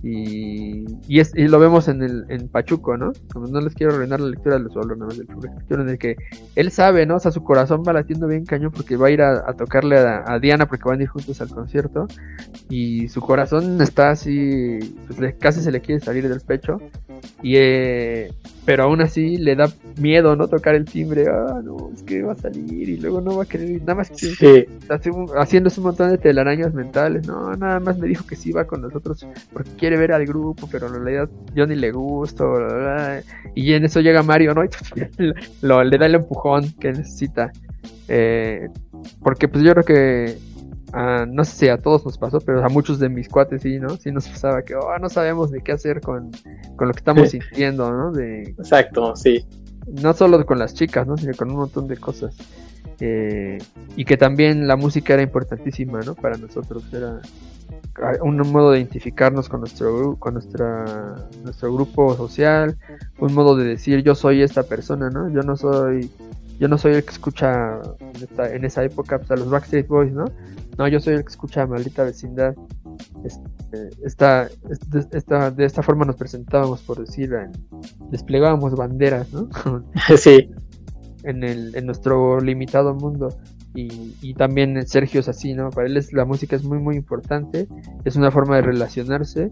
y, 0.03 0.85
y, 1.07 1.20
es, 1.20 1.33
y 1.37 1.47
lo 1.47 1.61
vemos 1.61 1.87
en, 1.87 2.03
el, 2.03 2.24
en 2.29 2.49
Pachuco, 2.49 2.97
¿no? 2.97 3.12
Como 3.33 3.47
no 3.47 3.61
les 3.61 3.74
quiero 3.74 3.95
arruinar 3.95 4.20
la 4.20 4.31
lectura, 4.31 4.59
les 4.59 4.77
hablo 4.77 4.97
nada 4.97 5.07
más 5.07 5.19
del 5.19 5.81
en 5.81 5.89
el 5.89 5.99
que 5.99 6.16
él 6.57 6.70
sabe, 6.73 7.07
¿no? 7.07 7.16
O 7.16 7.20
sea, 7.20 7.31
su 7.31 7.45
corazón 7.45 7.85
va 7.87 7.93
latiendo 7.93 8.27
bien 8.27 8.45
cañón 8.45 8.73
porque 8.73 8.97
va 8.97 9.07
a 9.07 9.11
ir 9.11 9.23
a, 9.23 9.53
tocarle 9.55 9.99
a, 9.99 10.39
Diana 10.41 10.66
porque 10.66 10.89
van 10.89 10.99
a 10.99 11.03
ir 11.05 11.09
juntos 11.09 11.41
al 11.41 11.51
concierto 11.51 12.09
y 12.69 13.09
su 13.09 13.20
corazón 13.20 13.81
está 13.81 14.11
así, 14.11 14.79
pues 15.07 15.35
casi 15.39 15.61
se 15.61 15.70
le 15.70 15.81
quiere 15.81 16.01
salir 16.01 16.29
del 16.29 16.41
pecho 16.41 16.81
y 17.43 17.57
eh, 17.57 18.33
pero 18.65 18.85
aún 18.85 19.01
así 19.01 19.37
le 19.39 19.57
da 19.57 19.73
miedo, 19.99 20.37
¿no? 20.37 20.49
Tocar 20.49 20.74
el 20.74 20.85
timbre, 20.85 21.27
ah, 21.29 21.61
no, 21.62 21.91
es 21.93 22.03
que 22.03 22.23
va 22.23 22.33
a 22.33 22.37
salir 22.37 22.89
y 22.89 22.97
luego 22.97 23.20
no 23.20 23.37
va 23.37 23.43
a 23.43 23.47
querer, 23.47 23.81
nada 23.81 23.97
más 23.97 24.11
que 24.11 24.16
sí. 24.16 24.66
haciéndose 25.37 25.81
un 25.81 25.87
montón 25.87 26.11
de 26.11 26.19
telarañas 26.19 26.73
mentales, 26.73 27.27
no, 27.27 27.55
nada 27.57 27.81
más 27.81 27.99
me 27.99 28.07
dijo 28.07 28.24
que 28.27 28.37
sí 28.37 28.53
va 28.53 28.65
con 28.65 28.83
nosotros 28.83 29.27
porque 29.53 29.70
quiere 29.73 29.91
ver 29.97 30.12
al 30.12 30.27
grupo, 30.27 30.69
pero 30.70 30.86
en 30.86 30.94
realidad 30.94 31.28
yo 31.55 31.66
ni 31.66 31.77
le 31.77 31.93
gusto, 31.93 32.55
y 33.55 33.73
en 33.73 33.85
eso 33.85 34.01
llega 34.01 34.23
Mario, 34.23 34.55
¿no? 34.55 34.62
Y 35.19 35.66
lo, 35.66 35.82
le 35.85 35.98
da 35.98 36.06
el 36.06 36.16
empujón 36.16 36.73
que 36.81 36.93
necesita. 36.93 37.52
Eh, 38.09 38.69
porque 39.23 39.48
pues 39.48 39.64
yo 39.64 39.73
creo 39.73 39.85
que 39.85 40.39
no 41.28 41.44
sé 41.44 41.56
si 41.56 41.69
a 41.69 41.78
todos 41.78 42.05
nos 42.05 42.19
pasó, 42.19 42.39
pero 42.40 42.64
a 42.64 42.69
muchos 42.69 42.98
de 42.98 43.09
mis 43.09 43.28
cuates 43.28 43.62
sí, 43.62 43.78
¿no? 43.78 43.97
Sí 43.97 44.12
nos 44.12 44.28
pasaba 44.28 44.62
que 44.62 44.74
oh, 44.74 44.98
no 44.98 45.09
sabemos 45.09 45.51
de 45.51 45.60
qué 45.60 45.73
hacer 45.73 46.01
con, 46.01 46.31
con 46.77 46.89
lo 46.89 46.94
que 46.94 46.98
estamos 46.98 47.31
sintiendo, 47.31 47.90
¿no? 47.90 48.12
De, 48.12 48.43
Exacto, 48.43 49.16
sí. 49.16 49.44
No 49.86 50.12
solo 50.12 50.44
con 50.44 50.59
las 50.59 50.74
chicas, 50.74 51.06
¿no? 51.06 51.16
Sino 51.16 51.32
con 51.35 51.51
un 51.51 51.56
montón 51.56 51.89
de 51.89 51.97
cosas. 51.97 52.36
Eh, 53.01 53.59
y 53.97 54.05
que 54.05 54.16
también 54.16 54.69
la 54.69 54.77
música 54.77 55.14
era 55.14 55.23
importantísima, 55.23 56.01
¿no? 56.01 56.14
Para 56.14 56.36
nosotros 56.36 56.85
era 56.93 57.20
un 58.23 58.36
modo 58.39 58.70
de 58.73 58.78
identificarnos 58.78 59.48
con 59.48 59.60
nuestro 59.60 60.16
con 60.16 60.35
nuestra 60.35 61.16
nuestro 61.44 61.74
grupo 61.74 62.14
social, 62.16 62.77
un 63.19 63.35
modo 63.35 63.56
de 63.56 63.64
decir 63.64 64.02
yo 64.02 64.14
soy 64.14 64.43
esta 64.43 64.62
persona, 64.62 65.10
¿no? 65.10 65.28
Yo 65.28 65.43
no 65.43 65.56
soy 65.56 66.10
yo 66.59 66.69
no 66.69 66.78
soy 66.78 66.94
el 66.94 67.05
que 67.05 67.10
escucha 67.10 67.81
en, 68.39 68.64
esa 68.64 68.85
época 68.85 69.19
pues, 69.19 69.31
a 69.32 69.36
los 69.36 69.51
Backstreet 69.51 69.89
Boys, 69.89 70.12
¿no? 70.12 70.27
No, 70.78 70.86
yo 70.86 71.01
soy 71.01 71.14
el 71.14 71.24
que 71.24 71.31
escucha 71.31 71.62
a 71.62 71.66
Maldita 71.66 72.05
Vecindad. 72.05 72.55
Este, 73.24 73.90
esta, 74.05 74.48
esta, 75.12 75.51
de 75.51 75.64
esta 75.64 75.82
forma 75.82 76.05
nos 76.05 76.14
presentábamos, 76.14 76.81
por 76.82 77.01
decir, 77.01 77.35
desplegábamos 78.10 78.77
banderas, 78.77 79.32
¿no? 79.32 79.48
sí. 80.16 80.51
En, 81.24 81.43
el, 81.43 81.74
en 81.74 81.86
nuestro 81.86 82.40
limitado 82.40 82.94
mundo. 82.94 83.36
Y, 83.74 84.35
también 84.35 84.86
Sergio 84.86 85.20
es 85.20 85.28
así, 85.28 85.55
¿no? 85.55 85.70
Para 85.70 85.86
él 85.86 85.97
es, 85.97 86.12
la 86.12 86.24
música 86.24 86.57
es 86.57 86.65
muy, 86.65 86.78
muy 86.78 86.97
importante, 86.97 87.69
es 88.05 88.16
una 88.16 88.31
forma 88.31 88.57
de 88.57 88.62
relacionarse 88.62 89.51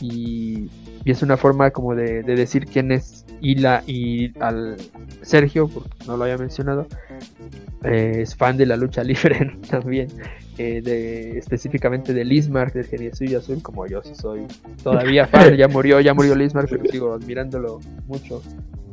y, 0.00 0.68
es 1.04 1.22
una 1.22 1.36
forma 1.36 1.70
como 1.70 1.94
de, 1.94 2.22
decir 2.22 2.66
quién 2.66 2.92
es 2.92 3.24
y, 3.40 3.54
la, 3.56 3.82
y 3.86 4.38
al 4.38 4.76
Sergio, 5.22 5.68
porque 5.68 5.90
no 6.06 6.16
lo 6.16 6.24
había 6.24 6.36
mencionado, 6.36 6.86
eh, 7.84 8.18
es 8.20 8.36
fan 8.36 8.56
de 8.56 8.66
la 8.66 8.76
lucha 8.76 9.02
libre 9.02 9.58
también, 9.70 10.08
eh, 10.58 10.82
de, 10.82 11.38
específicamente 11.38 12.12
de 12.12 12.24
Lismar, 12.24 12.72
del 12.72 12.86
Geniecillo 12.86 13.38
Azul, 13.38 13.62
como 13.62 13.86
yo 13.86 14.02
sí 14.02 14.14
soy 14.14 14.46
todavía 14.82 15.26
fan, 15.26 15.56
ya 15.56 15.68
murió, 15.68 16.00
ya 16.00 16.12
murió 16.12 16.34
Lismar, 16.34 16.66
pero 16.68 16.84
sigo 16.86 17.14
admirándolo 17.14 17.80
mucho. 18.06 18.42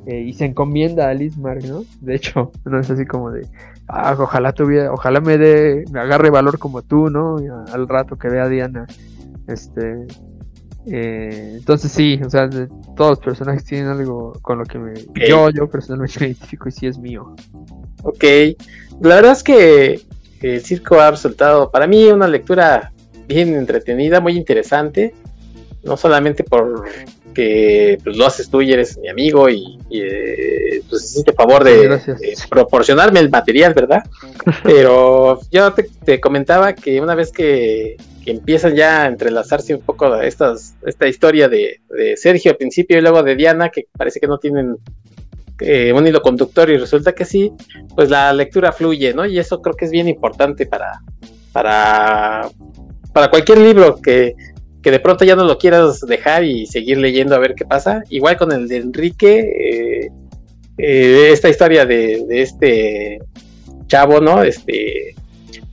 Eh, 0.08 0.22
y 0.22 0.34
se 0.34 0.46
encomienda 0.46 1.10
a 1.10 1.14
Lismar, 1.14 1.62
¿no? 1.66 1.84
De 2.00 2.16
hecho, 2.16 2.54
no 2.66 2.80
es 2.80 2.90
así 2.90 3.06
como 3.06 3.30
de, 3.30 3.46
ah, 3.90 4.16
ojalá 4.18 4.54
tuviera, 4.54 4.94
ojalá 4.94 5.20
me 5.20 5.38
dé, 5.38 5.84
me 5.92 6.00
agarre 6.00 6.30
valor 6.30 6.58
como 6.58 6.82
tú, 6.82 7.10
¿no? 7.10 7.36
al 7.74 7.90
rato 7.90 8.16
que 8.16 8.30
vea 8.30 8.46
a 8.46 8.50
Diana, 8.50 8.88
este, 9.48 10.08
eh, 10.86 11.56
entonces 11.58 11.92
sí, 11.92 12.22
o 12.26 12.30
sea, 12.30 12.50
todos 12.96 13.10
los 13.10 13.20
personajes 13.20 13.66
tienen 13.66 13.88
algo 13.90 14.32
con 14.42 14.60
lo 14.60 14.64
que 14.64 14.80
me, 14.80 14.94
yo, 15.28 15.50
yo 15.50 15.70
personalmente 15.70 16.18
me 16.22 16.28
identifico 16.28 16.70
y 16.70 16.72
sí 16.72 16.88
es 16.88 16.98
mío. 16.98 17.36
Ok, 18.04 18.24
la 19.02 19.16
verdad 19.16 19.34
es 19.34 19.44
que 19.44 20.00
el 20.40 20.62
circo 20.62 21.02
ha 21.02 21.12
resultado 21.12 21.70
para 21.70 21.86
mí 21.86 22.08
una 22.08 22.30
lectura 22.30 22.94
bien 23.28 23.54
entretenida, 23.56 24.22
muy 24.22 24.38
interesante, 24.38 25.14
no 25.84 25.98
solamente 25.98 26.46
por 26.46 26.86
que 27.38 28.00
pues, 28.04 28.18
lo 28.18 28.26
haces 28.26 28.50
tú 28.50 28.64
y 28.64 28.74
eres 28.74 28.98
mi 28.98 29.10
amigo 29.10 29.48
y, 29.48 29.78
eh, 29.92 30.82
pues 30.90 31.04
hiciste 31.04 31.34
favor 31.34 31.64
de, 31.64 32.02
proporcionarme 32.50 33.20
el 33.20 33.30
material, 33.30 33.76
¿verdad? 33.76 34.02
Pero 34.64 35.40
yo 35.52 35.72
te, 36.04 36.20
comentaba 36.20 36.74
que 36.74 37.00
una 37.00 37.14
vez 37.14 37.32
que, 37.32 37.96
empiezan 38.26 38.76
ya 38.76 39.04
a 39.04 39.08
entrelazarse 39.08 39.74
un 39.74 39.82
poco 39.82 40.20
estas, 40.20 40.76
esta 40.86 41.08
historia 41.08 41.48
de, 41.48 41.80
Sergio 42.16 42.52
al 42.52 42.58
principio 42.58 42.98
y 42.98 43.02
luego 43.02 43.22
de 43.22 43.36
Diana, 43.36 43.70
que 43.70 43.86
parece 43.96 44.20
que 44.20 44.28
no 44.28 44.40
tienen 44.40 44.76
eh, 45.60 45.94
un 45.94 46.08
hilo 46.08 46.22
conductor 46.24 46.72
y 46.72 46.78
resulta 46.78 47.14
que 47.14 47.24
sí, 47.24 47.54
pues 47.96 48.10
la 48.10 48.34
lectura 48.34 48.72
fluye, 48.72 49.14
¿no? 49.14 49.28
Y 49.28 49.38
eso 49.38 49.62
creo 49.62 49.76
que 49.76 49.86
es 49.86 49.92
bien 49.92 50.08
importante 50.08 50.66
para, 50.66 51.04
para, 51.54 52.50
para 53.14 53.30
cualquier 53.30 53.60
libro 53.60 54.02
que, 54.02 54.34
que 54.88 54.92
de 54.92 55.02
pronto 55.02 55.26
ya 55.26 55.36
no 55.36 55.44
lo 55.44 55.58
quieras 55.58 56.00
dejar 56.00 56.46
y 56.46 56.66
seguir 56.66 56.98
leyendo 56.98 57.36
a 57.36 57.40
ver 57.40 57.56
qué 57.56 57.66
pasa. 57.66 58.04
Igual 58.08 58.38
con 58.38 58.54
el 58.54 58.70
de 58.70 58.78
Enrique, 58.78 59.40
eh, 59.40 60.12
eh, 60.78 61.30
esta 61.34 61.50
historia 61.50 61.86
de, 61.86 62.26
este 62.30 63.20
chavo, 63.88 64.22
¿no? 64.22 64.44
Este 64.44 65.14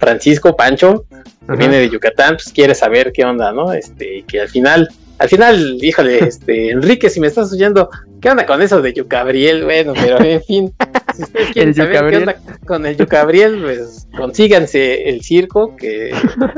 Francisco 0.01 0.57
Pancho, 0.57 1.05
que 1.49 1.57
viene 1.57 1.77
de 1.77 1.91
Yucatán, 1.91 2.35
pues 2.35 2.53
quiere 2.53 2.75
saber 2.75 3.13
qué 3.13 3.25
onda, 3.25 3.53
¿no? 3.53 3.73
Este, 3.73 4.25
que 4.27 4.41
al 4.41 4.49
final, 4.49 4.89
al 5.19 5.29
final, 5.29 5.79
híjole, 5.81 6.19
este, 6.25 6.71
Enrique, 6.73 7.09
si 7.09 7.21
me 7.21 7.29
estás 7.29 7.53
oyendo, 7.53 7.91
¿qué 8.21 8.31
onda 8.31 8.45
con 8.45 8.63
eso 8.63 8.83
de 8.83 8.95
Yucabriel? 8.95 9.63
Bueno, 9.63 9.93
pero 9.95 10.19
en 10.25 10.43
fin, 10.43 10.75
si 11.17 11.23
ustedes 11.23 11.53
quieren 11.53 11.75
saber 11.75 12.11
qué 12.11 12.17
onda 12.17 12.37
con 12.67 12.87
el 12.87 12.97
Yucabriel, 12.97 13.61
pues 13.63 14.09
consíganse 14.17 15.09
el 15.09 15.23
circo 15.23 15.77
que, 15.77 16.13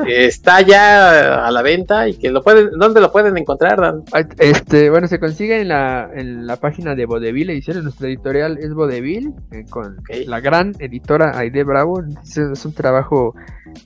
está 0.07 0.61
ya 0.61 1.47
a 1.47 1.51
la 1.51 1.63
venta 1.63 2.09
y 2.09 2.15
que 2.15 2.31
lo 2.31 2.43
pueden, 2.43 2.71
¿dónde 2.79 3.01
lo 3.01 3.13
pueden 3.13 3.37
encontrar, 3.37 3.81
Dan? 3.81 4.05
Este, 4.39 4.91
bueno, 4.91 5.09
se 5.09 5.19
consigue 5.19 5.61
en 5.61 5.69
la, 5.69 6.11
en 6.15 6.47
la 6.47 6.57
página 6.57 6.95
de 6.95 7.07
Vodevil 7.07 7.51
Ediciones, 7.51 7.83
nuestra 7.83 8.09
editorial 8.09 8.59
es 8.59 8.73
Vodevil, 8.73 9.35
eh, 9.53 9.65
con 9.69 9.97
la 10.27 10.41
gran 10.41 10.75
editora 10.79 11.39
Aide 11.39 11.65
Bravo, 11.65 12.03
es, 12.23 12.65
un 12.65 12.73
trabajo 12.73 13.35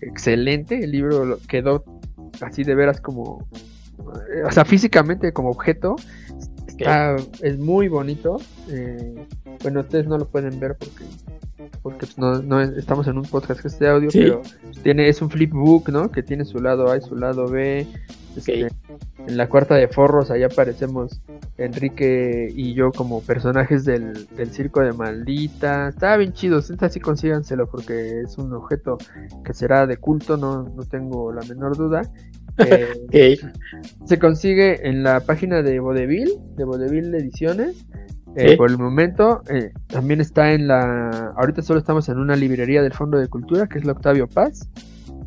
excelente, 0.01 0.85
el 0.85 0.93
libro 0.93 1.39
quedó 1.49 1.85
así 2.41 2.65
de 2.65 2.75
veras 2.75 3.01
como, 3.01 3.47
eh, 3.99 4.43
o 4.45 4.51
sea, 4.51 4.65
físicamente 4.65 5.33
como 5.33 5.51
objeto, 5.51 5.97
es 7.43 7.59
muy 7.59 7.89
bonito. 7.89 8.39
Eh, 8.69 9.27
bueno, 9.63 9.81
ustedes 9.81 10.07
no 10.07 10.19
lo 10.19 10.29
pueden 10.29 10.59
ver 10.59 10.77
porque 10.79 11.05
porque 11.83 12.07
pues, 12.07 12.19
no, 12.19 12.43
no 12.43 12.61
estamos 12.61 13.07
en 13.07 13.19
un 13.19 13.25
podcast 13.25 13.61
que 13.61 13.69
es 13.69 13.79
de 13.79 13.89
audio, 13.89 14.11
pero 14.13 14.43
tiene 14.83 15.09
es 15.09 15.23
un 15.23 15.31
flipbook, 15.31 15.89
¿no? 15.89 16.11
Que 16.11 16.23
tiene 16.23 16.45
su 16.45 16.59
lado 16.59 16.91
A 16.91 16.97
y 16.97 17.01
su 17.01 17.17
lado 17.17 17.49
B. 17.49 17.87
Este, 18.37 18.69
en 19.27 19.37
la 19.37 19.49
cuarta 19.49 19.75
de 19.75 19.89
forros, 19.89 20.31
ahí 20.31 20.43
aparecemos 20.43 21.21
Enrique 21.57 22.49
y 22.55 22.75
yo 22.75 22.93
como 22.93 23.23
personajes 23.23 23.85
del, 23.85 24.29
circo 24.51 24.81
de 24.81 24.93
maldita. 24.93 25.89
Está 25.89 26.17
bien 26.17 26.33
chido, 26.33 26.61
así 26.81 27.01
consíganselo 27.01 27.69
porque 27.69 28.21
es 28.21 28.39
un 28.39 28.53
objeto 28.53 28.99
que 29.45 29.53
será 29.53 29.87
de 29.87 29.97
culto, 29.97 30.37
no, 30.37 30.63
no 30.63 30.85
tengo 30.85 31.33
la 31.33 31.43
menor 31.43 31.77
duda. 31.77 32.03
Eh, 33.13 33.39
se 34.05 34.19
consigue 34.19 34.89
en 34.89 35.03
la 35.03 35.21
página 35.21 35.63
de 35.63 35.81
Vodevil, 35.81 36.31
de 36.57 36.65
Vodevil 36.65 37.15
Ediciones. 37.15 37.85
Eh, 38.37 38.57
por 38.57 38.71
el 38.71 38.79
momento, 38.79 39.43
eh, 39.49 39.73
también 39.89 40.21
está 40.21 40.53
en 40.53 40.69
la. 40.69 41.33
Ahorita 41.37 41.63
solo 41.63 41.81
estamos 41.81 42.09
en 42.09 42.19
una 42.19 42.37
librería 42.37 42.83
del 42.83 42.93
Fondo 42.93 43.19
de 43.19 43.27
Cultura, 43.27 43.67
que 43.67 43.79
es 43.79 43.85
la 43.85 43.93
Octavio 43.93 44.29
Paz. 44.29 44.69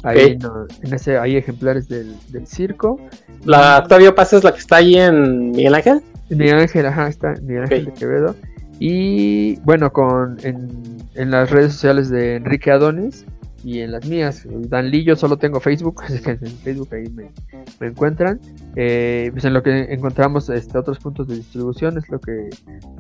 Ahí 0.04 0.38
en 0.82 0.94
ese 0.94 1.18
hay 1.18 1.36
ejemplares 1.36 1.88
del, 1.88 2.16
circo. 2.46 3.00
¿La 3.46 3.80
Octavio 3.80 4.16
Paz 4.16 4.34
es 4.34 4.44
la 4.44 4.54
que 4.54 4.60
está 4.60 4.78
ahí 4.78 4.96
en 4.96 5.52
Miguel 5.52 5.76
Ángel? 5.76 6.02
Miguel 6.30 6.60
Ángel, 6.60 6.86
ajá, 6.86 7.08
está 7.08 7.34
Miguel 7.42 7.64
Ángel 7.64 7.86
de 7.86 7.94
Quevedo. 7.94 8.36
Y 8.80 9.58
bueno, 9.62 9.92
con 9.92 10.38
en, 10.44 10.98
en, 11.16 11.32
las 11.32 11.52
redes 11.52 11.74
sociales 11.74 12.10
de 12.10 12.36
Enrique 12.36 12.72
Adonis 12.72 13.26
y 13.64 13.80
en 13.80 13.94
las 13.94 14.06
mías, 14.06 14.46
Dan 14.46 14.90
Lee, 14.92 15.06
yo 15.06 15.16
solo 15.16 15.38
tengo 15.38 15.60
Facebook, 15.60 16.02
así 16.04 16.20
que 16.22 16.32
en 16.32 16.40
Facebook 16.40 16.90
ahí 16.92 17.06
me, 17.10 17.32
encuentran. 17.88 18.40
Eh, 18.76 19.30
pues 19.32 19.46
en 19.46 19.54
lo 19.54 19.64
que 19.64 19.94
encontramos 19.94 20.50
este, 20.50 20.78
otros 20.78 21.00
puntos 21.00 21.28
de 21.28 21.36
distribución 21.36 21.98
es 21.98 22.10
lo 22.10 22.20
que, 22.20 22.50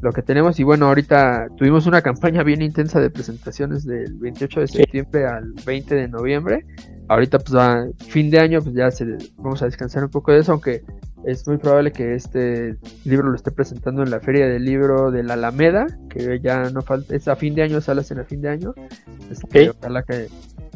lo 0.02 0.11
que 0.11 0.22
tenemos. 0.22 0.60
Y 0.60 0.64
bueno, 0.64 0.88
ahorita 0.88 1.48
tuvimos 1.57 1.85
una 1.85 2.02
campaña 2.03 2.44
bien 2.44 2.61
intensa 2.61 3.02
de 3.02 3.10
presentaciones 3.10 3.85
del 3.85 4.14
28 4.14 4.61
de 4.61 4.68
septiembre 4.68 5.26
al 5.26 5.53
20 5.65 5.95
de 5.95 6.07
noviembre. 6.07 6.65
Ahorita 7.10 7.40
pues 7.40 7.56
va 7.56 7.85
fin 8.07 8.30
de 8.30 8.40
año, 8.40 8.61
pues 8.61 8.73
ya 8.73 8.90
se, 8.90 9.06
vamos 9.38 9.61
a 9.61 9.65
descansar 9.65 10.06
un 10.06 10.10
poco 10.10 10.31
de 10.31 10.40
eso, 10.40 10.53
aunque 10.53 10.84
es 11.26 11.48
muy 11.48 11.57
probable 11.57 11.91
que 11.91 12.15
este 12.15 12.77
libro 13.06 13.30
lo 13.30 13.35
esté 13.35 13.52
presentando 13.52 14.03
en 14.03 14.11
la 14.11 14.19
Feria 14.19 14.48
del 14.48 14.65
Libro 14.65 15.11
de 15.11 15.23
la 15.23 15.34
Alameda, 15.34 15.85
que 16.10 16.40
ya 16.41 16.69
no 16.69 16.81
falta, 16.81 17.15
es 17.15 17.27
a 17.27 17.35
fin 17.35 17.56
de 17.56 17.64
año, 17.64 17.81
salas 17.81 18.11
en 18.11 18.19
a 18.19 18.23
fin 18.23 18.41
de 18.41 18.49
año. 18.49 18.73
Este, 19.31 19.69
ojalá 19.69 20.03
que, 20.03 20.27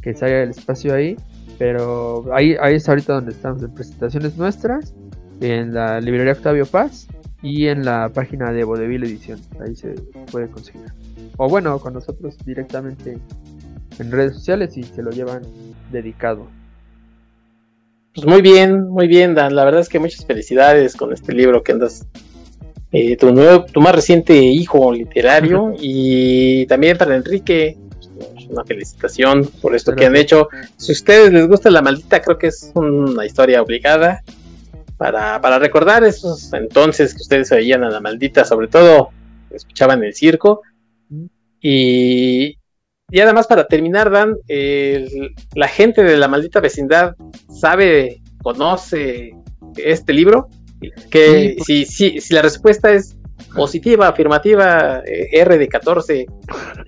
que 0.07 0.17
se 0.17 0.25
haga 0.25 0.43
el 0.43 0.51
espacio 0.51 0.93
ahí. 0.93 1.17
Pero 1.57 2.25
ahí, 2.33 2.55
ahí 2.61 2.75
es 2.75 2.87
ahorita 2.87 3.13
donde 3.13 3.31
estamos 3.31 3.61
en 3.61 3.73
presentaciones 3.73 4.37
nuestras, 4.37 4.93
en 5.41 5.73
la 5.73 5.99
librería 5.99 6.33
Octavio 6.33 6.65
Paz 6.65 7.07
y 7.41 7.67
en 7.67 7.83
la 7.83 8.09
página 8.09 8.53
de 8.53 8.63
Vodevil 8.63 9.03
Edición. 9.03 9.39
Ahí 9.59 9.75
se 9.75 9.95
puede 10.31 10.47
conseguir. 10.47 10.85
O 11.37 11.49
bueno, 11.49 11.77
con 11.79 11.93
nosotros 11.93 12.37
directamente 12.45 13.17
en 13.99 14.11
redes 14.11 14.35
sociales 14.35 14.77
y 14.77 14.83
se 14.83 15.01
lo 15.01 15.11
llevan 15.11 15.41
dedicado. 15.91 16.47
Pues 18.13 18.25
muy 18.25 18.41
bien, 18.41 18.87
muy 18.87 19.07
bien, 19.07 19.35
Dan. 19.35 19.55
La 19.55 19.65
verdad 19.65 19.81
es 19.81 19.89
que 19.89 19.99
muchas 19.99 20.25
felicidades 20.25 20.95
con 20.95 21.11
este 21.11 21.33
libro 21.33 21.63
que 21.63 21.73
andas. 21.73 22.07
Eh, 22.93 23.17
tu, 23.17 23.33
nuevo, 23.33 23.65
tu 23.65 23.81
más 23.81 23.93
reciente 23.93 24.37
hijo 24.39 24.93
literario 24.93 25.73
y 25.79 26.65
también 26.67 26.97
para 26.97 27.17
Enrique, 27.17 27.77
una 28.49 28.63
felicitación 28.63 29.45
por 29.61 29.75
esto 29.75 29.95
que 29.95 30.05
han 30.05 30.15
hecho. 30.15 30.49
Si 30.77 30.91
a 30.91 30.93
ustedes 30.93 31.31
les 31.31 31.47
gusta 31.47 31.69
La 31.69 31.81
Maldita, 31.81 32.21
creo 32.21 32.37
que 32.37 32.47
es 32.47 32.71
una 32.75 33.25
historia 33.25 33.61
obligada 33.61 34.23
para, 34.97 35.39
para 35.41 35.59
recordar 35.59 36.03
esos 36.03 36.51
entonces 36.53 37.13
que 37.13 37.21
ustedes 37.21 37.49
veían 37.49 37.83
a 37.83 37.89
La 37.89 37.99
Maldita, 37.99 38.45
sobre 38.45 38.67
todo 38.67 39.09
escuchaban 39.49 40.03
el 40.03 40.13
circo. 40.13 40.61
Y, 41.61 42.57
y 43.09 43.19
además, 43.19 43.47
para 43.47 43.67
terminar, 43.67 44.09
Dan, 44.09 44.37
la 45.55 45.67
gente 45.67 46.03
de 46.03 46.17
la 46.17 46.27
maldita 46.27 46.59
vecindad 46.59 47.15
sabe, 47.49 48.21
conoce 48.41 49.35
este 49.77 50.13
libro. 50.13 50.47
Que 51.09 51.55
pues. 51.57 51.65
si, 51.65 51.85
si, 51.85 52.21
si 52.21 52.33
la 52.35 52.43
respuesta 52.43 52.93
es 52.93 53.16
positiva, 53.55 54.07
afirmativa, 54.07 55.01
eh, 55.05 55.29
R 55.31 55.57
de 55.57 55.67
14, 55.67 56.27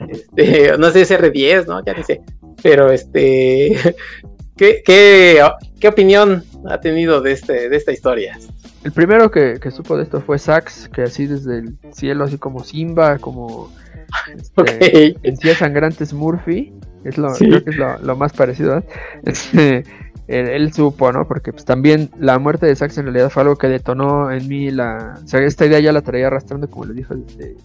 este, 0.08 0.78
no 0.78 0.92
sé 0.92 1.06
si 1.06 1.14
es 1.14 1.20
R10, 1.20 1.66
¿no? 1.68 1.84
Ya 1.84 1.94
dice. 1.94 2.22
Pero 2.62 2.92
este, 2.92 3.78
¿qué, 4.58 4.82
qué, 4.86 5.42
qué 5.80 5.88
opinión 5.88 6.44
ha 6.70 6.80
tenido 6.80 7.22
de, 7.22 7.32
este, 7.32 7.70
de 7.70 7.76
esta 7.76 7.92
historia? 7.92 8.38
El 8.84 8.92
primero 8.92 9.30
que, 9.30 9.60
que 9.62 9.72
supo 9.72 9.98
de 9.98 10.04
esto 10.04 10.22
fue 10.22 10.40
Sax, 10.40 10.90
que 10.90 11.04
así 11.04 11.26
desde 11.26 11.60
el 11.60 11.78
cielo, 11.92 12.24
así 12.24 12.38
como 12.38 12.64
Simba, 12.64 13.18
como 13.18 13.70
este, 14.36 15.16
En 15.24 15.38
sí 15.38 15.50
Sangrantes 15.54 16.14
Murphy, 16.14 16.74
es 17.04 17.18
lo, 17.18 17.34
creo 17.34 17.64
que 17.64 17.70
es 17.72 17.78
lo, 17.78 18.16
más 18.16 18.34
parecido. 18.34 18.84
Este, 19.24 19.84
él, 20.30 20.72
supo, 20.74 21.12
¿no? 21.12 21.28
Porque 21.28 21.52
pues 21.52 21.66
también 21.66 22.10
la 22.20 22.38
muerte 22.38 22.68
de 22.68 22.76
Sax 22.76 22.98
en 22.98 23.06
realidad 23.06 23.30
fue 23.30 23.42
algo 23.44 23.56
que 23.56 23.68
detonó 23.68 24.32
en 24.32 24.48
mí 24.48 24.70
la... 24.70 25.20
O 25.24 25.28
sea, 25.28 25.42
esta 25.42 25.66
idea 25.66 25.80
ya 25.80 25.92
la 25.92 26.02
traía 26.02 26.28
arrastrando, 26.28 26.70
como 26.70 26.86
le 26.86 26.94
dije, 26.94 27.16
desde, 27.16 27.56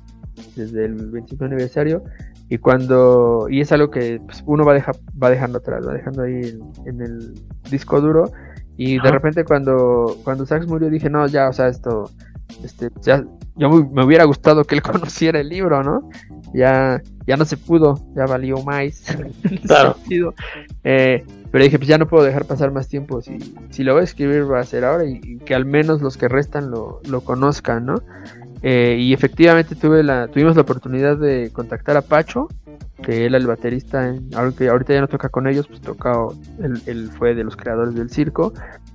desde 0.57 0.85
el 0.87 1.11
25 1.11 1.45
aniversario 1.45 2.03
y 2.49 2.59
cuando 2.59 3.47
y 3.49 3.61
es 3.61 3.73
algo 3.73 3.91
que 3.91 4.21
pues, 4.25 4.43
uno 4.47 4.65
va 4.65 4.75
deja, 4.75 4.93
va 5.21 5.31
dejando 5.31 5.59
atrás, 5.59 5.87
va 5.87 5.95
dejando 5.95 6.23
ahí 6.23 6.59
en, 6.87 7.01
el 7.01 7.35
disco 7.71 8.01
duro 8.01 8.31
y 8.77 9.01
de 9.01 9.11
repente 9.11 9.45
cuando 9.45 10.17
cuando 10.25 10.45
Sachs 10.45 10.67
murió 10.67 10.91
dije 10.91 11.09
no 11.09 11.27
ya 11.27 11.49
o 11.49 11.53
sea 11.53 11.69
esto 11.69 12.11
este 12.63 12.91
ya 13.01 13.25
yo 13.57 13.71
me 13.71 14.05
hubiera 14.05 14.25
gustado 14.25 14.65
que 14.65 14.75
él 14.75 14.83
conociera 14.83 15.41
el 15.41 15.49
libro 15.49 15.83
no 15.83 16.11
ya 16.55 17.03
ya 17.27 17.37
no 17.37 17.45
se 17.45 17.57
pudo 17.57 18.01
ya 18.17 18.27
valió 18.27 18.63
más. 18.63 19.05
Claro. 19.67 19.97
eh, 20.85 21.25
pero 21.51 21.65
dije 21.65 21.79
pues 21.79 21.89
ya 21.89 21.99
no 21.99 22.09
puedo 22.09 22.25
dejar 22.25 22.47
pasar 22.47 22.71
más 22.71 22.89
tiempo. 22.89 23.21
Si 23.21 23.39
si 23.71 23.85
lo 23.85 23.93
voy 23.93 24.03
a 24.03 24.05
escribir 24.05 24.51
va 24.51 24.61
a 24.61 24.65
ser 24.65 24.85
ahora 24.85 25.05
y, 25.05 25.39
que 25.39 25.55
al 25.55 25.65
menos 25.65 26.01
los 26.01 26.17
que 26.17 26.29
restan 26.29 26.71
lo, 26.71 27.01
lo 27.09 27.21
conozcan 27.23 27.87
no 27.87 27.97
eh, 28.67 28.97
y 28.99 29.13
efectivamente 29.13 29.75
tuve 29.75 30.03
la, 30.03 30.27
tuvimos 30.29 30.57
la 30.57 30.63
oportunidad 30.63 31.19
de 31.19 31.51
contactar 31.53 31.99
a 31.99 32.01
Pacho, 32.01 32.49
que 33.03 33.27
él 33.27 33.35
el 33.35 33.47
baterista, 33.47 34.15
aunque 34.35 34.71
ahorita 34.71 34.95
ya 34.95 35.03
no 35.03 35.09
toca 35.09 35.29
con 35.29 35.47
ellos, 35.47 35.69
pues 35.69 35.83
toca, 35.83 36.15
él, 36.87 37.11
fue 37.11 37.35
de 37.35 37.45
los 37.45 37.57
creadores 37.57 37.95
del 37.95 38.09
circo. 38.09 38.55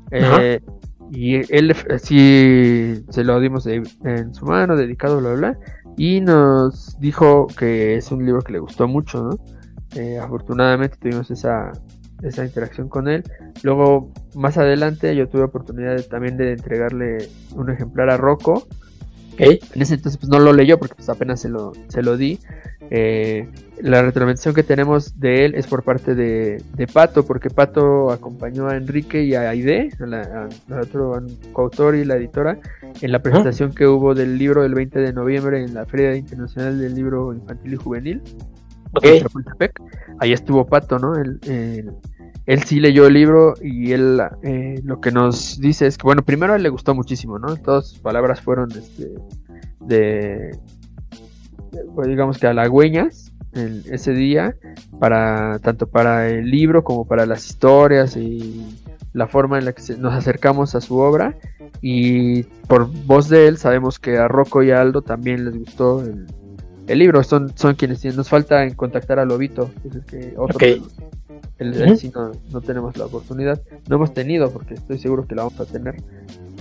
Eh, 0.09 0.59
y 1.11 1.35
él 1.53 1.75
sí 2.01 3.03
se 3.09 3.23
lo 3.23 3.39
dimos 3.39 3.67
en 3.67 4.33
su 4.33 4.45
mano, 4.45 4.75
dedicado, 4.75 5.19
bla, 5.19 5.33
bla, 5.33 5.59
y 5.97 6.21
nos 6.21 6.99
dijo 6.99 7.47
que 7.47 7.95
es 7.95 8.11
un 8.11 8.25
libro 8.25 8.41
que 8.41 8.53
le 8.53 8.59
gustó 8.59 8.87
mucho, 8.87 9.23
¿no? 9.23 9.39
Eh, 9.95 10.19
afortunadamente 10.19 10.97
tuvimos 10.97 11.31
esa, 11.31 11.71
esa 12.21 12.45
interacción 12.45 12.89
con 12.89 13.07
él. 13.07 13.23
Luego, 13.63 14.11
más 14.35 14.57
adelante, 14.57 15.15
yo 15.15 15.27
tuve 15.29 15.43
oportunidad 15.43 16.01
también 16.05 16.37
de 16.37 16.53
entregarle 16.53 17.29
un 17.55 17.69
ejemplar 17.69 18.09
a 18.09 18.17
Rocco, 18.17 18.67
en 19.39 19.81
ese 19.81 19.95
entonces 19.95 20.17
pues, 20.17 20.29
no 20.29 20.39
lo 20.39 20.53
leyó 20.53 20.77
porque 20.77 20.95
pues, 20.95 21.09
apenas 21.09 21.41
se 21.41 21.49
lo, 21.49 21.71
se 21.87 22.03
lo 22.03 22.17
di. 22.17 22.39
Eh, 22.91 23.47
la 23.81 24.01
retroalimentación 24.01 24.53
que 24.53 24.63
tenemos 24.63 25.19
de 25.19 25.45
él 25.45 25.55
es 25.55 25.67
por 25.67 25.83
parte 25.83 26.15
de, 26.15 26.61
Pato, 26.91 27.25
porque 27.25 27.49
Pato 27.49 28.11
acompañó 28.11 28.67
a 28.67 28.75
Enrique 28.75 29.23
y 29.23 29.35
a 29.35 29.49
Aide, 29.49 29.89
a 30.01 30.81
otro 30.81 31.21
coautor 31.53 31.95
y 31.95 32.03
la 32.03 32.15
editora, 32.15 32.59
en 33.01 33.11
la 33.11 33.19
presentación 33.21 33.73
que 33.73 33.87
hubo 33.87 34.13
del 34.13 34.37
libro 34.37 34.63
del 34.63 34.73
20 34.73 34.99
de 34.99 35.13
noviembre 35.13 35.63
en 35.63 35.73
la 35.73 35.85
Feria 35.85 36.15
Internacional 36.15 36.79
del 36.79 36.95
Libro 36.95 37.33
Infantil 37.33 37.73
y 37.73 37.77
Juvenil. 37.77 38.21
Ahí 40.19 40.33
estuvo 40.33 40.65
Pato, 40.65 40.99
¿no? 40.99 41.13
Él 42.49 42.63
sí 42.63 42.79
leyó 42.79 43.05
el 43.05 43.13
libro 43.13 43.53
y 43.61 43.91
él 43.91 44.19
eh, 44.41 44.81
lo 44.83 44.99
que 44.99 45.11
nos 45.11 45.59
dice 45.59 45.85
es 45.85 45.99
que, 45.99 46.03
bueno, 46.03 46.23
primero 46.23 46.53
a 46.53 46.55
él 46.55 46.63
le 46.63 46.69
gustó 46.69 46.95
muchísimo, 46.95 47.37
¿no? 47.37 47.55
Todas 47.57 47.89
sus 47.89 47.99
palabras 47.99 48.41
fueron 48.41 48.71
este, 48.71 49.13
de, 49.81 50.57
pues 51.93 52.07
digamos 52.07 52.39
que 52.39 52.47
halagüeñas 52.47 53.31
ese 53.53 54.13
día, 54.13 54.55
para 54.99 55.59
tanto 55.59 55.87
para 55.87 56.27
el 56.29 56.49
libro 56.49 56.83
como 56.83 57.05
para 57.05 57.25
las 57.25 57.45
historias 57.47 58.15
y 58.17 58.65
la 59.13 59.27
forma 59.27 59.59
en 59.59 59.65
la 59.65 59.73
que 59.73 59.95
nos 59.97 60.13
acercamos 60.13 60.73
a 60.73 60.81
su 60.81 60.97
obra. 60.97 61.37
Y 61.81 62.43
por 62.67 62.89
voz 63.05 63.29
de 63.29 63.47
él 63.47 63.57
sabemos 63.57 63.99
que 63.99 64.17
a 64.17 64.27
Rocco 64.27 64.63
y 64.63 64.71
a 64.71 64.81
Aldo 64.81 65.03
también 65.03 65.45
les 65.45 65.57
gustó 65.57 66.01
el, 66.01 66.25
libro. 66.95 67.23
Son, 67.23 67.55
son 67.55 67.75
quienes 67.75 68.03
nos 68.15 68.29
falta 68.29 68.63
en 68.63 68.73
contactar 68.73 69.19
a 69.19 69.25
Lobito, 69.25 69.69
que 70.07 70.33
otro 70.37 70.57
el, 71.59 71.97
sí 71.97 72.11
no, 72.15 72.61
tenemos 72.61 72.95
la 72.97 73.05
oportunidad, 73.05 73.61
no 73.89 73.97
hemos 73.97 74.13
tenido, 74.13 74.49
porque 74.51 74.75
estoy 74.75 74.97
seguro 74.97 75.27
que 75.27 75.35
la 75.35 75.43
vamos 75.43 75.59
a 75.59 75.65
tener, 75.65 76.01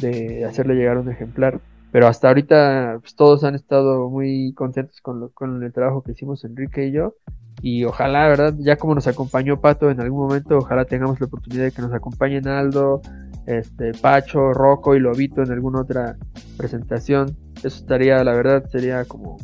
de 0.00 0.44
hacerle 0.44 0.74
llegar 0.74 0.98
un 0.98 1.08
ejemplar. 1.08 1.60
Pero 1.90 2.06
hasta 2.06 2.28
ahorita 2.28 2.98
pues, 3.00 3.14
todos 3.14 3.44
han 3.44 3.54
estado 3.54 4.10
muy 4.10 4.52
contentos 4.54 5.00
con, 5.00 5.28
con 5.30 5.62
el 5.62 5.72
trabajo 5.72 6.02
que 6.02 6.12
hicimos 6.12 6.44
Enrique 6.44 6.86
y 6.86 6.92
yo. 6.92 7.14
Y 7.62 7.84
ojalá, 7.84 8.28
¿verdad? 8.28 8.54
Ya 8.58 8.76
como 8.76 8.94
nos 8.94 9.06
acompañó 9.06 9.60
Pato 9.60 9.90
en 9.90 10.00
algún 10.00 10.26
momento, 10.26 10.58
ojalá 10.58 10.84
tengamos 10.84 11.18
la 11.18 11.26
oportunidad 11.26 11.64
de 11.64 11.72
que 11.72 11.82
nos 11.82 11.92
acompañen 11.92 12.46
Aldo, 12.46 13.00
este, 13.46 13.92
Pacho, 13.94 14.52
Rocco 14.52 14.94
y 14.94 15.00
Lobito 15.00 15.42
en 15.42 15.50
alguna 15.50 15.80
otra 15.80 16.16
presentación. 16.56 17.36
Eso 17.56 17.78
estaría, 17.78 18.22
la 18.22 18.34
verdad, 18.34 18.68
sería 18.70 19.04
como, 19.06 19.38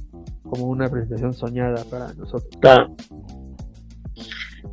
como 0.44 0.66
una 0.66 0.88
presentación 0.88 1.34
soñada 1.34 1.84
para 1.84 2.12
nosotros. 2.14 2.50
Claro. 2.60 2.94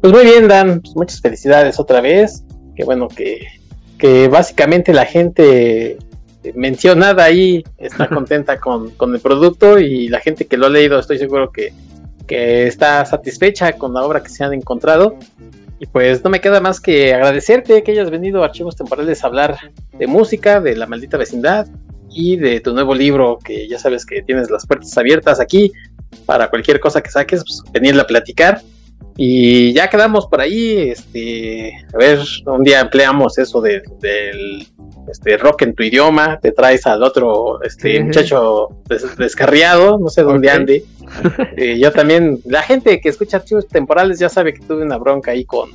Pues 0.01 0.13
muy 0.13 0.23
bien, 0.23 0.47
Dan, 0.47 0.81
pues 0.81 0.95
muchas 0.95 1.21
felicidades 1.21 1.79
otra 1.79 2.01
vez. 2.01 2.43
Qué 2.75 2.83
bueno 2.83 3.07
que, 3.07 3.47
que 3.97 4.27
básicamente 4.27 4.93
la 4.93 5.05
gente 5.05 5.97
mencionada 6.55 7.23
ahí 7.23 7.63
está 7.77 8.07
contenta 8.09 8.59
con, 8.59 8.91
con, 8.91 9.13
el 9.13 9.21
producto 9.21 9.77
y 9.79 10.07
la 10.07 10.19
gente 10.19 10.47
que 10.47 10.57
lo 10.57 10.65
ha 10.65 10.69
leído 10.69 10.97
estoy 10.97 11.19
seguro 11.19 11.51
que, 11.51 11.71
que 12.27 12.65
está 12.65 13.05
satisfecha 13.05 13.73
con 13.73 13.93
la 13.93 14.03
obra 14.03 14.23
que 14.23 14.29
se 14.29 14.43
han 14.43 14.53
encontrado. 14.53 15.17
Y 15.79 15.87
pues 15.87 16.23
no 16.23 16.29
me 16.29 16.41
queda 16.41 16.61
más 16.61 16.79
que 16.79 17.13
agradecerte 17.13 17.81
que 17.81 17.91
hayas 17.91 18.11
venido 18.11 18.43
a 18.43 18.45
Archivos 18.45 18.75
Temporales 18.75 19.23
a 19.23 19.27
hablar 19.27 19.57
de 19.97 20.07
música, 20.07 20.61
de 20.61 20.75
la 20.75 20.85
maldita 20.85 21.17
vecindad 21.17 21.67
y 22.13 22.37
de 22.37 22.59
tu 22.59 22.73
nuevo 22.73 22.93
libro, 22.93 23.39
que 23.43 23.67
ya 23.67 23.79
sabes 23.79 24.05
que 24.05 24.21
tienes 24.21 24.49
las 24.49 24.65
puertas 24.65 24.97
abiertas 24.97 25.39
aquí 25.39 25.71
para 26.25 26.49
cualquier 26.49 26.79
cosa 26.79 27.01
que 27.01 27.09
saques, 27.09 27.43
pues 27.43 27.61
venirla 27.71 28.03
a 28.03 28.07
platicar. 28.07 28.61
Y 29.17 29.73
ya 29.73 29.89
quedamos 29.89 30.27
por 30.27 30.41
ahí, 30.41 30.89
este, 30.89 31.73
a 31.93 31.97
ver, 31.97 32.19
un 32.45 32.63
día 32.63 32.79
empleamos 32.79 33.37
eso 33.37 33.61
de, 33.61 33.83
del 33.99 34.65
este, 35.09 35.37
rock 35.37 35.63
en 35.63 35.75
tu 35.75 35.83
idioma, 35.83 36.39
te 36.39 36.51
traes 36.51 36.87
al 36.87 37.03
otro 37.03 37.61
este, 37.61 38.01
muchacho 38.03 38.69
descarriado, 39.17 39.99
no 39.99 40.09
sé 40.09 40.23
dónde 40.23 40.49
ande. 40.49 40.83
Eh, 41.57 41.77
yo 41.77 41.91
también, 41.91 42.39
la 42.45 42.61
gente 42.61 43.01
que 43.01 43.09
escucha 43.09 43.35
archivos 43.35 43.67
temporales 43.67 44.17
ya 44.17 44.29
sabe 44.29 44.53
que 44.53 44.61
tuve 44.61 44.83
una 44.83 44.97
bronca 44.97 45.31
ahí 45.31 45.43
con, 45.43 45.69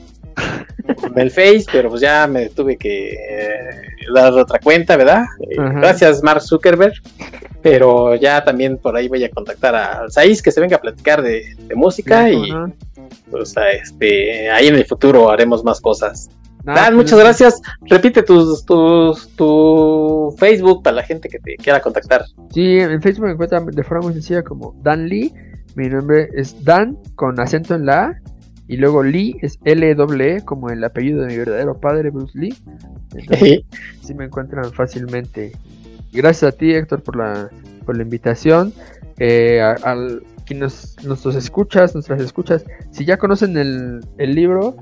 el 1.15 1.31
Face, 1.31 1.67
pero 1.71 1.91
pues 1.91 2.01
ya 2.01 2.27
me 2.27 2.49
tuve 2.49 2.79
que 2.79 3.11
eh, 3.11 3.71
dar 4.15 4.33
otra 4.33 4.59
cuenta, 4.59 4.97
¿verdad? 4.97 5.25
Eh, 5.41 5.57
gracias, 5.57 6.23
Mark 6.23 6.43
Zuckerberg. 6.43 6.95
Pero 7.63 8.15
ya 8.15 8.45
también 8.45 8.79
por 8.79 8.97
ahí 8.97 9.09
voy 9.09 9.25
a 9.25 9.31
contactar 9.31 9.75
a 9.75 10.09
Saiz 10.09 10.41
que 10.41 10.53
se 10.53 10.61
venga 10.61 10.77
a 10.77 10.81
platicar 10.81 11.23
de, 11.23 11.57
música 11.75 12.31
y 12.31 12.53
pues 13.31 13.55
este, 13.83 14.51
ahí 14.51 14.69
en 14.69 14.77
el 14.77 14.85
futuro 14.85 15.31
haremos 15.31 15.65
más 15.65 15.81
cosas. 15.81 16.31
Dan, 16.67 16.75
pues, 16.75 16.95
muchas 16.95 17.19
gracias. 17.19 17.63
Repite 17.83 18.23
tus, 18.23 18.65
tus, 18.65 19.29
tu 19.37 20.35
Facebook 20.39 20.83
para 20.83 20.97
la 20.97 21.03
gente 21.03 21.29
que 21.29 21.39
te 21.39 21.57
quiera 21.57 21.81
contactar. 21.81 22.25
Sí, 22.53 22.79
en 22.79 23.01
Facebook 23.01 23.27
me 23.27 23.33
encuentran 23.33 23.67
de 23.67 23.85
forma 23.85 24.05
muy 24.05 24.15
sencilla 24.15 24.43
como 24.43 24.75
Dan 24.83 25.09
Lee. 25.09 25.33
Mi 25.77 25.89
nombre 25.89 26.29
es 26.35 26.65
Dan 26.65 26.99
con 27.15 27.39
acento 27.39 27.75
en 27.75 27.87
la 27.87 28.05
A. 28.05 28.21
Y 28.69 28.77
luego 28.77 29.03
Lee 29.03 29.37
es 29.43 29.59
L-E, 29.65 30.45
como 30.45 30.71
el 30.71 30.83
apellido 30.83 31.23
de 31.23 31.29
mi 31.29 31.37
verdadero 31.37 31.79
padre, 31.81 32.11
Bruce 32.11 32.39
Lee. 32.39 32.55
Entonces, 33.15 33.63
sí 34.03 34.15
me 34.15 34.25
encuentran 34.25 34.73
fácilmente. 34.73 35.53
Gracias 36.13 36.55
a 36.55 36.57
ti, 36.57 36.73
Héctor, 36.73 37.03
por 37.03 37.17
la, 37.17 37.49
por 37.85 37.97
la 37.97 38.03
invitación. 38.03 38.73
Eh, 39.19 39.61
al 39.61 40.23
quienes 40.47 40.97
nos, 41.05 41.27
escuchas, 41.27 41.95
nuestras 41.95 42.21
escuchas, 42.23 42.65
si 42.93 43.05
ya 43.05 43.19
conocen 43.19 43.57
el, 43.59 44.01
el 44.17 44.35
libro, 44.35 44.77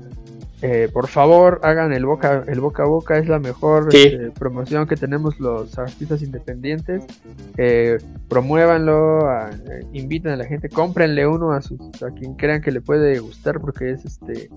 eh, 0.67 0.89
por 0.91 1.07
favor 1.07 1.59
hagan 1.61 1.93
el 1.93 2.07
boca 2.07 2.43
el 2.47 2.59
boca 2.59 2.81
a 2.81 2.87
boca 2.87 3.19
es 3.19 3.27
la 3.27 3.37
mejor 3.37 3.93
este, 3.93 4.31
promoción 4.31 4.87
que 4.87 4.95
tenemos 4.95 5.39
los 5.39 5.77
artistas 5.77 6.23
independientes. 6.23 7.05
Eh, 7.57 7.99
promuévanlo 8.27 9.19
eh, 9.29 9.85
inviten 9.93 10.31
a 10.31 10.37
la 10.37 10.45
gente 10.45 10.67
cómprenle 10.69 11.27
uno 11.27 11.51
a 11.51 11.61
sus 11.61 11.79
a 12.01 12.09
quien 12.09 12.33
crean 12.33 12.61
que 12.61 12.71
le 12.71 12.81
puede 12.81 13.19
gustar 13.19 13.61
porque 13.61 13.91
es 13.91 14.05
este 14.05 14.49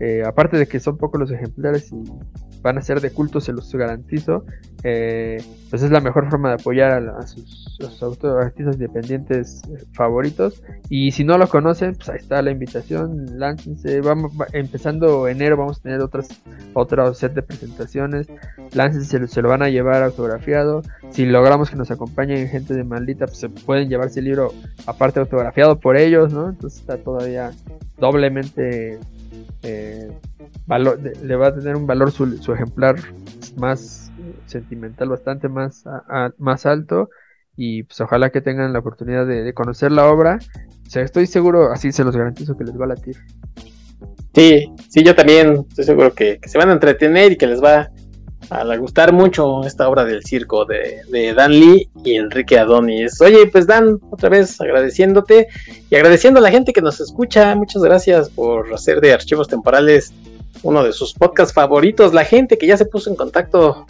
eh, 0.00 0.24
aparte 0.26 0.56
de 0.56 0.66
que 0.66 0.80
son 0.80 0.96
pocos 0.96 1.20
los 1.20 1.30
ejemplares 1.30 1.92
y 1.92 2.02
van 2.60 2.76
a 2.76 2.82
ser 2.82 3.00
de 3.00 3.10
culto, 3.10 3.40
se 3.40 3.52
los 3.52 3.72
garantizo, 3.72 4.44
eh, 4.82 5.40
pues 5.72 5.82
es 5.82 5.90
la 5.90 6.02
mejor 6.02 6.28
forma 6.28 6.50
de 6.50 6.56
apoyar 6.56 6.92
a, 6.92 7.26
sus, 7.26 7.78
artistas 8.22 8.74
independientes 8.74 9.62
eh, 9.70 9.82
favoritos. 9.94 10.62
Y 10.90 11.12
si 11.12 11.24
no 11.24 11.38
lo 11.38 11.48
conocen, 11.48 11.94
pues 11.94 12.10
ahí 12.10 12.18
está 12.18 12.42
la 12.42 12.50
invitación, 12.50 13.38
láncense, 13.38 14.02
vamos, 14.02 14.32
empezando 14.52 15.26
enero 15.28 15.56
vamos 15.56 15.78
a 15.78 15.82
tener 15.82 16.02
otras, 16.02 16.28
otro 16.74 17.14
set 17.14 17.32
de 17.32 17.40
presentaciones, 17.40 18.26
láncense, 18.74 19.26
se 19.26 19.40
lo 19.40 19.48
van 19.48 19.62
a 19.62 19.70
llevar 19.70 20.02
autografiado. 20.02 20.82
Si 21.08 21.24
logramos 21.24 21.70
que 21.70 21.76
nos 21.76 21.90
acompañen 21.90 22.48
gente 22.48 22.74
de 22.74 22.84
maldita, 22.84 23.24
pues 23.24 23.38
se 23.38 23.48
pueden 23.48 23.88
llevarse 23.88 24.20
el 24.20 24.26
libro 24.26 24.52
aparte 24.86 25.20
autografiado 25.20 25.80
por 25.80 25.96
ellos, 25.96 26.34
¿no? 26.34 26.50
Entonces 26.50 26.80
está 26.80 26.98
todavía 26.98 27.50
doblemente 27.96 29.00
eh, 29.62 30.12
valor, 30.66 31.00
le 31.00 31.36
va 31.36 31.46
a 31.46 31.54
tener 31.54 31.76
un 31.76 31.86
valor 31.86 32.10
su, 32.10 32.52
ejemplar 32.52 32.96
más 33.56 34.01
sentimental, 34.46 35.08
bastante 35.08 35.48
más, 35.48 35.84
más 36.38 36.66
alto. 36.66 37.10
Y 37.56 37.82
pues 37.84 38.00
ojalá 38.00 38.30
que 38.30 38.40
tengan 38.40 38.72
la 38.72 38.78
oportunidad 38.78 39.26
de, 39.26 39.52
conocer 39.54 39.92
la 39.92 40.06
obra. 40.06 40.38
O 40.86 40.90
sea, 40.90 41.02
estoy 41.02 41.26
seguro, 41.26 41.70
así 41.70 41.92
se 41.92 42.04
los 42.04 42.16
garantizo 42.16 42.56
que 42.56 42.64
les 42.64 42.78
va 42.78 42.84
a 42.84 42.88
latir. 42.88 43.16
Sí, 44.34 44.72
sí, 44.88 45.02
yo 45.02 45.14
también 45.14 45.66
estoy 45.68 45.84
seguro 45.84 46.14
que, 46.14 46.40
se 46.44 46.58
van 46.58 46.70
a 46.70 46.72
entretener 46.72 47.32
y 47.32 47.36
que 47.36 47.46
les 47.46 47.62
va 47.62 47.90
a 48.50 48.76
gustar 48.76 49.12
mucho 49.12 49.64
esta 49.64 49.88
obra 49.88 50.04
del 50.04 50.24
circo 50.24 50.64
de, 50.64 51.02
de, 51.10 51.32
Dan 51.32 51.52
Lee 51.52 51.88
y 52.04 52.16
Enrique 52.16 52.58
Adonis. 52.58 53.20
Oye, 53.20 53.46
pues 53.46 53.66
Dan, 53.66 53.98
otra 54.10 54.28
vez 54.28 54.60
agradeciéndote 54.60 55.48
y 55.90 55.94
agradeciendo 55.94 56.40
a 56.40 56.42
la 56.42 56.50
gente 56.50 56.72
que 56.72 56.82
nos 56.82 57.00
escucha. 57.00 57.54
Muchas 57.54 57.82
gracias 57.82 58.30
por 58.30 58.72
hacer 58.72 59.00
de 59.00 59.12
Archivos 59.12 59.48
Temporales 59.48 60.12
uno 60.62 60.82
de 60.82 60.92
sus 60.92 61.14
podcasts 61.14 61.54
favoritos. 61.54 62.14
La 62.14 62.24
gente 62.24 62.58
que 62.58 62.66
ya 62.66 62.76
se 62.76 62.86
puso 62.86 63.10
en 63.10 63.16
contacto 63.16 63.86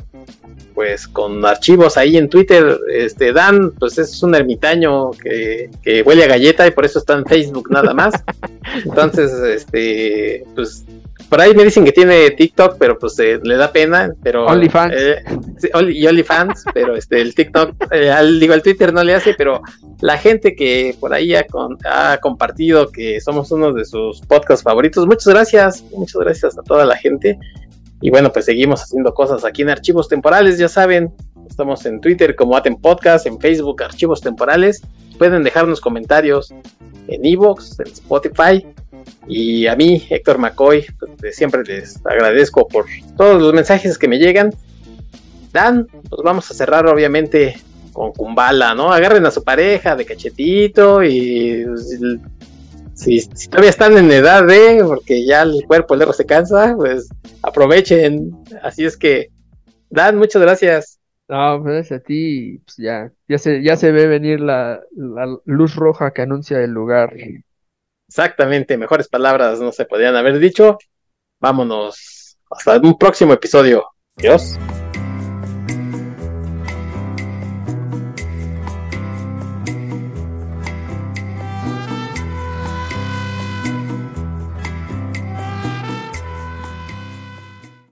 pues 0.75 1.07
con 1.07 1.45
archivos 1.45 1.97
ahí 1.97 2.17
en 2.17 2.29
Twitter, 2.29 2.79
este 2.91 3.33
Dan, 3.33 3.73
pues 3.79 3.99
es 3.99 4.23
un 4.23 4.35
ermitaño 4.35 5.11
que, 5.11 5.71
que 5.83 6.03
huele 6.03 6.25
a 6.25 6.29
galleta 6.29 6.67
y 6.67 6.71
por 6.71 6.85
eso 6.85 6.99
está 6.99 7.15
en 7.15 7.27
Facebook 7.27 7.71
nada 7.71 7.93
más. 7.95 8.15
Entonces, 8.85 9.33
este, 9.33 10.45
pues 10.55 10.85
por 11.29 11.41
ahí 11.41 11.55
me 11.55 11.65
dicen 11.65 11.85
que 11.85 11.93
tiene 11.93 12.31
TikTok, 12.31 12.77
pero 12.79 12.99
pues 12.99 13.19
eh, 13.19 13.41
le 13.43 13.57
da 13.57 13.73
pena, 13.73 14.13
pero 14.23 14.47
OnlyFans. 14.47 14.95
eh, 14.95 15.25
y 15.91 16.07
OnlyFans, 16.07 16.65
pero 16.75 16.95
este 16.97 17.21
el 17.21 17.35
TikTok, 17.35 17.91
eh, 17.91 18.11
al, 18.11 18.39
digo 18.39 18.55
el 18.55 18.63
Twitter 18.63 18.93
no 18.93 19.03
le 19.03 19.15
hace, 19.15 19.35
pero 19.35 19.63
la 20.01 20.19
gente 20.19 20.55
que 20.55 20.95
por 21.01 21.15
ahí 21.15 21.35
ha, 21.35 21.47
ha, 21.85 22.19
compartido 22.19 22.91
que 22.91 23.21
somos 23.21 23.51
uno 23.51 23.73
de 23.73 23.85
sus 23.85 24.21
podcasts 24.21 24.63
favoritos, 24.63 25.07
muchas 25.07 25.29
gracias, 25.33 25.85
muchas 25.97 26.21
gracias 26.21 26.59
a 26.59 26.63
toda 26.63 26.85
la 26.85 26.97
gente 26.97 27.39
y 28.03 28.11
bueno 28.11 28.31
pues 28.33 28.45
seguimos 28.45 28.83
haciendo 28.83 29.15
cosas 29.15 29.45
aquí 29.45 29.63
en 29.63 29.71
Archivos 29.71 30.09
Temporales, 30.09 30.59
ya 30.59 30.69
saben, 30.69 31.11
estamos 31.49 31.87
en 31.87 32.01
Twitter 32.01 32.37
como 32.37 32.57
Aten 32.57 32.77
Podcast, 32.77 33.27
en 33.27 33.41
Facebook 33.41 33.83
Archivos 33.83 34.21
Temporales, 34.21 34.83
pueden 35.17 35.43
dejarnos 35.43 35.81
comentarios 35.81 36.53
en 37.09 37.25
Evox, 37.25 37.81
en 37.81 37.87
Spotify 37.87 38.67
y 39.27 39.67
a 39.67 39.77
mí, 39.77 40.03
Héctor 40.11 40.39
McCoy, 40.39 40.85
pues, 41.19 41.37
siempre 41.37 41.63
les 41.65 42.05
agradezco 42.05 42.67
por 42.69 42.87
todos 43.17 43.41
los 43.41 43.55
mensajes 43.55 43.97
que 43.99 44.09
me 44.09 44.19
llegan. 44.19 44.53
Dan, 45.53 45.87
pues 46.09 46.23
vamos 46.25 46.51
a 46.51 46.55
cerrar 46.55 46.87
obviamente 46.87 47.57
con 47.93 48.13
Kumbala, 48.13 48.75
¿no? 48.75 48.93
Agarren 48.93 49.27
a 49.27 49.31
su 49.31 49.45
pareja 49.45 49.95
de 49.95 50.07
cachetito 50.07 51.03
y 51.03 51.67
si, 53.03 53.29
todavía 53.49 53.71
están 53.71 53.97
en 53.97 54.11
edad 54.11 54.47
de, 54.47 54.83
porque 54.87 55.25
ya 55.27 55.43
el 55.43 55.65
cuerpo, 55.67 55.95
el 55.95 56.15
se 56.15 56.27
cansa, 56.27 56.75
pues 56.77 57.09
aprovechen. 57.43 58.31
Así 58.63 58.85
es 58.85 58.97
que, 58.97 59.31
Dan, 59.91 60.17
muchas 60.17 60.41
gracias. 60.41 60.99
No, 61.29 61.63
pues 61.63 61.93
a 61.93 61.99
ti, 61.99 62.59
pues 62.65 62.77
ya, 62.79 63.13
ya 63.29 63.39
se, 63.39 63.63
ya 63.63 63.77
se 63.77 63.93
ve 63.93 64.07
venir 64.07 64.41
la, 64.41 64.81
la 64.97 65.39
luz 65.45 65.77
roja 65.77 66.13
que 66.13 66.23
anuncia 66.23 66.61
el 66.61 66.71
lugar. 66.71 67.15
Exactamente, 68.09 68.77
mejores 68.77 69.09
palabras 69.09 69.61
no 69.61 69.73
se 69.73 69.85
podían 69.85 70.17
haber 70.17 70.39
dicho. 70.39 70.79
Vámonos. 71.41 72.37
Hasta 72.51 72.79
un 72.79 72.99
próximo 72.99 73.33
episodio. 73.33 73.85
Adiós. 74.17 74.59